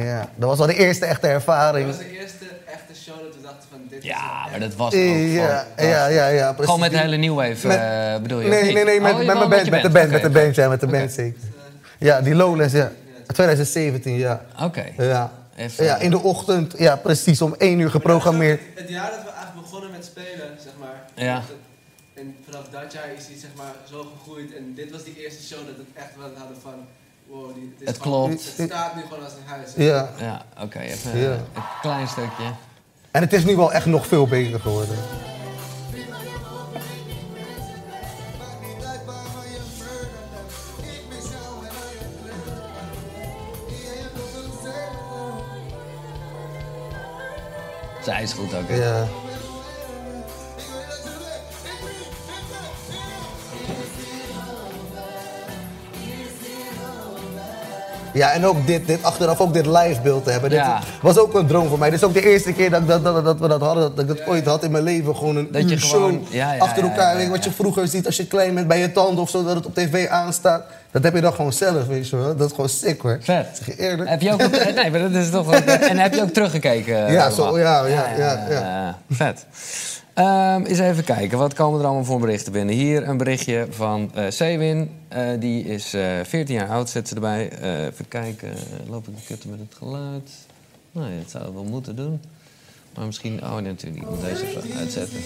ja, 0.04 0.28
dat 0.36 0.48
was 0.48 0.58
wel 0.58 0.66
de 0.66 0.74
eerste 0.76 1.04
echte 1.06 1.26
Dat 1.26 1.30
ervaring. 1.34 1.86
was 1.86 1.98
de 1.98 2.18
eerste 2.18 2.44
echte 2.66 2.94
show 3.02 3.14
dat 3.14 3.34
we 3.36 3.42
dachten 3.42 3.68
van 3.70 3.78
dit 3.88 3.98
is 4.02 4.08
Ja, 4.08 4.46
maar 4.50 4.60
dat 4.60 4.74
was 4.74 4.94
ook 4.94 5.00
Ja, 5.00 5.66
ja, 5.76 6.06
ja, 6.06 6.26
ja, 6.28 6.46
precies. 6.52 6.64
Gewoon 6.64 6.80
met 6.80 6.90
de 6.90 6.98
hele 6.98 7.16
New 7.16 7.34
Wave, 7.34 7.66
Met- 7.66 7.76
eh, 7.78 8.22
bedoel 8.22 8.40
je? 8.40 8.48
Nee, 8.48 8.72
nee, 8.72 8.84
nee, 8.84 9.00
met, 9.00 9.12
Oh, 9.12 9.16
met 9.18 9.26
mijn 9.26 9.38
band, 9.48 9.70
met 9.70 9.82
de 9.82 9.90
band, 9.90 10.10
met 10.10 10.22
de 10.22 10.30
band, 10.30 10.54
ja, 10.54 10.68
met 10.68 10.80
de 10.80 10.86
band 10.86 11.12
zeker. 11.12 11.40
Ja, 11.98 12.20
die 12.20 12.34
Lowlands, 12.34 12.72
ja. 12.72 12.90
2017, 13.26 14.14
ja. 14.16 14.44
Oké. 14.62 14.84
Ja. 14.98 15.32
Even- 15.56 15.84
ja, 15.84 15.96
in 15.96 16.10
de 16.10 16.18
ochtend, 16.22 16.74
ja, 16.78 16.96
precies, 16.96 17.42
om 17.42 17.54
één 17.58 17.78
uur 17.78 17.90
geprogrammeerd. 17.90 18.60
Het 18.74 18.88
jaar 18.88 19.10
dat 19.10 19.20
we 19.24 19.30
begonnen 19.74 19.98
met 19.98 20.04
spelen, 20.04 20.58
zeg 20.62 20.72
maar. 20.78 21.04
Ja. 21.14 21.42
En 22.14 22.36
vanaf 22.44 22.68
dat 22.68 22.92
jaar 22.92 23.12
is 23.16 23.26
hij 23.26 23.36
zeg 23.38 23.50
maar 23.56 23.74
zo 23.90 24.12
gegroeid. 24.16 24.54
En 24.56 24.74
dit 24.74 24.90
was 24.90 25.04
die 25.04 25.22
eerste 25.24 25.42
show 25.44 25.66
dat 25.66 25.76
we 25.76 25.84
echt 25.94 26.16
wel 26.16 26.30
hadden 26.38 26.60
van... 26.60 26.86
Wow, 27.26 27.54
die, 27.54 27.74
is 27.78 27.86
Het 27.88 28.00
gewoon- 28.02 28.28
klopt. 28.28 28.56
Het 28.56 28.70
staat 28.70 28.94
nu 28.94 29.02
gewoon 29.02 29.24
als 29.24 29.32
een 29.32 29.46
huis. 29.46 29.70
Ja. 29.76 30.10
Ja, 30.18 30.44
oké. 30.62 30.78
even 30.78 31.18
Ja. 31.18 31.30
eh, 31.32 31.38
een 31.54 31.62
klein 31.80 32.08
stukje. 32.08 32.52
En 33.10 33.20
het 33.22 33.32
is 33.32 33.44
nu 33.44 33.56
wel 33.56 33.72
echt 33.72 33.86
nog 33.86 34.06
veel 34.06 34.26
beter 34.26 34.60
geworden. 34.60 34.96
Zij 48.02 48.22
is 48.22 48.32
goed 48.32 48.54
ook, 48.54 48.68
hè? 48.68 48.74
Ja. 48.76 49.06
Ja, 58.14 58.30
en 58.32 58.46
ook 58.46 58.66
dit, 58.66 58.86
dit 58.86 59.02
achteraf 59.02 59.40
ook 59.40 59.52
dit 59.54 59.66
live 59.66 60.00
beeld 60.02 60.24
te 60.24 60.30
hebben. 60.30 60.50
Dit 60.50 60.58
Ja. 60.58 60.80
was 61.02 61.18
ook 61.18 61.34
een 61.34 61.46
droom 61.46 61.68
voor 61.68 61.78
mij. 61.78 61.90
Dit 61.90 61.98
is 61.98 62.04
ook 62.04 62.14
de 62.14 62.26
eerste 62.30 62.52
keer 62.52 62.70
dat, 62.70 62.86
dat, 62.88 63.04
dat, 63.04 63.24
dat 63.24 63.38
we 63.38 63.48
dat 63.48 63.60
hadden, 63.60 63.94
dat 63.94 64.00
ik 64.10 64.16
dat 64.16 64.26
ooit 64.26 64.46
had 64.46 64.64
in 64.64 64.70
mijn 64.70 64.84
leven. 64.84 65.16
Gewoon 65.16 65.36
een 65.36 65.48
Dat 65.52 65.70
je 65.70 65.78
gewoon- 65.78 66.26
ja, 66.30 66.56
achter 66.58 66.82
elkaar. 66.82 67.16
Weet 67.16 67.28
wat 67.28 67.44
je 67.44 67.50
vroeger 67.50 67.88
ziet 67.88 68.06
als 68.06 68.16
je 68.16 68.26
klein 68.26 68.54
bent 68.54 68.68
bij 68.68 68.78
je 68.78 68.92
tanden 68.92 69.22
of 69.22 69.30
zo, 69.30 69.44
dat 69.44 69.54
het 69.54 69.66
op 69.66 69.74
tv 69.74 70.08
aanstaat. 70.08 70.62
Dat 70.90 71.02
heb 71.02 71.14
je 71.14 71.20
dan 71.20 71.32
gewoon 71.32 71.52
zelf, 71.52 71.86
weet 71.86 72.08
je 72.08 72.16
wel. 72.16 72.36
Dat 72.36 72.46
is 72.46 72.54
gewoon 72.54 72.68
sick 72.68 73.00
hoor. 73.00 73.18
Vet. 73.22 73.46
Zeg 73.52 73.66
je 73.66 73.76
eerlijk? 73.82 74.08
Heb 74.10 74.20
je 74.20 74.32
ook... 74.32 74.38
Nee, 74.74 74.90
maar 74.90 75.00
dat 75.00 75.10
is 75.10 75.30
toch... 75.30 75.52
En 75.90 75.98
heb 75.98 76.14
je 76.14 76.22
ook 76.22 76.32
teruggekeken? 76.32 77.12
Ja, 77.12 77.26
allemaal? 77.26 77.52
zo, 77.52 77.58
ja, 77.58 77.86
ja, 77.86 78.04
ja, 78.18 78.46
ja. 78.50 78.98
Vet. 79.10 79.46
Ehm, 80.14 80.64
eens 80.64 80.78
even 80.78 81.04
kijken, 81.04 81.38
wat 81.38 81.54
komen 81.54 81.80
er 81.80 81.86
allemaal 81.86 82.04
voor 82.04 82.20
berichten 82.20 82.52
binnen? 82.52 82.74
Hier 82.74 83.08
een 83.08 83.16
berichtje 83.16 83.66
van 83.70 84.10
eh 84.14 84.30
Sewin. 84.30 84.90
Eh, 85.08 85.28
die 85.38 85.64
is 85.64 85.94
eh 85.94 86.20
14 86.22 86.54
jaar 86.54 86.68
oud, 86.68 86.90
zet 86.90 87.08
ze 87.08 87.14
erbij. 87.14 87.50
Eh, 87.50 87.84
even 87.84 88.08
kijken, 88.08 88.54
loop 88.88 89.08
ik 89.08 89.16
de 89.16 89.22
kutten 89.26 89.50
met 89.50 89.58
het 89.58 89.74
geluid? 89.74 90.30
Nou 90.92 91.08
dat 91.18 91.30
zou 91.30 91.44
het 91.44 91.54
wel 91.54 91.64
moeten 91.64 91.96
doen. 91.96 92.20
Maar 92.94 93.06
misschien... 93.06 93.42
Oh, 93.42 93.54
nee, 93.54 93.62
natuurlijk 93.62 94.02
niet. 94.02 94.02
Ik 94.02 94.20
moet 94.20 94.28
deze 94.30 94.46
even 94.46 94.78
uitzetten. 94.78 95.18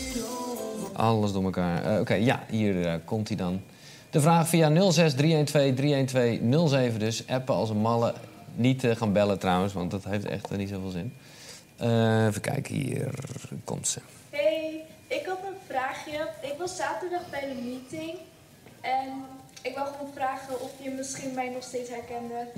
Alles 0.92 1.32
door 1.32 1.44
elkaar. 1.44 1.84
Eh, 1.84 2.00
Oké, 2.00 2.14
ja, 2.14 2.42
hier 2.50 2.86
eh, 2.86 2.94
komt 3.04 3.28
hij 3.28 3.36
dan. 3.36 3.60
De 4.10 4.20
vraag 4.20 4.48
via 4.48 4.90
06 4.90 5.14
312 5.14 5.74
312 5.74 6.68
07 6.68 6.98
dus. 6.98 7.26
Appen 7.26 7.54
als 7.54 7.70
een 7.70 7.76
malle. 7.76 8.14
Niet 8.54 8.84
eh, 8.84 8.96
gaan 8.96 9.12
bellen 9.12 9.38
trouwens, 9.38 9.72
want 9.72 9.90
dat 9.90 10.04
heeft 10.04 10.24
echt 10.24 10.50
eh, 10.50 10.58
niet 10.58 10.68
zoveel 10.68 10.90
zin. 10.90 11.12
Eh, 11.76 12.26
even 12.26 12.40
kijken, 12.40 12.74
hier 12.74 13.10
komt 13.64 13.88
ze. 13.88 14.00
Ik 15.08 15.22
had 15.26 15.38
een 15.46 15.56
vraagje. 15.66 16.28
Ik 16.42 16.54
was 16.58 16.76
zaterdag 16.76 17.20
bij 17.30 17.40
de 17.40 17.62
meeting 17.62 18.18
en 18.80 19.08
ik 19.62 19.74
wou 19.74 19.88
gewoon 19.88 20.12
vragen 20.14 20.60
of 20.60 20.70
je 20.82 20.90
misschien 20.90 21.34
mij 21.34 21.48
nog 21.48 21.62
steeds 21.62 21.90
herkende. 21.90 22.48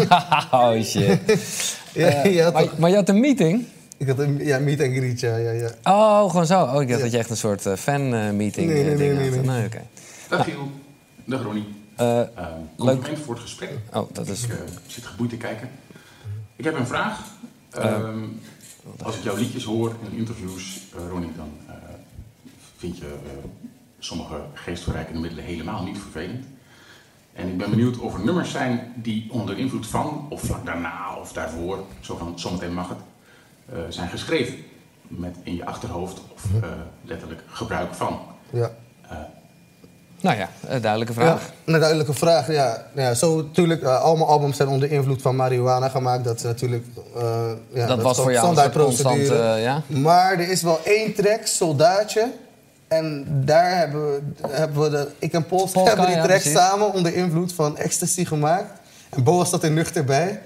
oh 0.58 0.82
shit. 0.84 1.20
Ja, 1.94 2.08
Eh, 2.08 2.52
maar, 2.52 2.62
toch. 2.62 2.78
maar 2.78 2.90
je 2.90 2.96
had 2.96 3.08
een 3.08 3.20
meeting? 3.20 3.66
Ik 3.96 4.06
had 4.08 4.18
een 4.18 4.44
ja, 4.44 4.58
meet 4.58 4.80
and 4.80 4.96
greet, 4.96 5.20
ja, 5.20 5.36
ja, 5.36 5.50
ja. 5.50 5.70
Oh, 5.84 6.30
gewoon 6.30 6.46
zo. 6.46 6.62
Oh, 6.62 6.82
ik 6.82 6.88
dacht 6.88 6.98
Ja. 6.98 7.04
dat 7.04 7.12
je 7.12 7.18
echt 7.18 7.30
een 7.30 7.36
soort 7.36 7.62
fan-meeting 7.78 8.70
Nee, 8.70 8.84
nee, 8.84 8.96
ding 8.96 9.18
nee, 9.18 9.30
had. 9.30 9.44
nee, 9.44 9.56
nee. 9.56 9.66
oké. 9.66 9.82
Dag 10.28 10.44
Giel. 10.44 10.70
Dag 11.24 11.42
Ronnie. 11.42 11.66
Eh, 11.96 12.06
Uh, 12.06 12.46
compliment 12.76 13.18
voor 13.18 13.34
het 13.34 13.42
gesprek. 13.42 13.70
Oh, 13.92 14.08
dat 14.12 14.28
is... 14.28 14.42
Ik 14.44 14.50
eh, 14.50 14.56
zit 14.86 15.04
geboeid 15.06 15.30
te 15.30 15.36
kijken. 15.36 15.70
Ik 16.56 16.64
heb 16.64 16.74
een 16.78 16.86
vraag. 16.86 17.20
Ehm, 17.70 18.18
als 19.02 19.16
ik 19.16 19.22
jouw 19.22 19.36
liedjes 19.36 19.64
hoor 19.64 19.96
in 20.10 20.18
interviews, 20.18 20.80
eh, 20.96 21.08
Ronnie, 21.10 21.32
dan 21.36 21.48
eh, 21.63 21.63
vind 22.84 22.98
je 22.98 23.04
eh, 23.06 23.44
sommige 23.98 24.34
geestverrijkende 24.54 25.20
middelen 25.20 25.44
helemaal 25.44 25.82
niet 25.82 25.98
vervelend. 25.98 26.44
En 27.32 27.48
ik 27.48 27.58
ben 27.58 27.70
benieuwd 27.70 27.98
of 27.98 28.14
er 28.14 28.24
nummers 28.24 28.50
zijn 28.50 28.92
die 28.96 29.26
onder 29.30 29.58
invloed 29.58 29.86
van, 29.86 30.26
of 30.28 30.40
vlak 30.40 30.66
daarna 30.66 31.16
of 31.20 31.32
daarvoor, 31.32 31.78
zo 32.00 32.16
van 32.16 32.38
zometeen 32.38 32.74
mag 32.74 32.88
het, 32.88 32.98
eh, 33.72 33.78
zijn 33.88 34.08
geschreven. 34.08 34.54
Met 35.08 35.36
in 35.42 35.54
je 35.56 35.64
achterhoofd 35.66 36.20
of 36.34 36.44
eh, 36.62 36.68
letterlijk 37.04 37.40
gebruik 37.46 37.94
van. 37.94 38.20
Ja. 38.50 38.70
Eh, 39.08 39.16
Nou 40.20 40.36
ja, 40.36 40.48
een 40.66 40.80
duidelijke 40.80 41.12
vraag. 41.12 41.42
Ja, 41.42 41.72
een 41.72 41.78
duidelijke 41.80 42.12
vraag. 42.14 42.52
Ja, 42.52 42.86
ja 42.94 43.14
zo 43.14 43.36
natuurlijk. 43.36 43.82
eh, 43.82 44.02
al 44.02 44.16
mijn 44.16 44.28
albums 44.28 44.56
zijn 44.56 44.68
onder 44.68 44.90
invloed 44.90 45.22
van 45.22 45.36
marihuana 45.36 45.88
gemaakt. 45.88 46.24
Dat 46.24 46.36
is 46.36 46.42
natuurlijk. 46.42 46.84
eh, 47.16 47.50
ja, 47.72 47.86
dat 47.86 48.02
was 48.02 48.16
voor 48.16 48.32
jou 48.32 48.48
een 48.48 48.54
soort 48.56 48.72
standaardprocedure. 48.72 49.16
constant... 49.16 49.56
eh, 49.56 49.62
ja? 49.62 49.82
Maar 49.86 50.32
er 50.32 50.48
is 50.50 50.62
wel 50.62 50.80
één 50.84 51.14
track, 51.14 51.46
Soldaatje. 51.46 52.32
En 52.96 53.26
daar 53.44 53.76
hebben 53.76 54.12
we, 54.12 54.20
hebben 54.48 54.82
we 54.82 54.90
de, 54.90 55.08
ik 55.18 55.32
en 55.32 55.46
Polska, 55.46 55.72
Polska, 55.72 55.88
hebben 55.88 56.06
die 56.06 56.16
ja, 56.16 56.24
track 56.40 56.54
samen 56.54 56.92
onder 56.92 57.14
invloed 57.14 57.52
van 57.52 57.78
ecstasy 57.78 58.24
gemaakt. 58.24 58.80
En 59.10 59.22
Boas 59.24 59.50
zat 59.50 59.62
er 59.62 59.70
nuchter 59.70 60.04
bij. 60.04 60.40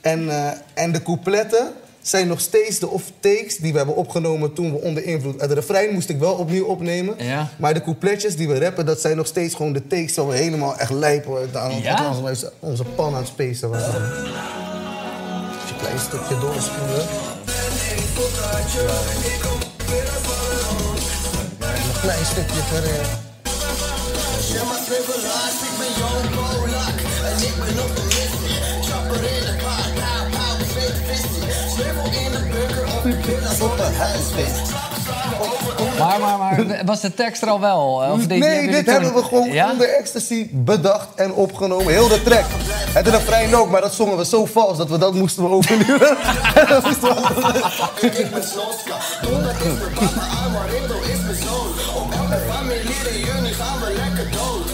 En, 0.00 0.28
eh, 0.30 0.50
en 0.74 0.92
de 0.92 1.02
coupletten 1.02 1.72
zijn 2.02 2.28
nog 2.28 2.40
steeds 2.40 2.78
de 2.78 2.88
offtakes 2.88 3.56
die 3.56 3.72
we 3.72 3.78
hebben 3.78 3.96
opgenomen 3.96 4.52
toen 4.52 4.72
we 4.72 4.80
onder 4.80 5.04
invloed. 5.04 5.40
Het 5.40 5.52
refrein 5.52 5.92
moest 5.92 6.08
ik 6.08 6.18
wel 6.18 6.34
opnieuw 6.34 6.64
opnemen. 6.64 7.14
Ja. 7.18 7.48
Maar 7.56 7.74
de 7.74 7.82
coupletjes 7.82 8.36
die 8.36 8.48
we 8.48 8.58
rappen, 8.58 8.86
dat 8.86 9.00
zijn 9.00 9.16
nog 9.16 9.26
steeds 9.26 9.54
gewoon 9.54 9.72
de 9.72 9.86
takes 9.86 10.16
waar 10.16 10.28
we 10.28 10.36
helemaal 10.36 10.78
echt 10.78 10.90
lijpen. 10.90 11.48
Aan 11.52 11.82
Ja? 11.82 12.14
onze, 12.22 12.52
onze 12.58 12.84
pan 12.84 13.14
aan 13.14 13.20
het 13.20 13.26
spacen 13.26 13.70
waren. 13.70 13.88
Even 13.88 14.06
een 15.68 15.76
klein 15.78 15.98
stukje 15.98 16.38
doorspoelen. 16.38 17.06
Een 20.78 20.87
klein 22.02 22.24
stukje 22.24 22.62
verder. 22.70 23.06
Maar, 35.98 36.20
maar, 36.20 36.38
maar, 36.38 36.82
was 36.84 37.00
de 37.00 37.14
tekst 37.14 37.42
er 37.42 37.48
al 37.48 37.60
wel? 37.60 38.02
eh, 38.02 38.12
Of 38.12 38.26
nee, 38.26 38.40
dit 38.70 38.84
toen- 38.84 38.92
hebben 38.94 39.14
we 39.14 39.22
gewoon 39.22 39.52
Ja? 39.52 39.70
onder 39.70 39.88
ecstasy 39.88 40.48
bedacht 40.52 41.06
en 41.16 41.32
opgenomen. 41.32 41.92
Heel 41.92 42.08
de 42.08 42.22
track. 42.22 42.44
Het 42.92 43.06
is 43.06 43.12
een 43.12 43.20
vrij 43.20 43.54
ook, 43.54 43.70
maar 43.70 43.80
dat 43.80 43.94
zongen 43.94 44.16
we 44.16 44.24
zo 44.24 44.44
vals 44.46 44.78
dat 44.78 44.88
we 44.88 44.98
dat 44.98 45.14
moesten 45.14 45.42
we 45.42 45.48
overnieuw. 45.50 45.98
dat 46.68 46.84
moesten 46.84 47.08
we 47.08 48.28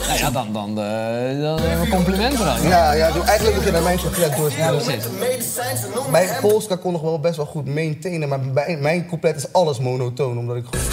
Nou 0.06 0.18
ja, 0.18 0.30
dan, 0.30 0.52
dan, 0.52 0.68
eh, 0.68 1.42
dan 1.42 1.60
hebben 1.60 1.80
we 1.80 1.88
complimenten 1.90 2.44
dan. 2.44 2.62
Ja, 2.68 2.92
ja, 2.92 3.10
doe- 3.10 3.22
eigenlijk 3.22 3.56
moet 3.56 3.64
je 3.64 3.70
naar 3.72 3.82
mijn 3.82 3.98
couplet 3.98 4.36
door. 4.36 4.50
Ja, 4.56 4.70
precies. 4.70 5.04
Mijn 6.10 6.28
Polska 6.40 6.76
kon 6.76 6.92
nog 6.92 7.00
wel 7.00 7.20
best 7.20 7.36
wel 7.36 7.46
goed 7.46 7.66
maintainen, 7.74 8.28
maar 8.28 8.40
mijn, 8.40 8.80
mijn 8.80 9.06
couplet 9.08 9.36
is 9.36 9.52
alles 9.52 9.78
monotoon, 9.78 10.38
omdat 10.38 10.56
ik 10.56 10.64
gewoon... 10.70 10.84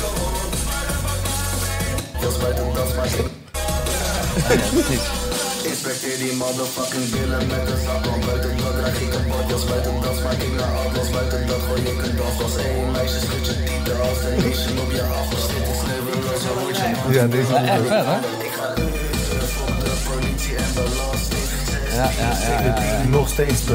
Inspecteer 5.82 6.18
die 6.18 6.36
motherfucking 6.36 7.10
billen 7.10 7.48
met 7.48 7.70
een 7.72 7.82
zak 7.86 8.06
om 8.14 8.26
buiten 8.26 8.58
dat 8.58 8.74
krijg 8.80 9.02
ik 9.02 9.14
een 9.14 9.28
bord 9.28 9.50
Jos 9.50 9.66
buiten 9.66 9.94
dat 10.02 10.24
maak 10.24 10.42
ik 10.48 10.54
naar 10.60 10.74
aflos 10.86 11.10
buiten 11.10 11.48
dat 11.48 11.62
gooi 11.68 11.82
ik 11.82 12.02
een 12.06 12.16
dos 12.16 12.44
Als 12.44 12.56
één 12.56 12.92
meisje 12.92 13.20
schud 13.20 13.46
je 13.46 13.56
tieten 13.64 14.02
als 14.02 14.20
een 14.24 14.36
nation 14.44 14.80
op 14.84 14.92
je 14.92 15.02
aflos 15.02 15.48
Dit 15.48 15.68
is 15.72 15.80
sneeuweloos, 15.84 16.44
hoe 16.46 16.62
moet 16.66 16.78
je 16.78 17.20
Ja, 17.20 17.26
deze 17.28 17.52
Ja, 17.52 17.64
echt 17.64 17.88
vet, 17.88 18.06
hè? 18.12 18.18
Ik 18.48 18.54
ga 18.60 18.68
de 18.76 19.96
politie 20.10 20.56
en 20.56 20.72
belasting 20.74 21.48
Ja, 21.94 22.10
ja, 22.20 22.30
ja, 22.42 22.62
ja, 22.66 22.84
ja. 22.84 23.08
Nog 23.08 23.30
steeds. 23.30 23.62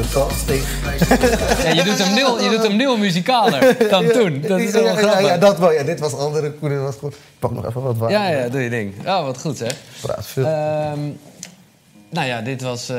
Ja, 1.63 1.71
je 1.71 1.83
doet 1.83 2.03
hem 2.03 2.13
nul, 2.13 2.41
je 2.41 2.49
doet 2.49 2.63
hem 2.67 2.75
nul 2.75 2.97
muzikaler 2.97 3.89
dan 3.89 4.07
toen. 4.07 4.41
Dat 4.47 4.59
is 4.59 4.71
wel 4.71 4.83
ja, 4.83 4.91
ja, 4.91 4.97
grappig. 4.97 5.27
ja, 5.27 5.37
dat 5.37 5.57
wel. 5.57 5.71
Ja, 5.71 5.83
dit 5.83 5.99
was 5.99 6.13
andere 6.13 6.51
koe, 6.51 6.69
dit 6.69 6.79
was 6.79 6.95
goed. 6.95 7.13
Ik 7.13 7.19
pak 7.39 7.51
nog 7.51 7.65
even 7.67 7.81
wat 7.81 7.97
water. 7.97 8.17
Ja, 8.17 8.27
ja, 8.27 8.49
doe 8.49 8.61
je 8.61 8.69
ding. 8.69 8.93
Oh, 9.07 9.23
wat 9.23 9.41
goed 9.41 9.57
zeg. 9.57 9.75
Praat 10.01 10.25
veel. 10.25 10.45
Ehm, 10.45 10.99
nou 12.09 12.27
ja, 12.27 12.41
dit 12.41 12.61
was, 12.61 12.89
eh, 12.89 12.95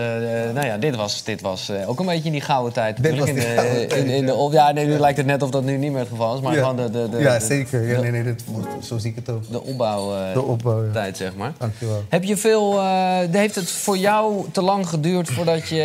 nou 0.54 0.66
ja, 0.66 0.76
dit 0.78 0.96
was, 0.96 1.24
dit 1.24 1.40
was 1.40 1.68
eh, 1.68 1.88
ook 1.88 2.00
een 2.00 2.06
beetje 2.06 2.24
in 2.24 2.32
die 2.32 2.40
gouden 2.40 2.72
tijd. 2.72 3.02
Dit 3.02 3.18
was 3.18 3.28
in, 3.28 3.34
die 3.34 3.44
de, 3.44 3.54
tijd, 3.54 3.92
in, 3.92 4.06
in 4.06 4.26
de, 4.26 4.34
op, 4.34 4.52
ja, 4.52 4.72
nee, 4.72 4.86
nu 4.86 4.98
lijkt 4.98 5.16
het 5.16 5.26
net 5.26 5.42
of 5.42 5.50
dat 5.50 5.62
nu 5.64 5.76
niet 5.76 5.90
meer 5.90 6.00
het 6.00 6.09
geval 6.09 6.34
is. 6.36 6.40
Maar 6.42 6.54
ja. 6.54 6.59
gewoon 6.61 6.76
de, 6.76 6.90
de, 6.90 7.09
de, 7.09 7.18
ja, 7.18 7.40
zeker. 7.40 7.82
Ja, 7.88 7.94
de- 7.96 8.02
nee, 8.02 8.11
nee, 8.11 8.22
dit, 8.22 8.42
zo 8.82 8.98
zie 8.98 9.11
ik 9.11 9.16
het 9.16 9.28
ook. 9.30 9.50
De 9.50 9.62
opbouwtijd, 9.62 10.34
De 10.34 10.42
opbouw, 10.42 10.84
ja. 10.84 10.92
tijd, 10.92 11.16
zeg 11.16 11.34
maar. 11.34 11.52
Dankjewel. 11.59 12.04
Heb 12.09 12.24
je 12.24 12.36
veel, 12.36 12.78
eh, 12.78 13.18
heeft 13.30 13.54
het 13.54 13.70
voor 13.70 13.96
jou 13.98 14.44
te 14.52 14.62
lang 14.62 14.88
geduurd 14.88 15.28
voordat 15.30 15.68
je 15.68 15.82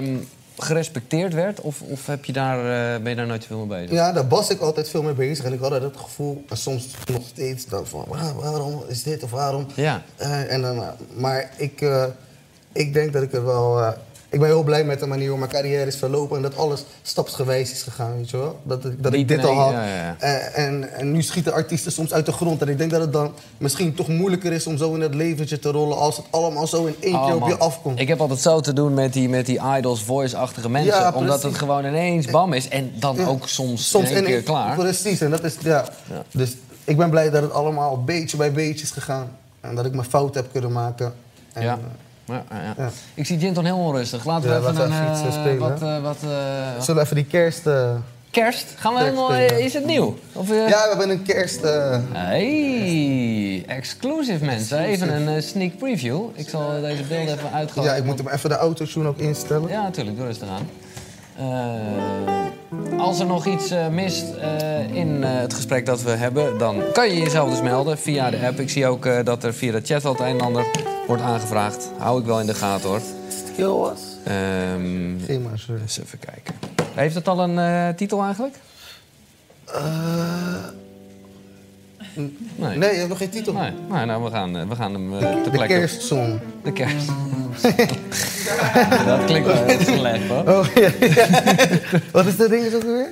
ehm, 0.00 0.16
gerespecteerd 0.58 1.34
werd? 1.34 1.60
Of, 1.60 1.80
of 1.80 2.06
heb 2.06 2.24
je 2.24 2.32
daar, 2.32 2.58
eh, 2.58 3.00
ben 3.02 3.10
je 3.10 3.16
daar 3.16 3.26
nooit 3.26 3.42
zoveel 3.42 3.58
mee 3.66 3.78
bezig? 3.80 3.94
Ja, 3.94 4.12
daar 4.12 4.28
was 4.28 4.50
ik 4.50 4.60
altijd 4.60 4.88
veel 4.88 5.02
mee 5.02 5.14
bezig. 5.14 5.44
En 5.44 5.52
ik 5.52 5.60
had 5.60 5.72
altijd 5.72 5.92
het 5.92 6.00
gevoel, 6.02 6.44
en 6.48 6.56
soms 6.56 6.86
nog 7.12 7.22
steeds, 7.32 7.66
dan 7.66 7.86
van 7.86 8.04
"Waar- 8.08 8.34
waarom 8.36 8.82
is 8.88 9.02
dit 9.02 9.22
of 9.22 9.30
waarom? 9.30 9.66
Ja. 9.74 10.02
Eh, 10.16 10.52
en 10.52 10.62
dan, 10.62 10.76
eh, 10.82 10.88
maar 11.14 11.50
ik, 11.56 11.80
eh, 11.80 12.04
ik 12.76 12.92
denk 12.94 13.12
dat 13.12 13.22
ik 13.22 13.32
er 13.32 13.44
wel... 13.44 13.80
eh, 13.80 13.88
ik 14.28 14.38
ben 14.40 14.48
heel 14.48 14.62
blij 14.62 14.84
met 14.84 15.00
de 15.00 15.06
manier 15.06 15.28
hoe 15.28 15.38
mijn 15.38 15.50
carrière 15.50 15.86
is 15.86 15.96
verlopen... 15.96 16.36
en 16.36 16.42
dat 16.42 16.56
alles 16.56 16.84
stapsgewijs 17.02 17.72
is 17.72 17.82
gegaan, 17.82 18.16
weet 18.16 18.30
je 18.30 18.36
wel? 18.36 18.58
Dat, 18.62 18.84
ik- 18.84 19.02
dat 19.02 19.12
ik 19.12 19.28
dit 19.28 19.44
al 19.44 19.54
had. 19.54 19.72
ja. 19.72 20.16
Eh, 20.18 20.64
en, 20.64 20.92
en 20.92 21.12
nu 21.12 21.22
schieten 21.22 21.52
artiesten 21.52 21.92
soms 21.92 22.12
uit 22.12 22.26
de 22.26 22.32
grond. 22.32 22.62
En 22.62 22.68
ik 22.68 22.78
denk 22.78 22.90
dat 22.90 23.00
het 23.00 23.12
dan 23.12 23.32
misschien 23.58 23.94
toch 23.94 24.08
moeilijker 24.08 24.52
is 24.52 24.66
om 24.66 24.76
zo 24.76 24.94
in 24.94 25.00
het 25.00 25.14
leventje 25.14 25.58
te 25.58 25.70
rollen... 25.70 25.96
als 25.98 26.16
het 26.16 26.26
allemaal 26.30 26.66
zo 26.66 26.84
in 26.84 26.94
één 27.00 27.14
Oh, 27.14 27.24
keer 27.26 27.34
op 27.34 27.40
man. 27.40 27.48
je 27.48 27.56
afkomt. 27.56 28.00
Ik 28.00 28.08
heb 28.08 28.20
altijd 28.20 28.40
zo 28.40 28.60
te 28.60 28.72
doen 28.72 28.94
met 28.94 29.12
die, 29.12 29.28
met 29.28 29.46
die 29.46 29.60
idols, 29.76 30.02
voice-achtige 30.02 30.68
mensen. 30.70 30.94
Ja, 30.94 31.12
omdat 31.14 31.42
het 31.42 31.54
gewoon 31.58 31.84
ineens 31.84 32.26
bam 32.26 32.52
is. 32.52 32.68
En 32.68 32.92
dan 32.98 33.26
ook 33.26 33.48
soms, 33.48 33.88
Soms 33.90 34.08
in 34.10 34.16
één 34.16 34.24
keer 34.24 34.42
klaar. 34.42 34.76
Precies, 34.76 35.20
en 35.20 35.30
dat 35.30 35.44
is, 35.44 35.54
ja. 35.62 35.84
Dus 36.30 36.56
ik 36.84 36.96
ben 36.96 37.10
blij 37.10 37.30
dat 37.30 37.42
het 37.42 37.52
allemaal 37.52 38.04
beetje 38.04 38.36
bij 38.36 38.52
beetje 38.52 38.84
is 38.84 38.90
gegaan. 38.90 39.28
En 39.60 39.74
dat 39.74 39.84
ik 39.86 39.92
mijn 39.94 40.08
fout 40.08 40.34
heb 40.34 40.46
kunnen 40.52 40.72
maken. 40.72 41.12
En, 41.52 41.62
Ja. 41.62 41.78
Ja, 42.26 42.44
ja. 42.76 42.90
Ik 43.14 43.26
zie 43.26 43.38
Jinton 43.38 43.64
heel 43.64 43.76
onrustig. 43.78 44.24
Laten 44.24 44.48
we 44.48 44.54
Ja, 44.54 44.60
even 44.60 44.74
laten 44.74 44.88
we 44.90 44.96
een... 44.96 45.12
iets, 45.12 45.20
eh, 45.20 45.26
eh, 45.26 45.32
spelen, 45.32 45.58
wat, 45.58 45.82
eh, 45.82 46.02
wat, 46.02 46.16
eh, 46.22 46.80
Zullen 46.80 46.94
we 46.94 47.00
even 47.02 47.16
die 47.16 47.24
kerst... 47.26 47.66
eh, 47.66 47.90
Kerst? 48.30 48.66
Gaan 48.76 48.94
we 48.94 49.00
helemaal... 49.00 49.34
Is 49.34 49.72
het 49.74 49.84
nieuw? 49.86 50.18
Of, 50.32 50.50
eh, 50.50 50.56
Ja, 50.68 50.82
we 50.82 50.88
hebben 50.88 51.10
een 51.10 51.22
kerst... 51.22 51.62
eh, 51.62 51.98
Hey, 52.12 53.64
exclusive 53.66 54.44
mensen. 54.44 54.78
Even 54.78 55.26
een 55.28 55.42
sneak 55.42 55.78
preview. 55.78 56.24
Ik 56.34 56.48
zal 56.48 56.80
deze 56.80 57.02
beelden 57.02 57.34
even 57.34 57.52
uitgooien. 57.52 57.90
ja, 57.90 57.96
ik 57.96 58.04
moet 58.04 58.18
hem 58.18 58.28
even 58.28 58.48
de 58.50 58.56
autotune 58.56 59.08
ook 59.08 59.18
instellen. 59.18 59.68
Ja, 59.68 59.82
natuurlijk. 59.82 60.16
Doe 60.16 60.26
rustig 60.26 60.48
aan. 60.48 60.68
Eh, 61.38 62.98
als 62.98 63.20
er 63.20 63.26
nog 63.26 63.46
iets 63.46 63.70
eh, 63.70 63.88
mist 63.88 64.34
eh, 64.34 64.94
in 64.94 65.24
eh, 65.24 65.30
het 65.38 65.54
gesprek 65.54 65.86
dat 65.86 66.02
we 66.02 66.10
hebben, 66.10 66.58
dan 66.58 66.82
kan 66.92 67.08
je 67.08 67.16
jezelf 67.20 67.50
dus 67.50 67.62
melden 67.62 67.98
via 67.98 68.30
de 68.30 68.38
app. 68.46 68.60
Ik 68.60 68.70
zie 68.70 68.86
ook 68.86 69.06
eh, 69.06 69.24
dat 69.24 69.44
er 69.44 69.54
via 69.54 69.72
de 69.72 69.80
chat 69.84 70.02
wel 70.02 70.12
het 70.12 70.20
een 70.20 70.26
en 70.26 70.40
ander 70.40 70.66
wordt 71.06 71.22
aangevraagd. 71.22 71.90
Hou 71.98 72.20
ik 72.20 72.26
wel 72.26 72.40
in 72.40 72.46
de 72.46 72.54
gaten 72.54 72.88
hoor. 72.88 73.00
Ehm 74.24 75.18
Geen 75.26 75.42
maar, 75.42 75.58
sorry. 75.58 75.80
eens 75.80 76.00
even 76.00 76.18
kijken. 76.18 76.54
Heeft 76.94 77.14
het 77.14 77.28
al 77.28 77.40
een 77.40 77.58
eh, 77.58 77.88
titel 77.96 78.22
eigenlijk? 78.22 78.54
Eh, 79.66 79.74
Nee. 82.16 82.76
nee, 82.76 82.90
je 82.92 82.96
hebt 82.96 83.08
nog 83.08 83.18
geen 83.18 83.30
titel. 83.30 83.52
Nee, 83.52 83.70
nee 83.90 84.04
nou, 84.04 84.24
we 84.24 84.30
gaan, 84.30 84.56
eh, 84.56 84.68
we 84.68 84.74
gaan 84.76 84.92
hem 84.92 85.14
eh, 85.18 85.42
ter 85.42 85.52
De 85.52 85.66
kerstsong. 85.66 86.40
De 86.62 86.72
kerst. 86.72 87.06
dat 89.06 89.24
klinkt 89.24 89.46
wel 89.46 89.64
heel 89.64 89.80
slecht 89.80 90.28
hoor. 90.28 90.42
Oh, 90.58 90.66
ja, 90.74 90.90
ja. 91.00 91.26
Wat 92.12 92.26
is 92.26 92.36
dat 92.36 92.50
ding 92.50 92.74
ook 92.74 92.82
weer? 92.82 93.08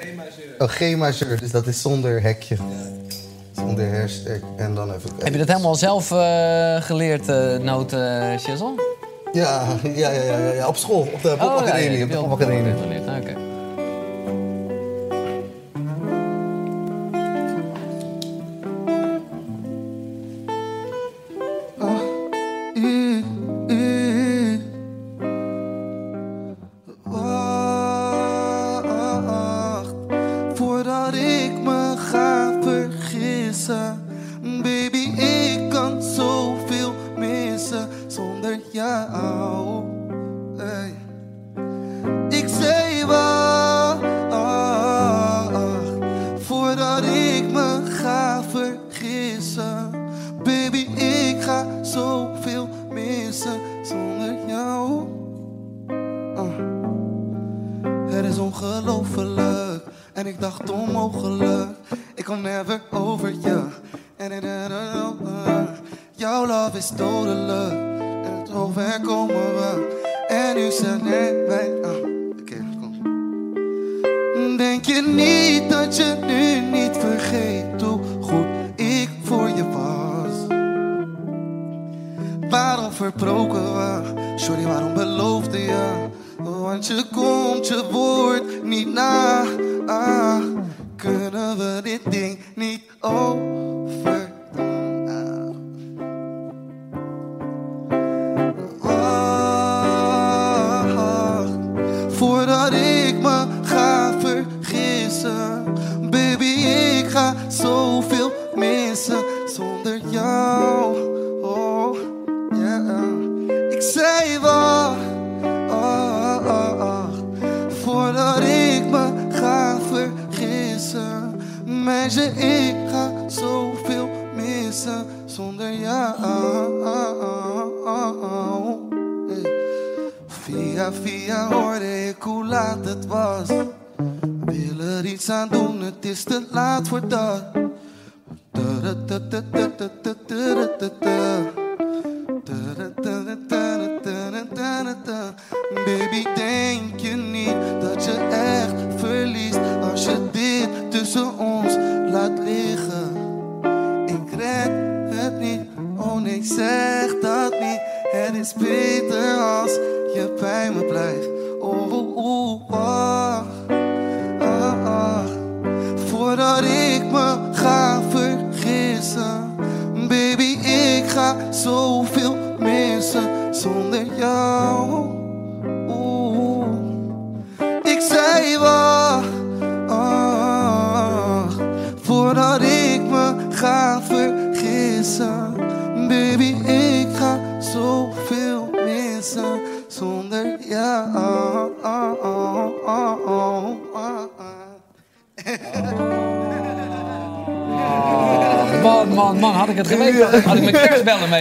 Oh, 0.58 0.68
G-majeur. 0.68 1.38
Dus 1.40 1.50
dat 1.50 1.66
is 1.66 1.80
zonder 1.80 2.22
hekje. 2.22 2.56
Zonder 3.56 4.00
hashtag. 4.00 4.38
En 4.56 4.74
dan 4.74 4.88
even 4.88 5.00
kijken. 5.02 5.24
Heb 5.24 5.32
je 5.32 5.38
dat 5.38 5.48
helemaal 5.48 5.74
zelf 5.74 6.10
eh, 6.10 6.76
geleerd, 6.82 7.26
noot 7.62 7.92
eh 7.92 8.38
Shizzle? 8.38 8.72
Ja, 9.32 9.62
ja, 9.94 10.10
ja, 10.10 10.22
ja, 10.38 10.52
ja, 10.52 10.68
op 10.68 10.76
school. 10.76 11.08
Op 11.12 11.22
de 11.22 11.28
Oh, 11.30 11.36
ja, 11.36 11.44
popacademie. 11.46 11.98
ja, 11.98 12.04
op 12.04 12.10
de 12.10 12.16
popacademie. 12.16 12.72
Nou, 13.06 13.20
Oké. 13.20 13.34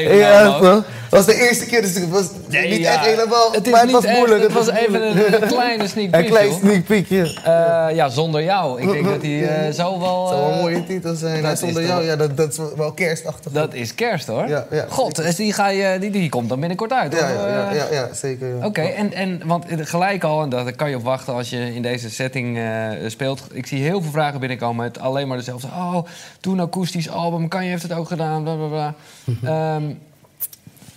Ja? 0.01 0.59
Dat 0.59 0.83
was 1.09 1.25
de 1.25 1.35
eerste 1.35 1.65
keer, 1.65 1.81
dus 1.81 1.93
het 1.95 2.09
was 2.09 2.25
Nee, 2.53 2.69
niet 2.69 2.85
echt 2.85 3.05
helemaal. 3.05 3.51
Het 3.51 3.65
is 3.65 3.71
maar 3.71 3.81
het 3.81 3.91
was 3.91 4.05
echt, 4.05 4.17
moeilijk. 4.17 4.43
het 4.43 4.53
was 4.53 4.69
even 4.69 5.07
een, 5.07 5.41
een 5.41 5.47
kleine 5.47 5.87
sneak 5.87 6.05
Een 6.13 6.21
peek. 6.21 6.29
klein 6.29 6.47
joh. 6.47 6.57
sneak 6.57 6.83
peekje. 6.85 7.39
Eh, 7.43 7.95
ja, 7.95 8.09
zonder 8.09 8.43
jou. 8.43 8.81
Ik 8.81 8.91
denk 8.91 9.05
dat 9.05 9.21
hij 9.21 9.47
eh, 9.47 9.73
zo 9.83 9.99
wel... 9.99 10.29
Het 10.29 10.29
zou 10.29 10.41
wel 10.41 10.49
eh, 10.49 10.55
een 10.55 10.61
mooie 10.61 10.83
titel 10.83 11.15
zijn. 11.15 11.57
zonder 11.57 11.85
jou, 11.85 12.03
ja, 12.03 12.15
dat, 12.15 12.37
dat 12.37 12.51
is 12.51 12.59
wel 12.75 12.91
kerstachtig. 12.91 13.51
Dat 13.51 13.73
is 13.73 13.95
kerst 13.95 14.27
hoor. 14.27 14.47
Ja, 14.47 14.65
ja. 14.69 14.85
God, 14.89 15.15
dus 15.15 15.35
die, 15.35 15.53
ga 15.53 15.67
je, 15.69 15.99
die, 15.99 16.11
die 16.11 16.29
komt 16.29 16.49
dan 16.49 16.59
binnenkort 16.59 16.93
uit. 16.93 17.13
Ja, 17.13 17.19
of, 17.19 17.49
ja, 17.49 17.71
ja, 17.73 17.85
eh, 17.85 17.91
ja, 17.91 18.13
zeker. 18.13 18.65
Oké, 18.65 18.81
en, 18.81 19.13
en 19.13 19.41
want 19.45 19.65
gelijk 19.69 20.23
al, 20.23 20.41
en 20.41 20.49
daar 20.49 20.73
kan 20.73 20.89
je 20.89 20.95
op 20.95 21.03
wachten 21.03 21.33
als 21.33 21.49
je 21.49 21.75
in 21.75 21.81
deze 21.81 22.09
setting 22.09 22.57
eh, 22.57 22.89
speelt. 23.07 23.47
Ik 23.51 23.67
zie 23.67 23.81
heel 23.81 24.01
veel 24.01 24.11
vragen 24.11 24.39
binnenkomen 24.39 24.83
met 24.85 24.99
alleen 24.99 25.27
maar 25.27 25.37
dezelfde. 25.37 25.67
Oh, 25.67 25.97
toen 26.39 26.59
akoestisch 26.59 27.09
album, 27.09 27.47
kan 27.47 27.63
je 27.63 27.69
heeft 27.69 27.83
het 27.83 27.93
ook 27.93 28.07
gedaan, 28.07 28.43
bla 28.43 28.55
bla 28.55 28.67
bla. 28.67 28.93
Ehm, 29.43 29.83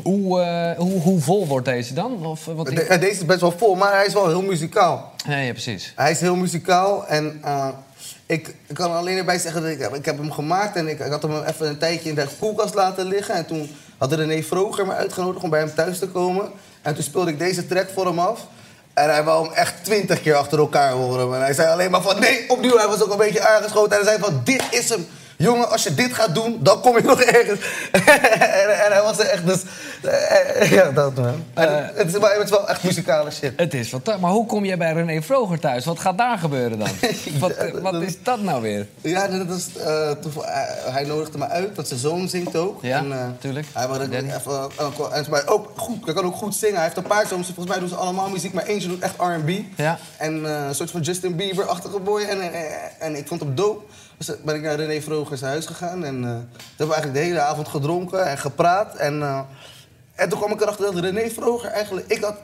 hoe, 0.07 0.41
eh, 0.41 0.79
hoe, 0.79 1.01
hoe 1.01 1.21
vol 1.21 1.47
wordt 1.47 1.65
deze 1.67 1.95
dan? 1.95 2.27
Of, 2.27 2.49
eh, 2.49 2.63
De- 2.63 2.83
eh, 2.83 3.01
deze 3.01 3.13
is 3.13 3.25
best 3.25 3.41
wel 3.41 3.55
vol, 3.59 3.75
maar 3.75 3.93
hij 3.93 4.07
is 4.07 4.13
wel 4.13 4.29
heel 4.29 4.43
muzikaal. 4.43 5.13
Ja, 5.29 5.37
ja, 5.39 5.53
precies. 5.53 5.93
Hij 5.97 6.11
is 6.11 6.21
heel 6.21 6.37
muzikaal 6.37 7.07
en 7.07 7.39
eh, 7.45 7.69
ik, 8.27 8.49
ik 8.67 8.75
kan 8.75 8.91
er 8.91 8.97
alleen 8.97 9.17
erbij 9.19 9.39
zeggen 9.39 9.63
dat 9.63 9.71
ik, 9.71 9.95
ik 9.97 10.05
heb 10.05 10.19
hem 10.19 10.33
gemaakt 10.33 10.77
en 10.77 10.89
ik, 10.89 10.99
ik 11.01 11.11
had 11.11 11.23
hem 11.23 11.43
even 11.43 11.69
een 11.69 11.79
tijdje 11.79 12.09
in 12.09 12.15
de 12.15 12.27
koelkast 12.39 12.75
laten 12.75 13.07
liggen. 13.07 13.35
En 13.35 13.47
toen 13.47 13.71
had 13.99 14.13
René 14.13 14.43
Vroger 14.43 14.87
me 14.87 14.93
uitgenodigd 14.93 15.45
om 15.45 15.51
bij 15.51 15.61
hem 15.61 15.75
thuis 15.75 15.99
te 15.99 16.09
komen. 16.09 16.51
En 16.83 16.95
toen 16.95 17.05
speelde 17.05 17.31
ik 17.31 17.39
deze 17.39 17.67
track 17.67 17.87
voor 17.95 18.07
hem 18.07 18.19
af. 18.19 18.47
En 18.95 19.11
hij 19.11 19.25
wou 19.25 19.45
hem 19.47 19.55
echt 19.55 19.75
twintig 19.85 20.23
keer 20.23 20.35
achter 20.35 20.59
elkaar 20.59 20.93
horen. 20.93 21.35
En 21.35 21.41
hij 21.41 21.55
zei 21.55 21.69
alleen 21.69 21.91
maar 21.91 22.03
van 22.03 22.21
nee, 22.21 22.45
opnieuw. 22.49 22.77
Hij 22.77 22.89
was 22.89 23.03
ook 23.03 23.11
een 23.11 23.17
beetje 23.19 23.47
aangeschoten. 23.47 23.99
En 23.99 24.05
hij 24.05 24.13
zei 24.15 24.23
van 24.23 24.41
dit 24.45 24.63
is 24.71 24.89
hem. 24.89 25.07
Jongen, 25.39 25.71
als 25.71 25.83
je 25.83 25.95
dit 25.95 26.15
gaat 26.15 26.35
doen, 26.35 26.59
dan 26.61 26.81
kom 26.81 26.97
je 26.97 27.03
nog 27.03 27.21
ergens. 27.23 27.61
en, 28.63 28.85
en 28.85 28.93
hij 28.93 29.03
was 29.03 29.19
er 29.19 29.27
echt 29.27 29.47
dus... 29.47 29.61
eh, 30.07 30.71
ja, 30.71 30.91
dat 30.91 31.15
man. 31.15 31.45
En 31.55 31.91
het, 31.95 32.15
is, 32.15 32.19
maar 32.19 32.35
het 32.35 32.43
is 32.45 32.51
wel 32.51 32.69
echt 32.69 32.83
muzikale 32.83 33.31
shit. 33.31 33.53
Het 33.57 33.75
is 33.75 33.89
fantastisch. 33.89 34.23
Maar 34.23 34.33
hoe 34.33 34.47
kom 34.47 34.65
je 34.65 34.77
bij 34.77 34.93
René 34.93 35.23
Vroger 35.23 35.59
thuis? 35.59 35.85
Wat 35.85 35.99
gaat 35.99 36.19
daar 36.19 36.39
gebeuren 36.39 36.79
dan? 36.79 36.89
wat, 37.41 37.51
eh, 37.51 37.73
wat 37.81 38.03
is 38.03 38.23
dat 38.23 38.41
nou 38.41 38.63
weer? 38.63 38.87
Ja, 39.01 39.29
dat 39.29 39.57
is, 39.57 39.77
eh, 39.77 40.11
toeval- 40.11 40.45
hij, 40.91 41.05
nodigde 41.05 41.39
me 41.39 41.49
uit, 41.49 41.75
want 41.75 41.89
zijn 41.89 42.01
zoon 42.01 42.29
zingt 42.29 42.57
ook. 42.57 42.83
Ja, 42.83 42.99
en, 42.99 43.13
eh, 43.13 43.19
tuurlijk. 43.39 43.67
Hij 43.73 43.89
wilde 43.89 44.17
even, 44.17 44.53
eh, 44.79 45.19
en 45.19 45.25
maar 45.31 45.43
ook 45.47 45.73
goed, 45.77 46.05
hij 46.05 46.15
kan 46.15 46.25
ook 46.25 46.37
goed 46.37 46.55
zingen. 46.55 46.75
Hij 46.75 46.85
heeft 46.85 46.97
een 46.97 47.03
paar 47.03 47.27
zoons, 47.27 47.47
volgens 47.47 47.67
mij 47.69 47.79
doen 47.79 47.89
ze 47.89 47.95
allemaal 47.95 48.29
muziek, 48.29 48.53
maar 48.53 48.65
eentje 48.65 48.89
doet 48.89 49.01
echt 49.03 49.15
R&B. 49.19 49.51
Ja. 49.77 49.99
En 50.17 50.47
eh, 50.47 50.67
een 50.67 50.75
soort 50.75 50.91
van 50.91 51.01
Justin 51.01 51.37
Bieber-achtige 51.37 51.99
boy. 51.99 52.21
En, 52.21 52.41
en, 52.41 52.53
en 52.99 53.17
ik 53.17 53.27
vond 53.29 53.41
hem 53.41 53.55
dope. 53.55 53.85
Dus 54.19 54.31
ben 54.45 54.55
ik 54.55 54.63
naar 54.63 54.75
René 54.75 55.01
Vroger 55.01 55.39
zijn 55.39 55.51
huis 55.51 55.67
gegaan. 55.67 56.05
En 56.05 56.25
eh, 56.25 56.31
hebben 56.31 56.47
we 56.77 56.95
eigenlijk 56.95 57.15
de 57.15 57.21
hele 57.21 57.41
avond 57.41 57.69
gedronken 57.69 58.27
en 58.27 58.39
gepraat. 58.39 58.95
En, 58.97 59.23
eh, 59.23 59.41
en 60.17 60.29
toen 60.29 60.39
kwam 60.39 60.53
ik 60.53 60.61
erachter 60.61 60.85
dat 60.85 61.05
René 61.05 61.31
Vroger 61.31 61.71
eigenlijk... 61.71 62.07
Ik 62.07 62.23
had... 62.23 62.37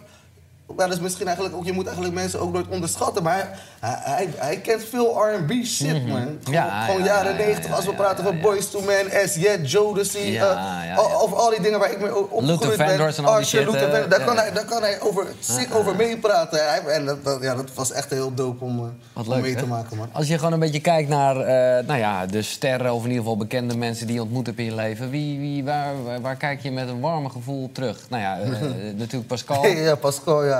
Maar 0.77 0.87
dat 0.87 0.97
is 0.97 1.03
misschien 1.03 1.27
eigenlijk 1.27 1.57
ook... 1.57 1.65
Je 1.65 1.73
moet 1.73 1.85
eigenlijk 1.87 2.15
mensen 2.15 2.41
ook 2.41 2.53
nooit 2.53 2.67
onderschatten. 2.69 3.23
Maar 3.23 3.59
hij, 3.81 3.97
hij, 4.01 4.29
hij 4.37 4.57
kent 4.57 4.83
veel 4.91 5.19
R&B 5.25 5.51
shit, 5.65 5.93
man. 5.93 6.01
Gewoon, 6.01 6.39
Mhm. 6.45 6.53
Ja, 6.53 6.85
gewoon 6.85 7.01
ja, 7.01 7.07
jaren 7.07 7.33
ja, 7.33 7.39
90. 7.39 7.67
ja, 7.69 7.75
als 7.75 7.85
we 7.85 7.93
praten 7.95 8.25
van 8.25 8.41
Boys 8.41 8.71
to 8.71 8.81
Men, 8.81 9.29
S, 9.29 9.35
Yet, 9.35 9.71
Jodeci. 9.71 10.37
Eh. 10.37 10.99
Over 11.23 11.37
al 11.37 11.51
die 11.51 11.61
dingen 11.61 11.79
waar 11.79 11.91
ik 11.93 12.01
mee 12.01 12.17
opgegroeid 12.17 12.77
ben. 12.77 12.89
En 13.17 13.25
al 13.25 13.37
die 13.37 13.45
shit, 13.47 13.65
Luther 13.65 14.09
daar, 14.09 14.25
kan 14.25 14.37
hij, 14.37 14.53
daar 14.53 14.65
kan 14.65 14.83
hij 14.83 15.01
over, 15.01 15.27
sick 15.41 15.75
over 15.75 15.97
meepraten. 15.97 16.87
En 16.93 17.05
dat, 17.05 17.25
dat- 17.25 17.43
ja, 17.43 17.55
dat 17.55 17.75
was 17.75 17.93
echt 17.93 18.11
heel 18.11 18.35
dope 18.35 18.65
om, 18.65 18.79
eh, 18.79 18.85
Wat 19.13 19.27
om 19.27 19.33
leuk, 19.33 19.43
mee 19.43 19.55
hè? 19.55 19.59
te 19.61 19.67
maken, 19.67 19.97
man. 19.97 20.09
Als 20.13 20.29
je 20.29 20.37
gewoon 20.39 20.53
een 20.53 20.59
beetje 20.59 20.81
kijkt 20.81 21.09
naar 21.09 21.37
eh, 21.37 21.87
nou 21.87 21.99
ja, 21.99 22.27
de 22.27 22.43
sterren... 22.43 22.93
of 22.93 23.03
in 23.03 23.09
ieder 23.09 23.23
geval 23.23 23.37
bekende 23.37 23.77
mensen 23.77 24.07
die 24.07 24.15
je 24.17 24.23
ontmoet 24.23 24.47
hebt 24.47 24.59
in 24.59 24.65
je 24.65 24.75
leven... 24.75 25.11
Wie, 25.11 25.39
wie, 25.39 25.65
waar, 25.65 26.03
waar, 26.05 26.21
waar 26.21 26.37
kijk 26.37 26.61
je 26.63 26.71
met 26.73 26.89
een 26.89 27.01
warme 27.01 27.29
gevoel 27.31 27.71
terug? 27.73 27.99
Nou 28.09 28.23
ja, 28.23 28.39
natuurlijk 28.97 29.27
Pascal. 29.27 29.67
Ja, 29.67 29.95
Pascal, 29.95 30.45
ja. 30.45 30.52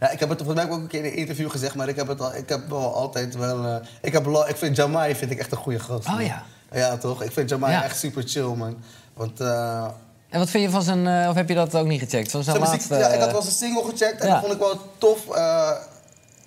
Ja. 0.00 0.10
Ik 0.10 0.20
heb 0.20 0.28
het 0.28 0.38
volgens 0.42 0.62
mij 0.64 0.70
ook 0.74 0.78
een 0.80 0.86
keer 0.86 1.04
in 1.04 1.10
een 1.10 1.16
interview 1.16 1.50
gezegd, 1.50 1.74
maar 1.74 1.88
ik 1.88 1.96
heb 1.96 2.08
het 2.08 2.20
al, 2.20 2.34
ik 2.34 2.48
heb 2.48 2.68
wel 2.68 2.94
altijd 2.94 3.36
wel. 3.36 3.64
eh, 3.64 3.76
ik, 4.02 4.12
heb, 4.12 4.26
ik 4.48 4.56
vind 4.56 4.76
Jamai 4.76 5.14
vind 5.14 5.30
ik 5.30 5.38
echt 5.38 5.52
een 5.52 5.58
goede 5.58 5.78
gast. 5.78 6.06
Oh 6.06 6.12
man. 6.12 6.24
ja. 6.24 6.42
Ja, 6.72 6.96
toch? 6.96 7.22
Ik 7.22 7.32
vind 7.32 7.48
Jamai 7.50 7.72
Ja. 7.72 7.84
echt 7.84 7.98
super 7.98 8.22
chill, 8.26 8.54
man. 8.54 8.76
Want. 9.14 9.40
eh, 9.40 9.84
En 10.28 10.38
wat 10.38 10.50
vind 10.50 10.64
je 10.64 10.70
van 10.70 10.82
zijn... 10.82 11.06
eh, 11.06 11.28
of 11.28 11.34
heb 11.34 11.48
je 11.48 11.54
dat 11.54 11.74
ook 11.74 11.86
niet 11.86 12.00
gecheckt? 12.00 12.30
Van 12.30 12.42
zijn 12.42 12.58
laatste... 12.58 12.96
ja, 12.96 13.08
ik 13.08 13.20
had 13.20 13.32
wel 13.32 13.42
zijn 13.42 13.54
single 13.54 13.82
gecheckt 13.84 14.20
en 14.20 14.26
ja. 14.26 14.32
dat 14.32 14.40
vond 14.42 14.52
ik 14.52 14.58
wel 14.58 14.80
tof. 14.98 15.18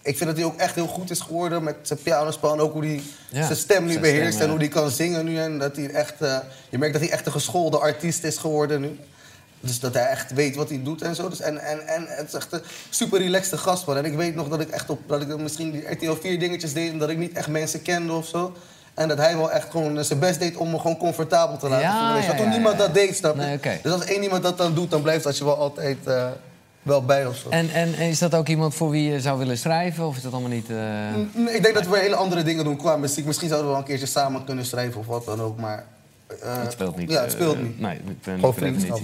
Ik 0.01 0.17
vind 0.17 0.29
dat 0.29 0.37
hij 0.37 0.45
ook 0.47 0.57
echt 0.57 0.75
heel 0.75 0.87
goed 0.87 1.09
is 1.11 1.19
geworden 1.19 1.63
met 1.63 1.75
zijn 1.81 1.99
pianospel. 2.01 2.53
En 2.53 2.59
ook 2.59 2.73
hoe 2.73 2.85
hij 2.85 3.01
zijn 3.31 3.55
stem 3.55 3.83
nu 3.83 3.89
zijn 3.89 4.01
beheerst 4.01 4.33
stem, 4.33 4.43
en 4.43 4.49
hoe 4.49 4.59
hij 4.59 4.67
kan 4.67 4.89
zingen 4.89 5.25
nu. 5.25 5.37
En 5.37 5.59
dat 5.59 5.75
hij 5.75 5.89
echt, 5.89 6.13
je 6.69 6.77
merkt 6.77 6.93
dat 6.93 7.01
hij 7.01 7.11
echt 7.11 7.25
een 7.25 7.31
geschoolde 7.31 7.79
artiest 7.79 8.23
is 8.23 8.37
geworden 8.37 8.81
nu. 8.81 8.99
Dus 9.65 9.79
dat 9.79 9.93
hij 9.93 10.05
echt 10.07 10.33
weet 10.33 10.55
wat 10.55 10.69
hij 10.69 10.79
doet 10.83 11.01
en 11.01 11.15
zo. 11.15 11.29
Dus 11.29 11.39
en, 11.41 11.57
en, 11.57 11.87
en 11.87 12.05
het 12.07 12.27
is 12.27 12.33
echt 12.33 12.51
een 12.51 12.61
super 12.89 13.19
relaxte 13.19 13.57
gast, 13.57 13.85
man. 13.85 13.97
En 13.97 14.05
ik 14.05 14.13
weet 14.13 14.35
nog 14.35 14.47
dat 14.47 14.59
ik 14.61 14.69
echt 14.69 14.89
op, 14.89 14.99
dat 15.07 15.21
ik 15.21 15.37
misschien 15.37 15.71
die 15.71 15.91
RTL 15.91 16.13
4 16.21 16.39
dingetjes 16.39 16.73
deed... 16.73 16.91
en 16.91 16.97
dat 16.97 17.09
ik 17.09 17.17
niet 17.17 17.33
echt 17.33 17.47
mensen 17.47 17.81
kende 17.81 18.13
of 18.13 18.27
zo. 18.27 18.53
En 18.93 19.07
dat 19.07 19.17
hij 19.17 19.37
wel 19.37 19.51
echt 19.51 19.71
gewoon 19.71 20.03
zijn 20.03 20.19
best 20.19 20.39
deed 20.39 20.55
om 20.57 20.71
me 20.71 20.79
gewoon 20.79 20.97
comfortabel 20.97 21.57
te 21.57 21.69
laten 21.69 21.85
Ja, 21.87 21.99
voelen. 22.05 22.21
Ja, 22.21 22.25
Want 22.27 22.37
toen 22.37 22.47
ja, 22.47 22.53
niemand 22.53 22.77
ja. 22.77 22.81
dat 22.85 22.93
deed, 22.93 23.15
snap 23.15 23.35
je? 23.35 23.41
Nee. 23.41 23.79
Dus 23.83 23.91
als 23.91 24.03
één 24.05 24.23
iemand 24.23 24.43
dat 24.43 24.57
dan 24.57 24.73
doet, 24.73 24.91
dan 24.91 25.01
blijft 25.01 25.23
dat 25.23 25.37
je 25.37 25.43
wel 25.43 25.57
altijd 25.57 25.97
eh, 26.07 26.27
wel 26.81 27.05
bij 27.05 27.25
of 27.25 27.35
zo. 27.37 27.49
En, 27.49 27.69
en, 27.69 27.93
en 27.95 28.09
is 28.09 28.19
dat 28.19 28.35
ook 28.35 28.47
iemand 28.47 28.75
voor 28.75 28.89
wie 28.89 29.11
je 29.11 29.21
zou 29.21 29.37
willen 29.39 29.57
schrijven? 29.57 30.05
Of 30.07 30.15
is 30.17 30.21
dat 30.23 30.31
allemaal 30.31 30.49
niet... 30.51 30.69
eh, 30.69 30.77
Nee, 31.33 31.55
ik 31.55 31.63
denk 31.63 31.73
dat 31.75 31.87
we 31.87 31.97
hele 31.99 32.15
andere 32.15 32.43
dingen 32.43 32.63
doen 32.63 32.77
qua 32.77 32.97
muziek. 32.97 33.25
Misschien 33.25 33.47
zouden 33.49 33.67
we 33.69 33.73
wel 33.75 33.83
een 33.83 33.89
keertje 33.89 34.07
samen 34.13 34.43
kunnen 34.45 34.65
schrijven 34.65 34.99
of 34.99 35.05
wat 35.05 35.25
dan 35.25 35.41
ook, 35.41 35.59
maar... 35.59 35.85
eh, 36.41 36.61
Het 36.61 36.71
speelt 36.71 36.95
niet. 36.95 37.11
Ja, 37.11 37.21
het 37.21 37.31
speelt 37.31 37.61
niet. 37.61 37.79
nee, 37.79 37.99
Gewoon 38.23 38.39
per 38.41 38.53
vriendschap, 38.53 38.99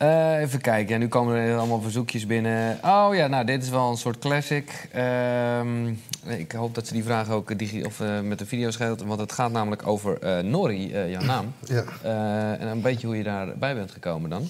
Eh, 0.00 0.40
even 0.40 0.60
kijken, 0.60 0.98
nu 0.98 1.08
komen 1.08 1.36
er 1.36 1.56
allemaal 1.58 1.80
verzoekjes 1.80 2.26
binnen. 2.26 2.78
Oh 2.84 3.08
ja, 3.14 3.26
nou, 3.26 3.44
dit 3.44 3.62
is 3.62 3.68
wel 3.68 3.90
een 3.90 3.96
soort 3.96 4.18
classic. 4.18 4.88
Ehm, 4.92 5.86
ik 6.26 6.52
hoop 6.52 6.74
dat 6.74 6.86
ze 6.86 6.92
die 6.92 7.04
vraag 7.04 7.30
ook 7.30 7.58
digi- 7.58 7.84
of, 7.84 8.00
eh, 8.00 8.20
met 8.20 8.38
de 8.38 8.46
video 8.46 8.70
scheelt. 8.70 9.02
Want 9.02 9.20
het 9.20 9.32
gaat 9.32 9.52
namelijk 9.52 9.86
over 9.86 10.18
eh 10.18 10.38
Nori, 10.38 10.92
eh, 10.92 11.10
jouw 11.10 11.22
naam. 11.22 11.54
Ja. 11.64 11.84
Eh, 12.02 12.60
en 12.60 12.66
een 12.68 12.80
beetje 12.80 13.06
hoe 13.06 13.16
je 13.16 13.22
daarbij 13.22 13.74
bent 13.74 13.90
gekomen 13.90 14.30
dan. 14.30 14.48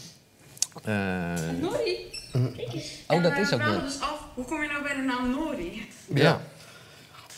Eh, 0.85 0.95
Nori? 1.61 1.97
Mhm. 2.33 2.53
Kijk 2.57 2.73
eens. 2.73 2.99
Oh, 3.09 3.23
dat 3.23 3.33
En, 3.33 3.41
is 3.41 3.51
eh, 3.51 3.59
ook 3.59 3.65
leuk. 3.65 3.81
dus 3.81 4.01
af, 4.01 4.25
hoe 4.35 4.45
kom 4.45 4.63
je 4.63 4.69
nou 4.69 4.83
bij 4.83 4.95
de 4.95 5.03
naam 5.03 5.31
Nori? 5.31 5.89
Ja. 6.15 6.41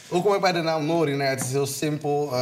Hoe 0.08 0.22
kom 0.22 0.34
ik 0.34 0.40
bij 0.40 0.52
de 0.52 0.62
naam 0.62 0.86
Nori? 0.86 1.10
Nou, 1.10 1.22
ja, 1.22 1.28
het 1.30 1.40
is 1.40 1.50
heel 1.52 1.66
simpel. 1.66 2.32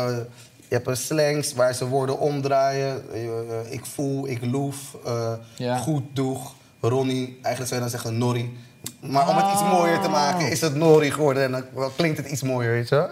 Je 0.71 0.77
hebt 0.77 0.89
een 0.89 0.97
slangs 0.97 1.53
waar 1.55 1.75
ze 1.75 1.89
woorden 1.89 2.19
omdraaien. 2.19 3.03
Eh, 3.13 3.25
eh, 3.25 3.73
ik 3.73 3.87
voel, 3.87 4.29
ik 4.29 4.45
loef, 4.45 4.97
eh, 5.05 5.33
Ja. 5.57 5.77
goed 5.77 6.03
doeg, 6.13 6.55
Ronnie. 6.81 7.27
Eigenlijk 7.43 7.67
zou 7.75 7.75
je 7.75 7.81
dan 7.81 7.91
zeggen 8.01 8.19
Nori. 8.19 8.57
Maar 9.01 9.29
om 9.29 9.37
het 9.37 9.53
iets 9.53 9.61
Oh. 9.63 9.73
mooier 9.73 10.01
te 10.01 10.09
maken 10.09 10.51
is 10.51 10.61
het 10.61 10.75
Nori 10.75 11.11
geworden. 11.11 11.43
En 11.43 11.51
dan 11.75 11.91
klinkt 11.97 12.17
het 12.19 12.27
iets 12.27 12.43
mooier, 12.43 12.71
weet 12.73 12.89
je 12.89 12.95
wel? 12.95 13.09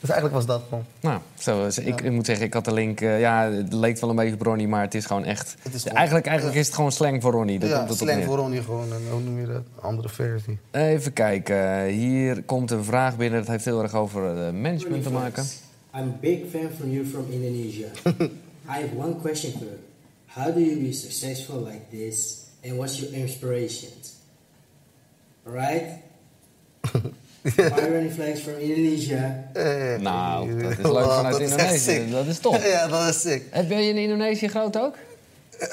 Dus 0.00 0.10
eigenlijk 0.10 0.34
was 0.34 0.46
dat 0.56 0.62
gewoon. 0.68 0.84
Nou, 1.00 1.20
zo, 1.38 1.66
is- 1.66 1.78
ik, 1.78 2.00
ik 2.00 2.12
moet 2.12 2.26
zeggen, 2.26 2.46
ik 2.46 2.54
had 2.54 2.64
de 2.64 2.72
link... 2.72 3.00
ja, 3.00 3.50
het 3.50 3.72
leek 3.72 3.98
wel 4.00 4.10
een 4.10 4.16
beetje 4.16 4.34
op 4.34 4.42
Ronnie, 4.42 4.68
maar 4.68 4.82
het 4.82 4.94
is 4.94 5.06
gewoon 5.06 5.24
echt... 5.24 5.54
gewoon- 5.62 5.96
eigenlijk 5.96 6.26
eigenlijk 6.26 6.58
is 6.58 6.66
het 6.66 6.74
gewoon 6.74 6.92
slang 6.92 7.22
voor 7.22 7.32
Ronnie. 7.32 7.58
Daar 7.58 7.68
ja, 7.68 7.76
komt 7.76 7.88
het 7.90 8.00
op 8.02 8.08
slang 8.08 8.24
voor 8.24 8.36
Ronnie 8.36 8.62
gewoon. 8.62 8.92
En 8.92 9.00
hoe 9.10 9.20
noem 9.20 9.40
je 9.40 9.46
dat? 9.46 9.62
Andere 9.80 10.08
versie. 10.08 10.58
Even 10.70 11.12
kijken. 11.12 11.84
Hier 11.84 12.42
komt 12.42 12.70
een 12.70 12.84
vraag 12.84 13.16
binnen. 13.16 13.38
Dat 13.40 13.48
heeft 13.48 13.64
heel 13.64 13.82
erg 13.82 13.94
over 13.94 14.20
management 14.54 15.02
te 15.02 15.10
maken. 15.10 15.44
I'm 15.96 16.08
a 16.08 16.18
big 16.20 16.46
fan 16.52 16.68
from 16.68 16.90
you 16.92 17.04
from 17.04 17.24
Indonesia. 17.32 17.90
I 18.68 18.80
have 18.84 18.92
one 18.92 19.14
question 19.20 19.52
for 19.52 19.64
you. 19.64 19.78
How 20.26 20.50
do 20.50 20.60
you 20.60 20.76
be 20.76 20.92
successful 20.92 21.56
like 21.60 21.90
this? 21.90 22.44
And 22.62 22.76
what's 22.78 23.00
your 23.00 23.12
inspirations? 23.14 24.16
Alright? 25.46 26.02
Irony 27.58 28.10
flags 28.10 28.40
from 28.42 28.54
Indonesia. 28.60 29.48
Nou, 30.00 30.52
dat 30.62 30.70
is 30.78 30.84
leuk 30.84 31.04
vanuit 31.04 31.38
Indonesië. 31.40 31.78
sick. 31.78 32.10
Dat 32.10 32.26
is 32.26 32.38
top. 32.38 32.54
Ja, 32.62 32.86
dat 32.88 33.08
is 33.08 33.20
sick. 33.20 33.42
Heb 33.50 33.68
jij 33.70 33.88
in 33.88 33.96
Indonesië 33.96 34.48
groot 34.48 34.76
ook? 34.78 34.94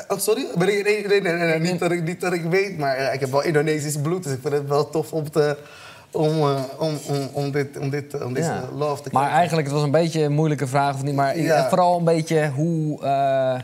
Oh, 0.07 0.17
sorry? 0.19 0.47
Ben 0.57 0.67
ik- 0.77 0.83
Nee, 0.83 1.07
nee, 1.07 1.21
nee, 1.21 1.33
nee, 1.33 1.47
nee, 1.59 1.71
niet, 1.71 1.79
dat 1.79 1.91
ik, 1.91 2.03
niet 2.03 2.21
dat 2.21 2.33
ik 2.33 2.43
weet, 2.43 2.77
maar 2.77 2.95
eh, 2.95 3.13
ik 3.13 3.19
heb 3.19 3.31
wel 3.31 3.43
Indonesisch 3.43 3.97
bloed, 4.01 4.23
dus 4.23 4.33
ik 4.33 4.39
vind 4.41 4.53
het 4.53 4.67
wel 4.67 4.89
tof 4.89 5.13
om, 5.13 5.31
te, 5.31 5.57
om, 6.13 6.29
eh, 6.41 6.63
om, 6.79 6.97
om, 7.07 7.29
om, 7.33 7.51
dit, 7.51 7.77
om, 7.79 7.89
dit, 7.89 8.23
om 8.23 8.33
deze 8.33 8.47
Ja. 8.47 8.69
love 8.75 9.03
te 9.03 9.09
Maar 9.11 9.29
eigenlijk, 9.31 9.67
het 9.67 9.75
was 9.75 9.83
een 9.85 9.91
beetje 9.91 10.21
een 10.23 10.33
moeilijke 10.33 10.67
vraag, 10.67 10.95
of 10.95 11.03
niet? 11.03 11.15
Maar 11.15 11.37
Ja. 11.39 11.69
vooral 11.69 11.97
een 11.97 12.03
beetje 12.03 12.49
hoe... 12.49 13.03
eh, 13.03 13.59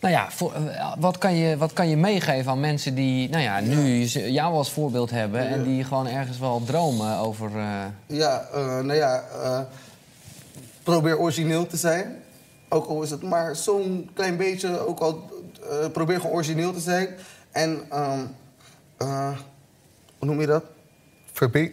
nou 0.00 0.14
ja, 0.14 0.30
voor, 0.30 0.52
eh, 0.54 0.92
wat, 0.98 1.18
kan 1.18 1.34
je, 1.34 1.56
wat 1.56 1.72
kan 1.72 1.88
je 1.88 1.96
meegeven 1.96 2.50
aan 2.50 2.60
mensen 2.60 2.94
die 2.94 3.28
nou 3.30 3.42
ja, 3.42 3.60
nu 3.60 4.04
jou 4.04 4.54
als 4.54 4.72
voorbeeld 4.72 5.10
hebben... 5.10 5.40
en 5.48 5.62
die 5.62 5.84
gewoon 5.84 6.06
ergens 6.08 6.38
wel 6.38 6.62
dromen 6.64 7.16
over... 7.18 7.50
eh, 7.56 7.84
Ja, 8.06 8.46
eh, 8.52 8.64
nou 8.66 8.94
ja, 8.94 9.22
eh, 9.42 9.60
probeer 10.82 11.18
origineel 11.18 11.66
te 11.66 11.76
zijn. 11.76 12.16
Ook 12.68 12.86
al 12.86 13.02
is 13.02 13.10
het 13.10 13.22
maar 13.22 13.56
zo'n 13.56 14.10
klein 14.14 14.36
beetje, 14.36 14.86
ook 14.86 15.00
al 15.00 15.30
eh, 15.70 15.90
probeer 15.92 16.20
gewoon 16.20 16.34
origineel 16.36 16.72
te 16.72 16.80
zijn. 16.80 17.08
En, 17.50 17.80
ehm, 17.90 18.20
eh, 18.98 19.30
hoe 20.18 20.28
noem 20.28 20.40
je 20.40 20.46
dat? 20.46 20.64
Verbe 21.32 21.72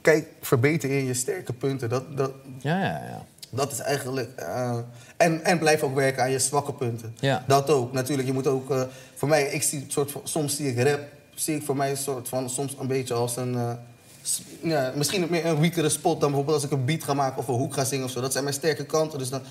Kijk, 0.00 0.26
verbeter 0.40 0.90
in 0.90 1.04
je 1.04 1.14
sterke 1.14 1.52
punten. 1.52 1.88
Dat, 1.88 2.16
dat, 2.16 2.32
ja, 2.60 2.78
ja, 2.78 3.02
ja. 3.08 3.24
Dat 3.50 3.72
is 3.72 3.78
eigenlijk. 3.78 4.30
eh, 4.36 4.78
en, 5.16 5.44
en 5.44 5.58
blijf 5.58 5.82
ook 5.82 5.94
werken 5.94 6.22
aan 6.22 6.30
je 6.30 6.38
zwakke 6.38 6.72
punten. 6.72 7.16
Ja. 7.20 7.44
Dat 7.46 7.70
ook. 7.70 7.92
Natuurlijk, 7.92 8.28
je 8.28 8.34
moet 8.34 8.46
ook. 8.46 8.70
eh, 8.70 8.82
voor 9.14 9.28
mij, 9.28 9.44
ik 9.44 9.62
zie 9.62 9.84
soort 9.88 10.10
van, 10.10 10.20
soms 10.24 10.56
zie 10.56 10.68
ik 10.74 10.86
rap. 10.88 11.00
Zie 11.34 11.56
ik 11.56 11.62
voor 11.62 11.76
mij 11.76 11.90
een 11.90 11.96
soort 11.96 12.28
van. 12.28 12.50
Soms 12.50 12.76
een 12.80 12.86
beetje 12.86 13.14
als 13.14 13.36
een. 13.36 13.54
eh, 13.54 13.72
ja, 14.62 14.92
misschien 14.96 15.26
meer 15.30 15.46
een 15.46 15.60
weakere 15.60 15.88
spot 15.88 16.20
dan 16.20 16.28
bijvoorbeeld 16.28 16.56
als 16.62 16.64
ik 16.70 16.78
een 16.78 16.84
beat 16.84 17.04
ga 17.04 17.14
maken 17.14 17.38
of 17.38 17.48
een 17.48 17.54
hoek 17.54 17.74
ga 17.74 17.84
zingen 17.84 18.04
of 18.04 18.10
zo. 18.10 18.20
Dat 18.20 18.32
zijn 18.32 18.44
mijn 18.44 18.56
sterke 18.56 18.84
kanten. 18.86 19.18
Dus 19.18 19.30
dan 19.30 19.42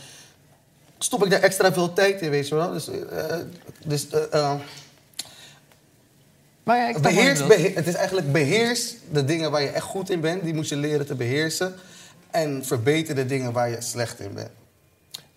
stop 0.98 1.24
ik 1.24 1.30
daar 1.32 1.42
extra 1.42 1.74
veel 1.74 1.94
tijd 1.94 2.22
in, 2.22 2.30
weet 2.30 2.48
je 2.48 2.56
wel. 2.56 2.72
Dus, 2.72 2.90
dus 3.86 4.08
Maar 6.72 6.80
ja, 6.80 6.88
ik 6.88 7.02
beheers, 7.02 7.40
het 7.76 7.88
is 7.88 7.94
eigenlijk 7.94 8.32
beheers 8.32 8.94
de 9.12 9.26
dingen 9.26 9.52
waar 9.52 9.62
je 9.62 9.68
echt 9.68 9.86
goed 9.86 10.10
in 10.10 10.20
bent. 10.20 10.44
Die 10.44 10.54
moet 10.54 10.70
je 10.70 10.76
leren 10.76 11.06
te 11.06 11.16
beheersen. 11.16 11.74
En 12.30 12.66
verbeter 12.66 13.16
de 13.16 13.26
dingen 13.26 13.52
waar 13.52 13.70
je 13.70 13.78
slecht 13.80 14.20
in 14.20 14.34
bent. 14.34 14.50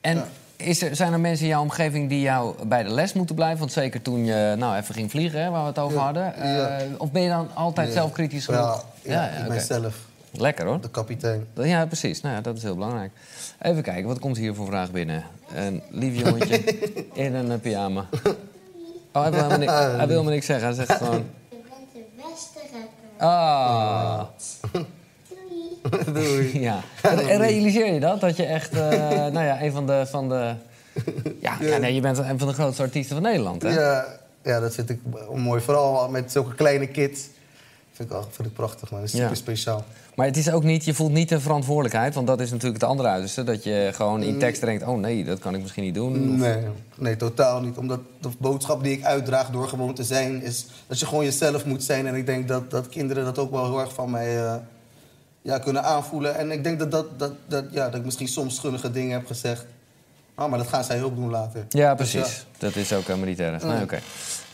En 0.01 0.25
is 0.57 0.83
er, 0.83 0.97
zijn 0.97 1.13
er 1.13 1.21
mensen 1.21 1.45
in 1.45 1.51
jouw 1.51 1.63
omgeving 1.63 2.09
die 2.09 2.21
jou 2.21 2.67
bij 2.67 2.83
de 2.83 2.89
les 2.89 3.13
moeten 3.13 3.35
blijven? 3.35 3.59
Want 3.59 3.73
zeker 3.73 4.03
toen 4.03 4.25
je 4.25 4.55
nou, 4.59 4.77
even 4.77 4.95
ging 4.95 5.11
vliegen, 5.11 5.43
hè, 5.43 5.51
waar 5.51 5.63
we 5.63 5.69
het 5.69 5.79
over 5.79 5.97
Ja, 5.97 6.05
hadden. 6.05 6.35
Eh. 6.35 6.87
Of 6.99 7.13
ben 7.13 7.23
je 7.23 7.29
dan 7.29 7.49
altijd 7.55 7.93
zelfkritisch 7.93 8.45
genoeg? 8.45 8.85
Ja, 9.03 9.29
ik 9.29 9.49
ben 9.49 9.61
zelf. 9.61 9.97
Lekker 10.31 10.67
hoor. 10.67 10.81
De 10.81 10.91
kapitein. 10.91 11.47
Ja, 11.55 11.87
precies. 11.87 12.21
Nou 12.21 12.35
ja, 12.35 12.41
dat 12.41 12.57
is 12.57 12.63
heel 12.63 12.75
belangrijk. 12.75 13.13
Even 13.61 13.83
kijken, 13.83 14.07
wat 14.07 14.19
komt 14.19 14.37
hier 14.37 14.55
voor 14.55 14.67
vraag 14.67 14.91
binnen? 14.91 15.25
Een 15.55 15.83
lief 15.91 16.21
jongetje 16.21 16.65
in 17.25 17.35
een 17.35 17.61
pyjama. 17.61 18.07
Oh, 19.17 19.23
hij 19.23 19.31
wil 19.31 19.43
helemaal, 19.43 19.59
ni- 19.59 19.67
hij 19.97 19.97
wil 19.97 20.09
helemaal 20.09 20.33
niks 20.33 20.47
zeggen. 20.47 20.67
Hij 20.67 20.75
zegt 20.75 20.93
gewoon... 20.93 21.25
Je 21.51 21.57
bent 21.69 21.93
de 21.93 22.01
beste 22.17 22.59
rapper. 22.73 23.27
Ah. 23.27 24.23
Doei. 26.15 26.61
Ja. 26.69 26.81
En, 27.03 27.17
realiseer 27.37 27.93
je 27.95 28.01
dat? 28.01 28.21
Dat 28.21 28.37
je 28.37 28.45
echt, 28.45 28.73
eh, 28.73 28.89
nou 29.35 29.41
ja, 29.45 29.63
een 29.63 29.73
van 29.73 29.87
de... 29.87 30.07
Van 30.11 30.29
de 30.29 30.55
ja, 31.41 31.57
ja, 31.61 31.77
nee, 31.77 31.95
je 31.95 32.01
bent 32.01 32.19
een 32.19 32.39
van 32.39 32.49
de 32.49 32.55
grootste 32.55 32.83
artiesten 32.83 33.15
van 33.17 33.25
Nederland, 33.25 33.63
hè? 33.63 33.69
Ja, 33.69 34.05
ja, 34.43 34.61
dat 34.61 34.75
vind 34.75 34.91
ik 34.91 35.01
mooi. 35.35 35.61
Vooral 35.61 36.09
met 36.09 36.33
zulke 36.33 36.55
kleine 36.55 36.87
kids. 36.87 37.21
Vind 37.93 38.09
ik, 38.09 38.15
wel- 38.15 38.29
vind 38.31 38.49
ik 38.49 38.55
prachtig, 38.55 38.91
man. 38.91 39.01
Dat 39.01 39.09
is 39.09 39.15
Ja. 39.15 39.23
super 39.23 39.37
speciaal. 39.37 39.85
Maar 40.15 40.27
het 40.27 40.37
is 40.37 40.51
ook 40.51 40.63
niet, 40.63 40.85
je 40.85 40.95
voelt 40.95 41.13
niet 41.13 41.29
de 41.29 41.41
verantwoordelijkheid, 41.41 42.15
want 42.15 42.27
dat 42.27 42.41
is 42.41 42.51
natuurlijk 42.51 42.81
het 42.81 42.91
andere 42.91 43.09
uiterste. 43.09 43.45
Dat 43.45 43.65
je 43.65 43.91
gewoon 43.95 44.23
in 44.23 44.39
tekst 44.39 44.61
denkt, 44.61 44.83
oh 44.87 44.99
nee, 44.99 45.25
dat 45.25 45.39
kan 45.39 45.55
ik 45.55 45.61
misschien 45.61 45.85
niet 45.85 45.95
doen. 45.95 46.39
Nee, 46.39 46.57
nee, 46.97 47.17
totaal 47.17 47.61
niet. 47.61 47.77
Omdat 47.77 48.01
de 48.21 48.29
boodschap 48.39 48.83
die 48.83 48.93
ik 48.93 49.05
uitdraag 49.05 49.51
door 49.51 49.69
gewoon 49.69 49.95
te 49.95 50.05
zijn... 50.05 50.43
is 50.43 50.67
dat 50.87 51.01
je 51.01 51.07
gewoon 51.07 51.25
jezelf 51.25 51.65
moet 51.65 51.83
zijn. 51.85 52.07
En 52.07 52.15
ik 52.15 52.27
denk 52.27 52.49
dat, 52.49 52.71
dat 52.71 52.89
kinderen 52.89 53.25
dat 53.25 53.39
ook 53.39 53.51
wel 53.51 53.65
heel 53.65 53.81
erg 53.81 53.93
van 53.95 54.11
mij 54.11 54.45
eh, 54.45 54.55
ja, 55.43 55.59
kunnen 55.59 55.83
aanvoelen. 55.85 56.37
En 56.37 56.51
ik 56.51 56.65
denk 56.65 56.79
dat, 56.79 56.91
dat, 56.91 57.19
dat, 57.19 57.33
dat, 57.47 57.65
ja, 57.71 57.85
dat 57.89 57.95
ik 57.95 58.05
misschien 58.05 58.29
soms 58.29 58.55
schunnige 58.57 58.91
dingen 58.91 59.13
heb 59.13 59.27
gezegd. 59.27 59.67
Ah, 60.35 60.49
maar 60.51 60.59
dat 60.59 60.69
gaan 60.69 60.85
zij 60.85 61.03
ook 61.03 61.15
doen 61.17 61.31
later. 61.31 61.67
Ja, 61.69 61.95
Dus 61.95 62.11
precies. 62.11 62.47
Dat 62.59 62.77
is 62.77 62.93
ook 62.93 63.07
helemaal 63.07 63.29
niet 63.29 63.41
erg. 63.41 63.63
Nee, 63.65 63.77
Mm. 63.77 63.83
oké. 63.83 63.99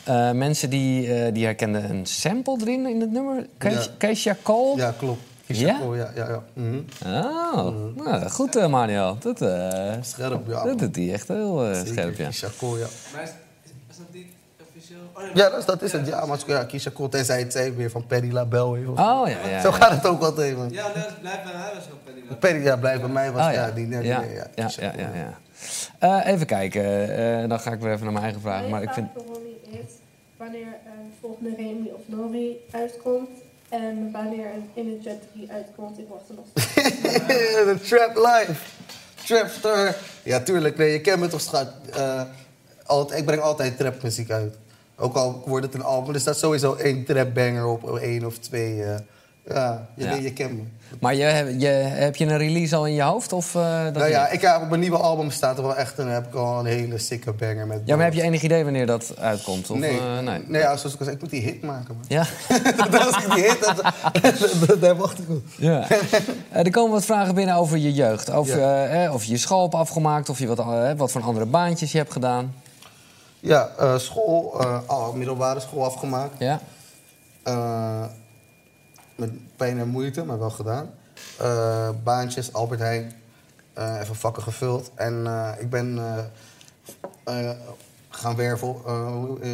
Eh, 0.03 0.31
mensen 0.31 0.69
die, 0.69 1.13
eh, 1.13 1.33
die 1.33 1.45
herkenden 1.45 1.89
een 1.89 2.05
sample 2.05 2.57
erin 2.61 2.85
in 2.87 3.01
het 3.01 3.11
nummer. 3.11 3.47
Kees- 3.57 3.73
Ja. 3.73 3.91
Keisha 3.97 4.35
Cole? 4.43 4.77
Ja, 4.77 4.93
klopt. 4.97 5.21
Ja? 5.59 5.79
Ja, 5.93 6.11
ja, 6.15 6.27
ja. 6.29 6.43
Mhm. 6.53 6.79
Oh, 7.05 7.75
nou, 7.95 8.29
goed 8.29 8.55
eh, 8.55 8.67
Manuel. 8.67 9.17
Dat, 9.19 9.41
eh, 9.41 9.93
Scherp, 10.01 10.47
ja. 10.47 10.63
Dat 10.63 10.79
doet 10.79 10.95
hij 10.95 11.13
echt 11.13 11.27
heel 11.27 11.57
Zeker, 11.73 11.87
scherp, 11.87 12.09
ja. 12.17 12.23
Keisha 12.23 12.47
Cole, 12.59 12.79
ja. 12.79 12.85
Maar 13.13 13.23
is, 13.23 13.29
is, 13.63 13.71
is 13.89 13.97
dat 13.97 14.05
niet 14.11 14.25
officieel? 14.69 14.99
Oh. 15.13 15.23
Ja, 15.35 15.49
dat 15.49 15.59
is, 15.59 15.65
dat 15.65 15.81
is 15.81 15.91
het. 15.91 16.07
Ja, 16.07 16.25
maar 16.25 16.39
ja, 16.47 16.63
Keisha 16.63 16.91
Cole, 16.91 17.09
tenzij 17.09 17.39
het 17.39 17.51
zij 17.51 17.75
weer 17.75 17.89
van 17.91 18.05
Paddy 18.07 18.31
LaBelle 18.31 18.77
heeft. 18.77 18.89
Oh, 18.89 18.95
ja, 18.95 19.27
ja, 19.49 19.61
Zo 19.61 19.69
ja. 19.69 19.73
gaat 19.75 19.91
het 19.91 20.05
ook 20.05 20.21
altijd, 20.21 20.57
man. 20.57 20.69
Ja, 20.69 20.87
nee, 20.95 21.03
blijf 21.21 21.43
bij 21.43 21.53
mij 21.53 21.71
was 21.75 21.83
ook 21.91 22.03
Paddy 22.03 22.19
LaBelle. 22.19 22.35
Paddy, 22.39 22.57
ja, 22.57 22.75
blijft 22.77 23.01
bij 23.01 23.09
mij. 23.09 23.31
Was, 23.31 23.47
Oh, 23.47 23.53
ja. 23.53 23.71
die, 23.71 23.87
nee, 23.87 24.03
ja. 24.03 24.21
ja, 24.21 24.47
ja, 24.55 24.69
ja, 24.79 24.91
ja, 24.97 25.09
ja. 25.13 25.39
Eh, 25.99 26.31
even 26.33 26.45
kijken. 26.47 26.83
eh, 27.41 27.49
dan 27.49 27.59
ga 27.59 27.71
ik 27.71 27.79
weer 27.79 27.91
even 27.91 28.03
naar 28.03 28.11
mijn 28.13 28.23
eigen 28.25 28.41
vraag. 28.41 28.67
Maar 28.67 28.81
ik 28.81 28.89
vind... 28.93 29.07
is 29.63 29.77
wanneer 30.37 30.67
een 30.85 31.11
volgende 31.21 31.49
Remy 31.57 31.89
of 31.93 32.01
Nori 32.05 32.57
uitkomt 32.71 33.29
en 33.71 34.09
wanneer 34.11 34.45
een 34.53 34.69
Inner 34.73 35.17
3 35.33 35.51
uitkomt. 35.51 35.99
Ik 35.99 36.05
wacht 36.09 36.29
er 36.29 36.35
nog. 36.35 36.45
De 36.53 37.77
Trap 37.89 38.15
Live. 38.15 38.61
Trapster. 39.25 39.95
Ja, 40.23 40.39
tuurlijk. 40.39 40.77
Nee, 40.77 40.91
je 40.91 41.01
kent 41.01 41.19
me 41.19 41.27
toch, 41.27 41.41
schat. 41.41 41.67
Eh, 41.93 42.21
altijd, 42.85 43.19
ik 43.19 43.25
breng 43.25 43.41
altijd 43.41 43.77
trapmuziek 43.77 44.31
uit. 44.31 44.55
Ook 44.95 45.15
al 45.15 45.43
wordt 45.45 45.65
het 45.65 45.73
een 45.75 45.83
album. 45.83 46.13
Er 46.13 46.19
staat 46.19 46.37
sowieso 46.37 46.73
één 46.75 47.05
trapbanger 47.05 47.65
op, 47.65 47.97
één 47.97 48.25
of 48.25 48.37
twee. 48.37 48.83
eh. 48.83 48.99
Ja, 49.47 49.87
je, 49.95 50.03
Ja. 50.05 50.13
je 50.13 50.33
kent 50.33 50.51
me. 50.51 50.61
Maar 50.99 51.15
je, 51.15 51.55
je, 51.59 51.67
heb 51.67 52.15
je 52.15 52.25
een 52.25 52.37
release 52.37 52.75
al 52.75 52.87
in 52.87 52.93
je 52.93 53.01
hoofd? 53.01 53.33
Of, 53.33 53.55
eh, 53.55 53.83
dat 53.83 53.93
nou 53.93 54.09
ja, 54.09 54.27
ik, 54.29 54.41
ja, 54.41 54.61
op 54.61 54.69
mijn 54.69 54.81
nieuwe 54.81 54.97
album 54.97 55.31
staat 55.31 55.57
er 55.57 55.63
wel 55.63 55.75
echt 55.75 55.97
een, 55.97 56.07
heb 56.07 56.27
ik 56.27 56.33
al 56.33 56.59
een 56.59 56.65
hele 56.65 56.97
sikke 56.97 57.31
banger 57.33 57.67
met. 57.67 57.81
ja, 57.85 57.95
maar 57.95 58.05
heb 58.05 58.13
je 58.13 58.21
enig 58.21 58.41
idee 58.41 58.63
wanneer 58.63 58.85
dat 58.85 59.13
uitkomt? 59.19 59.69
Of, 59.69 59.77
nee, 59.77 59.99
eh, 59.99 60.19
nee. 60.19 60.43
nee 60.47 60.61
ja, 60.61 60.75
zoals 60.77 60.93
ik 60.93 60.99
al 60.99 61.05
zei, 61.05 61.15
ik 61.15 61.21
moet 61.21 61.31
die 61.31 61.41
hit 61.41 61.61
maken. 61.63 61.95
Man. 61.95 62.05
Ja? 62.07 62.19
Als 63.05 63.23
ik 63.23 63.33
die 63.33 63.43
hit, 63.43 63.59
dat, 63.61 64.67
dat, 64.67 64.81
daar 64.81 64.95
wacht 64.95 65.19
ik 65.19 65.29
op. 65.29 65.43
Ja. 65.57 65.87
Eh, 65.89 66.65
er 66.65 66.71
komen 66.71 66.91
wat 66.91 67.05
vragen 67.05 67.35
binnen 67.35 67.55
over 67.55 67.77
je 67.77 67.93
jeugd. 67.93 68.31
Over 68.31 68.59
Ja. 68.59 68.85
eh, 68.85 69.05
eh, 69.05 69.13
of 69.13 69.23
je 69.23 69.31
je 69.31 69.37
school 69.37 69.61
hebt 69.61 69.73
afgemaakt, 69.75 70.29
of 70.29 70.39
je 70.39 70.47
wat, 70.47 70.59
eh, 70.59 70.91
wat 70.97 71.11
voor 71.11 71.21
andere 71.21 71.45
baantjes 71.45 71.91
je 71.91 71.97
hebt 71.97 72.11
gedaan. 72.11 72.53
Ja, 73.39 73.69
eh, 73.79 73.97
school, 73.97 74.55
eh, 74.61 74.77
al 74.85 75.13
middelbare 75.13 75.59
school 75.59 75.85
afgemaakt. 75.85 76.33
Ja. 76.39 76.59
Met 79.21 79.55
pijn 79.55 79.79
en 79.79 79.87
moeite, 79.87 80.23
maar 80.23 80.39
wel 80.39 80.49
gedaan. 80.49 80.89
Eh, 81.39 81.89
baantjes, 82.03 82.53
Albert 82.53 82.79
Heijn. 82.79 83.13
eh, 83.73 83.99
even 84.01 84.15
vakken 84.15 84.43
gevuld. 84.43 84.91
En 84.95 85.23
eh, 85.25 85.49
ik 85.59 85.69
ben 85.69 85.99
gaan 88.09 88.35
werven, 88.35 88.75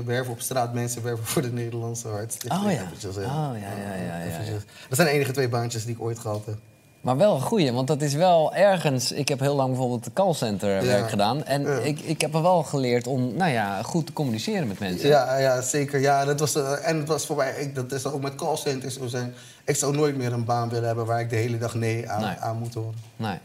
werven 0.05 0.31
op 0.33 0.41
straat, 0.41 0.73
mensen 0.73 1.03
werven 1.03 1.25
voor 1.25 1.41
de 1.41 1.51
Nederlandse 1.51 2.07
hartstichting. 2.07 2.65
Oh 2.65 2.71
ja. 2.71 2.81
Eventjes, 2.81 3.15
Oh 3.17 3.21
ja, 3.23 3.53
ja, 3.55 3.95
ja, 4.05 4.23
ja. 4.23 4.51
Dat 4.89 4.97
zijn 4.97 5.07
de 5.07 5.13
enige 5.13 5.31
twee 5.31 5.49
baantjes 5.49 5.85
die 5.85 5.95
ik 5.95 6.01
ooit 6.01 6.19
gehad 6.19 6.45
heb. 6.45 6.55
Maar 7.01 7.17
wel 7.17 7.35
een 7.35 7.41
goeie, 7.41 7.71
want 7.71 7.87
dat 7.87 8.01
is 8.01 8.13
wel 8.13 8.55
ergens... 8.55 9.11
Ik 9.11 9.27
heb 9.27 9.39
heel 9.39 9.55
lang 9.55 9.69
bijvoorbeeld 9.69 10.03
de 10.03 10.13
callcenter 10.13 10.75
Ja. 10.75 10.81
werk 10.83 11.09
gedaan. 11.09 11.43
En 11.45 11.61
Ja. 11.61 11.77
ik, 11.77 11.99
ik 11.99 12.21
heb 12.21 12.33
er 12.33 12.41
wel 12.41 12.63
geleerd 12.63 13.07
om 13.07 13.33
nou 13.35 13.51
ja, 13.51 13.83
goed 13.83 14.05
te 14.05 14.13
communiceren 14.13 14.67
met 14.67 14.79
mensen. 14.79 15.07
Ja, 15.09 15.37
ja 15.37 15.61
zeker. 15.61 15.99
Ja, 15.99 16.25
dat 16.25 16.39
was, 16.39 16.55
en 16.81 16.97
het 16.97 17.07
was 17.07 17.25
voor 17.25 17.35
mij, 17.35 17.53
ik, 17.55 17.75
dat 17.75 17.91
is 17.91 18.05
ook 18.05 18.21
met 18.21 18.35
callcenters 18.35 18.97
zo 18.97 19.07
zijn. 19.07 19.33
Ik 19.67 19.75
zou 19.75 19.95
nooit 19.95 20.17
meer 20.17 20.33
een 20.33 20.45
baan 20.45 20.69
willen 20.69 20.87
hebben 20.87 21.05
waar 21.05 21.19
ik 21.19 21.29
de 21.29 21.35
hele 21.35 21.57
dag 21.57 21.73
nee 21.75 22.09
aan, 22.09 22.21
Nee. 22.21 22.35
aan 22.35 22.57
moet 22.57 22.73
horen. 22.73 22.95
Nee. 23.15 23.37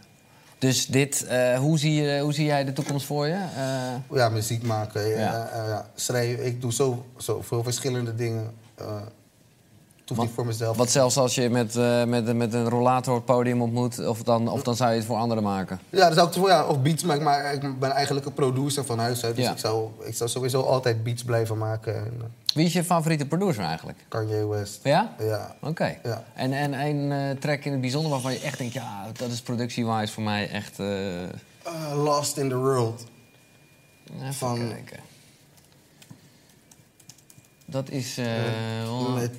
Dus 0.58 0.86
dit, 0.86 1.24
eh, 1.26 1.58
hoe, 1.58 1.78
zie 1.78 2.02
je, 2.02 2.20
hoe 2.20 2.32
zie 2.32 2.44
jij 2.44 2.64
de 2.64 2.72
toekomst 2.72 3.06
voor 3.06 3.26
je? 3.26 3.32
Eh, 3.56 4.16
Ja, 4.18 4.28
muziek 4.28 4.62
maken, 4.62 5.08
ja, 5.08 5.48
eh, 5.48 5.78
schrijven. 5.94 6.46
Ik 6.46 6.60
doe 6.60 6.72
zo, 6.72 7.06
zo 7.16 7.42
veel 7.42 7.62
verschillende 7.62 8.14
dingen. 8.14 8.50
Hoeft 10.08 10.20
niet 10.20 10.30
voor 10.30 10.46
mezelf. 10.46 10.76
wat 10.76 10.90
zelfs 10.90 11.16
als 11.16 11.34
je 11.34 11.50
met, 11.50 11.76
eh, 11.76 12.04
met, 12.04 12.36
met 12.36 12.54
een 12.54 12.68
rollator 12.68 13.14
het 13.14 13.24
podium 13.24 13.62
op 13.62 13.70
moet... 13.72 14.06
Of 14.06 14.22
dan, 14.22 14.48
of 14.48 14.62
dan 14.62 14.76
zou 14.76 14.90
je 14.90 14.96
het 14.96 15.06
voor 15.06 15.16
anderen 15.16 15.42
maken? 15.42 15.80
Ja, 15.90 16.04
dat 16.06 16.14
zou 16.14 16.26
ik 16.26 16.32
toch 16.32 16.48
ja, 16.48 16.64
of 16.64 16.80
beats 16.82 17.02
maken, 17.02 17.22
maar 17.22 17.52
ik 17.54 17.78
ben 17.78 17.90
eigenlijk 17.90 18.26
een 18.26 18.32
producer 18.32 18.84
van 18.84 18.98
huis 18.98 19.24
uit. 19.24 19.36
Dus 19.36 19.44
Ja. 19.44 19.50
ik, 19.52 19.58
zou, 19.58 19.88
ik 20.04 20.14
zou 20.14 20.30
sowieso 20.30 20.60
altijd 20.62 21.02
beats 21.02 21.24
blijven 21.24 21.58
maken. 21.58 21.94
En, 21.94 22.14
eh, 22.18 22.54
Wie 22.54 22.64
is 22.66 22.72
je 22.72 22.84
favoriete 22.84 23.26
producer 23.26 23.64
eigenlijk? 23.64 23.98
Kanye 24.08 24.46
West. 24.46 24.80
Ja? 24.82 25.14
Ja. 25.18 25.56
Oké. 25.60 25.96
Ja. 26.02 26.24
En, 26.34 26.52
en 26.52 26.72
een 26.72 27.12
eh, 27.12 27.36
track 27.40 27.64
in 27.64 27.72
het 27.72 27.80
bijzonder 27.80 28.10
waarvan 28.10 28.32
je 28.32 28.40
echt 28.40 28.58
denkt... 28.58 28.72
ja, 28.74 29.06
dat 29.12 29.30
is 29.30 29.40
productiewise 29.40 30.12
voor 30.12 30.22
mij 30.22 30.50
echt... 30.50 30.78
Lost 31.94 32.36
in 32.36 32.48
the 32.48 32.56
World. 32.56 33.04
Even 34.20 34.34
Van- 34.34 34.68
kijken. 34.68 34.98
Dat 37.66 37.90
is... 37.90 38.18
oh, 38.88 39.14
met, 39.14 39.30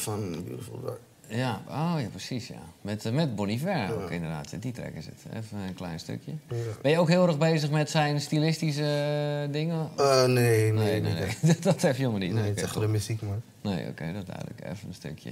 van 0.00 0.44
Beautiful 0.44 0.80
Dark. 0.84 1.00
Ja, 1.30 1.62
oh 1.68 1.94
ja, 2.00 2.08
precies, 2.08 2.48
ja. 2.48 2.62
Met, 2.80 3.04
eh, 3.04 3.12
met 3.12 3.34
Bon 3.34 3.48
Iver 3.48 4.02
ook 4.02 4.10
inderdaad. 4.10 4.54
Die 4.60 4.72
track 4.72 4.94
is 4.94 5.06
het. 5.06 5.22
Even 5.36 5.58
een 5.58 5.74
klein 5.74 5.98
stukje. 5.98 6.32
Ben 6.82 6.90
je 6.90 6.98
ook 6.98 7.08
heel 7.08 7.26
erg 7.26 7.38
bezig 7.38 7.70
met 7.70 7.90
zijn 7.90 8.20
stilistische 8.20 8.82
eh, 9.46 9.52
dingen? 9.52 9.90
Eh, 9.96 10.24
nee, 10.24 10.72
nee, 10.72 11.00
nee, 11.00 11.26
dat 11.60 11.82
heb 11.82 11.96
je 11.96 12.02
helemaal 12.02 12.18
niet. 12.18 12.32
Nee, 12.32 12.40
Nee, 12.40 12.48
het 12.48 12.56
is 12.56 12.62
echt 12.62 12.80
de 12.80 12.88
muziek, 12.88 13.22
man. 13.22 13.42
Nee, 13.60 13.88
oké, 13.88 14.12
dat 14.12 14.26
duidelijk. 14.26 14.60
Even 14.64 14.88
een 14.88 14.94
stukje. 14.94 15.30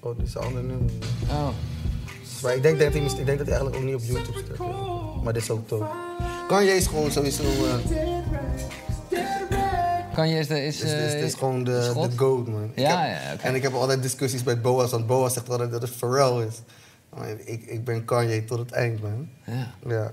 Oh, 0.00 0.16
dit 0.18 0.26
is 0.26 0.34
een 0.34 0.40
ander 0.40 0.62
nummer. 0.62 0.90
Oh. 1.30 1.48
Maar 2.42 2.56
ik 2.56 2.62
denk, 2.62 2.78
dat 2.78 2.92
hij, 2.92 3.02
ik 3.02 3.26
denk 3.26 3.38
dat 3.38 3.46
hij 3.46 3.56
eigenlijk 3.56 3.76
ook 3.76 3.82
niet 3.82 3.94
op 3.94 4.00
YouTube 4.00 4.38
staat. 4.44 5.22
Maar 5.22 5.32
dit 5.32 5.42
is 5.42 5.50
ook 5.50 5.68
tof. 5.68 5.86
Kanye 6.48 6.70
is 6.70 6.86
gewoon 6.86 7.10
sowieso... 7.10 7.42
Kan 10.14 10.28
je 10.28 10.38
is 10.38 10.46
de... 10.46 10.64
Is, 10.66 10.80
is, 10.80 10.92
is- 10.92 11.14
is 11.14 11.32
eh, 11.32 11.38
gewoon 11.38 11.64
de, 11.64 11.92
de 12.10 12.12
goat, 12.18 12.46
man. 12.48 12.64
Ik 12.64 12.78
Ja, 12.78 13.00
heb- 13.00 13.20
ja, 13.22 13.32
oké. 13.34 13.42
En 13.46 13.54
ik 13.54 13.62
heb 13.62 13.74
altijd 13.74 14.02
discussies 14.02 14.42
met 14.42 14.62
Boas, 14.62 14.90
want 14.90 15.06
Boas 15.06 15.32
zegt 15.32 15.50
altijd 15.50 15.70
dat 15.70 15.82
het 15.82 15.90
Pharrell 15.90 16.46
is. 16.46 16.54
Maar 17.08 17.28
ik, 17.44 17.62
ik 17.66 17.84
ben 17.84 18.04
Kanye 18.04 18.44
tot 18.44 18.58
het 18.58 18.72
eind, 18.72 19.02
man. 19.02 19.28
Ja. 19.44 19.66
Ja, 19.88 20.12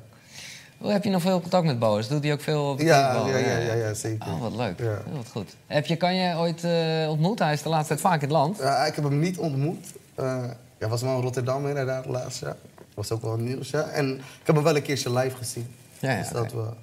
Hoe 0.78 0.92
heb 0.92 1.04
je 1.04 1.10
nog 1.10 1.22
veel 1.22 1.42
contact 1.42 1.66
met 1.66 1.80
Boas? 1.80 2.08
Doet 2.08 2.24
hij 2.24 2.34
ook 2.34 2.42
veel 2.42 2.70
op 2.70 2.80
ja, 2.82 3.26
ja, 3.28 3.38
ja, 3.38 3.58
ja, 3.58 3.74
ja, 3.74 3.94
zeker. 3.94 4.28
Oh, 4.28 4.42
wat 4.42 4.56
leuk. 4.56 4.80
Ja. 4.80 5.02
Wat 5.16 5.28
goed. 5.32 5.56
Heb 5.68 5.86
je 5.86 5.96
kan 5.96 6.16
je 6.16 6.36
ooit 6.38 6.64
eh, 6.64 7.10
ontmoet? 7.10 7.40
Hij 7.40 7.54
is 7.54 7.62
de 7.62 7.70
laatste 7.70 7.88
tijd 7.88 8.00
vaak 8.02 8.14
in 8.22 8.28
het 8.28 8.32
land. 8.32 8.58
Ja, 8.58 8.86
ik 8.86 8.96
heb 8.96 9.04
hem 9.04 9.20
niet 9.20 9.38
ontmoet. 9.38 9.86
Eh 10.16 10.44
hij 10.78 10.90
was 10.90 11.02
wel 11.02 11.16
in 11.16 11.22
Rotterdam 11.22 11.68
inderdaad 11.68 12.06
laatst, 12.06 12.40
ja. 12.40 12.56
Was 12.94 13.12
ook 13.12 13.22
wel 13.22 13.36
nieuws, 13.38 13.70
ja. 13.70 13.82
En 13.82 14.10
ik 14.16 14.22
heb 14.44 14.56
hem 14.56 14.64
wel 14.64 14.76
een 14.76 14.82
keertje 14.82 15.14
live 15.14 15.36
gezien. 15.36 15.68
Ja, 16.00 16.12
ja, 16.12 16.20
dus 16.20 16.30
dat 16.30 16.54
wel. 16.54 16.76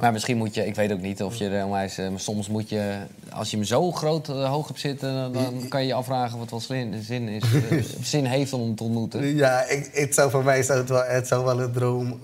Maar 0.00 0.12
misschien 0.12 0.36
moet 0.36 0.54
je, 0.54 0.66
ik 0.66 0.74
weet 0.74 0.92
ook 0.92 1.00
niet 1.00 1.22
of 1.22 1.34
je 1.36 1.48
er 1.48 1.64
onwijs, 1.64 1.98
eh, 1.98 2.08
maar 2.08 2.20
soms 2.20 2.48
moet 2.48 2.68
je, 2.68 2.96
als 3.30 3.50
je 3.50 3.56
hem 3.56 3.66
zo 3.66 3.92
groot 3.92 4.28
eh, 4.28 4.48
hoog 4.50 4.66
hebt 4.66 4.80
zitten, 4.80 5.14
dan- 5.14 5.32
dan 5.32 5.68
kan 5.68 5.80
je 5.80 5.86
je 5.86 5.94
afvragen 5.94 6.38
wat 6.38 6.50
wel 6.50 6.60
zin, 6.60 7.02
zin, 7.02 7.28
is, 7.28 7.42
eh, 7.70 7.82
zin 8.02 8.24
heeft 8.24 8.52
om 8.52 8.60
hem 8.60 8.74
te 8.76 8.82
ontmoeten. 8.82 9.34
Ja, 9.36 9.62
ik, 9.68 9.90
het 9.92 10.14
zou 10.14 10.30
voor 10.30 10.44
mij 10.44 10.62
zou 10.62 10.78
het 10.78 10.88
wel, 10.88 11.04
het 11.04 11.26
zou 11.26 11.44
wel 11.44 11.60
een, 11.60 11.72
droom, 11.72 12.20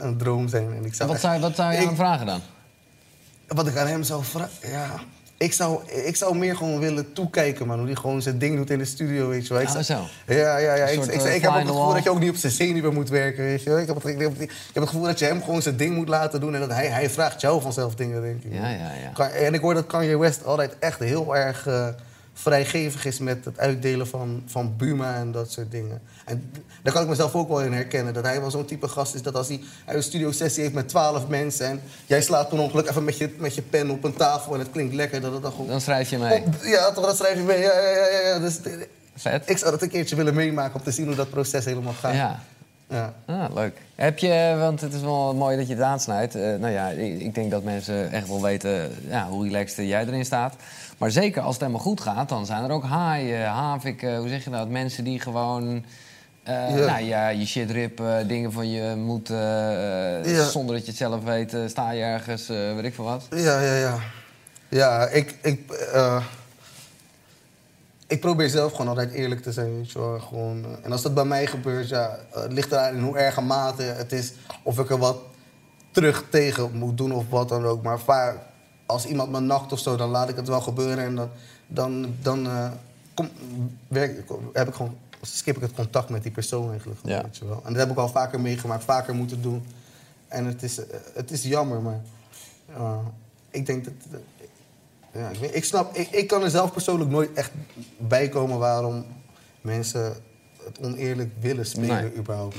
een, 0.00 0.16
droom 0.16 0.48
zijn. 0.48 0.72
En 0.74 0.84
ik 0.84 0.94
En 0.96 1.06
wat 1.06 1.20
zou, 1.20 1.34
je- 1.34 1.40
wat 1.40 1.56
zou 1.56 1.72
je 1.72 1.78
aan 1.78 1.86
hem 1.86 1.96
vragen 1.96 2.26
dan? 2.26 2.40
Wat 3.46 3.66
ik 3.66 3.76
aan 3.76 3.86
hem 3.86 4.02
zou 4.02 4.24
vragen, 4.24 4.70
ja. 4.70 5.00
Ik 5.38 5.52
zou, 5.52 5.80
ik 6.04 6.16
zou 6.16 6.36
meer 6.36 6.56
gewoon 6.56 6.78
willen 6.78 7.12
toekijken, 7.12 7.66
man. 7.66 7.76
Hoe 7.78 7.86
hij 7.86 7.94
gewoon 7.96 8.22
zijn 8.22 8.38
ding 8.38 8.56
doet 8.56 8.70
in 8.70 8.78
de 8.78 8.84
studio, 8.84 9.28
weet 9.28 9.46
je 9.46 9.52
wel. 9.54 9.62
Ik 9.62 9.68
zou- 9.68 9.82
zo. 9.82 9.98
Ja, 10.26 10.56
ja, 10.58 10.74
ja. 10.74 10.84
Ik, 10.86 11.04
eh, 11.06 11.34
ik 11.34 11.42
heb 11.42 11.50
ook 11.50 11.56
het 11.58 11.66
gevoel 11.68 11.92
dat 11.94 12.02
je 12.02 12.10
ook 12.10 12.20
niet 12.20 12.30
op 12.30 12.36
zijn 12.36 12.52
zenuwen 12.52 12.94
moet 12.94 13.08
werken, 13.08 13.44
weet 13.44 13.62
je 13.62 13.70
wel. 13.70 13.78
Ik 13.78 13.86
heb 13.86 14.02
het, 14.02 14.40
ik 14.40 14.50
heb 14.72 14.86
gevoel 14.86 15.02
dat 15.02 15.18
je 15.18 15.24
hem 15.24 15.42
gewoon 15.42 15.62
zijn 15.62 15.76
ding 15.76 15.94
moet 15.94 16.08
laten 16.08 16.40
doen... 16.40 16.54
en 16.54 16.60
dat 16.60 16.70
hij, 16.72 16.86
hij 16.86 17.10
vraagt 17.10 17.40
jou 17.40 17.60
vanzelf 17.62 17.94
dingen, 17.94 18.22
denk 18.22 18.44
ik. 18.44 18.52
Ja, 18.52 18.68
ja, 18.68 18.90
ja. 19.16 19.28
En 19.30 19.54
ik 19.54 19.60
hoor 19.60 19.74
dat 19.74 19.86
Kanye 19.86 20.18
West 20.18 20.44
altijd 20.44 20.76
echt 20.78 20.98
heel 20.98 21.36
erg 21.36 21.66
eh, 21.66 21.86
vrijgevig 22.40 23.04
is 23.04 23.18
met 23.18 23.44
het 23.44 23.58
uitdelen 23.58 24.06
van, 24.06 24.42
van 24.46 24.76
Buma 24.76 25.14
en 25.14 25.32
dat 25.32 25.52
soort 25.52 25.70
dingen. 25.70 26.00
En 26.24 26.50
daar 26.82 26.92
kan 26.92 27.02
ik 27.02 27.08
mezelf 27.08 27.34
ook 27.34 27.48
wel 27.48 27.62
in 27.62 27.72
herkennen. 27.72 28.14
Dat 28.14 28.24
hij 28.24 28.40
wel 28.40 28.50
zo'n 28.50 28.64
type 28.64 28.88
gast 28.88 29.14
is 29.14 29.22
dat 29.22 29.34
als 29.34 29.48
hij, 29.48 29.60
hij 29.84 29.94
een 29.94 30.02
studiosessie 30.02 30.62
heeft 30.62 30.74
met 30.74 30.88
twaalf 30.88 31.28
mensen... 31.28 31.66
en 31.66 31.80
jij 32.06 32.22
slaat 32.22 32.48
per 32.48 32.58
ongeluk 32.58 32.88
even 32.88 33.04
met 33.04 33.16
je, 33.18 33.34
met 33.38 33.54
je 33.54 33.62
pen 33.62 33.90
op 33.90 34.04
een 34.04 34.14
tafel 34.14 34.52
en 34.52 34.58
het 34.58 34.70
klinkt 34.70 34.94
lekker... 34.94 35.20
dat 35.20 35.32
het 35.32 35.42
dan 35.42 35.50
gewoon... 35.50 35.66
Dan 35.66 35.80
schrijf 35.80 36.10
je 36.10 36.18
mee. 36.18 36.42
Ja, 36.62 36.92
toch, 36.92 37.06
dat 37.06 37.16
schrijf 37.16 37.36
je 37.36 37.42
mee. 37.42 37.60
Ja, 37.60 37.80
ja, 37.80 37.90
ja, 37.90 38.28
ja. 38.28 38.38
Dus, 38.38 38.58
Vet. 39.14 39.50
ik 39.50 39.58
zou 39.58 39.70
dat 39.70 39.82
een 39.82 39.88
keertje 39.88 40.16
willen 40.16 40.34
meemaken 40.34 40.74
om 40.74 40.82
te 40.82 40.90
zien 40.90 41.06
hoe 41.06 41.14
dat 41.14 41.30
proces 41.30 41.64
helemaal 41.64 41.92
gaat. 41.92 42.14
Ja. 42.14 42.40
Ja. 42.88 43.14
Ah, 43.26 43.54
leuk. 43.54 43.76
Heb 43.94 44.18
je, 44.18 44.56
want 44.58 44.80
het 44.80 44.92
is 44.92 45.00
wel 45.00 45.34
mooi 45.34 45.56
dat 45.56 45.68
je 45.68 45.74
het 45.74 45.82
aansnijdt. 45.82 46.34
Eh, 46.34 46.42
nou 46.42 46.72
ja, 46.72 46.88
ik, 46.88 47.20
ik 47.20 47.34
denk 47.34 47.50
dat 47.50 47.62
mensen 47.62 48.10
echt 48.10 48.28
wel 48.28 48.42
weten 48.42 48.90
ja, 49.08 49.26
hoe 49.26 49.44
relaxed 49.44 49.88
jij 49.88 50.06
erin 50.06 50.24
staat. 50.24 50.54
Maar 50.98 51.10
zeker 51.10 51.42
als 51.42 51.52
het 51.52 51.60
helemaal 51.60 51.82
goed 51.82 52.00
gaat, 52.00 52.28
dan 52.28 52.46
zijn 52.46 52.64
er 52.64 52.70
ook 52.70 52.84
haaien, 52.84 53.46
haviken, 53.48 54.16
hoe 54.16 54.28
zeg 54.28 54.44
je 54.44 54.50
dat? 54.50 54.68
Mensen 54.68 55.04
die 55.04 55.20
gewoon 55.20 55.84
eh, 56.42 56.54
Ja. 56.78 56.86
nou, 56.86 57.02
ja, 57.04 57.28
je 57.28 57.46
shit 57.46 57.70
rippen, 57.70 58.28
dingen 58.28 58.52
van 58.52 58.70
je 58.70 58.94
moeten, 58.96 59.36
eh, 60.24 60.36
Ja. 60.36 60.44
zonder 60.44 60.74
dat 60.74 60.84
je 60.84 60.90
het 60.90 60.98
zelf 61.00 61.24
weet, 61.24 61.54
eh, 61.54 61.60
sta 61.66 61.90
je 61.90 62.02
ergens, 62.02 62.48
eh, 62.48 62.74
weet 62.74 62.84
ik 62.84 62.94
veel 62.94 63.04
wat. 63.04 63.26
Ja, 63.30 63.60
ja, 63.60 63.74
ja. 63.74 63.98
Ja, 64.68 65.06
ik, 65.08 65.34
ik, 65.42 65.70
eh, 65.70 66.24
ik 68.06 68.20
probeer 68.20 68.48
zelf 68.48 68.70
gewoon 68.72 68.88
altijd 68.88 69.10
eerlijk 69.12 69.42
te 69.42 69.52
zijn, 69.52 69.76
weet 69.76 69.90
je 69.92 69.98
wel. 69.98 70.18
Gewoon, 70.20 70.64
eh, 70.64 70.70
en 70.82 70.92
als 70.92 71.02
dat 71.02 71.14
bij 71.14 71.24
mij 71.24 71.46
gebeurt, 71.46 71.88
ja, 71.88 72.18
eh, 72.32 72.42
het 72.42 72.52
ligt 72.52 72.72
eraan 72.72 72.94
in 72.94 73.02
hoe 73.02 73.18
erge 73.18 73.40
mate 73.40 73.82
het 73.82 74.12
is. 74.12 74.32
Of 74.62 74.78
ik 74.78 74.90
er 74.90 74.98
wat 74.98 75.18
terug 75.90 76.24
tegen 76.30 76.70
moet 76.76 76.96
doen 76.96 77.12
of 77.12 77.24
wat 77.28 77.48
dan 77.48 77.64
ook. 77.64 77.82
Maar 77.82 77.98
vaak, 78.00 78.36
als 78.88 79.06
iemand 79.06 79.30
me 79.30 79.40
nacht 79.40 79.72
of 79.72 79.78
zo, 79.78 79.96
dan 79.96 80.10
laat 80.10 80.28
ik 80.28 80.36
het 80.36 80.48
wel 80.48 80.60
gebeuren. 80.60 81.04
En 81.04 81.14
dan, 81.14 81.30
dan, 81.66 82.14
dan 82.22 82.46
eh, 82.46 82.70
kom, 83.14 83.28
werk, 83.88 84.24
heb 84.52 84.68
ik 84.68 84.74
gewoon, 84.74 84.96
skip 85.20 85.56
ik 85.56 85.62
het 85.62 85.72
contact 85.74 86.08
met 86.08 86.22
die 86.22 86.32
persoon 86.32 86.70
eigenlijk. 86.70 87.00
gewoon, 87.00 87.16
Ja. 87.16 87.22
Weet 87.22 87.36
je 87.36 87.46
wel. 87.46 87.62
En 87.64 87.72
dat 87.72 87.82
heb 87.82 87.90
ik 87.90 87.96
al 87.96 88.08
vaker 88.08 88.40
meegemaakt, 88.40 88.84
vaker 88.84 89.14
moeten 89.14 89.42
doen. 89.42 89.64
En 90.28 90.44
het 90.44 90.62
is, 90.62 90.78
eh, 90.78 90.98
het 91.14 91.30
is 91.30 91.42
jammer, 91.42 91.80
maar 91.82 92.00
eh, 92.76 92.98
ik 93.50 93.66
denk 93.66 93.84
dat... 93.84 94.20
ja, 95.12 95.28
ik, 95.28 95.40
ik 95.40 95.64
snap, 95.64 95.94
ik, 95.96 96.10
ik 96.10 96.26
kan 96.26 96.42
er 96.42 96.50
zelf 96.50 96.72
persoonlijk 96.72 97.10
nooit 97.10 97.32
echt 97.32 97.50
bij 97.96 98.28
komen 98.28 98.58
waarom 98.58 99.04
mensen 99.60 100.16
het 100.64 100.78
oneerlijk 100.80 101.32
willen 101.40 101.66
spelen 101.66 102.02
Nee. 102.02 102.16
überhaupt. 102.16 102.56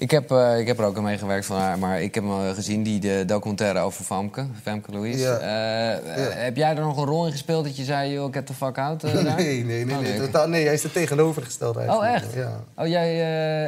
Ik 0.00 0.10
heb, 0.10 0.30
eh, 0.30 0.58
ik 0.58 0.66
heb 0.66 0.78
er 0.78 0.84
ook 0.84 0.96
aan 0.96 1.02
meegewerkt 1.02 1.46
van 1.46 1.56
haar, 1.56 1.78
maar 1.78 2.02
ik 2.02 2.14
heb 2.14 2.24
hem 2.24 2.32
eh, 2.48 2.54
gezien, 2.54 2.82
die 2.82 3.00
de 3.00 3.22
documentaire 3.26 3.78
over 3.78 4.04
Famke, 4.04 4.46
Famke 4.62 4.92
Louise. 4.92 5.18
Ja. 5.18 5.38
Eh, 5.38 5.92
eh, 5.96 6.16
Ja. 6.16 6.30
Heb 6.36 6.56
jij 6.56 6.68
er 6.76 6.80
nog 6.80 6.96
een 6.96 7.04
rol 7.04 7.26
in 7.26 7.32
gespeeld 7.32 7.64
dat 7.64 7.76
je 7.76 7.84
zei, 7.84 8.12
joh, 8.12 8.32
get 8.32 8.46
the 8.46 8.54
fuck 8.54 8.78
out? 8.78 9.04
eh, 9.04 9.12
daar? 9.24 9.34
Nee, 9.36 9.64
nee, 9.64 9.84
nee, 9.84 9.94
Oh, 9.96 10.00
nee, 10.02 10.12
oké. 10.12 10.20
totaal, 10.24 10.48
nee, 10.48 10.64
hij 10.64 10.74
is 10.74 10.84
er 10.84 10.92
tegenovergesteld 10.92 11.76
Oh, 11.76 11.82
eigenlijk. 11.82 12.24
echt? 12.24 12.34
Ja. 12.34 12.60
Oh, 12.76 12.86
jij, 12.86 13.20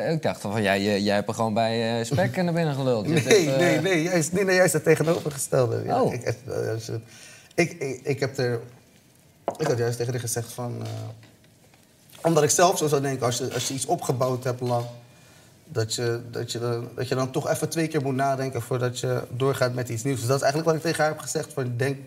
eh, 0.06 0.12
ik 0.12 0.22
dacht 0.22 0.40
van, 0.40 0.62
jij, 0.62 0.82
jij, 0.82 1.00
jij 1.00 1.14
hebt 1.14 1.28
er 1.28 1.34
gewoon 1.34 1.54
bij 1.54 1.98
eh 1.98 2.04
Spek 2.04 2.36
naar 2.42 2.52
binnen 2.52 2.74
geluld. 2.74 3.06
Je 3.06 3.12
Nee, 3.12 3.50
eh, 3.52 3.58
nee, 3.58 3.80
nee, 3.80 4.02
jij 4.02 4.18
is, 4.18 4.32
nee, 4.32 4.44
nee, 4.44 4.54
jij 4.54 4.64
is 4.64 4.72
het 4.72 4.84
tegenovergestelde. 4.84 5.82
Ja, 5.84 6.02
Oh. 6.02 6.12
ik, 6.12 6.22
eh, 6.22 6.34
ik, 7.54 7.72
ik, 7.72 8.00
ik 8.02 8.20
heb 8.20 8.38
er... 8.38 8.60
Ik 9.58 9.66
had 9.66 9.78
juist 9.78 9.96
tegen 9.96 10.12
haar 10.12 10.20
gezegd 10.20 10.52
van... 10.52 10.74
eh, 10.82 10.88
omdat 12.22 12.42
ik 12.42 12.50
zelf 12.50 12.78
zo 12.78 12.86
zou 12.88 13.02
denken, 13.02 13.26
als 13.26 13.38
je, 13.38 13.50
als 13.54 13.68
je 13.68 13.74
iets 13.74 13.86
opgebouwd 13.86 14.44
hebt 14.44 14.60
lang... 14.60 14.84
Dat 15.72 15.94
je, 15.94 16.20
dat, 16.30 16.52
je 16.52 16.58
dan, 16.58 16.88
dat 16.94 17.08
je 17.08 17.14
dan 17.14 17.30
toch 17.30 17.48
even 17.48 17.68
twee 17.68 17.88
keer 17.88 18.02
moet 18.02 18.14
nadenken 18.14 18.62
voordat 18.62 18.98
je 19.00 19.22
doorgaat 19.30 19.74
met 19.74 19.88
iets 19.88 20.02
nieuws. 20.02 20.18
Dus 20.18 20.26
dat 20.28 20.36
is 20.36 20.42
eigenlijk 20.42 20.72
wat 20.72 20.80
ik 20.80 20.86
tegen 20.90 21.04
haar 21.04 21.12
heb 21.12 21.22
gezegd. 21.22 21.52
Van, 21.52 21.72
denk 21.76 21.98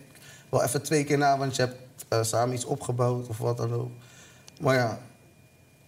wel 0.48 0.62
even 0.62 0.82
twee 0.82 1.04
keer 1.04 1.18
na, 1.18 1.38
want 1.38 1.56
je 1.56 1.62
hebt 1.62 1.76
eh, 2.08 2.22
samen 2.22 2.54
iets 2.54 2.64
opgebouwd 2.64 3.26
of 3.28 3.38
wat 3.38 3.56
dan 3.56 3.72
ook. 3.72 3.90
Maar 4.60 4.74
ja, 4.74 4.98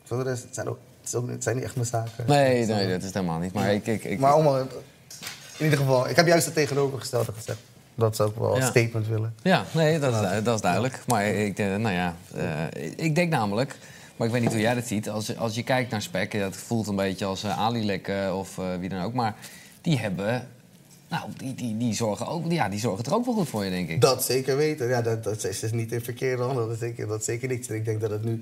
voor 0.05 0.16
de 0.16 0.23
rest, 0.31 0.43
het 0.43 0.55
zijn, 0.55 0.69
ook, 0.69 0.78
het, 1.03 1.15
ook, 1.15 1.28
het 1.28 1.43
zijn 1.43 1.57
niet 1.57 1.65
echt 1.65 1.74
mijn 1.74 1.86
zaken. 1.86 2.24
Nee, 2.27 2.66
nee, 2.66 2.89
dat 2.90 3.03
is 3.03 3.12
helemaal 3.15 3.39
niet. 3.39 3.53
Maar 3.53 3.73
ik, 3.73 3.86
ik, 3.86 4.05
ik, 4.05 4.19
Maar 4.19 4.35
om, 4.35 4.47
in 4.57 5.65
ieder 5.65 5.78
geval, 5.78 6.09
ik 6.09 6.16
heb 6.16 6.27
juist 6.27 6.44
het 6.44 6.55
tegenovergestelde 6.55 7.32
gezegd. 7.32 7.59
Dat 7.94 8.16
zou 8.16 8.31
ik 8.31 8.36
wel 8.36 8.57
Ja. 8.57 8.62
een 8.62 8.69
statement 8.69 9.07
willen. 9.09 9.35
Ja, 9.43 9.65
nee, 9.73 9.98
dat 9.98 10.15
is, 10.15 10.43
dat 10.43 10.55
is 10.55 10.61
duidelijk. 10.61 11.01
Maar 11.07 11.27
ik, 11.27 11.59
eh, 11.59 11.66
nou 11.77 11.94
ja, 11.94 12.15
eh, 12.35 12.94
ik 12.97 13.15
denk 13.15 13.31
namelijk... 13.31 13.77
Maar 14.17 14.27
ik 14.27 14.33
weet 14.33 14.43
niet 14.43 14.53
hoe 14.53 14.61
jij 14.61 14.75
dat 14.75 14.87
ziet. 14.87 15.11
Als, 15.11 15.37
als 15.37 15.55
je 15.55 15.63
kijkt 15.63 15.91
naar 15.91 16.03
Spek, 16.03 16.39
dat 16.39 16.57
voelt 16.57 16.87
een 16.87 16.97
beetje 16.97 17.25
als 17.25 17.45
uh, 17.45 17.59
Alilek 17.59 18.09
eh, 18.09 18.37
of 18.39 18.59
eh, 18.59 18.65
wie 18.81 18.89
dan 18.89 19.03
ook. 19.03 19.13
Maar 19.15 19.35
die 19.81 19.99
hebben... 19.99 20.49
Nou, 21.09 21.25
die, 21.37 21.55
die, 21.55 21.77
die, 21.77 21.95
zorgen 21.95 22.27
ook, 22.27 22.53
ja, 22.53 22.69
die 22.69 22.79
zorgen 22.81 23.05
er 23.05 23.15
ook 23.15 23.25
wel 23.25 23.35
goed 23.35 23.49
voor 23.49 23.65
je, 23.65 23.71
denk 23.71 23.89
ik. 23.89 24.01
Dat 24.01 24.25
zeker 24.25 24.57
weten. 24.57 24.89
Ja, 24.89 25.03
dat, 25.03 25.25
dat 25.25 25.45
is 25.45 25.61
dus 25.61 25.73
niet 25.73 25.93
in 25.93 26.01
verkeerde 26.01 26.43
handen. 26.43 26.69
Dat 26.69 26.79
zeker, 26.79 27.07
dat 27.07 27.25
zeker 27.25 27.49
niet. 27.49 27.71
Ik 27.71 27.85
denk 27.85 28.01
dat 28.01 28.11
het 28.11 28.25
nu... 28.25 28.41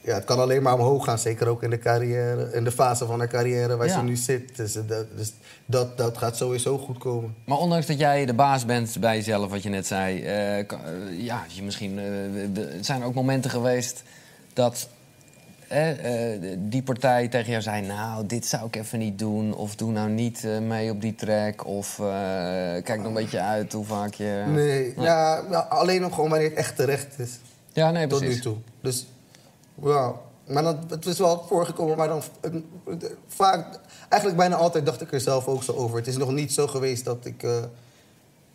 Ja, 0.00 0.14
het 0.14 0.24
kan 0.24 0.38
alleen 0.38 0.62
maar 0.62 0.74
omhoog 0.74 1.04
gaan. 1.04 1.18
Zeker 1.18 1.48
ook 1.48 1.62
in 1.62 1.70
de 1.70 1.78
carrière, 1.78 2.52
in 2.52 2.64
de 2.64 2.72
fase 2.72 3.06
van 3.06 3.18
haar 3.18 3.28
carrière 3.28 3.76
waar 3.76 3.86
Ja. 3.86 3.98
ze 3.98 4.02
nu 4.02 4.16
zit. 4.16 4.56
Dus, 4.56 4.76
eh, 4.76 4.82
dat, 4.86 5.06
dus 5.16 5.32
dat, 5.66 5.96
dat 5.98 6.18
gaat 6.18 6.36
sowieso 6.36 6.78
goed 6.78 6.98
komen. 6.98 7.34
Maar 7.44 7.58
ondanks 7.58 7.86
dat 7.86 7.98
jij 7.98 8.26
de 8.26 8.34
baas 8.34 8.64
bent 8.64 8.96
bij 9.00 9.16
jezelf, 9.16 9.50
wat 9.50 9.62
je 9.62 9.68
net 9.68 9.86
zei... 9.86 10.22
eh, 10.22 10.66
ja, 11.24 11.44
je 11.48 11.62
misschien, 11.62 11.94
we- 11.94 12.78
zijn 12.80 13.00
er 13.00 13.06
ook 13.06 13.14
momenten 13.14 13.50
geweest 13.50 14.02
dat 14.52 14.88
eh, 15.68 16.32
eh, 16.32 16.58
die 16.58 16.82
partij 16.82 17.28
tegen 17.28 17.50
jou 17.50 17.62
zei... 17.62 17.86
nou, 17.86 18.26
dit 18.26 18.46
zou 18.46 18.66
ik 18.66 18.76
even 18.76 18.98
niet 18.98 19.18
doen. 19.18 19.54
Of 19.54 19.76
doe 19.76 19.92
nou 19.92 20.08
niet 20.08 20.44
eh, 20.44 20.58
mee 20.58 20.90
op 20.90 21.00
die 21.00 21.14
track. 21.14 21.66
Of 21.66 21.98
eh, 21.98 22.04
kijk 22.82 22.96
nog 22.96 23.06
een 23.06 23.12
beetje 23.12 23.40
uit 23.40 23.72
hoe 23.72 23.84
vaak 23.84 24.14
je... 24.14 24.44
Nee, 24.46 24.94
ja, 24.96 25.44
ja, 25.50 25.58
alleen 25.58 26.00
nog 26.00 26.14
gewoon 26.14 26.30
wanneer 26.30 26.48
het 26.48 26.58
echt 26.58 26.76
terecht 26.76 27.18
is. 27.18 27.38
Ja, 27.72 27.90
nee, 27.90 28.06
Tot 28.06 28.18
precies. 28.18 28.36
nu 28.36 28.42
toe. 28.42 28.56
Dus, 28.80 29.06
ja. 29.82 30.12
Maar 30.46 30.62
dat, 30.62 30.76
het 30.88 31.06
is 31.06 31.18
wel 31.18 31.44
voorgekomen, 31.48 31.96
maar 31.96 32.08
dan 32.08 32.22
vaak... 33.26 33.80
Eigenlijk 34.08 34.40
bijna 34.40 34.56
altijd 34.56 34.86
dacht 34.86 35.00
ik 35.00 35.12
er 35.12 35.20
zelf 35.20 35.46
ook 35.46 35.62
zo 35.62 35.72
over. 35.72 35.96
Het 35.96 36.06
is 36.06 36.16
nog 36.16 36.32
niet 36.32 36.52
zo 36.52 36.66
geweest 36.66 37.04
dat 37.04 37.24
ik 37.24 37.46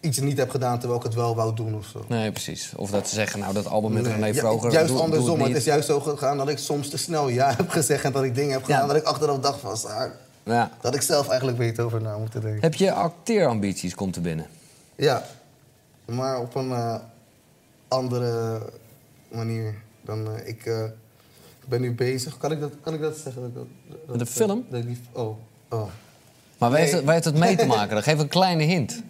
iets 0.04 0.20
niet 0.20 0.38
heb 0.38 0.50
gedaan 0.50 0.80
terwijl 0.80 1.00
ik 1.00 1.06
het 1.06 1.16
wel 1.16 1.36
wou 1.36 1.56
doen 1.56 1.76
of 1.76 1.86
zo. 1.86 2.06
Nee, 2.08 2.32
precies. 2.32 2.72
Of 2.76 2.90
dat 2.90 3.08
ze 3.08 3.16
zeggen, 3.16 3.40
nou, 3.40 3.54
dat 3.54 3.68
album 3.68 3.94
met 3.94 4.04
Nee, 4.04 4.14
René 4.14 4.26
ja, 4.26 4.34
Vroger... 4.34 4.72
juist 4.72 4.88
doe- 4.88 4.96
doe 4.98 5.06
andersom. 5.06 5.42
het 5.42 5.56
is 5.56 5.64
juist 5.64 5.88
zo 5.88 6.00
gegaan 6.00 6.38
dat 6.38 6.50
ik 6.50 6.58
soms 6.58 6.90
te 6.90 6.98
snel 6.98 7.28
ja 7.30 7.54
heb 7.58 7.70
gezegd... 7.70 8.04
en 8.04 8.12
dat 8.12 8.24
ik 8.24 8.36
dingen 8.36 8.52
heb 8.52 8.64
gedaan 8.64 8.88
dat 8.88 8.98
ik 8.98 9.04
achteraf 9.04 9.40
dacht 9.40 9.60
van... 9.60 9.92
"Ah, 9.92 10.10
Ja. 10.44 10.72
Dat 10.82 10.96
ik 10.96 11.02
zelf 11.02 11.28
eigenlijk 11.28 11.58
beter 11.58 11.86
over 11.86 12.02
na 12.02 12.18
moeten 12.18 12.42
denken. 12.42 12.62
Heb 12.62 12.74
je 12.74 12.92
acteerambities, 12.92 13.96
komt 13.96 14.16
er 14.16 14.22
binnen? 14.22 14.46
Ja, 14.96 15.24
maar 16.06 16.40
op 16.40 16.56
een 16.56 16.72
eh, 16.72 16.96
andere 17.88 18.62
manier 19.32 19.76
dan 20.02 20.28
eh, 20.36 20.48
ik 20.48 20.66
eh, 20.66 20.84
ben 21.66 21.82
nu 21.82 21.94
bezig. 21.94 22.38
Kan 22.38 22.52
ik 22.52 22.60
dat, 22.60 22.72
kan 22.82 22.94
ik 22.94 23.02
dat 23.02 23.18
zeggen? 23.18 23.54
Dat, 23.54 23.66
Met 24.08 24.20
een 24.22 24.28
film? 24.28 24.66
Dat 24.70 24.82
die, 24.84 25.02
oh, 25.12 25.38
oh. 25.70 25.88
Maar 26.58 26.70
waar 26.70 26.80
heeft, 26.80 26.92
Nee. 26.92 26.96
het, 26.96 27.04
waar 27.06 27.14
heeft 27.14 27.26
het 27.26 27.38
mee 27.38 27.56
te 27.56 27.66
maken? 27.78 27.94
Dan 27.94 28.04
geef 28.04 28.20
een 28.20 28.28
kleine 28.28 28.64
hint. 28.64 29.02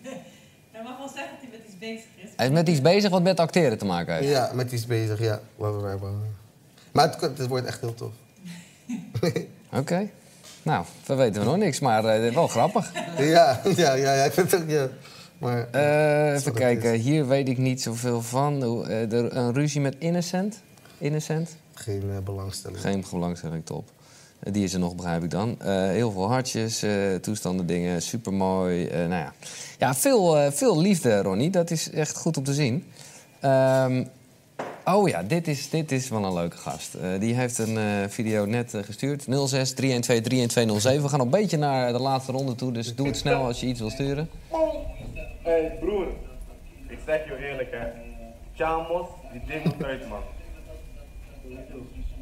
Hij 0.83 0.91
mag 0.91 0.97
wel 0.97 1.07
zeggen 1.09 1.31
dat 1.31 1.49
hij 1.49 1.49
met 1.59 1.67
iets 1.67 1.77
bezig 1.79 2.05
is. 2.15 2.29
Hij 2.35 2.45
is 2.45 2.51
met 2.51 2.67
iets 2.69 2.81
bezig 2.81 3.09
wat 3.09 3.21
met 3.23 3.39
acteren 3.39 3.77
te 3.77 3.85
maken 3.85 4.15
heeft. 4.15 4.29
Ja, 4.29 4.51
met 4.53 4.71
iets 4.71 4.85
bezig, 4.85 5.19
ja. 5.19 5.39
We- 5.55 5.71
we- 5.99 6.11
Maar 6.91 7.11
het, 7.11 7.21
het 7.37 7.47
wordt 7.47 7.65
echt 7.65 7.81
heel 7.81 7.93
tof. 7.93 8.11
Oké. 9.79 10.09
Nou, 10.63 10.85
we 11.05 11.15
weten 11.15 11.45
nog 11.45 11.57
niks, 11.57 11.79
maar 11.79 12.05
eh, 12.05 12.33
wel 12.33 12.47
grappig. 12.47 12.91
Ja, 13.17 13.61
ja, 13.75 13.93
ja, 13.93 14.13
ja, 14.13 14.23
ik 14.23 14.31
vind 14.33 14.51
het 14.51 14.61
ook, 14.61 14.69
ja. 14.69 14.87
Maar, 15.37 15.67
Eh, 15.71 16.33
even 16.35 16.53
kijken, 16.53 16.93
hier 16.93 17.27
weet 17.27 17.47
ik 17.49 17.57
niet 17.57 17.81
zoveel 17.81 18.21
van. 18.21 18.63
Hoe, 18.63 18.83
eh, 18.87 19.09
de- 19.09 19.29
een 19.31 19.53
ruzie 19.53 19.81
met 19.81 19.95
Innocent? 19.97 20.61
Innocent? 20.97 21.55
Geen 21.73 22.21
belangstelling. 22.23 22.81
Geen 22.81 23.05
belangstelling, 23.11 23.65
top. 23.65 23.89
Die 24.51 24.63
is 24.63 24.73
er 24.73 24.79
nog, 24.79 24.95
begrijp 24.95 25.23
ik 25.23 25.31
dan. 25.31 25.55
Eh, 25.59 25.67
heel 25.75 26.11
veel 26.11 26.27
hartjes, 26.27 26.83
eh, 26.83 27.15
toestanden, 27.15 27.65
dingen, 27.65 28.01
supermooi. 28.01 28.85
eh 28.87 28.97
nou 28.97 29.09
ja, 29.21 29.33
ja 29.79 29.93
veel, 29.93 30.51
veel 30.51 30.79
liefde, 30.81 31.21
Ronnie. 31.21 31.49
Dat 31.49 31.71
is 31.71 31.89
echt 31.91 32.17
goed 32.17 32.37
om 32.37 32.43
te 32.43 32.53
zien. 32.53 32.85
Ehm, 33.39 34.03
oh 34.85 35.07
ja, 35.07 35.23
dit 35.23 35.47
is, 35.47 35.69
dit 35.69 35.91
is 35.91 36.09
wel 36.09 36.25
een 36.25 36.33
leuke 36.33 36.57
gast. 36.57 36.97
Die 37.19 37.33
heeft 37.33 37.57
een 37.57 38.09
video 38.09 38.45
net 38.45 38.73
gestuurd. 38.81 39.23
06 39.23 39.73
312 39.73 40.21
31207. 40.21 41.03
We 41.03 41.09
gaan 41.09 41.19
een 41.19 41.29
beetje 41.29 41.57
naar 41.57 41.93
de 41.93 41.99
laatste 41.99 42.31
ronde 42.31 42.55
toe, 42.55 42.71
dus 42.71 42.95
doe 42.95 43.07
het 43.07 43.17
snel 43.17 43.45
als 43.45 43.59
je 43.59 43.65
iets 43.67 43.79
wil 43.79 43.89
sturen. 43.89 44.29
Hé 45.43 45.71
broer, 45.79 46.07
ik 46.87 46.99
zeg 47.05 47.25
je 47.25 47.47
eerlijk 47.49 47.71
hè. 47.71 47.87
Chamos, 48.55 49.07
die 49.31 49.41
ding 49.47 49.63
moet 49.63 49.83
uit 49.83 50.09
man. 50.09 50.21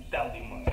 Tel 0.10 0.31
die 0.31 0.41
man. 0.41 0.64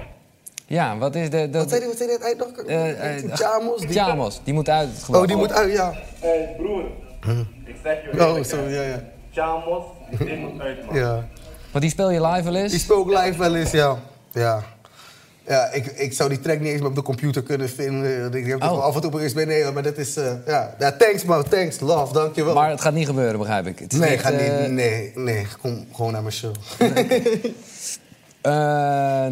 Ja, 0.71 0.99
wat 0.99 1.15
is 1.15 1.31
de... 1.31 1.51
de 1.51 1.59
Wat 1.59 1.69
zei 1.69 1.81
die, 1.81 1.89
wat 1.89 1.99
zei 1.99 2.09
die 2.09 2.19
uit 2.25 2.39
nog? 2.39 2.49
Eh, 2.67 3.17
eh, 3.17 3.25
Chamos? 3.35 3.81
die- 3.81 3.93
Chamos, 3.93 4.41
die 4.45 4.55
moet 4.55 4.69
uit. 4.69 4.89
Oh, 5.13 5.27
die 5.27 5.37
moet 5.37 5.53
uit, 5.53 5.73
ja. 5.73 5.93
Hé 6.21 6.55
broer, 6.57 6.83
ik 7.67 7.77
zeg 7.83 7.97
je 8.13 8.21
Oh, 8.21 8.35
hè. 8.51 8.75
ja, 8.77 8.83
ja. 8.83 9.03
Chamos, 9.33 9.85
die 10.19 10.37
moet 10.53 10.61
uit 10.61 10.87
man. 10.87 10.95
Ja. 10.97 11.25
Want 11.71 11.83
die 11.85 11.91
speel 11.91 12.11
je 12.11 12.27
live 12.27 12.43
wel 12.43 12.55
eens? 12.55 12.71
Die 12.71 12.81
speel 12.81 13.11
ik 13.13 13.19
live 13.19 13.39
wel 13.39 13.55
eens, 13.57 13.71
ja. 13.71 13.99
Ja. 14.33 14.63
Ja, 15.47 15.71
ik, 15.73 15.87
ik 15.87 16.13
zou 16.13 16.29
die 16.29 16.41
track 16.41 16.61
niet 16.61 16.69
eens 16.69 16.81
meer 16.81 16.89
op 16.89 16.95
de 16.95 17.03
computer 17.03 17.43
kunnen 17.43 17.69
vinden. 17.69 18.35
Ik 18.35 18.47
heb 18.47 18.61
het 18.61 18.71
Oh. 18.71 18.77
wel 18.77 18.83
af 18.87 18.95
en 18.95 19.01
toe 19.11 19.23
eens 19.23 19.33
bij 19.33 19.45
Nederland, 19.45 19.75
maar 19.75 19.83
dat 19.83 19.97
is... 19.97 20.17
eh, 20.17 20.33
ja. 20.47 20.75
ja, 20.79 20.93
thanks 20.93 21.25
man, 21.25 21.43
thanks, 21.49 21.81
love, 21.81 22.13
dankjewel. 22.13 22.55
Maar 22.55 22.71
het 22.71 22.81
gaat 22.81 22.93
niet 22.93 23.07
gebeuren, 23.07 23.39
begrijp 23.39 23.67
ik. 23.67 23.79
Het 23.79 23.93
nee, 23.93 24.11
niet, 24.11 24.21
ga 24.21 24.31
eh, 24.31 24.61
niet, 24.61 24.71
nee, 24.71 25.13
nee, 25.15 25.47
kom 25.61 25.87
gewoon 25.95 26.13
naar 26.13 26.23
mijn 26.23 26.35
show. 26.35 26.55
Eh, 28.49 28.55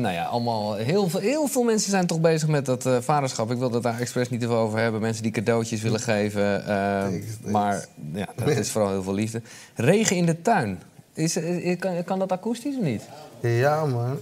nou 0.01 0.15
ja, 0.15 0.25
allemaal 0.25 0.75
heel 0.75 1.09
veel, 1.09 1.21
heel 1.21 1.47
veel 1.47 1.63
mensen 1.63 1.91
zijn 1.91 2.07
toch 2.07 2.21
bezig 2.21 2.49
met 2.49 2.67
dat 2.67 2.87
eh, 2.87 2.97
vaderschap. 3.01 3.51
Ik 3.51 3.59
wil 3.59 3.71
het 3.73 3.83
daar 3.83 4.01
expres 4.01 4.29
niet 4.31 4.41
te 4.41 4.47
veel 4.47 4.57
over 4.57 4.79
hebben. 4.79 5.01
Mensen 5.01 5.23
die 5.23 5.33
cadeautjes 5.33 5.83
willen 5.83 6.01
geven. 6.01 6.67
eh, 6.67 7.05
Maar 7.53 7.85
ja, 8.13 8.27
dat 8.37 8.49
is 8.49 8.71
vooral 8.71 8.91
heel 8.91 9.03
veel 9.03 9.15
liefde. 9.15 9.43
Regen 9.75 10.17
in 10.17 10.27
de 10.27 10.43
tuin. 10.43 10.83
Is, 11.15 11.37
is- 11.37 11.79
kan, 11.79 12.05
kan 12.05 12.19
dat 12.19 12.33
akoestisch 12.33 12.77
of 12.77 12.83
niet? 12.83 13.03
Ja, 13.41 13.85
man. 13.85 14.19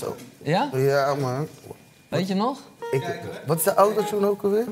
Zo. 0.00 0.16
Ja? 0.42 0.70
Ja, 0.74 1.14
man. 1.14 1.46
Weet 2.08 2.28
je 2.28 2.34
nog? 2.34 2.60
Ik, 2.90 3.02
wat 3.46 3.58
is 3.58 3.64
de 3.64 3.74
autotune 3.74 4.26
ook 4.28 4.42
alweer? 4.42 4.66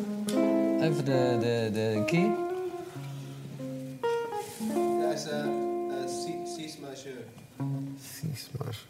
Even 0.80 1.04
de, 1.04 1.36
de, 1.40 1.70
de 1.72 2.02
key. 2.06 2.30
Precies, 8.36 8.86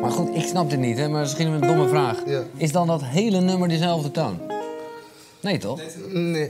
maar 0.00 0.10
goed, 0.10 0.34
ik 0.36 0.42
snap 0.46 0.70
dit 0.70 0.78
niet, 0.78 0.98
hè, 0.98 1.08
maar 1.08 1.20
misschien 1.20 1.46
een 1.48 1.60
domme 1.60 1.88
vraag. 1.88 2.16
Is 2.56 2.72
dan 2.72 2.86
dat 2.86 3.04
hele 3.04 3.40
nummer 3.40 3.68
dezelfde 3.68 4.10
toon? 4.10 4.38
Nee, 5.40 5.58
toch? 5.58 5.80
Nee. 6.12 6.48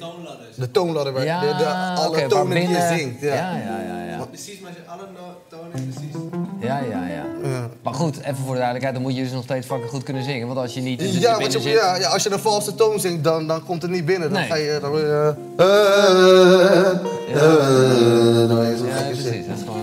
De 0.56 0.70
toonladder, 0.70 1.12
waar 1.12 1.24
Ja, 1.24 1.40
de, 1.40 1.46
de, 1.46 1.66
alle 2.02 2.26
tonen 2.26 2.54
die 2.60 2.68
je 2.68 2.94
zingt. 2.96 3.20
Ja, 3.20 3.34
Ja, 3.34 3.56
ja, 3.56 3.80
ja, 3.86 4.04
ja. 4.04 4.24
Precies, 4.26 4.60
maar 4.60 4.70
je 4.72 4.90
alle 4.90 5.02
no- 5.14 5.36
tonen 5.48 5.70
precies. 5.70 6.14
Ja, 6.60 6.78
ja, 6.90 7.06
ja. 7.06 7.24
Maar 7.82 7.94
goed, 7.94 8.18
even 8.20 8.34
voor 8.36 8.52
de 8.52 8.52
duidelijkheid, 8.54 8.94
dan 8.94 9.02
moet 9.02 9.16
je 9.16 9.22
dus 9.22 9.32
nog 9.32 9.42
steeds 9.42 9.66
fucking 9.66 9.90
goed 9.90 10.02
kunnen 10.02 10.22
zingen. 10.24 10.46
Want 10.46 10.58
als 10.58 10.74
je 10.74 10.80
niet 10.80 11.00
in 11.02 11.12
de 11.12 11.20
Ja, 11.20 11.38
je, 11.40 11.50
zit... 11.50 11.62
ja, 11.62 11.96
ja, 11.96 12.08
als 12.08 12.22
je 12.22 12.32
een 12.32 12.38
valse 12.38 12.74
toon 12.74 13.00
zingt, 13.00 13.24
dan, 13.24 13.46
dan 13.46 13.64
komt 13.64 13.82
het 13.82 13.90
niet 13.90 14.04
binnen. 14.04 14.30
Dan 14.32 14.38
Nee. 14.40 14.48
ga 14.48 14.54
je... 14.56 14.78
Dan, 14.80 14.96
eh, 14.96 15.28
eh, 15.28 15.34
eh, 16.90 18.70
je 18.70 18.76
zo 18.78 18.86
Ja, 18.86 19.02
precies. 19.02 19.46
Dat 19.46 19.56
is 19.56 19.62
gewoon... 19.64 19.80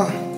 Oké. 0.00 0.32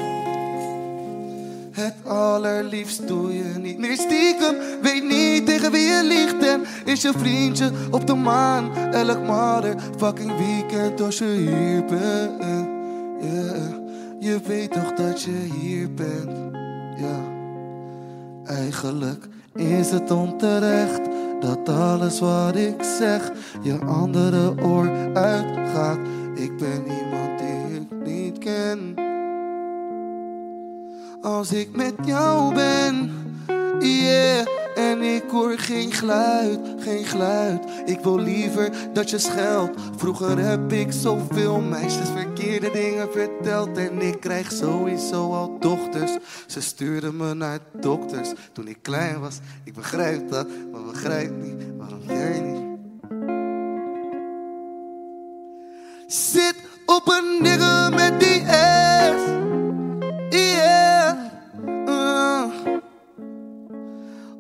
Het 1.71 1.95
allerliefst 2.05 3.09
doe 3.09 3.37
je 3.37 3.59
niet 3.59 3.79
meer 3.79 3.97
stiekem. 3.97 4.55
Weet 4.83 5.05
niet 5.05 5.47
tegen 5.47 5.73
wie 5.73 5.87
je 5.87 6.05
liegt 6.05 6.47
en 6.47 6.65
is 6.85 7.03
je 7.03 7.13
vriendje 7.17 7.71
op 7.91 8.07
de 8.07 8.15
maan. 8.15 8.77
Elk 8.77 9.27
motherfucking 9.27 10.37
weekend 10.37 11.01
als 11.01 11.19
je 11.19 11.25
hier 11.25 11.85
bent. 11.85 12.45
Je 14.19 14.41
weet 14.47 14.73
toch 14.73 14.93
dat 14.93 15.23
je 15.23 15.49
hier 15.61 15.95
bent. 15.95 16.55
Ja. 16.97 17.21
Eigenlijk 18.45 19.27
is 19.55 19.91
het 19.91 20.11
onterecht 20.11 21.01
dat 21.41 21.69
alles 21.69 22.21
wat 22.21 22.57
ik 22.57 22.83
zeg 22.99 23.33
je 23.63 23.79
andere 23.85 24.55
oor 24.63 24.91
uitgaat. 25.15 25.99
Ik 26.35 26.57
ben 26.57 26.83
iemand 26.85 27.39
die 27.39 27.81
ik 27.81 28.07
niet 28.07 28.39
ken. 28.39 28.95
Als 31.27 31.53
ik 31.53 31.77
met 31.77 31.95
jou 32.05 32.55
ben, 32.55 33.11
yeah. 33.81 34.47
En 34.75 35.03
ik 35.03 35.25
hoor 35.31 35.59
geen 35.59 35.93
geluid, 35.93 36.61
geen 36.79 37.05
geluid. 37.05 37.65
Ik 37.85 38.01
wil 38.01 38.19
liever 38.19 38.71
dat 38.93 39.11
je 39.11 39.19
scheldt. 39.19 39.81
Vroeger 39.97 40.39
heb 40.39 40.73
ik 40.73 40.93
zoveel 40.93 41.61
meisjes 41.61 42.09
verkeerde 42.09 42.71
dingen 42.71 43.13
verteld. 43.13 43.77
En 43.77 44.01
ik 44.01 44.21
krijg 44.21 44.53
sowieso 44.53 45.35
al 45.35 45.57
dochters. 45.61 46.17
Ze 46.47 46.61
stuurden 46.61 47.17
me 47.17 47.35
naar 47.35 47.59
dokters 47.81 48.33
toen 48.53 48.69
ik 48.69 48.79
klein 48.83 49.21
was. 49.21 49.39
Ik 49.65 49.75
begrijp 49.75 50.31
dat, 50.31 50.47
maar 50.73 50.83
begrijp 50.83 51.31
niet 51.43 51.65
waarom 51.79 52.01
jij 52.07 52.41
niet. 52.41 52.65
Zit 56.07 56.57
op 56.87 57.09
een 57.09 57.43
nigger 57.43 57.95
met 57.95 58.21
die 58.21 58.43
ass. 58.47 59.46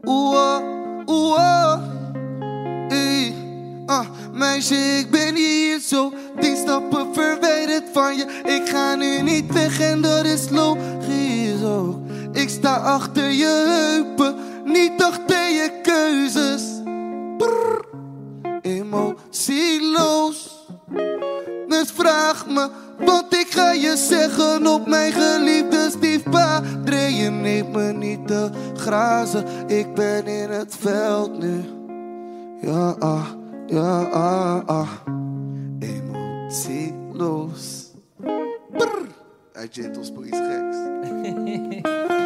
Oeh, 0.06 0.60
oeh. 1.06 1.78
Ey. 2.88 3.34
meisje, 4.32 4.74
ik 4.74 5.10
ben 5.10 5.34
hier 5.34 5.80
zo 5.80 6.12
tien 6.40 6.56
stappen 6.56 7.14
verwijderd 7.14 7.84
van 7.92 8.16
je. 8.16 8.40
Ik 8.44 8.68
ga 8.68 8.94
nu 8.94 9.22
niet 9.22 9.52
weg 9.52 9.80
en 9.80 10.02
dat 10.02 10.24
is 10.24 10.48
logisch 10.50 11.62
ook. 11.64 11.96
Ik 12.32 12.48
sta 12.48 12.76
achter 12.76 13.30
je 13.30 13.64
heupen, 13.66 14.34
niet 14.64 15.02
achter 15.02 15.48
je 15.48 15.80
keuzes. 15.82 16.62
Brrr, 17.38 17.84
emotieloos. 18.62 20.45
Dus 21.81 21.90
vraag 21.90 22.47
me 22.47 22.69
wat 22.98 23.35
ik 23.35 23.47
ga 23.51 23.73
je 23.73 23.97
zeggen 23.97 24.66
op 24.66 24.86
mijn 24.86 25.12
geliefde 25.12 25.90
stiefpadre. 25.90 27.15
Je 27.15 27.31
neemt 27.31 27.73
me 27.73 27.93
niet 27.93 28.27
te 28.27 28.51
grazen, 28.74 29.44
ik 29.66 29.94
ben 29.94 30.27
in 30.27 30.51
het 30.51 30.77
veld 30.77 31.39
nu. 31.39 31.65
Ja, 32.61 32.97
ah, 32.98 33.27
ja, 33.66 34.03
ah, 34.03 34.66
ah. 34.66 34.90
Emotieloos. 35.78 37.15
Brrr. 38.73 39.07
Uit 39.53 39.74
iets 39.77 40.39
geks. 40.39 40.77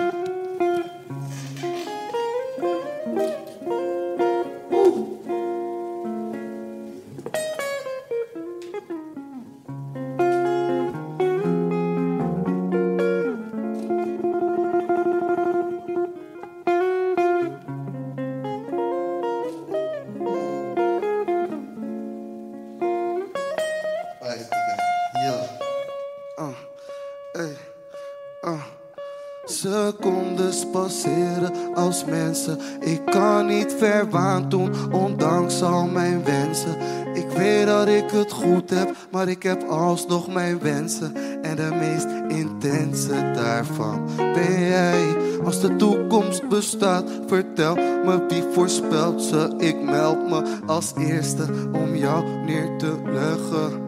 Secondes 29.80 30.66
passeren 30.72 31.74
als 31.74 32.04
mensen. 32.04 32.58
Ik 32.80 33.04
kan 33.04 33.46
niet 33.46 33.74
verwaand 33.78 34.50
doen, 34.50 34.92
ondanks 34.92 35.62
al 35.62 35.86
mijn 35.86 36.24
wensen. 36.24 36.76
Ik 37.14 37.28
weet 37.30 37.66
dat 37.66 37.88
ik 37.88 38.10
het 38.10 38.32
goed 38.32 38.70
heb, 38.70 38.96
maar 39.10 39.28
ik 39.28 39.42
heb 39.42 39.62
alsnog 39.62 40.28
mijn 40.32 40.58
wensen. 40.58 41.14
En 41.42 41.56
de 41.56 41.70
meest 41.78 42.06
intense 42.38 43.30
daarvan 43.34 44.08
ben 44.16 44.60
jij. 44.60 45.16
Als 45.44 45.60
de 45.60 45.76
toekomst 45.76 46.48
bestaat, 46.48 47.04
vertel 47.26 47.74
me 47.74 48.24
wie 48.28 48.44
voorspelt 48.52 49.22
ze. 49.22 49.54
Ik 49.58 49.82
meld 49.82 50.28
me 50.28 50.58
als 50.66 50.92
eerste 50.98 51.44
om 51.72 51.96
jou 51.96 52.24
neer 52.44 52.78
te 52.78 52.94
leggen. 53.12 53.79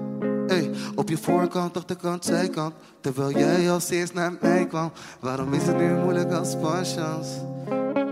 Op 0.94 1.08
je 1.08 1.18
voorkant, 1.18 1.76
achterkant, 1.76 2.24
zijkant. 2.24 2.74
Terwijl 3.00 3.38
jij 3.38 3.70
als 3.70 3.90
eerst 3.90 4.14
naar 4.14 4.32
mij 4.40 4.66
kwam. 4.66 4.92
Waarom 5.20 5.54
is 5.54 5.66
het 5.66 5.76
nu 5.76 5.94
moeilijk 5.94 6.32
als 6.32 6.56
passions? 6.60 7.28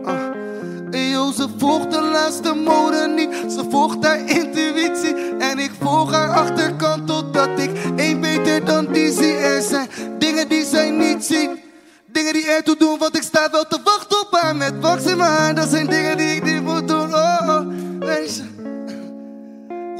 Ah. 0.05 0.19
Hey, 0.91 1.33
ze 1.37 1.49
volgt 1.59 1.91
de 1.91 2.01
laatste 2.01 2.55
mode 2.55 3.13
niet. 3.17 3.53
Ze 3.53 3.65
volgt 3.71 4.05
haar 4.05 4.19
intuïtie. 4.19 5.15
En 5.39 5.59
ik 5.59 5.71
volg 5.81 6.13
haar 6.13 6.29
achterkant 6.29 7.07
totdat 7.07 7.59
ik 7.59 7.71
één 7.97 8.21
beter 8.21 8.65
dan 8.65 8.93
die 8.93 9.13
zie. 9.13 9.63
Zijn 9.63 9.89
dingen 10.19 10.49
die 10.49 10.65
zij 10.65 10.91
niet 10.91 11.25
ziet. 11.25 11.51
Dingen 12.13 12.33
die 12.33 12.47
ertoe 12.47 12.77
doen, 12.77 12.99
want 12.99 13.17
ik 13.17 13.23
sta 13.23 13.49
wel 13.51 13.65
te 13.69 13.81
wachten 13.85 14.21
op 14.21 14.29
haar 14.31 14.57
met 14.57 14.73
wax 14.81 15.05
in 15.05 15.17
mijn. 15.17 15.55
Dat 15.55 15.69
zijn 15.69 15.87
dingen 15.87 16.17
die 16.17 16.35
ik 16.35 16.40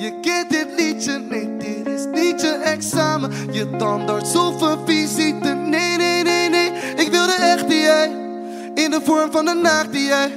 Je 0.01 0.21
kent 0.21 0.51
dit 0.51 0.67
liedje, 0.77 1.19
nee, 1.19 1.57
dit 1.57 1.87
is 1.87 2.05
niet 2.05 2.41
je 2.41 2.53
examen. 2.53 3.31
Je 3.53 3.77
tandarts 3.77 4.37
of 4.37 4.61
een 4.61 4.87
visite, 4.87 5.49
nee, 5.55 5.97
nee, 5.97 6.23
nee, 6.23 6.49
nee. 6.49 6.71
Ik 6.97 7.11
wil 7.11 7.27
de 7.27 7.39
echte 7.41 7.75
jij, 7.75 8.09
in 8.75 8.91
de 8.91 9.01
vorm 9.05 9.33
van 9.33 9.47
een 9.47 9.61
naakt 9.61 9.93
die 9.93 10.05
jij. 10.05 10.33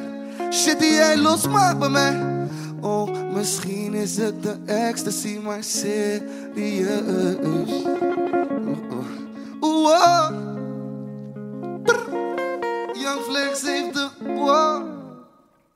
Shit 0.51 0.79
die 0.79 0.93
jij 0.93 1.17
losmaakt 1.17 1.79
bij 1.79 1.89
mij. 1.89 2.47
Oh, 2.81 3.31
misschien 3.33 3.93
is 3.93 4.17
het 4.17 4.43
de 4.43 4.55
ecstasy, 4.65 5.39
maar 5.43 5.63
serieus. 5.63 6.21
Oeh, 9.61 9.89
oh. 9.89 10.27
Brr. 11.83 12.09
Young 12.93 13.21
Flex 13.21 13.61
heeft 13.61 13.93
de 13.93 14.07
wow. 14.23 14.85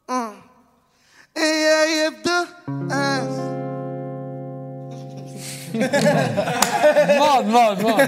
Uh. 0.08 0.28
En 1.34 1.60
jij 1.60 2.02
hebt 2.04 2.24
de 2.24 2.46
ass. 2.88 3.57
Man, 7.18 7.50
man, 7.50 7.82
man. 7.82 8.08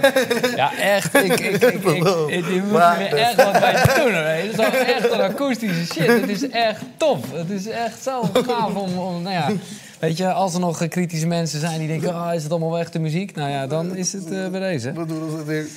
Ja, 0.56 0.78
echt. 0.78 1.14
Ik, 1.14 1.40
ik, 1.40 1.62
ik, 1.62 1.62
ik, 1.64 1.84
moet 2.64 2.80
er 2.80 3.14
echt 3.14 3.36
wat 3.36 3.52
bij 3.52 3.84
doen. 3.96 4.14
Hoor. 4.14 4.24
Het 4.24 4.60
is 4.60 4.94
echt 4.94 5.12
een 5.12 5.22
akoestische 5.22 5.86
shit. 5.86 6.08
Het 6.08 6.30
is 6.30 6.50
echt 6.50 6.82
top. 6.98 7.26
Het 7.34 7.50
is 7.50 7.68
echt 7.68 8.04
zo 8.04 8.30
gaaf 8.34 8.76
om, 8.76 8.98
om 8.98 9.22
nou 9.22 9.36
ja... 9.36 9.52
Weet 10.00 10.18
je, 10.18 10.32
als 10.32 10.54
er 10.54 10.60
nog 10.60 10.88
kritische 10.88 11.28
mensen 11.28 11.60
zijn 11.60 11.80
die 11.80 11.88
denken... 11.88 12.16
Ah, 12.16 12.34
is 12.34 12.44
het 12.44 12.52
allemaal 12.52 12.70
wel 12.70 12.80
echte 12.80 13.00
muziek? 13.00 13.36
Nou 13.36 13.50
ja, 13.50 13.68
dan 13.68 13.96
is 13.96 14.14
het 14.14 14.32
eh, 14.32 14.48
bij 14.48 14.60
deze. 14.60 14.94
Wat 14.94 15.08
doen 15.08 15.38
ze 15.38 15.46
weer? 15.46 15.68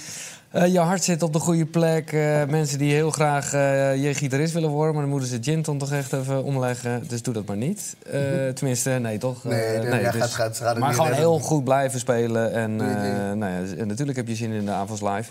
Eh, 0.52 0.66
je 0.72 0.78
hart 0.78 1.04
zit 1.04 1.22
op 1.22 1.32
de 1.32 1.38
goede 1.38 1.66
plek. 1.66 2.12
Eh, 2.12 2.44
mensen 2.44 2.78
die 2.78 2.92
heel 2.92 3.10
graag 3.10 3.52
eh, 3.52 4.02
je 4.02 4.14
gitarist 4.14 4.52
willen 4.52 4.68
worden... 4.70 4.92
maar 4.92 5.02
dan 5.02 5.10
moeten 5.10 5.28
ze 5.28 5.38
Ginton 5.40 5.78
toch 5.78 5.92
echt 5.92 6.12
even 6.12 6.44
omleggen. 6.44 7.04
Dus 7.08 7.22
doe 7.22 7.34
dat 7.34 7.46
maar 7.46 7.56
niet. 7.56 7.96
Eh, 8.10 8.20
tenminste, 8.54 8.90
nee, 8.90 9.18
toch? 9.18 9.44
Nee, 9.44 9.60
Eh, 9.60 9.90
nee, 9.90 10.00
ja, 10.00 10.10
gaat- 10.10 10.30
gaat- 10.30 10.78
maar 10.78 10.94
gewoon 10.94 11.12
heel 11.12 11.38
goed 11.38 11.64
blijven 11.64 11.98
spelen. 12.00 12.52
En, 12.52 12.76
Nee, 12.76 12.94
nee. 12.94 13.34
nou 13.34 13.52
ja, 13.52 13.76
en 13.76 13.86
natuurlijk 13.86 14.16
heb 14.16 14.28
je 14.28 14.34
zin 14.34 14.50
in 14.52 14.64
de 14.64 14.70
avonds 14.70 15.02
live. 15.02 15.30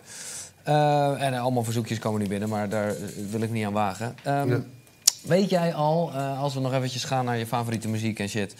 En 1.19 1.34
allemaal 1.34 1.64
verzoekjes 1.64 1.99
komen 1.99 2.22
nu 2.22 2.27
binnen, 2.27 2.49
maar 2.49 2.69
daar 2.69 2.93
wil 3.30 3.41
ik 3.41 3.52
niet 3.52 3.65
aan 3.65 3.73
wagen. 3.73 4.15
Ehm, 4.23 4.49
Ja. 4.49 4.60
Weet 5.22 5.49
jij 5.49 5.73
al, 5.73 6.11
als 6.11 6.53
we 6.53 6.60
nog 6.60 6.73
eventjes 6.73 7.03
gaan 7.03 7.26
naar 7.26 7.38
je 7.38 7.45
favoriete 7.48 7.88
muziek 7.88 8.19
en 8.19 8.30
shit... 8.30 8.56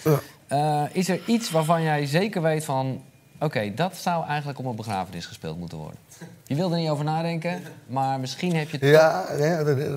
is 0.92 1.10
er 1.10 1.20
iets 1.26 1.52
waarvan 1.52 1.84
jij 1.84 2.06
zeker 2.06 2.42
weet 2.42 2.66
van... 2.66 3.02
Oké, 3.44 3.74
dat 3.76 3.96
zou 3.96 4.26
eigenlijk 4.26 4.60
op 4.60 4.66
een 4.66 4.76
begrafenis 4.76 5.26
gespeeld 5.26 5.58
moeten 5.60 5.78
worden. 5.78 6.00
Je 6.46 6.56
wil 6.56 6.72
er 6.72 6.78
niet 6.78 6.90
over 6.90 7.06
nadenken, 7.06 7.62
maar 7.88 8.20
misschien 8.20 8.56
heb 8.56 8.70
je... 8.70 8.78
het 8.80 8.90
Ja, 8.90 9.24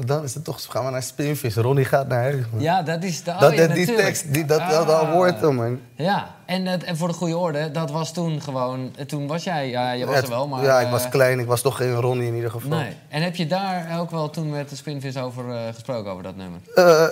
dan 0.06 0.24
is 0.24 0.34
het 0.34 0.44
toch. 0.44 0.62
Gaan 0.68 0.84
we 0.84 0.90
naar 0.90 1.02
Spinvis. 1.02 1.54
Ronnie 1.56 1.84
gaat 1.84 2.08
naar 2.08 2.20
huis. 2.22 2.44
Man. 2.52 2.60
Ja, 2.60 2.82
dat 2.82 3.02
is... 3.02 3.22
De, 3.22 3.30
oh 3.30 3.40
dat, 3.40 3.52
ja, 3.52 3.56
dat- 3.58 3.68
die 3.68 3.78
natuurlijk. 3.78 4.06
tekst, 4.06 4.32
die, 4.32 4.44
dat, 4.44 4.58
dat 4.70 4.88
Ah. 4.90 5.12
hoort 5.12 5.40
hem, 5.40 5.54
man. 5.54 5.80
Ja, 5.94 6.34
en, 6.46 6.66
het- 6.66 6.84
en 6.84 6.96
voor 6.96 7.08
de 7.08 7.14
goede 7.14 7.36
orde, 7.36 7.70
dat 7.70 7.90
was 7.90 8.12
toen 8.12 8.40
gewoon... 8.42 8.92
eh, 8.96 9.04
Toen 9.04 9.26
was 9.26 9.44
jij, 9.44 9.68
ja, 9.68 9.92
je 9.92 10.06
was 10.06 10.14
Het- 10.14 10.24
er 10.24 10.30
wel, 10.30 10.48
maar... 10.48 10.62
ja, 10.62 10.78
ik 10.80 10.86
eh, 10.86 10.92
was 10.92 11.08
klein. 11.08 11.38
Ik 11.38 11.46
was 11.46 11.60
toch 11.60 11.76
geen 11.76 11.94
Ronnie 11.94 12.28
in 12.28 12.34
ieder 12.34 12.50
geval. 12.50 12.78
Nee. 12.78 12.92
En 13.08 13.22
heb 13.22 13.36
je 13.36 13.46
daar 13.46 14.00
ook 14.00 14.10
wel 14.10 14.30
toen 14.30 14.50
met 14.50 14.68
de 14.68 14.76
Spinvis 14.76 15.16
over 15.16 15.50
eh, 15.50 15.60
gesproken, 15.74 16.10
over 16.10 16.22
dat 16.22 16.36
nummer? 16.36 16.60
Eh, 16.74 17.04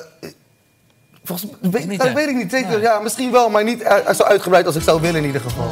volgens 1.24 1.50
mij 1.60 1.70
weet, 1.70 1.86
Niet 1.88 2.00
dat 2.02 2.12
weet 2.12 2.28
ik 2.28 2.36
niet 2.36 2.50
zeker. 2.50 2.80
Ja, 2.80 2.98
misschien 2.98 3.30
wel, 3.32 3.48
maar 3.50 3.64
niet 3.64 3.82
eh, 3.82 4.12
zo 4.14 4.22
uitgebreid 4.22 4.66
als 4.66 4.76
ik 4.76 4.82
zou 4.82 5.00
willen 5.00 5.20
in 5.20 5.26
ieder 5.26 5.40
geval. 5.40 5.66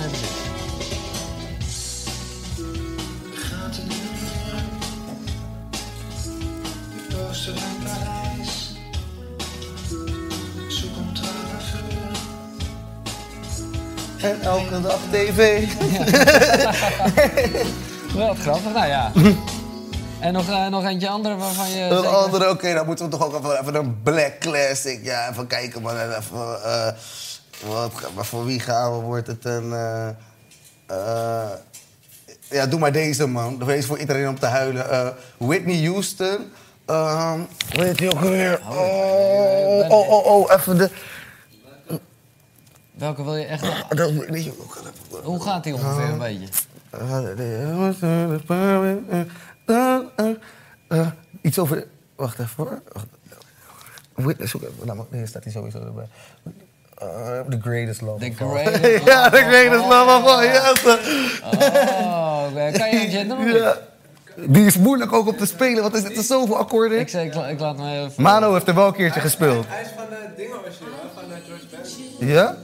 En 14.23 14.41
elke 14.43 14.81
dag 14.81 14.99
tv. 15.11 15.59
Wel 18.17 18.35
grappig, 18.35 18.73
nou 18.73 18.87
ja. 18.87 19.13
en 20.21 20.33
nog, 20.33 20.49
eh, 20.49 20.67
nog 20.67 20.85
eentje 20.85 21.09
andere 21.09 21.37
waarvan 21.37 21.71
je... 21.71 21.81
Een 21.81 21.97
zeker- 21.97 22.17
andere, 22.17 22.51
oké, 22.51 22.75
dan 22.75 22.87
moeten 22.87 23.05
we 23.05 23.11
toch 23.11 23.25
ook 23.25 23.39
even, 23.39 23.61
even 23.61 23.75
een 23.75 24.03
black 24.03 24.39
classic. 24.39 25.01
Ja, 25.03 25.31
even 25.31 25.47
kijken, 25.47 25.83
man. 25.83 25.97
En 25.99 26.09
Even, 26.17 26.63
eh, 26.65 26.87
wat, 27.67 27.93
maar 28.15 28.25
voor 28.25 28.45
wie 28.45 28.61
gaan 28.61 28.93
we? 28.93 28.99
Wordt 29.05 29.27
het 29.27 29.45
een... 29.45 29.73
eh, 29.73 30.09
eh, 30.87 31.49
ja, 32.51 32.67
doe 32.67 32.79
maar 32.81 32.93
deze, 32.93 33.27
man. 33.27 33.59
Dat 33.59 33.69
is 33.69 33.87
voor 33.87 33.99
iedereen 33.99 34.29
om 34.29 34.39
te 34.39 34.47
huilen. 34.47 34.91
Eh, 34.91 35.07
Whitney 35.37 35.85
Houston. 35.87 36.53
Ehm 36.87 37.39
hoe 37.75 37.85
heet 37.85 37.99
die 37.99 38.13
ook 38.15 38.21
alweer? 38.23 38.61
Oh, 38.69 39.91
oh, 39.91 40.11
oh, 40.11 40.27
oh, 40.27 40.51
even 40.57 40.79
de... 40.79 40.91
Welke 43.01 43.25
wil 43.25 43.37
je 43.37 43.45
echt... 43.45 43.65
Dat 43.89 44.11
weet 44.11 44.45
je 44.45 44.53
ook 44.61 44.75
wel 44.75 44.85
even. 44.85 45.25
Hoe 45.25 45.43
gaat 45.43 45.65
die 45.65 45.75
ongeveer 45.75 46.05
een 46.09 46.19
beetje? 46.19 46.47
Eh, 49.67 50.31
eh, 50.89 51.07
iets 51.43 51.59
over. 51.59 51.87
Wacht 52.17 52.39
even 52.39 52.51
hoor. 52.57 52.83
Even. 54.39 54.61
Nou, 54.85 55.05
nee, 55.11 55.27
staat 55.27 55.45
hij 55.45 55.53
sowieso 55.53 55.79
erbij. 55.79 56.07
Eh, 56.99 57.41
the 57.49 57.59
greatest 57.61 58.01
love. 58.01 58.19
The 58.31 58.45
greatest 58.45 59.05
ja, 59.13 59.23
love 59.23 59.31
the 59.31 59.43
of 59.43 59.49
greatest 59.49 59.83
all. 59.83 59.89
love 59.89 60.11
of 60.11 60.27
all. 60.27 60.45
Yes. 60.45 60.85
Oh, 62.03 62.73
kan 62.73 62.91
je 62.91 63.25
doen? 63.27 63.39
of 63.39 63.45
niet? 63.45 63.55
Ja. 63.55 63.77
Die 64.47 64.65
is 64.67 64.77
moeilijk 64.79 65.13
ook 65.13 65.27
om 65.29 65.37
te 65.37 65.47
spelen, 65.47 65.83
want 65.83 65.95
er 65.95 66.01
zitten 66.01 66.23
zoveel 66.25 66.57
akkoorden 66.57 66.97
in. 66.97 67.03
Ik, 67.03 67.09
zeg, 67.09 67.25
ik, 67.25 67.35
la- 67.35 67.49
ik 67.49 67.61
laat 67.61 67.77
me 67.77 67.99
even... 68.01 68.23
Mano 68.23 68.53
heeft 68.53 68.69
er 68.69 68.75
wel 68.75 68.87
een 68.87 68.93
keertje 68.93 69.21
gespeeld. 69.21 69.65
Hij 69.69 69.83
is 69.83 69.89
van 69.97 70.05
uh, 70.11 70.17
Dingen 70.37 70.59
origineel, 70.59 70.93
hè? 70.93 71.09
van 71.21 71.25
uh, 71.31 71.37
George 71.47 71.65
Benson. 71.71 72.29
Ja? 72.29 72.57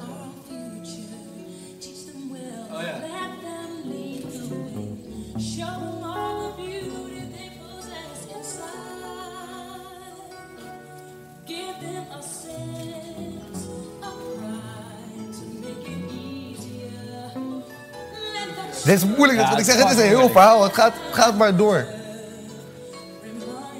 Dit 18.87 18.95
is 18.97 19.05
moeilijk, 19.05 19.39
want 19.49 19.59
ik 19.59 19.65
zeg, 19.65 19.77
het 19.83 19.91
is 19.91 19.97
een 19.99 20.09
heel 20.09 20.29
verhaal. 20.29 20.63
Het 20.63 20.75
gaat, 20.75 20.93
gaat 21.11 21.37
maar 21.37 21.57
door. 21.57 21.87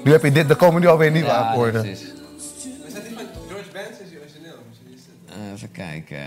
Nu 0.03 0.11
heb 0.11 0.23
je 0.23 0.31
dit, 0.31 0.49
Er 0.49 0.55
komen 0.55 0.81
nu 0.81 0.87
alweer 0.87 1.11
nieuwe 1.11 1.27
ja, 1.27 1.37
akkoorden. 1.37 1.81
precies. 1.81 2.07
dat 2.07 2.89
staat 2.89 3.03
met 3.03 3.13
van 3.33 3.41
George 3.49 3.71
Benson 3.73 4.05
is 4.05 4.19
origineel? 4.21 4.55
Eh, 5.29 5.53
even 5.53 5.71
kijken 5.71 6.17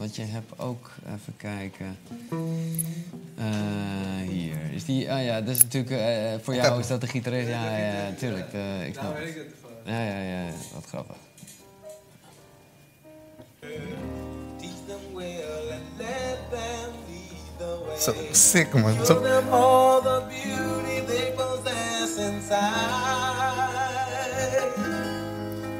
de- 0.00 0.06
Want 0.06 0.16
je 0.16 0.22
hebt 0.24 0.58
ook. 0.58 0.90
Even 1.06 1.36
kijken. 1.36 1.98
Eh, 3.36 4.28
hier. 4.28 4.56
Is 4.72 4.84
die. 4.84 5.12
Ah 5.12 5.24
ja, 5.24 5.40
dat 5.40 5.54
is 5.56 5.62
natuurlijk. 5.62 5.90
eh, 5.92 6.42
voor 6.42 6.54
jou 6.54 6.80
is 6.80 6.86
dat 6.86 7.00
de 7.00 7.06
gitarist. 7.06 7.48
Ja, 7.48 7.76
ja, 7.78 8.12
tuurlijk. 8.18 8.52
eh, 8.52 8.86
ik 8.86 8.92
snap 8.92 9.04
Nou, 9.04 9.14
weet 9.16 9.26
het. 9.26 9.36
ik 9.36 9.42
het 9.42 9.52
ervan. 9.84 9.94
Ja, 9.94 10.04
ja, 10.04 10.44
ja. 10.44 10.50
Wat 10.74 10.84
grappig. 10.86 11.16
Zo 17.98 18.12
sick, 18.32 18.72
man. 18.72 19.04
Zo, 19.04 19.20
them 19.20 19.48
all 19.52 20.00
the 20.00 20.22
beauty 20.28 21.04
they 21.06 21.32
possess 21.36 22.16
inside. 22.16 22.58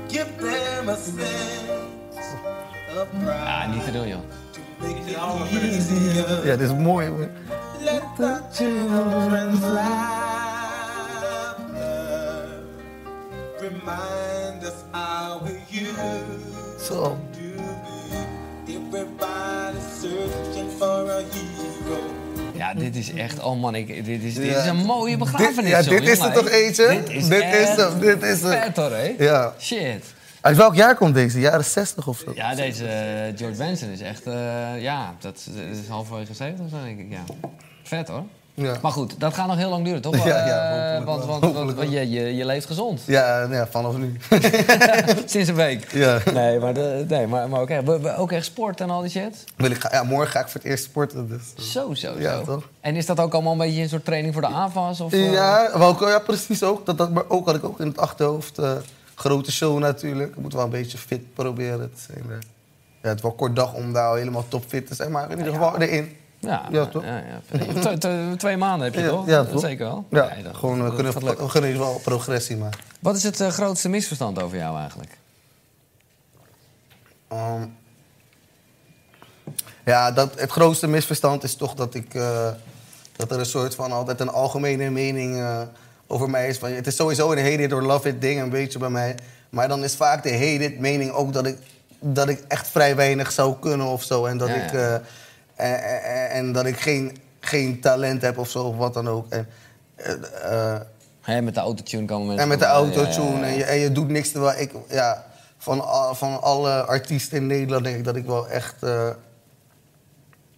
Give 0.08 0.28
them 0.38 0.88
a 0.88 0.96
sense 0.96 2.36
Ja, 3.24 3.66
niet 3.66 3.84
te 3.84 3.90
doen, 3.92 4.08
joh. 4.08 4.20
Ja, 6.44 6.56
dit 6.56 6.68
is 6.70 6.74
mooi. 6.76 7.08
Let 7.80 8.02
the 8.16 8.38
children's 8.52 9.60
laughter 9.60 10.98
remind 13.60 14.62
us 14.62 14.72
how 14.90 15.42
we 15.42 15.58
used 15.70 16.86
Zo. 16.86 17.16
Ja, 22.56 22.74
dit 22.74 22.96
is 22.96 23.12
echt. 23.12 23.40
Oh 23.42 23.60
man, 23.60 23.74
ik, 23.74 24.04
dit, 24.04 24.22
is, 24.22 24.34
dit 24.34 24.44
Ja. 24.50 24.60
is 24.60 24.66
een 24.66 24.76
mooie 24.76 25.16
begrafenis. 25.16 25.54
Dit- 25.56 25.66
ja, 25.68 25.82
zo, 25.82 25.90
dit 25.90 26.08
is 26.08 26.18
er 26.18 26.32
toch 26.32 26.48
eentje? 26.48 26.88
Dit 26.88 27.10
is, 27.10 27.28
Dit 27.28 27.42
is 27.42 27.48
echt 27.76 28.00
dit 28.00 28.22
is. 28.22 28.40
Vet 28.40 28.76
hoor, 28.76 28.90
hè? 28.90 29.14
Ja. 29.18 29.54
Shit. 29.58 30.04
Uit 30.40 30.56
welk 30.56 30.74
jaar 30.74 30.96
komt 30.96 31.14
deze? 31.14 31.40
Jaren 31.40 31.64
60 31.64 32.06
of 32.06 32.18
zo? 32.24 32.32
Ja, 32.34 32.54
deze 32.54 32.86
eh, 32.86 33.38
George 33.38 33.56
Benson 33.56 33.88
is 33.88 34.00
echt. 34.00 34.22
eh, 34.26 34.82
ja, 34.82 35.14
dat 35.20 35.48
is, 35.72 35.88
halverwege 35.88 36.34
70 36.34 36.64
of 36.64 36.70
zo, 36.70 36.76
denk 36.84 36.98
ik. 36.98 37.06
Ja. 37.10 37.24
Vet 37.82 38.08
hoor. 38.08 38.22
Ja. 38.54 38.74
Maar 38.82 38.92
goed, 38.92 39.14
dat 39.20 39.34
gaat 39.34 39.46
nog 39.46 39.56
heel 39.56 39.68
lang 39.70 39.84
duren, 39.84 40.00
toch? 40.02 40.24
Ja, 40.26 40.46
ja, 40.46 40.96
Eh, 40.98 41.04
want 41.04 41.24
want, 41.24 41.52
want, 41.52 41.74
want 41.74 41.90
je, 41.92 42.10
je, 42.10 42.36
je 42.36 42.44
leeft 42.44 42.66
gezond. 42.66 43.00
Ja, 43.06 43.46
ja, 43.50 43.66
vanaf 43.66 43.96
nu. 43.96 44.16
Sinds 45.26 45.48
een 45.48 45.54
week. 45.54 45.92
Ja. 45.92 46.18
Nee, 46.32 46.58
maar, 46.58 46.74
de, 46.74 47.04
nee, 47.08 47.26
maar, 47.26 47.48
maar 47.48 47.60
ook, 47.60 47.70
echt, 47.70 48.16
ook 48.16 48.32
echt 48.32 48.44
sport 48.44 48.80
en 48.80 48.90
al 48.90 49.00
die 49.00 49.10
shit? 49.10 49.44
Wil 49.56 49.70
ik 49.70 49.90
ja, 49.92 50.02
morgen 50.02 50.30
ga 50.30 50.40
ik 50.40 50.48
voor 50.48 50.60
het 50.60 50.70
eerst 50.70 50.84
sporten. 50.84 51.28
Dus. 51.28 51.72
Zo, 51.72 51.94
zo, 51.94 52.14
Ja, 52.18 52.36
zo. 52.38 52.44
toch? 52.44 52.68
En 52.80 52.96
is 52.96 53.06
dat 53.06 53.20
ook 53.20 53.32
allemaal 53.32 53.52
een 53.52 53.58
beetje 53.58 53.82
een 53.82 53.88
soort 53.88 54.04
training 54.04 54.32
voor 54.32 54.42
de 54.42 54.48
AFAS? 54.48 55.00
Of? 55.00 55.12
Ja, 55.12 55.70
wel, 55.78 56.08
ja, 56.08 56.18
precies 56.18 56.62
ook. 56.62 56.86
Dat, 56.86 56.98
dat, 56.98 57.10
maar 57.10 57.24
ook 57.28 57.46
had 57.46 57.54
ik 57.54 57.64
ook 57.64 57.80
in 57.80 57.86
het 57.86 57.98
achterhoofd. 57.98 58.58
Grote 59.20 59.52
show 59.52 59.78
natuurlijk. 59.78 60.30
Ik 60.30 60.36
moet 60.40 60.52
wel 60.52 60.64
een 60.64 60.70
beetje 60.70 60.98
fit 60.98 61.34
proberen 61.34 61.92
te 61.94 62.00
zijn. 62.00 62.24
Ja, 63.02 63.08
het 63.08 63.22
een 63.24 63.34
kort 63.36 63.56
dag 63.56 63.74
om 63.74 63.92
daar 63.92 64.16
helemaal 64.16 64.44
topfit 64.48 64.86
te 64.86 64.94
zijn. 64.94 65.10
Maar 65.10 65.30
in 65.30 65.38
ieder 65.38 65.52
geval 65.52 65.78
erin. 65.80 66.16
Ja, 66.38 66.66
Ja, 66.70 66.86
toch? 66.86 67.04
Ja, 67.04 67.22
ja. 67.50 68.36
Twee, 68.36 68.56
maanden 68.56 68.84
heb 68.84 68.94
je 68.94 69.00
Ja, 69.00 69.08
toch? 69.08 69.26
ja, 69.26 69.44
toch? 69.44 69.60
Zeker 69.60 69.86
wel. 69.86 70.04
Ja, 70.10 70.28
Nee, 70.34 70.42
dat- 70.42 70.56
gewoon, 70.56 70.84
we 70.84 70.94
kunnen, 70.94 71.12
we 71.36 71.46
kunnen 71.50 71.78
wel 71.78 72.00
progressie 72.02 72.56
maken. 72.56 72.80
Wat 73.00 73.16
is 73.16 73.22
het 73.22 73.40
eh, 73.40 73.48
grootste 73.48 73.88
misverstand 73.88 74.42
over 74.42 74.56
jou 74.58 74.78
eigenlijk? 74.78 75.18
Ehm, 77.28 77.66
ja, 79.84 80.12
dat, 80.12 80.40
het 80.40 80.50
grootste 80.50 80.86
misverstand 80.86 81.42
is 81.42 81.54
toch 81.54 81.74
dat 81.74 81.94
ik... 81.94 82.14
eh, 82.14 82.48
dat 83.16 83.30
er 83.30 83.38
een 83.38 83.46
soort 83.46 83.74
van 83.74 83.92
altijd 83.92 84.20
een 84.20 84.28
algemene 84.30 84.90
mening 84.90 85.36
eh, 85.40 85.60
over 86.10 86.30
mij 86.30 86.48
is. 86.48 86.58
Van, 86.58 86.70
het 86.72 86.86
is 86.86 86.96
sowieso 86.96 87.32
een 87.32 87.38
hate 87.38 87.62
it 87.62 87.72
or 87.72 87.82
love 87.82 88.08
it 88.08 88.20
ding 88.20 88.40
een 88.40 88.50
beetje 88.50 88.78
bij 88.78 88.88
mij. 88.90 89.14
Maar 89.50 89.68
dan 89.68 89.84
is 89.84 89.96
vaak 89.96 90.22
de 90.22 90.32
hate 90.32 90.64
it 90.64 90.78
mening 90.78 91.10
ook 91.10 91.32
dat 91.32 91.46
ik, 91.46 91.58
dat 92.00 92.28
ik 92.28 92.44
echt 92.48 92.68
vrij 92.68 92.96
weinig 92.96 93.32
zou 93.32 93.54
kunnen 93.60 93.86
of 93.86 94.02
zo. 94.02 94.24
En 94.26 94.38
dat 94.38 94.48
Ja, 94.48 94.54
ik, 94.54 94.72
eh, 94.72 94.94
en, 94.94 95.02
en- 96.04 96.30
en 96.30 96.52
dat 96.52 96.66
ik 96.66 96.80
geen, 96.80 97.16
geen 97.40 97.80
talent 97.80 98.22
heb 98.22 98.38
of 98.38 98.50
zo 98.50 98.64
of 98.64 98.76
wat 98.76 98.94
dan 98.94 99.08
ook. 99.08 99.26
En, 99.32 99.48
eh, 99.96 100.74
eh, 101.36 101.44
met 101.44 101.54
de 101.54 101.60
autotune 101.60 102.04
komen 102.06 102.26
mensen... 102.26 102.42
en 102.42 102.48
met 102.48 102.58
de 102.58 102.64
autotune. 102.64 103.30
ja, 103.30 103.46
ja, 103.46 103.46
ja. 103.46 103.46
En, 103.46 103.56
je, 103.56 103.64
en 103.64 103.78
je 103.78 103.92
doet 103.92 104.08
niks 104.08 104.30
terwijl 104.30 104.58
ik... 104.60 104.72
Ja, 104.88 105.24
van, 105.58 105.84
van 106.16 106.42
alle 106.42 106.82
artiesten 106.82 107.36
in 107.36 107.46
Nederland 107.46 107.84
denk 107.84 107.96
ik 107.96 108.04
dat 108.04 108.16
ik 108.16 108.26
wel 108.26 108.48
echt... 108.48 108.74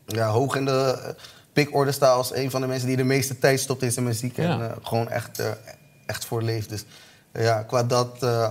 ja, 0.06 0.28
hoog 0.28 0.56
in 0.56 0.64
de 0.64 1.14
eh, 1.54 1.64
pikorde 1.64 1.92
sta 1.92 2.06
als 2.08 2.34
een 2.34 2.50
van 2.50 2.60
de 2.60 2.66
mensen 2.66 2.88
die 2.88 2.96
de 2.96 3.04
meeste 3.04 3.38
tijd 3.38 3.60
stopt 3.60 3.82
in 3.82 3.92
zijn 3.92 4.04
muziek. 4.04 4.38
En 4.38 4.50
eh, 4.50 4.76
gewoon 4.82 5.08
echt, 5.08 5.38
eh, 5.38 5.46
echt 6.06 6.24
voor 6.24 6.42
leeft. 6.42 6.68
Dus 6.68 6.84
ja, 7.32 7.62
qua 7.62 7.82
dat... 7.84 8.16
eh, 8.20 8.48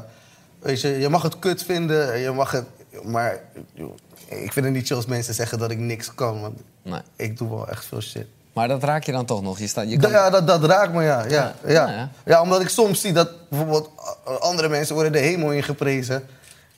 weet 0.59 0.81
je, 0.81 0.87
je 0.99 1.09
mag 1.09 1.21
het 1.21 1.39
kut 1.39 1.63
vinden, 1.63 2.17
je 2.19 2.31
mag 2.31 2.51
het... 2.51 2.65
Maar 3.03 3.39
joh, 3.73 3.95
ik 4.27 4.53
vind 4.53 4.65
het 4.65 4.73
niet 4.73 4.87
chill 4.87 4.95
als 4.95 5.05
mensen 5.05 5.33
zeggen 5.33 5.59
dat 5.59 5.71
ik 5.71 5.77
niks 5.77 6.13
kan. 6.15 6.41
Want 6.41 6.59
Nee. 6.83 7.01
ik 7.15 7.37
doe 7.37 7.49
wel 7.49 7.67
echt 7.67 7.85
veel 7.85 8.01
shit. 8.01 8.25
Maar 8.53 8.67
dat 8.67 8.83
raak 8.83 9.03
je 9.03 9.11
dan 9.11 9.25
toch 9.25 9.41
nog? 9.41 9.59
Je 9.59 9.67
staat, 9.67 9.89
je 9.91 9.97
kan... 9.97 10.11
Ja, 10.11 10.29
dat, 10.29 10.47
dat 10.47 10.63
raakt 10.63 10.93
me, 10.93 11.03
ja. 11.03 11.25
Ja, 11.25 11.55
Ja. 11.65 11.89
ja. 11.89 12.09
Ja, 12.25 12.41
omdat 12.41 12.61
ik 12.61 12.69
soms 12.69 13.01
zie 13.01 13.13
dat 13.13 13.49
bijvoorbeeld 13.49 13.89
andere 14.39 14.69
mensen 14.69 14.93
worden 14.95 15.11
de 15.11 15.19
hemel 15.19 15.51
ingeprezen. 15.51 16.23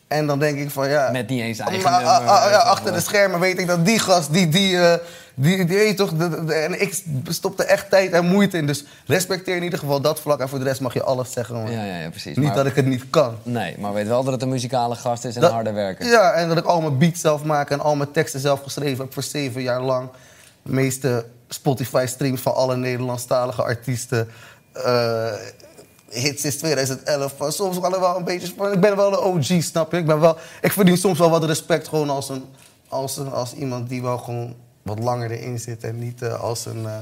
En 0.08 0.28
dan 0.28 0.40
denk 0.40 0.58
ik 0.60 0.70
van 0.70 0.90
ja... 0.90 1.12
Met 1.12 1.30
niet 1.30 1.42
eens 1.42 1.60
eigen 1.60 1.84
maar, 1.84 1.92
nummer, 2.04 2.12
ah, 2.30 2.44
ah, 2.44 2.50
ja, 2.52 2.58
achter 2.58 2.84
maar. 2.84 2.94
de 2.94 3.00
schermen 3.06 3.40
weet 3.40 3.60
ik 3.60 3.68
dat 3.68 3.86
die 3.86 4.00
gast, 4.00 4.34
die, 4.34 4.50
die, 4.50 4.78
eh, 4.80 4.94
die, 5.36 5.66
die 5.66 5.78
weet 5.78 5.98
toch... 5.98 6.14
de- 6.14 6.30
de- 6.30 6.46
de- 6.46 6.54
en 6.54 6.82
ik 6.82 7.04
stopte 7.30 7.64
echt 7.64 7.90
tijd 7.90 8.12
en 8.12 8.26
moeite 8.26 8.58
in. 8.58 8.68
Dus 8.68 8.86
respecteer 9.06 9.56
in 9.56 9.64
ieder 9.64 9.80
geval 9.80 10.02
dat 10.02 10.20
vlak. 10.20 10.40
En 10.40 10.50
voor 10.50 10.60
de 10.60 10.66
rest 10.66 10.82
mag 10.82 10.94
je 10.94 11.04
alles 11.04 11.32
zeggen. 11.32 11.56
man. 11.56 11.72
Ja, 11.72 11.84
ja, 11.84 11.98
ja, 11.98 12.10
precies. 12.10 12.36
Niet 12.38 12.46
Maar- 12.46 12.56
dat 12.56 12.66
ik 12.66 12.76
het 12.76 12.86
niet 12.86 13.10
kan. 13.10 13.36
Nee, 13.44 13.76
maar 13.80 13.94
weet 13.94 14.08
wel 14.08 14.24
dat 14.24 14.34
het 14.34 14.42
een 14.42 14.50
muzikale 14.50 14.96
gast 14.96 15.26
is 15.26 15.36
en 15.36 15.42
Dat- 15.42 15.50
een 15.50 15.56
harde 15.56 15.72
werker. 15.72 16.06
Ja, 16.06 16.32
en 16.32 16.48
dat 16.48 16.58
ik 16.58 16.66
al 16.66 16.82
mijn 16.82 16.98
beats 16.98 17.22
zelf 17.22 17.44
maak 17.44 17.70
en 17.70 17.80
al 17.80 17.96
mijn 17.96 18.12
teksten 18.12 18.40
zelf 18.40 18.62
geschreven 18.64 19.04
heb 19.04 19.14
voor 19.14 19.24
zeven 19.24 19.62
jaar 19.62 19.82
lang. 19.82 20.10
De 20.64 20.72
meeste 20.74 21.26
Spotify-streams 21.50 22.42
van 22.42 22.56
alle 22.56 22.76
Nederlandstalige 22.76 23.62
artiesten. 23.64 24.30
eh, 24.74 25.26
hits 26.14 26.42
sinds 26.42 26.58
2011. 26.58 27.34
Van 27.38 27.52
soms 27.52 27.80
kan 27.80 27.94
er 27.94 28.00
wel 28.00 28.18
een 28.18 28.24
beetje... 28.24 28.48
Ik 28.72 28.80
ben 28.80 28.96
wel 28.96 29.12
een 29.12 29.20
OG, 29.20 29.64
snap 29.64 29.92
je? 29.92 29.98
Ik, 29.98 30.06
ben 30.06 30.20
wel, 30.20 30.38
ik 30.62 30.72
verdien 30.72 30.98
soms 30.98 31.20
wel 31.20 31.30
wat 31.30 31.44
respect 31.44 31.88
gewoon 31.88 32.10
als, 32.10 32.30
een, 32.30 32.44
als, 32.88 33.18
een, 33.18 33.32
als 33.32 33.54
iemand 33.54 33.90
die 33.90 34.02
wel 34.02 34.18
gewoon 34.18 34.56
wat 34.82 35.00
langer 35.00 35.32
erin 35.32 35.60
zit. 35.60 35.84
En 35.84 36.00
niet 36.00 36.22
eh, 36.22 36.42
als 36.42 36.66
een, 36.66 36.86
eh, 36.86 36.98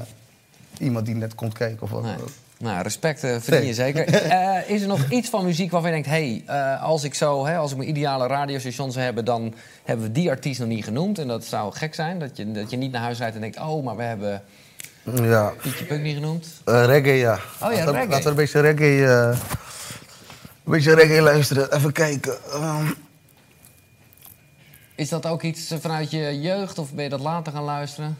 iemand 0.78 1.06
die 1.06 1.14
net 1.14 1.34
komt 1.34 1.54
kijken 1.54 1.82
of 1.82 1.90
wat. 1.90 2.04
ook. 2.04 2.28
Nou, 2.58 2.82
respect 2.82 3.24
eh, 3.24 3.36
verdien 3.40 3.66
je 3.66 3.74
zeker. 3.74 4.08
Is 4.70 4.82
er 4.82 4.88
nog 4.88 5.10
iets 5.10 5.28
van 5.28 5.44
muziek 5.44 5.70
waarvan 5.70 5.90
je 5.90 6.02
denkt... 6.02 6.10
hé, 6.18 6.42
hey, 6.46 6.78
als 6.78 7.04
ik 7.04 7.14
zo, 7.14 7.46
hè, 7.46 7.56
als 7.56 7.70
ik 7.70 7.76
mijn 7.76 7.88
ideale 7.88 8.26
radiostation 8.26 8.92
zou 8.92 9.04
hebben... 9.04 9.24
dan 9.24 9.54
hebben 9.84 10.06
we 10.06 10.12
die 10.12 10.30
artiest 10.30 10.60
nog 10.60 10.68
niet 10.68 10.84
genoemd. 10.84 11.18
En 11.18 11.28
dat 11.28 11.44
zou 11.44 11.72
gek 11.72 11.94
zijn, 11.94 12.18
dat 12.18 12.36
je, 12.36 12.52
dat 12.52 12.70
je 12.70 12.76
niet 12.76 12.92
naar 12.92 13.02
huis 13.02 13.18
rijdt 13.18 13.34
en 13.34 13.40
denkt... 13.40 13.60
oh, 13.60 13.84
maar 13.84 13.96
we 13.96 14.02
hebben 14.02 14.42
Ja. 15.02 15.52
Pietje 15.62 15.84
Puk 15.84 16.00
niet 16.00 16.14
genoemd. 16.14 16.46
Eh, 16.64 16.84
reggae, 16.84 17.12
ja. 17.16 17.38
ja, 17.60 17.68
laten, 17.68 17.84
we- 17.84 17.90
reggae. 17.92 18.08
Laten 18.08 18.22
we 18.24 18.28
een 18.30 18.34
beetje 18.34 18.60
reggae, 18.60 19.06
eh, 19.06 19.38
een 20.64 20.72
beetje 20.72 20.94
reggae 20.94 21.20
luisteren. 21.22 21.74
Even 21.74 21.92
kijken. 21.92 22.36
Ehm, 22.52 22.86
Is 24.94 25.08
dat 25.08 25.26
ook 25.26 25.42
iets 25.42 25.74
vanuit 25.80 26.10
je 26.10 26.40
jeugd 26.40 26.78
of 26.78 26.92
ben 26.92 27.04
je 27.04 27.10
dat 27.10 27.20
later 27.20 27.52
gaan 27.52 27.62
luisteren? 27.64 28.18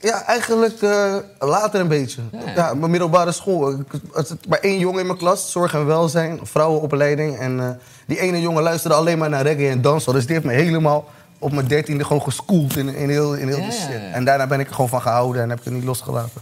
ja, 0.00 0.24
eigenlijk 0.26 0.82
eh, 0.82 1.16
later 1.38 1.80
een 1.80 1.88
beetje. 1.88 2.22
Ja, 2.32 2.38
Ja, 2.44 2.52
ja. 2.54 2.74
mijn 2.74 2.90
middelbare 2.90 3.32
school. 3.32 3.70
Ik- 3.70 3.92
is 4.14 4.32
maar 4.48 4.58
één 4.58 4.78
jongen 4.78 5.00
in 5.00 5.06
mijn 5.06 5.18
klas, 5.18 5.50
zorg 5.52 5.74
en 5.74 5.86
welzijn, 5.86 6.38
vrouwenopleiding. 6.42 7.38
En 7.38 7.80
die 8.06 8.20
ene 8.20 8.40
jongen 8.40 8.62
luisterde 8.62 8.96
alleen 8.96 9.18
maar 9.18 9.28
naar 9.28 9.42
reggae 9.42 9.68
en 9.68 9.82
dansen. 9.82 10.12
Dus 10.12 10.24
die 10.26 10.34
heeft 10.34 10.46
me 10.46 10.52
helemaal 10.52 11.08
op 11.44 11.52
mijn 11.52 11.66
dertiende 11.66 12.04
gewoon 12.04 12.22
geschoold 12.22 12.76
in, 12.76 12.88
in 12.94 13.08
heel, 13.08 13.34
in 13.34 13.48
heel 13.48 13.58
Ja, 13.58 13.70
shit. 13.70 13.90
ja. 13.92 14.10
En 14.10 14.24
daarna 14.24 14.46
ben 14.46 14.60
ik 14.60 14.66
er 14.68 14.74
gewoon 14.74 14.88
van 14.90 15.00
gehouden 15.02 15.42
en 15.42 15.48
heb 15.48 15.58
ik 15.58 15.64
het 15.64 15.74
niet 15.74 15.84
losgelaten. 15.84 16.40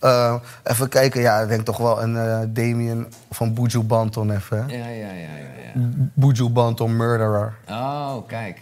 Eh, 0.00 0.34
even 0.64 0.88
kijken, 0.88 1.20
ja, 1.20 1.40
ik 1.40 1.48
denk 1.48 1.64
toch 1.64 1.76
wel 1.76 2.02
een 2.02 2.16
eh 2.16 2.40
Damien 2.48 3.12
van 3.30 3.54
Buju 3.54 3.82
Banton 3.82 4.30
even. 4.30 4.58
hè. 4.68 4.76
Ja, 4.76 4.86
ja, 4.86 5.12
ja, 5.12 5.36
ja. 5.36 5.62
ja. 5.64 5.72
Buju 6.14 6.48
Banton 6.48 6.96
Murderer. 6.96 7.54
Oh, 7.68 8.26
kijk. 8.26 8.60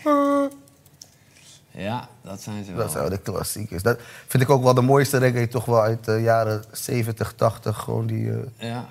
Ja, 1.70 2.08
dat 2.22 2.40
zijn 2.42 2.64
ze 2.64 2.70
wel. 2.72 2.80
Dat 2.80 2.90
zijn 2.90 3.02
wel 3.08 3.12
de 3.12 3.18
klassiekers. 3.32 3.82
Dat 3.82 3.98
vind 4.26 4.42
ik 4.42 4.50
ook 4.50 4.62
wel 4.62 4.74
de 4.74 4.80
mooiste 4.80 5.18
reggae 5.18 5.48
toch 5.48 5.64
wel 5.64 5.80
uit 5.82 6.04
de 6.04 6.20
jaren 6.22 6.64
70, 6.72 7.32
80. 7.36 7.76
Gewoon 7.78 8.06
die... 8.06 8.30
eh, 8.30 8.36
Ja. 8.70 8.84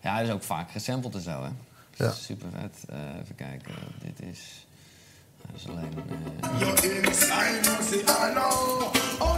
Ja, 0.00 0.18
dat 0.18 0.26
is 0.26 0.32
ook 0.32 0.42
vaak 0.42 0.70
gesampled 0.70 1.14
en 1.14 1.20
zo, 1.20 1.42
hè? 1.42 1.48
Ja. 2.04 2.10
Super 2.10 2.48
vet. 2.60 2.84
Even 3.22 3.34
kijken. 3.34 3.72
Dit 4.02 4.28
is... 4.30 4.66
Dat 5.52 5.60
is 5.60 5.66
alleen... 5.68 5.92
eh. 5.96 6.02
Oh, 9.18 9.36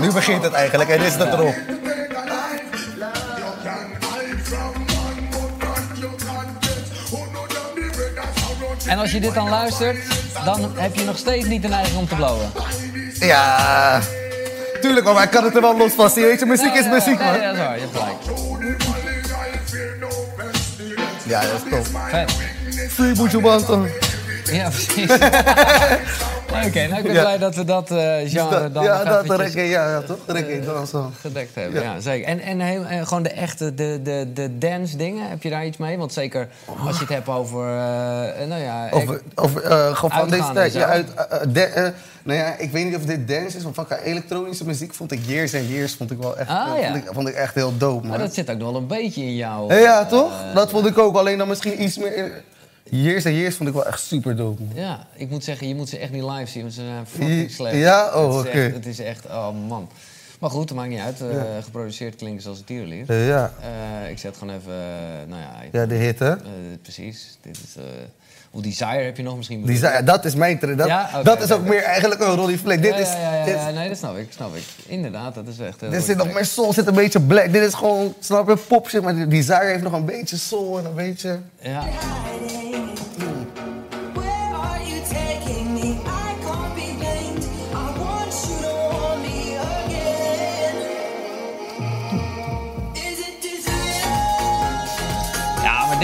Nu 0.00 0.12
begint 0.12 0.42
het 0.42 0.52
eigenlijk 0.52 0.90
en 0.90 1.00
is 1.00 1.14
het 1.14 1.32
erop. 1.32 1.54
En 8.86 8.98
als 8.98 9.12
je 9.12 9.20
dit 9.20 9.34
dan 9.34 9.48
luistert, 9.48 9.96
dan 10.44 10.70
heb 10.74 10.94
je 10.94 11.04
nog 11.04 11.18
steeds 11.18 11.46
niet 11.46 11.62
de 11.62 11.68
neiging 11.68 11.98
om 11.98 12.08
te 12.08 12.14
blowen. 12.14 12.50
Ja, 13.20 14.00
tuurlijk, 14.80 15.06
maar 15.06 15.22
ik 15.22 15.30
kan 15.30 15.44
het 15.44 15.54
er 15.54 15.60
wel 15.60 15.76
los 15.76 15.92
van 15.92 16.10
zien. 16.10 16.24
Weet 16.24 16.38
je, 16.38 16.46
muziek 16.46 16.74
is 16.74 16.86
muziek, 16.86 17.18
man. 17.18 17.32
dat 17.32 17.52
is 17.52 17.58
waar, 17.58 17.74
je 17.74 17.80
hebt 17.80 17.96
gelijk. 17.96 18.16
Ja, 21.22 21.40
dat 21.40 21.50
is 21.64 21.70
tof. 21.70 21.88
Vet. 22.08 22.32
Free. 22.90 23.14
Ja, 24.44 24.68
precies. 24.68 25.10
Oké, 26.46 26.86
nou 26.86 26.96
ik 26.96 27.02
ben 27.02 27.12
Ja. 27.12 27.20
blij 27.20 27.38
dat 27.38 27.54
we 27.54 27.64
dat 27.64 27.90
eh, 27.90 27.96
genre 28.24 28.72
dan 28.72 28.84
ja, 28.84 29.04
dat 29.04 29.36
reggae, 29.40 29.68
ja, 29.68 29.90
ja, 29.90 30.00
toch? 30.00 30.18
Reggae, 30.26 30.60
dan 30.64 30.86
zo. 30.86 31.10
gedekt 31.20 31.54
hebben. 31.54 31.82
Ja, 31.82 32.00
zeker. 32.00 32.28
En, 32.28 32.40
en 32.40 32.60
heel, 32.60 32.84
eh, 32.84 33.06
gewoon 33.06 33.22
de 33.22 33.28
echte, 33.30 33.74
de, 33.74 34.00
de, 34.02 34.26
de 34.34 34.58
dance 34.58 34.96
dingen, 34.96 35.28
heb 35.28 35.42
je 35.42 35.50
daar 35.50 35.66
iets 35.66 35.76
mee? 35.76 35.98
Want 35.98 36.12
zeker 36.12 36.48
als 36.86 36.94
je 36.94 37.00
het 37.04 37.12
hebt 37.12 37.28
over, 37.28 37.60
eh, 37.68 38.46
nou 38.48 38.62
ja... 38.62 38.88
Over, 38.90 39.20
over 39.34 39.62
eh, 39.62 39.94
gewoon 39.96 40.10
van 40.10 40.30
deze 40.30 40.52
tijd. 40.54 40.74
en 40.74 40.80
Ja, 40.80 40.86
uit, 40.86 41.14
eh, 41.14 41.40
eh, 41.40 41.46
de- 41.52 41.60
eh, 41.62 41.88
nou 42.22 42.38
ja, 42.38 42.54
ik 42.58 42.70
weet 42.70 42.84
niet 42.84 42.96
of 42.96 43.02
dit 43.02 43.28
dance 43.28 43.56
is, 43.56 43.62
maar 43.64 43.72
van 43.72 43.86
elektronische 44.04 44.64
muziek 44.66 44.94
vond 44.94 45.12
ik 45.12 45.20
Years 45.26 45.54
and 45.54 45.68
Years 45.68 45.94
vond 45.94 46.10
ik 46.10 46.18
wel 46.20 46.36
echt, 46.38 46.48
Ah, 46.48 46.72
eh, 46.74 46.80
ja. 46.80 46.86
vond, 46.90 46.96
ik, 47.04 47.10
vond 47.12 47.28
ik 47.28 47.34
echt 47.34 47.54
heel 47.54 47.76
dope, 47.76 48.06
Maar 48.06 48.18
dat 48.18 48.34
zit 48.34 48.50
ook 48.50 48.58
nog 48.58 48.70
wel 48.72 48.80
een 48.80 48.86
beetje 48.86 49.22
in 49.22 49.34
jou. 49.34 49.74
Ja, 49.74 49.80
ja, 49.80 50.04
toch? 50.04 50.32
dat 50.54 50.70
vond 50.70 50.86
ik 50.86 50.98
ook. 50.98 51.16
Alleen 51.16 51.38
dan 51.38 51.48
misschien 51.48 51.82
iets 51.82 51.98
meer... 51.98 52.42
Years 52.90 53.26
and 53.26 53.34
Years 53.34 53.54
vond 53.56 53.68
ik 53.68 53.74
wel 53.74 53.86
echt 53.86 54.00
super 54.00 54.36
dope, 54.36 54.62
man. 54.62 54.72
Ja, 54.74 55.06
ik 55.16 55.30
moet 55.30 55.44
zeggen, 55.44 55.68
je 55.68 55.74
moet 55.74 55.88
ze 55.88 55.98
echt 55.98 56.12
niet 56.12 56.22
live 56.22 56.46
zien, 56.50 56.62
want 56.62 56.74
ze 56.74 56.80
zijn 56.80 57.06
fucking 57.06 57.50
slecht. 57.50 57.76
Ja? 57.76 58.12
Oh, 58.24 58.38
oké. 58.38 58.58
Het 58.58 58.86
is 58.86 58.98
echt, 58.98 59.26
oh 59.26 59.68
man. 59.68 59.88
Maar 60.40 60.50
goed, 60.50 60.68
dat 60.68 60.76
maakt 60.76 60.88
niet 60.90 60.98
uit. 61.00 61.20
Eh, 61.20 61.32
Ja. 61.32 61.60
Geproduceerd 61.60 62.16
klinkt 62.16 62.42
zoals 62.42 62.58
het 62.58 62.66
tierenlier. 62.66 63.04
Eh, 63.10 63.26
ja. 63.26 63.52
Eh, 63.60 64.10
ik 64.10 64.18
zet 64.18 64.36
gewoon 64.36 64.54
even, 64.54 64.74
nou 65.28 65.40
ja... 65.42 65.52
Ja, 65.72 65.86
de 65.86 65.94
hit, 65.94 66.18
hè? 66.18 66.34
precies. 66.82 67.38
Dit 67.40 67.56
is... 67.56 67.74
of 68.56 68.62
Desire 68.62 69.02
heb 69.04 69.16
je 69.16 69.22
nog 69.22 69.36
misschien... 69.36 69.64
Ja, 69.66 70.02
dat 70.02 70.24
is 70.24 70.34
mijn 70.34 70.58
dat, 70.76 70.86
Ja? 70.86 71.22
Dat 71.22 71.42
is 71.42 71.52
ook 71.52 71.62
meer 71.62 71.82
eigenlijk 71.82 72.20
een 72.20 72.34
Ronnie 72.34 72.58
Fleck. 72.58 72.82
Dit 72.82 72.94
ja, 72.94 73.00
is, 73.00 73.08
ja, 73.08 73.44
dit, 73.44 73.74
nee, 73.74 73.88
dat 73.88 73.98
snap 73.98 74.16
ik, 74.16 74.26
snap 74.30 74.56
ik. 74.56 74.62
Inderdaad, 74.86 75.34
dat 75.34 75.44
is 75.46 75.58
echt... 75.58 75.80
dit 75.90 76.04
zit 76.04 76.16
nog, 76.16 76.32
mijn 76.32 76.46
soul 76.46 76.72
zit 76.72 76.86
een 76.86 76.94
beetje 76.94 77.20
black. 77.20 77.52
Dit 77.52 77.62
is 77.62 77.74
gewoon, 77.74 78.14
snap 78.20 78.48
je, 78.48 78.56
pop 78.56 78.88
shit. 78.88 79.02
Maar 79.02 79.28
Desire 79.28 79.64
heeft 79.64 79.82
nog 79.82 79.92
een 79.92 80.04
beetje 80.04 80.36
soul 80.36 80.78
en 80.78 80.84
een 80.84 80.94
beetje... 80.94 81.38
Ja. 81.60 81.84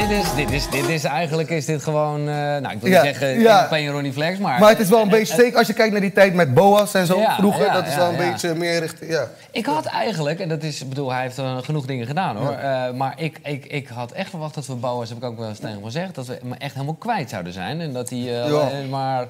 Dit 0.08 0.10
is, 0.10 0.34
dit 0.34 0.50
is, 0.50 0.68
dit 0.70 0.88
is 0.88 1.04
eigenlijk 1.04 1.50
is 1.50 1.64
dit 1.64 1.82
gewoon, 1.82 2.20
eh, 2.20 2.34
nou 2.34 2.68
ik 2.70 2.80
wil 2.80 2.90
Ja, 2.90 3.02
niet 3.02 3.14
zeggen 3.16 3.40
ja. 3.40 3.68
Ronnie 3.90 4.12
Flex, 4.12 4.38
maar... 4.38 4.60
Maar 4.60 4.68
het 4.70 4.78
is 4.78 4.88
wel 4.88 4.98
een 5.00 5.04
eh, 5.10 5.10
beetje, 5.12 5.32
eh, 5.32 5.38
zeker 5.38 5.58
als 5.58 5.66
je 5.66 5.72
kijkt 5.72 5.92
naar 5.92 6.00
die 6.00 6.12
tijd 6.12 6.34
met 6.34 6.54
Boas 6.54 6.94
en 6.94 7.06
zo 7.06 7.18
Ja, 7.18 7.34
vroeger, 7.34 7.64
ja, 7.64 7.72
dat 7.72 7.86
is 7.86 7.94
wel 7.94 8.08
een 8.08 8.16
beetje 8.16 8.54
meer 8.54 8.80
richting, 8.80 9.10
ja. 9.10 9.28
Ik 9.50 9.66
had 9.66 9.84
eigenlijk, 9.86 10.40
en 10.40 10.48
dat 10.48 10.62
is, 10.62 10.82
ik 10.82 10.88
bedoel, 10.88 11.12
hij 11.12 11.22
heeft 11.22 11.38
eh, 11.38 11.56
genoeg 11.62 11.86
dingen 11.86 12.06
gedaan 12.06 12.36
hoor. 12.36 12.50
eh, 12.52 12.90
maar 12.92 13.12
ik, 13.16 13.38
ik, 13.42 13.64
ik 13.66 13.88
had 13.88 14.12
echt 14.12 14.30
verwacht 14.30 14.54
dat 14.54 14.66
we 14.66 14.74
Boas, 14.74 15.08
heb 15.08 15.18
ik 15.18 15.24
ook 15.24 15.38
wel 15.38 15.48
eens 15.48 15.58
tegen 15.58 15.82
gezegd, 15.84 16.14
dat 16.14 16.26
we 16.26 16.38
hem 16.42 16.52
echt 16.52 16.72
helemaal 16.74 16.94
kwijt 16.94 17.30
zouden 17.30 17.52
zijn. 17.52 17.80
En 17.80 17.92
dat 17.92 18.10
hij 18.10 18.42
eh, 18.44 18.88
maar. 18.90 19.26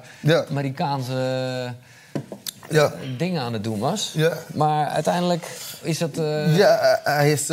Amerikaanse 0.49 1.13
Ja. 2.69 2.91
dingen 3.17 3.41
aan 3.41 3.53
het 3.53 3.63
doen 3.63 3.79
was. 3.79 4.11
Ja. 4.15 4.31
Maar 4.53 4.87
uiteindelijk 4.87 5.45
is 5.81 5.97
dat. 5.97 6.17
eh, 6.17 6.57
Ja, 6.57 6.77
eh, 6.77 7.13
hij 7.15 7.31
is. 7.31 7.49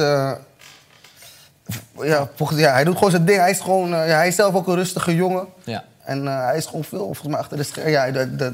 Eh, 2.01 2.09
ja, 2.09 2.28
ja, 2.56 2.72
hij 2.72 2.84
doet 2.84 2.94
gewoon 2.97 3.10
zijn 3.10 3.24
ding. 3.24 3.38
Hij 3.38 3.51
is, 3.51 3.60
gewoon, 3.60 3.94
eh, 3.94 4.09
ja, 4.09 4.16
hij 4.16 4.28
is 4.28 4.34
zelf 4.34 4.55
ook 4.55 4.66
een 4.68 4.74
rustige 4.74 5.14
jongen. 5.14 5.47
Ja. 5.64 5.84
En 6.05 6.26
eh, 6.28 6.44
hij 6.44 6.56
is 6.56 6.66
gewoon 6.66 6.84
veel, 6.84 6.98
volgens 7.05 7.26
mij, 7.28 7.38
achter 7.38 7.56
de 7.56 7.62
schermen. 7.62 7.92
Ja, 7.92 8.10
de, 8.10 8.36
de, 8.36 8.52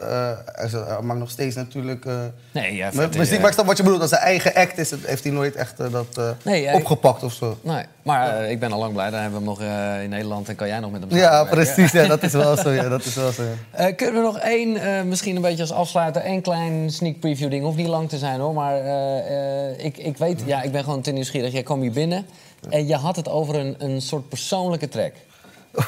eh, 0.00 0.30
hij 0.54 0.64
is- 0.64 0.72
hij 0.72 1.00
maakt 1.02 1.18
nog 1.18 1.30
steeds 1.30 1.56
natuurlijk. 1.56 2.04
eh, 2.04 2.12
Nee, 2.52 2.74
ja, 2.76 2.92
vet, 2.92 3.16
muziek, 3.16 3.38
maar 3.38 3.46
ik 3.48 3.52
snap 3.54 3.66
wat 3.66 3.76
je 3.76 3.82
bedoelt. 3.82 4.00
Als 4.00 4.10
zijn 4.10 4.22
eigen 4.22 4.54
act 4.54 4.78
is, 4.78 4.92
heeft 5.04 5.22
hij 5.24 5.32
nooit 5.32 5.54
echt 5.54 5.80
eh, 5.80 5.92
dat 5.92 6.06
eh, 6.18 6.28
Nee, 6.44 6.72
opgepakt 6.72 7.22
of 7.22 7.32
zo. 7.32 7.58
Nee, 7.62 7.84
maar 8.02 8.38
eh, 8.38 8.50
ik 8.50 8.60
ben 8.60 8.72
al 8.72 8.78
lang 8.78 8.92
blij. 8.92 9.10
Dan 9.10 9.20
hebben 9.20 9.38
we 9.44 9.44
hem 9.50 9.54
nog 9.58 9.60
eh, 9.96 10.02
in 10.02 10.08
Nederland 10.10 10.48
en 10.48 10.54
kan 10.56 10.68
jij 10.68 10.78
nog 10.80 10.90
met 10.90 11.00
hem 11.00 11.18
Ja, 11.18 11.44
precies. 11.44 11.92
Ja, 11.92 12.06
dat 12.06 12.22
is 12.22 12.32
wel 12.32 12.56
zo. 12.56 12.70
Ja, 12.70 12.88
dat 12.96 13.04
is 13.04 13.14
wel 13.14 13.32
zo. 13.32 13.42
ja. 13.42 13.78
Eh, 13.86 13.96
kunnen 13.96 14.14
we 14.14 14.20
nog 14.20 14.38
één, 14.38 14.76
eh, 14.76 15.02
misschien 15.02 15.36
een 15.36 15.42
beetje 15.42 15.62
als 15.62 15.72
afsluiter, 15.72 16.22
één 16.22 16.42
klein 16.42 16.90
sneak 16.90 17.20
preview 17.20 17.50
ding. 17.50 17.64
Hoeft 17.64 17.76
niet 17.76 17.86
lang 17.86 18.08
te 18.08 18.18
zijn 18.18 18.40
hoor, 18.40 18.54
maar 18.54 18.76
eh, 18.76 19.68
eh, 19.70 19.84
ik, 19.84 19.96
ik 19.98 20.16
weet, 20.16 20.42
ja, 20.44 20.62
ik 20.62 20.72
ben 20.72 20.84
gewoon 20.84 21.00
te 21.00 21.10
nieuwsgierig. 21.10 21.52
Jij 21.52 21.62
kwam 21.62 21.80
hier 21.80 21.92
binnen 21.92 22.26
en 22.68 22.86
je 22.86 22.94
had 22.96 23.16
het 23.16 23.28
over 23.28 23.54
een, 23.54 23.74
een 23.84 24.02
soort 24.02 24.28
persoonlijke 24.28 24.88
track. 24.88 25.12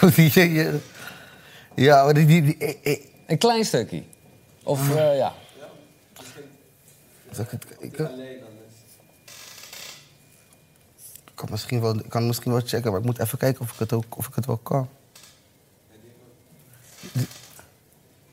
Oh, 0.03 0.15
die, 0.15 0.31
die- 0.33 0.67
ja, 1.75 2.05
maar 2.05 2.15
die, 2.15 2.27
die, 2.27 2.43
die, 2.43 2.57
eh, 2.57 2.93
eh, 2.93 3.01
Een 3.27 3.39
klein 3.39 3.65
stukje. 3.65 4.03
Of 4.63 4.97
eh, 4.97 5.17
ja. 5.17 5.35
Zal 7.31 7.45
ik 7.45 7.51
het 7.51 7.65
kijken? 7.79 8.11
Ik 11.25 11.35
kan 11.35 11.49
misschien 11.51 11.81
wel, 11.81 11.95
ik 11.99 12.09
kan 12.09 12.27
misschien 12.27 12.53
wel 12.53 12.61
checken, 12.65 12.91
maar 12.91 13.01
ik 13.01 13.07
moet 13.07 13.19
even 13.21 13.39
kijken 13.39 13.61
of 13.61 13.73
ik 13.73 13.79
het, 13.79 13.93
ook, 13.93 14.05
of 14.17 14.27
ik 14.27 14.35
het 14.35 14.47
wel 14.47 14.57
kan. 14.57 14.89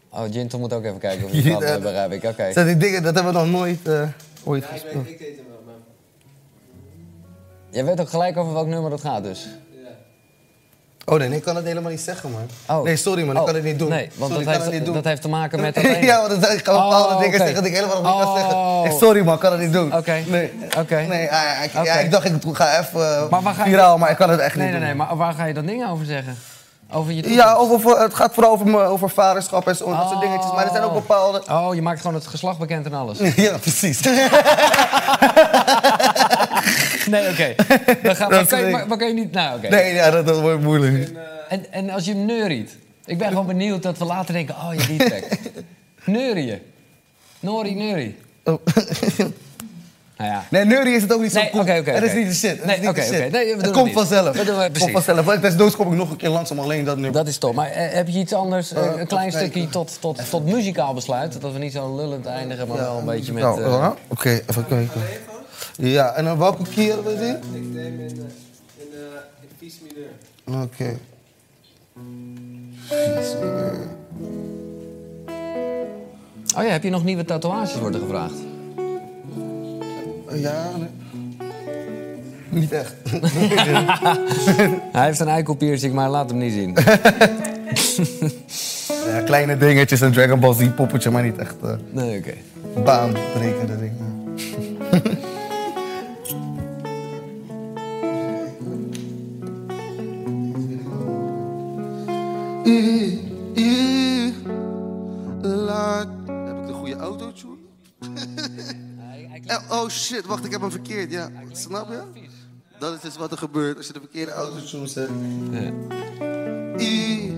Oh, 0.10 0.32
Jinto 0.34 0.60
moet 0.60 0.74
ook 0.74 0.84
even 0.84 0.99
kijken 0.99 1.26
of 1.26 1.32
je 1.34 1.41
het 1.41 1.52
kan, 1.60 1.68
Ja, 1.68 1.80
begrijp 1.80 2.12
ik. 2.12 2.24
Oké. 2.24 2.52
Zijn 2.52 2.66
die 2.68 2.78
dingen, 2.78 3.03
dat 3.03 3.16
hebben 3.16 3.34
we 3.34 3.40
nog 3.40 3.48
nooit, 3.49 3.88
eh, 3.88 4.10
ooit 4.44 4.64
Ja, 4.64 4.70
ik, 4.70 4.82
gespeeld. 4.82 5.03
weet, 5.03 5.12
ik 5.14 5.20
deed 5.20 5.36
hem 5.36 5.45
wel, 5.49 5.62
maar... 5.66 5.74
Jij 7.76 7.86
weet 7.86 8.02
ook 8.02 8.10
gelijk 8.10 8.38
over 8.38 8.54
welk 8.54 8.68
nummer 8.68 8.92
het 8.92 9.02
gaat 9.02 9.24
dus. 9.24 9.48
Oh 11.06 11.18
nee, 11.18 11.28
nee, 11.28 11.38
ik 11.38 11.44
kan 11.44 11.56
het 11.56 11.66
helemaal 11.66 11.92
niet 11.92 12.00
zeggen, 12.02 12.32
man. 12.32 12.78
Oh. 12.78 12.84
Nee, 12.84 12.96
sorry 12.96 13.24
man, 13.24 13.34
ik 13.36 13.40
Oh, 13.40 13.46
kan 13.46 13.56
het 13.56 13.64
niet 13.64 13.80
doen. 13.80 13.90
Nee, 13.90 14.10
want 14.16 14.32
sorry, 14.32 14.46
dat, 14.46 14.54
kan 14.54 14.62
heeft, 14.64 14.74
niet 14.78 14.86
doen. 14.86 14.94
dat 14.94 15.04
heeft 15.04 15.22
te 15.22 15.30
maken 15.30 15.62
met 15.62 15.76
ja, 16.02 16.28
want 16.28 16.42
dan 16.42 16.52
ik 16.52 16.64
bepaalde 16.64 17.14
Oh, 17.14 17.20
dingen 17.20 17.36
oké. 17.36 17.46
zeggen 17.46 17.64
die 17.64 17.72
ik 17.72 17.78
helemaal 17.78 18.02
niet 18.16 18.24
kan 18.24 18.36
zeggen. 18.38 18.56
Oh. 18.56 18.82
Nee, 18.82 18.98
sorry 18.98 19.24
man, 19.24 19.34
ik 19.34 19.40
kan 19.40 19.52
het 19.52 19.62
niet 19.62 19.74
doen. 19.74 19.96
Oké. 19.96 20.24
Nee, 20.28 20.52
Oké. 20.78 20.96
nee 20.96 21.24
ik, 21.24 21.72
Oké. 21.76 21.82
ja, 21.84 21.94
ik 21.94 22.12
dacht 22.12 22.26
ik 22.26 22.34
ga 22.52 22.80
even 22.80 23.00
uh, 23.00 23.30
Maar 23.42 23.42
je- 23.58 23.64
viraal, 23.64 23.98
maar 23.98 24.10
ik 24.10 24.16
kan 24.18 24.30
het 24.30 24.40
echt 24.40 24.56
Nee, 24.56 24.64
niet 24.72 24.80
nee, 24.80 24.88
doen. 24.90 24.98
nee, 24.98 25.08
maar 25.08 25.18
waar 25.18 25.34
ga 25.34 25.46
je 25.46 25.54
dat 25.54 25.66
ding 25.68 25.90
over 25.90 26.06
zeggen? 26.06 26.38
Over 26.92 27.12
je 27.12 27.22
toekomst? 27.22 27.44
Ja, 27.46 27.54
over, 27.54 28.00
het 28.02 28.14
gaat 28.14 28.34
vooral 28.34 28.52
over, 28.52 28.86
over 28.86 29.10
vaderschap 29.10 29.68
en 29.68 29.76
zo, 29.76 29.86
dat 29.96 30.08
soort 30.10 30.22
dingetjes. 30.22 30.52
Maar 30.52 30.64
er 30.66 30.72
zijn 30.72 30.84
ook 30.84 30.94
bepaalde... 30.94 31.44
Oh, 31.52 31.76
je 31.76 31.82
maakt 31.82 32.02
gewoon 32.02 32.16
het 32.16 32.28
geslacht 32.28 32.58
bekend 32.60 32.86
en 32.86 32.94
alles. 32.94 33.18
Ja, 33.36 33.58
precies. 33.58 34.00
Nee, 37.11 37.30
oké. 37.30 37.56
Dan 38.03 38.15
gaan- 38.15 38.30
Dat 38.36 38.40
Maar 38.40 38.45
kan 38.60 38.65
je- 38.65 38.86
maar- 38.88 38.98
kan 38.98 39.07
je 39.07 39.14
niet... 39.14 39.32
Nou, 39.32 39.57
oké. 39.57 39.68
Nee, 39.69 39.94
ja, 39.94 40.10
dat, 40.11 40.27
dat 40.27 40.41
wordt 40.41 40.61
moeilijk. 40.61 41.11
En, 41.49 41.72
en 41.72 41.90
als 41.90 42.06
je 42.06 42.11
hem 42.14 42.26
neuriet. 42.26 42.77
Ik 43.06 43.18
ben 43.18 43.27
gewoon 43.27 43.45
benieuwd 43.48 43.84
dat 43.84 43.98
we 43.98 44.06
later 44.06 44.34
denken, 44.34 44.56
oh 44.56 44.69
ja, 44.77 44.86
die 44.88 44.98
track. 44.98 45.23
Neurie 46.06 46.45
je. 46.45 46.60
Nori, 47.40 47.76
neurie. 47.76 48.15
Oh. 48.44 48.57
Nou 50.18 50.30
ja. 50.32 50.44
Nee, 50.49 50.65
neurie 50.65 50.95
is 50.95 51.02
het 51.02 51.14
ook 51.14 51.22
niet 51.22 51.32
zo 51.32 51.40
Nee, 51.40 51.49
cool. 51.49 51.61
oké, 51.64 51.77
oké, 51.80 51.91
Het 51.91 52.03
is 52.03 52.10
oké. 52.10 52.18
niet 52.19 52.27
de 52.27 52.34
shit. 52.36 52.49
Het 52.57 52.65
Nee, 52.65 52.76
is 52.76 52.82
niet 52.82 52.90
oké, 52.90 52.99
de 53.02 53.06
oké. 53.07 53.15
shit. 53.15 53.32
Nee, 53.32 53.56
we 53.56 53.61
het 53.61 53.72
komt 53.72 53.86
niet. 53.86 53.94
vanzelf. 53.94 54.38
We 54.38 54.44
doen 54.45 54.60
het 54.60 54.72
precies. 54.72 54.91
komt 54.91 55.03
vanzelf. 55.06 55.40
Desnoods 55.40 55.76
kom 55.76 55.91
ik 55.91 55.98
nog 55.98 56.10
een 56.11 56.18
keer 56.18 56.30
langs 56.30 56.52
om 56.52 56.60
alleen 56.60 56.84
dat 56.84 56.95
nummer. 56.95 57.11
Dat 57.14 57.27
is 57.27 57.38
top. 57.38 57.56
Maar 57.56 57.69
eh, 57.69 57.94
heb 57.94 58.07
je 58.07 58.19
iets 58.19 58.34
anders, 58.34 58.73
eh, 58.73 58.86
Eh, 58.86 58.99
een 58.99 59.07
klein 59.07 59.32
stukje 59.32 59.69
tot, 59.69 59.98
tot, 59.99 60.30
tot 60.30 60.45
muzikaal 60.45 60.94
besluit? 60.94 61.41
Dat 61.41 61.52
we 61.53 61.60
niet 61.60 61.72
zo 61.72 61.95
lullend 61.95 62.26
eindigen, 62.26 62.68
maar 62.68 62.77
wel 62.77 62.98
een 62.98 63.06
beetje 63.06 63.34
met... 63.34 63.44
Nou, 63.44 63.64
eh, 63.64 63.69
ja, 63.72 63.95
Oké, 64.07 64.30
even 64.30 64.68
kijken. 64.68 65.02
Ja, 65.77 66.14
en 66.14 66.23
dan 66.26 66.38
welke 66.38 66.64
keer 66.69 67.03
we 67.03 67.18
die? 67.18 67.60
Ik 67.61 67.73
neem 67.73 67.99
in, 67.99 68.10
eh, 68.10 68.23
in, 68.77 68.88
eh, 68.94 68.99
in 69.41 69.48
vies 69.57 69.80
mineur. 69.88 70.64
Oké. 70.64 70.98
Oh 76.57 76.64
ja, 76.64 76.69
heb 76.69 76.84
je 76.84 76.90
nog 76.90 77.03
nieuwe 77.03 77.26
tatoeages 77.26 77.80
worden 77.80 78.02
gevraagd? 78.02 78.34
Ja, 80.34 80.69
nee. 80.77 80.90
Niet 82.49 82.72
echt. 82.72 82.94
Hij 84.91 85.06
heeft 85.06 85.19
een 85.19 85.27
eikelpiercing, 85.27 85.94
maar 85.94 86.10
laat 86.10 86.30
hem 86.30 86.40
niet 86.40 86.53
zien. 86.53 86.73
ja, 89.14 89.22
kleine 89.26 89.57
dingetjes, 89.57 90.02
een 90.02 90.11
Dragon 90.11 90.40
Ball 90.40 90.53
Z 90.53 90.69
poppetje, 90.76 91.10
maar 91.11 91.23
niet 91.23 91.38
echt 91.38 91.56
uh, 91.64 91.72
Nee, 91.91 92.18
oké. 92.18 92.34
baanbrekende 92.84 93.77
dingen. 93.80 94.23
I- 102.66 103.20
I- 103.56 104.34
Laat... 105.42 106.08
Heb 106.26 106.58
ik 106.58 106.68
de 106.68 106.74
goede 106.74 106.96
autotune? 106.96 107.56
Eh, 109.46 109.58
oh 109.70 109.90
shit, 109.90 110.26
wacht, 110.26 110.46
ik 110.46 110.52
heb 110.52 110.62
hem 110.62 110.72
verkeerd. 110.72 111.12
Ja, 111.12 111.30
snap 111.52 111.90
je? 111.90 112.02
Dat 112.80 112.94
is 112.94 113.00
dus 113.02 113.18
wat 113.18 113.32
er 113.32 113.38
gebeurt 113.38 113.78
als 113.78 113.88
je 113.88 113.94
de 113.94 114.00
verkeerde 114.00 114.32
autotune 114.32 114.88
zet. 114.88 115.10
I- 116.80 117.34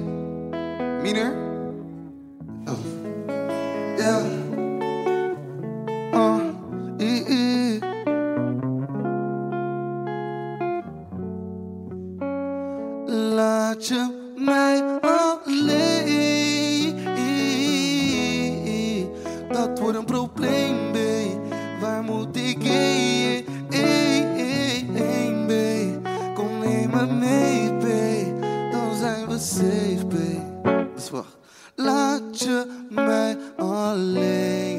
mineur? 1.01 1.33
Oh. 2.65 2.77
Ja. 3.97 4.21
Oh. 6.11 6.39
I, 6.99 7.23
I. 7.29 7.79
Laat 13.05 13.87
je 13.87 14.16
mij 14.47 14.83
alleen. 15.01 16.95
Dat 19.49 19.79
wordt 19.79 19.97
een 19.97 20.05
probleem, 20.05 20.91
babe. 20.91 21.39
Waar 21.81 22.03
moet 22.03 22.37
ik 22.37 22.63
heen? 22.63 23.45
Babe. 25.47 25.99
Kom 26.33 26.59
neem 26.59 26.89
me 26.89 27.05
mee, 27.05 27.71
babe. 27.71 28.33
Dan 28.71 28.95
zijn 28.95 29.27
we 29.27 29.39
safe, 29.39 30.05
babe. 30.05 30.87
Dus 30.95 31.09
wacht. 31.09 31.37
Laat 31.75 32.39
je 32.39 32.85
mij 32.89 33.37
alleen. 33.57 34.76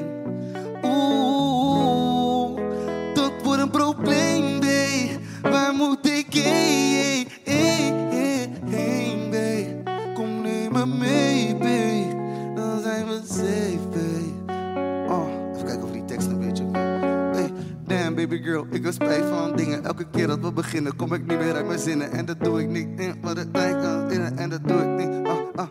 Girl, 18.37 18.67
ik 18.71 18.85
heb 18.85 18.93
spijt 18.93 19.25
van 19.25 19.57
dingen. 19.57 19.85
Elke 19.85 20.07
keer 20.11 20.27
dat 20.27 20.41
we 20.41 20.53
beginnen, 20.53 20.97
kom 20.97 21.13
ik 21.13 21.27
niet 21.27 21.39
meer 21.39 21.55
uit 21.55 21.67
mijn 21.67 21.79
zinnen. 21.79 22.11
En 22.11 22.25
dat 22.25 22.41
doe 22.41 22.61
ik 22.61 22.69
niet, 22.69 23.01
eh, 23.01 23.13
wat 23.23 23.37
het 23.37 23.49
lijkt 23.53 23.85
aan 23.85 24.09
binnen. 24.09 24.39
En 24.39 24.51
dat 24.51 24.69
doe 24.69 24.81
ik 24.81 25.07
niet, 25.07 25.27
ah, 25.27 25.39
ah. 25.55 25.69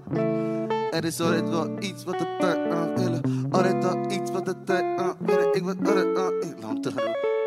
Er 0.91 1.05
is 1.05 1.19
altijd 1.21 1.49
wel 1.49 1.75
iets 1.79 2.03
wat 2.03 2.19
de 2.19 2.35
tijd 2.39 2.71
aan 2.71 2.95
willen. 2.95 3.47
Altijd 3.51 3.83
wel 3.83 4.11
iets 4.11 4.31
wat 4.31 4.45
de 4.45 4.63
tijd 4.63 4.99
aan 4.99 5.15
willen. 5.19 5.53
Ik 5.53 5.63
wil 5.63 5.75
altijd 5.75 6.17
aan. 6.17 6.33
Ik 6.41 6.55
laat. 6.61 6.87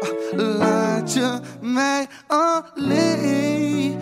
Ah, 0.00 0.58
laat 0.58 1.12
je 1.12 1.40
mij 1.60 2.06
alleen. 2.26 3.98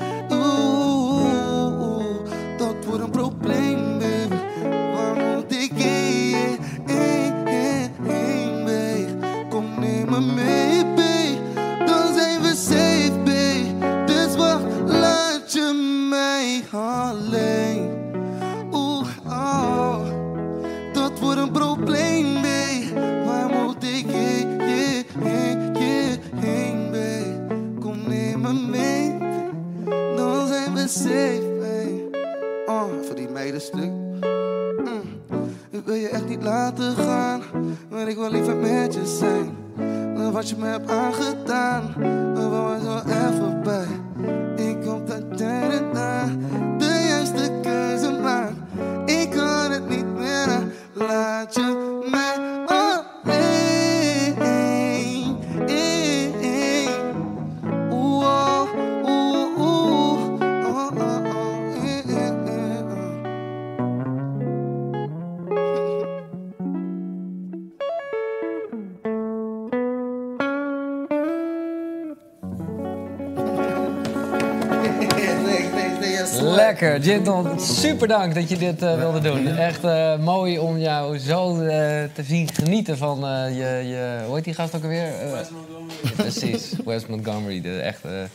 Lekker, 76.81 77.01
Jinton. 77.01 77.61
Super 77.61 78.09
dank 78.09 78.35
dat 78.35 78.49
je 78.49 78.57
dit 78.57 78.83
eh, 78.83 78.97
wilde 78.99 79.21
doen. 79.21 79.47
Echt 79.47 79.85
eh, 79.85 80.19
mooi 80.19 80.59
om 80.59 80.79
jou 80.79 81.19
zo 81.19 81.61
eh, 81.61 81.69
te 82.13 82.23
zien 82.27 82.49
genieten 82.53 82.97
van 82.99 83.25
eh, 83.27 83.49
je, 83.49 83.89
je... 83.89 84.19
Hoe 84.27 84.35
heet 84.35 84.45
die 84.45 84.55
gast 84.55 84.75
ook 84.77 84.83
alweer? 84.83 85.03
Eh, 85.21 85.31
Wes 85.33 85.49
Montgomery. 85.51 86.13
Precies, 86.17 86.73
Wes 86.85 87.07
Montgomery. 87.07 87.61
De 87.61 87.81
echte 87.81 88.27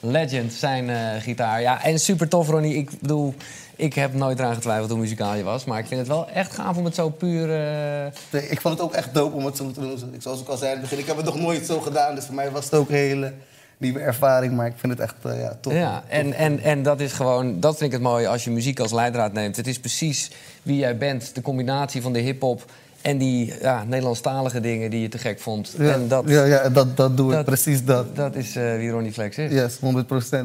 legend, 0.00 0.52
zijn 0.52 0.90
eh, 0.90 0.96
gitaar. 1.20 1.60
Ja, 1.60 1.84
en 1.84 1.98
super 1.98 2.28
tof, 2.28 2.48
Ronnie. 2.48 2.74
Ik 2.76 2.90
bedoel, 3.00 3.34
ik 3.76 3.94
heb 3.94 4.14
nooit 4.14 4.38
eraan 4.38 4.54
getwijfeld 4.54 4.90
hoe 4.90 4.98
muzikaal 4.98 5.34
je 5.34 5.42
was. 5.42 5.64
Maar 5.64 5.78
ik 5.78 5.86
vind 5.86 6.00
het 6.00 6.08
wel 6.08 6.28
echt 6.28 6.52
gaaf 6.52 6.76
om 6.76 6.84
het 6.84 6.94
zo 6.94 7.08
puur... 7.08 7.42
eh, 7.54 8.12
Nee, 8.30 8.48
ik 8.48 8.60
vond 8.60 8.74
het 8.74 8.82
ook 8.82 8.92
echt 8.94 9.14
dope 9.14 9.36
om 9.36 9.44
het 9.44 9.56
zo 9.56 9.70
te 9.70 9.80
doen. 9.80 9.92
Ik- 10.12 10.22
Zoals 10.22 10.40
ik 10.40 10.48
al 10.48 10.56
zei 10.56 10.70
in 10.72 10.78
het 10.78 10.82
begin, 10.82 10.98
ik 10.98 11.06
heb 11.06 11.16
het 11.16 11.24
nog 11.24 11.38
nooit 11.40 11.66
zo 11.66 11.80
gedaan. 11.80 12.14
Dus 12.14 12.24
voor 12.24 12.34
mij 12.34 12.50
was 12.50 12.64
het 12.64 12.74
ook 12.74 12.88
een 12.88 12.94
hele 12.94 13.32
nieuwe 13.78 14.00
ervaring. 14.00 14.52
Maar 14.56 14.66
ik 14.66 14.72
vind 14.76 14.92
het 14.92 15.00
echt 15.02 15.14
eh, 15.22 15.40
ja, 15.40 15.56
tof. 15.60 15.72
Ja, 15.72 16.02
en, 16.08 16.32
en, 16.32 16.60
en 16.60 16.82
dat 16.82 17.00
is 17.00 17.12
gewoon, 17.12 17.60
dat 17.60 17.76
vind 17.76 17.92
ik 17.92 17.92
het 17.92 18.06
mooie 18.08 18.28
als 18.28 18.44
je 18.44 18.50
muziek 18.50 18.80
als 18.80 18.92
leidraad 18.92 19.32
neemt. 19.32 19.56
Het 19.56 19.66
is 19.66 19.80
precies 19.80 20.30
wie 20.62 20.76
jij 20.76 20.96
bent, 20.98 21.34
de 21.34 21.40
combinatie 21.42 22.02
van 22.02 22.12
de 22.12 22.18
hip-hop 22.18 22.64
en 23.02 23.18
die 23.18 23.54
ja, 23.60 23.84
Nederlandstalige 23.84 24.60
dingen 24.60 24.90
die 24.90 25.00
je 25.00 25.08
te 25.08 25.18
gek 25.18 25.40
vond. 25.40 25.74
Ja, 25.78 25.92
en 25.92 26.08
dat, 26.08 26.24
ja, 26.26 26.44
ja 26.44 26.68
dat, 26.68 26.96
dat 26.96 27.16
doe 27.16 27.28
ik, 27.30 27.36
dat- 27.36 27.44
precies 27.44 27.84
dat. 27.84 28.16
dat 28.16 28.34
is 28.34 28.56
eh, 28.56 28.76
wie 28.76 28.90
Ronnie 28.90 29.12
Flex 29.12 29.38
is. 29.38 29.52
Yes, 29.52 29.76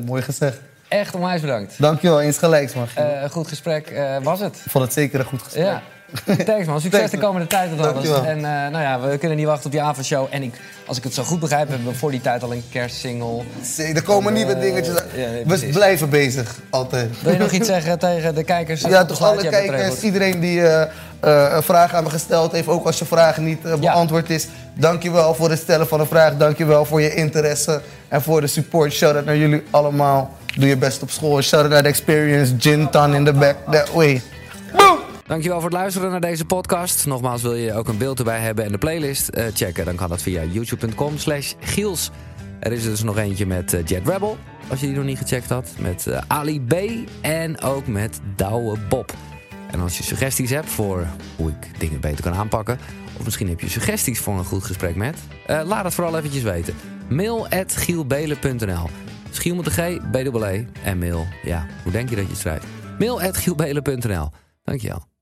100%. 0.01 0.05
Mooi 0.05 0.21
gezegd. 0.21 0.61
Echt 0.87 1.15
onwijs 1.15 1.41
bedankt. 1.41 1.73
Dankjewel, 1.77 2.21
eens 2.21 2.37
gelijks 2.37 2.73
man. 2.73 2.87
Eh, 2.95 3.29
goed 3.29 3.47
gesprek 3.47 4.01
was 4.23 4.39
het. 4.39 4.55
Ik 4.65 4.71
vond 4.71 4.83
het 4.83 4.93
zeker 4.93 5.19
een 5.19 5.25
goed 5.25 5.41
gesprek. 5.41 5.65
Ja. 5.65 5.81
Thanks 6.45 6.67
man, 6.67 6.81
succes 6.81 7.11
de 7.11 7.17
komende 7.17 7.47
tijd 7.47 7.69
met 7.69 7.79
alles. 7.79 7.93
Dankjewel. 7.93 8.23
En 8.23 8.38
eh, 8.38 8.71
nou 8.71 8.79
ja, 8.84 8.99
we 8.99 9.17
kunnen 9.17 9.38
niet 9.38 9.45
wachten 9.45 9.65
op 9.65 9.71
die 9.71 9.81
avondshow. 9.81 10.27
En 10.29 10.43
ik, 10.43 10.53
als 10.85 10.97
ik 10.97 11.03
het 11.03 11.13
zo 11.13 11.23
goed 11.23 11.39
begrijp, 11.39 11.69
hebben 11.69 11.88
we 11.88 11.93
voor 11.93 12.11
die 12.11 12.21
tijd 12.21 12.43
al 12.43 12.51
een 12.53 12.63
kerstsingle. 12.71 13.41
Zee, 13.61 13.93
Er 13.93 14.03
komen 14.03 14.27
En, 14.27 14.34
nieuwe 14.34 14.53
eh, 14.53 14.61
dingetjes. 14.61 14.95
uit. 14.95 15.11
ja, 15.15 15.29
nee, 15.29 15.45
We 15.45 15.69
blijven 15.73 16.09
bezig, 16.09 16.59
altijd. 16.69 17.21
Wil 17.21 17.34
je 17.34 17.39
nog 17.39 17.51
iets 17.51 17.67
zeggen 17.67 17.99
tegen 18.09 18.35
de 18.35 18.43
kijkers? 18.43 18.81
Ja, 18.81 19.05
toch 19.05 19.21
alle 19.21 19.49
kijkers, 19.49 20.01
iedereen 20.01 20.39
die 20.39 20.67
eh, 20.67 20.88
een 21.55 21.63
vraag 21.63 21.93
aan 21.93 22.03
me 22.03 22.09
gesteld 22.09 22.51
heeft, 22.51 22.67
ook 22.67 22.85
als 22.85 22.99
je 22.99 23.05
vraag 23.05 23.38
niet 23.38 23.79
beantwoord 23.79 24.29
is. 24.29 24.47
Dankjewel 24.73 25.34
voor 25.35 25.49
het 25.49 25.59
stellen 25.59 25.88
van 25.88 25.99
een 25.99 26.07
vraag, 26.07 26.38
dankjewel 26.38 26.85
voor 26.85 27.01
je 27.01 27.13
interesse 27.13 27.81
en 28.07 28.21
voor 28.21 28.41
de 28.41 28.47
support. 28.47 28.93
Shout-out 28.93 29.25
naar 29.25 29.38
jullie 29.38 29.63
allemaal. 29.69 30.35
Doe 30.55 30.67
je 30.67 30.77
best 30.77 31.01
op 31.01 31.09
school. 31.09 31.41
Shout-out 31.41 31.71
naar 31.71 31.84
de 31.84 31.89
experience, 31.89 32.53
gin 32.57 32.89
ton 32.89 33.13
in 33.15 33.25
the 33.25 33.34
back, 33.34 33.55
that 33.71 33.91
way. 33.93 34.21
Dankjewel 35.27 35.61
voor 35.61 35.69
het 35.69 35.79
luisteren 35.79 36.11
naar 36.11 36.21
deze 36.21 36.45
podcast. 36.45 37.05
Nogmaals, 37.05 37.41
wil 37.41 37.55
je 37.55 37.73
ook 37.73 37.87
een 37.87 37.97
beeld 37.97 38.19
erbij 38.19 38.39
hebben 38.39 38.65
en 38.65 38.71
de 38.71 38.77
playlist 38.77 39.27
eh, 39.27 39.45
checken... 39.53 39.85
dan 39.85 39.95
kan 39.95 40.09
dat 40.09 40.21
via 40.21 40.43
youtube.com 40.43 41.17
slash 41.17 41.53
giels. 41.59 42.11
Er 42.59 42.71
is 42.71 42.83
er 42.83 42.89
dus 42.89 43.03
nog 43.03 43.17
eentje 43.17 43.45
met 43.45 43.73
eh, 43.73 43.85
Jet 43.85 44.07
Rebel, 44.07 44.37
als 44.69 44.79
je 44.79 44.85
die 44.85 44.95
nog 44.95 45.05
niet 45.05 45.17
gecheckt 45.17 45.49
had. 45.49 45.73
Met 45.79 46.07
eh, 46.07 46.21
Ali 46.27 46.61
B 46.61 46.73
en 47.21 47.61
ook 47.61 47.87
met 47.87 48.19
Douwe 48.35 48.77
Bob. 48.89 49.13
En 49.71 49.79
als 49.79 49.97
je 49.97 50.03
suggesties 50.03 50.49
hebt 50.49 50.69
voor 50.69 51.07
hoe 51.35 51.49
ik 51.49 51.79
dingen 51.79 51.99
beter 51.99 52.23
kan 52.23 52.33
aanpakken... 52.33 52.79
of 53.17 53.23
misschien 53.23 53.49
heb 53.49 53.59
je 53.59 53.69
suggesties 53.69 54.19
voor 54.19 54.37
een 54.37 54.45
goed 54.45 54.63
gesprek 54.63 54.95
met... 54.95 55.17
laat 55.47 55.83
het 55.83 55.93
vooral 55.93 56.17
eventjes 56.17 56.43
weten. 56.43 56.75
Mail 57.09 57.47
at 57.47 57.75
gielbelen.nl 57.75 58.89
Giel 59.31 59.55
met 59.55 59.65
een 59.65 59.71
G, 59.71 60.11
B-E-E 60.11 60.65
en 60.83 60.97
mail. 60.97 61.27
Ja, 61.43 61.65
hoe 61.83 61.91
denk 61.91 62.09
je 62.09 62.15
dat 62.15 62.23
je 62.23 62.31
het 62.31 62.39
schrijft? 62.39 62.65
Mail 62.99 63.21
at 63.21 63.37
gielbelen.nl 63.37 64.29
Dankjewel. 64.63 65.16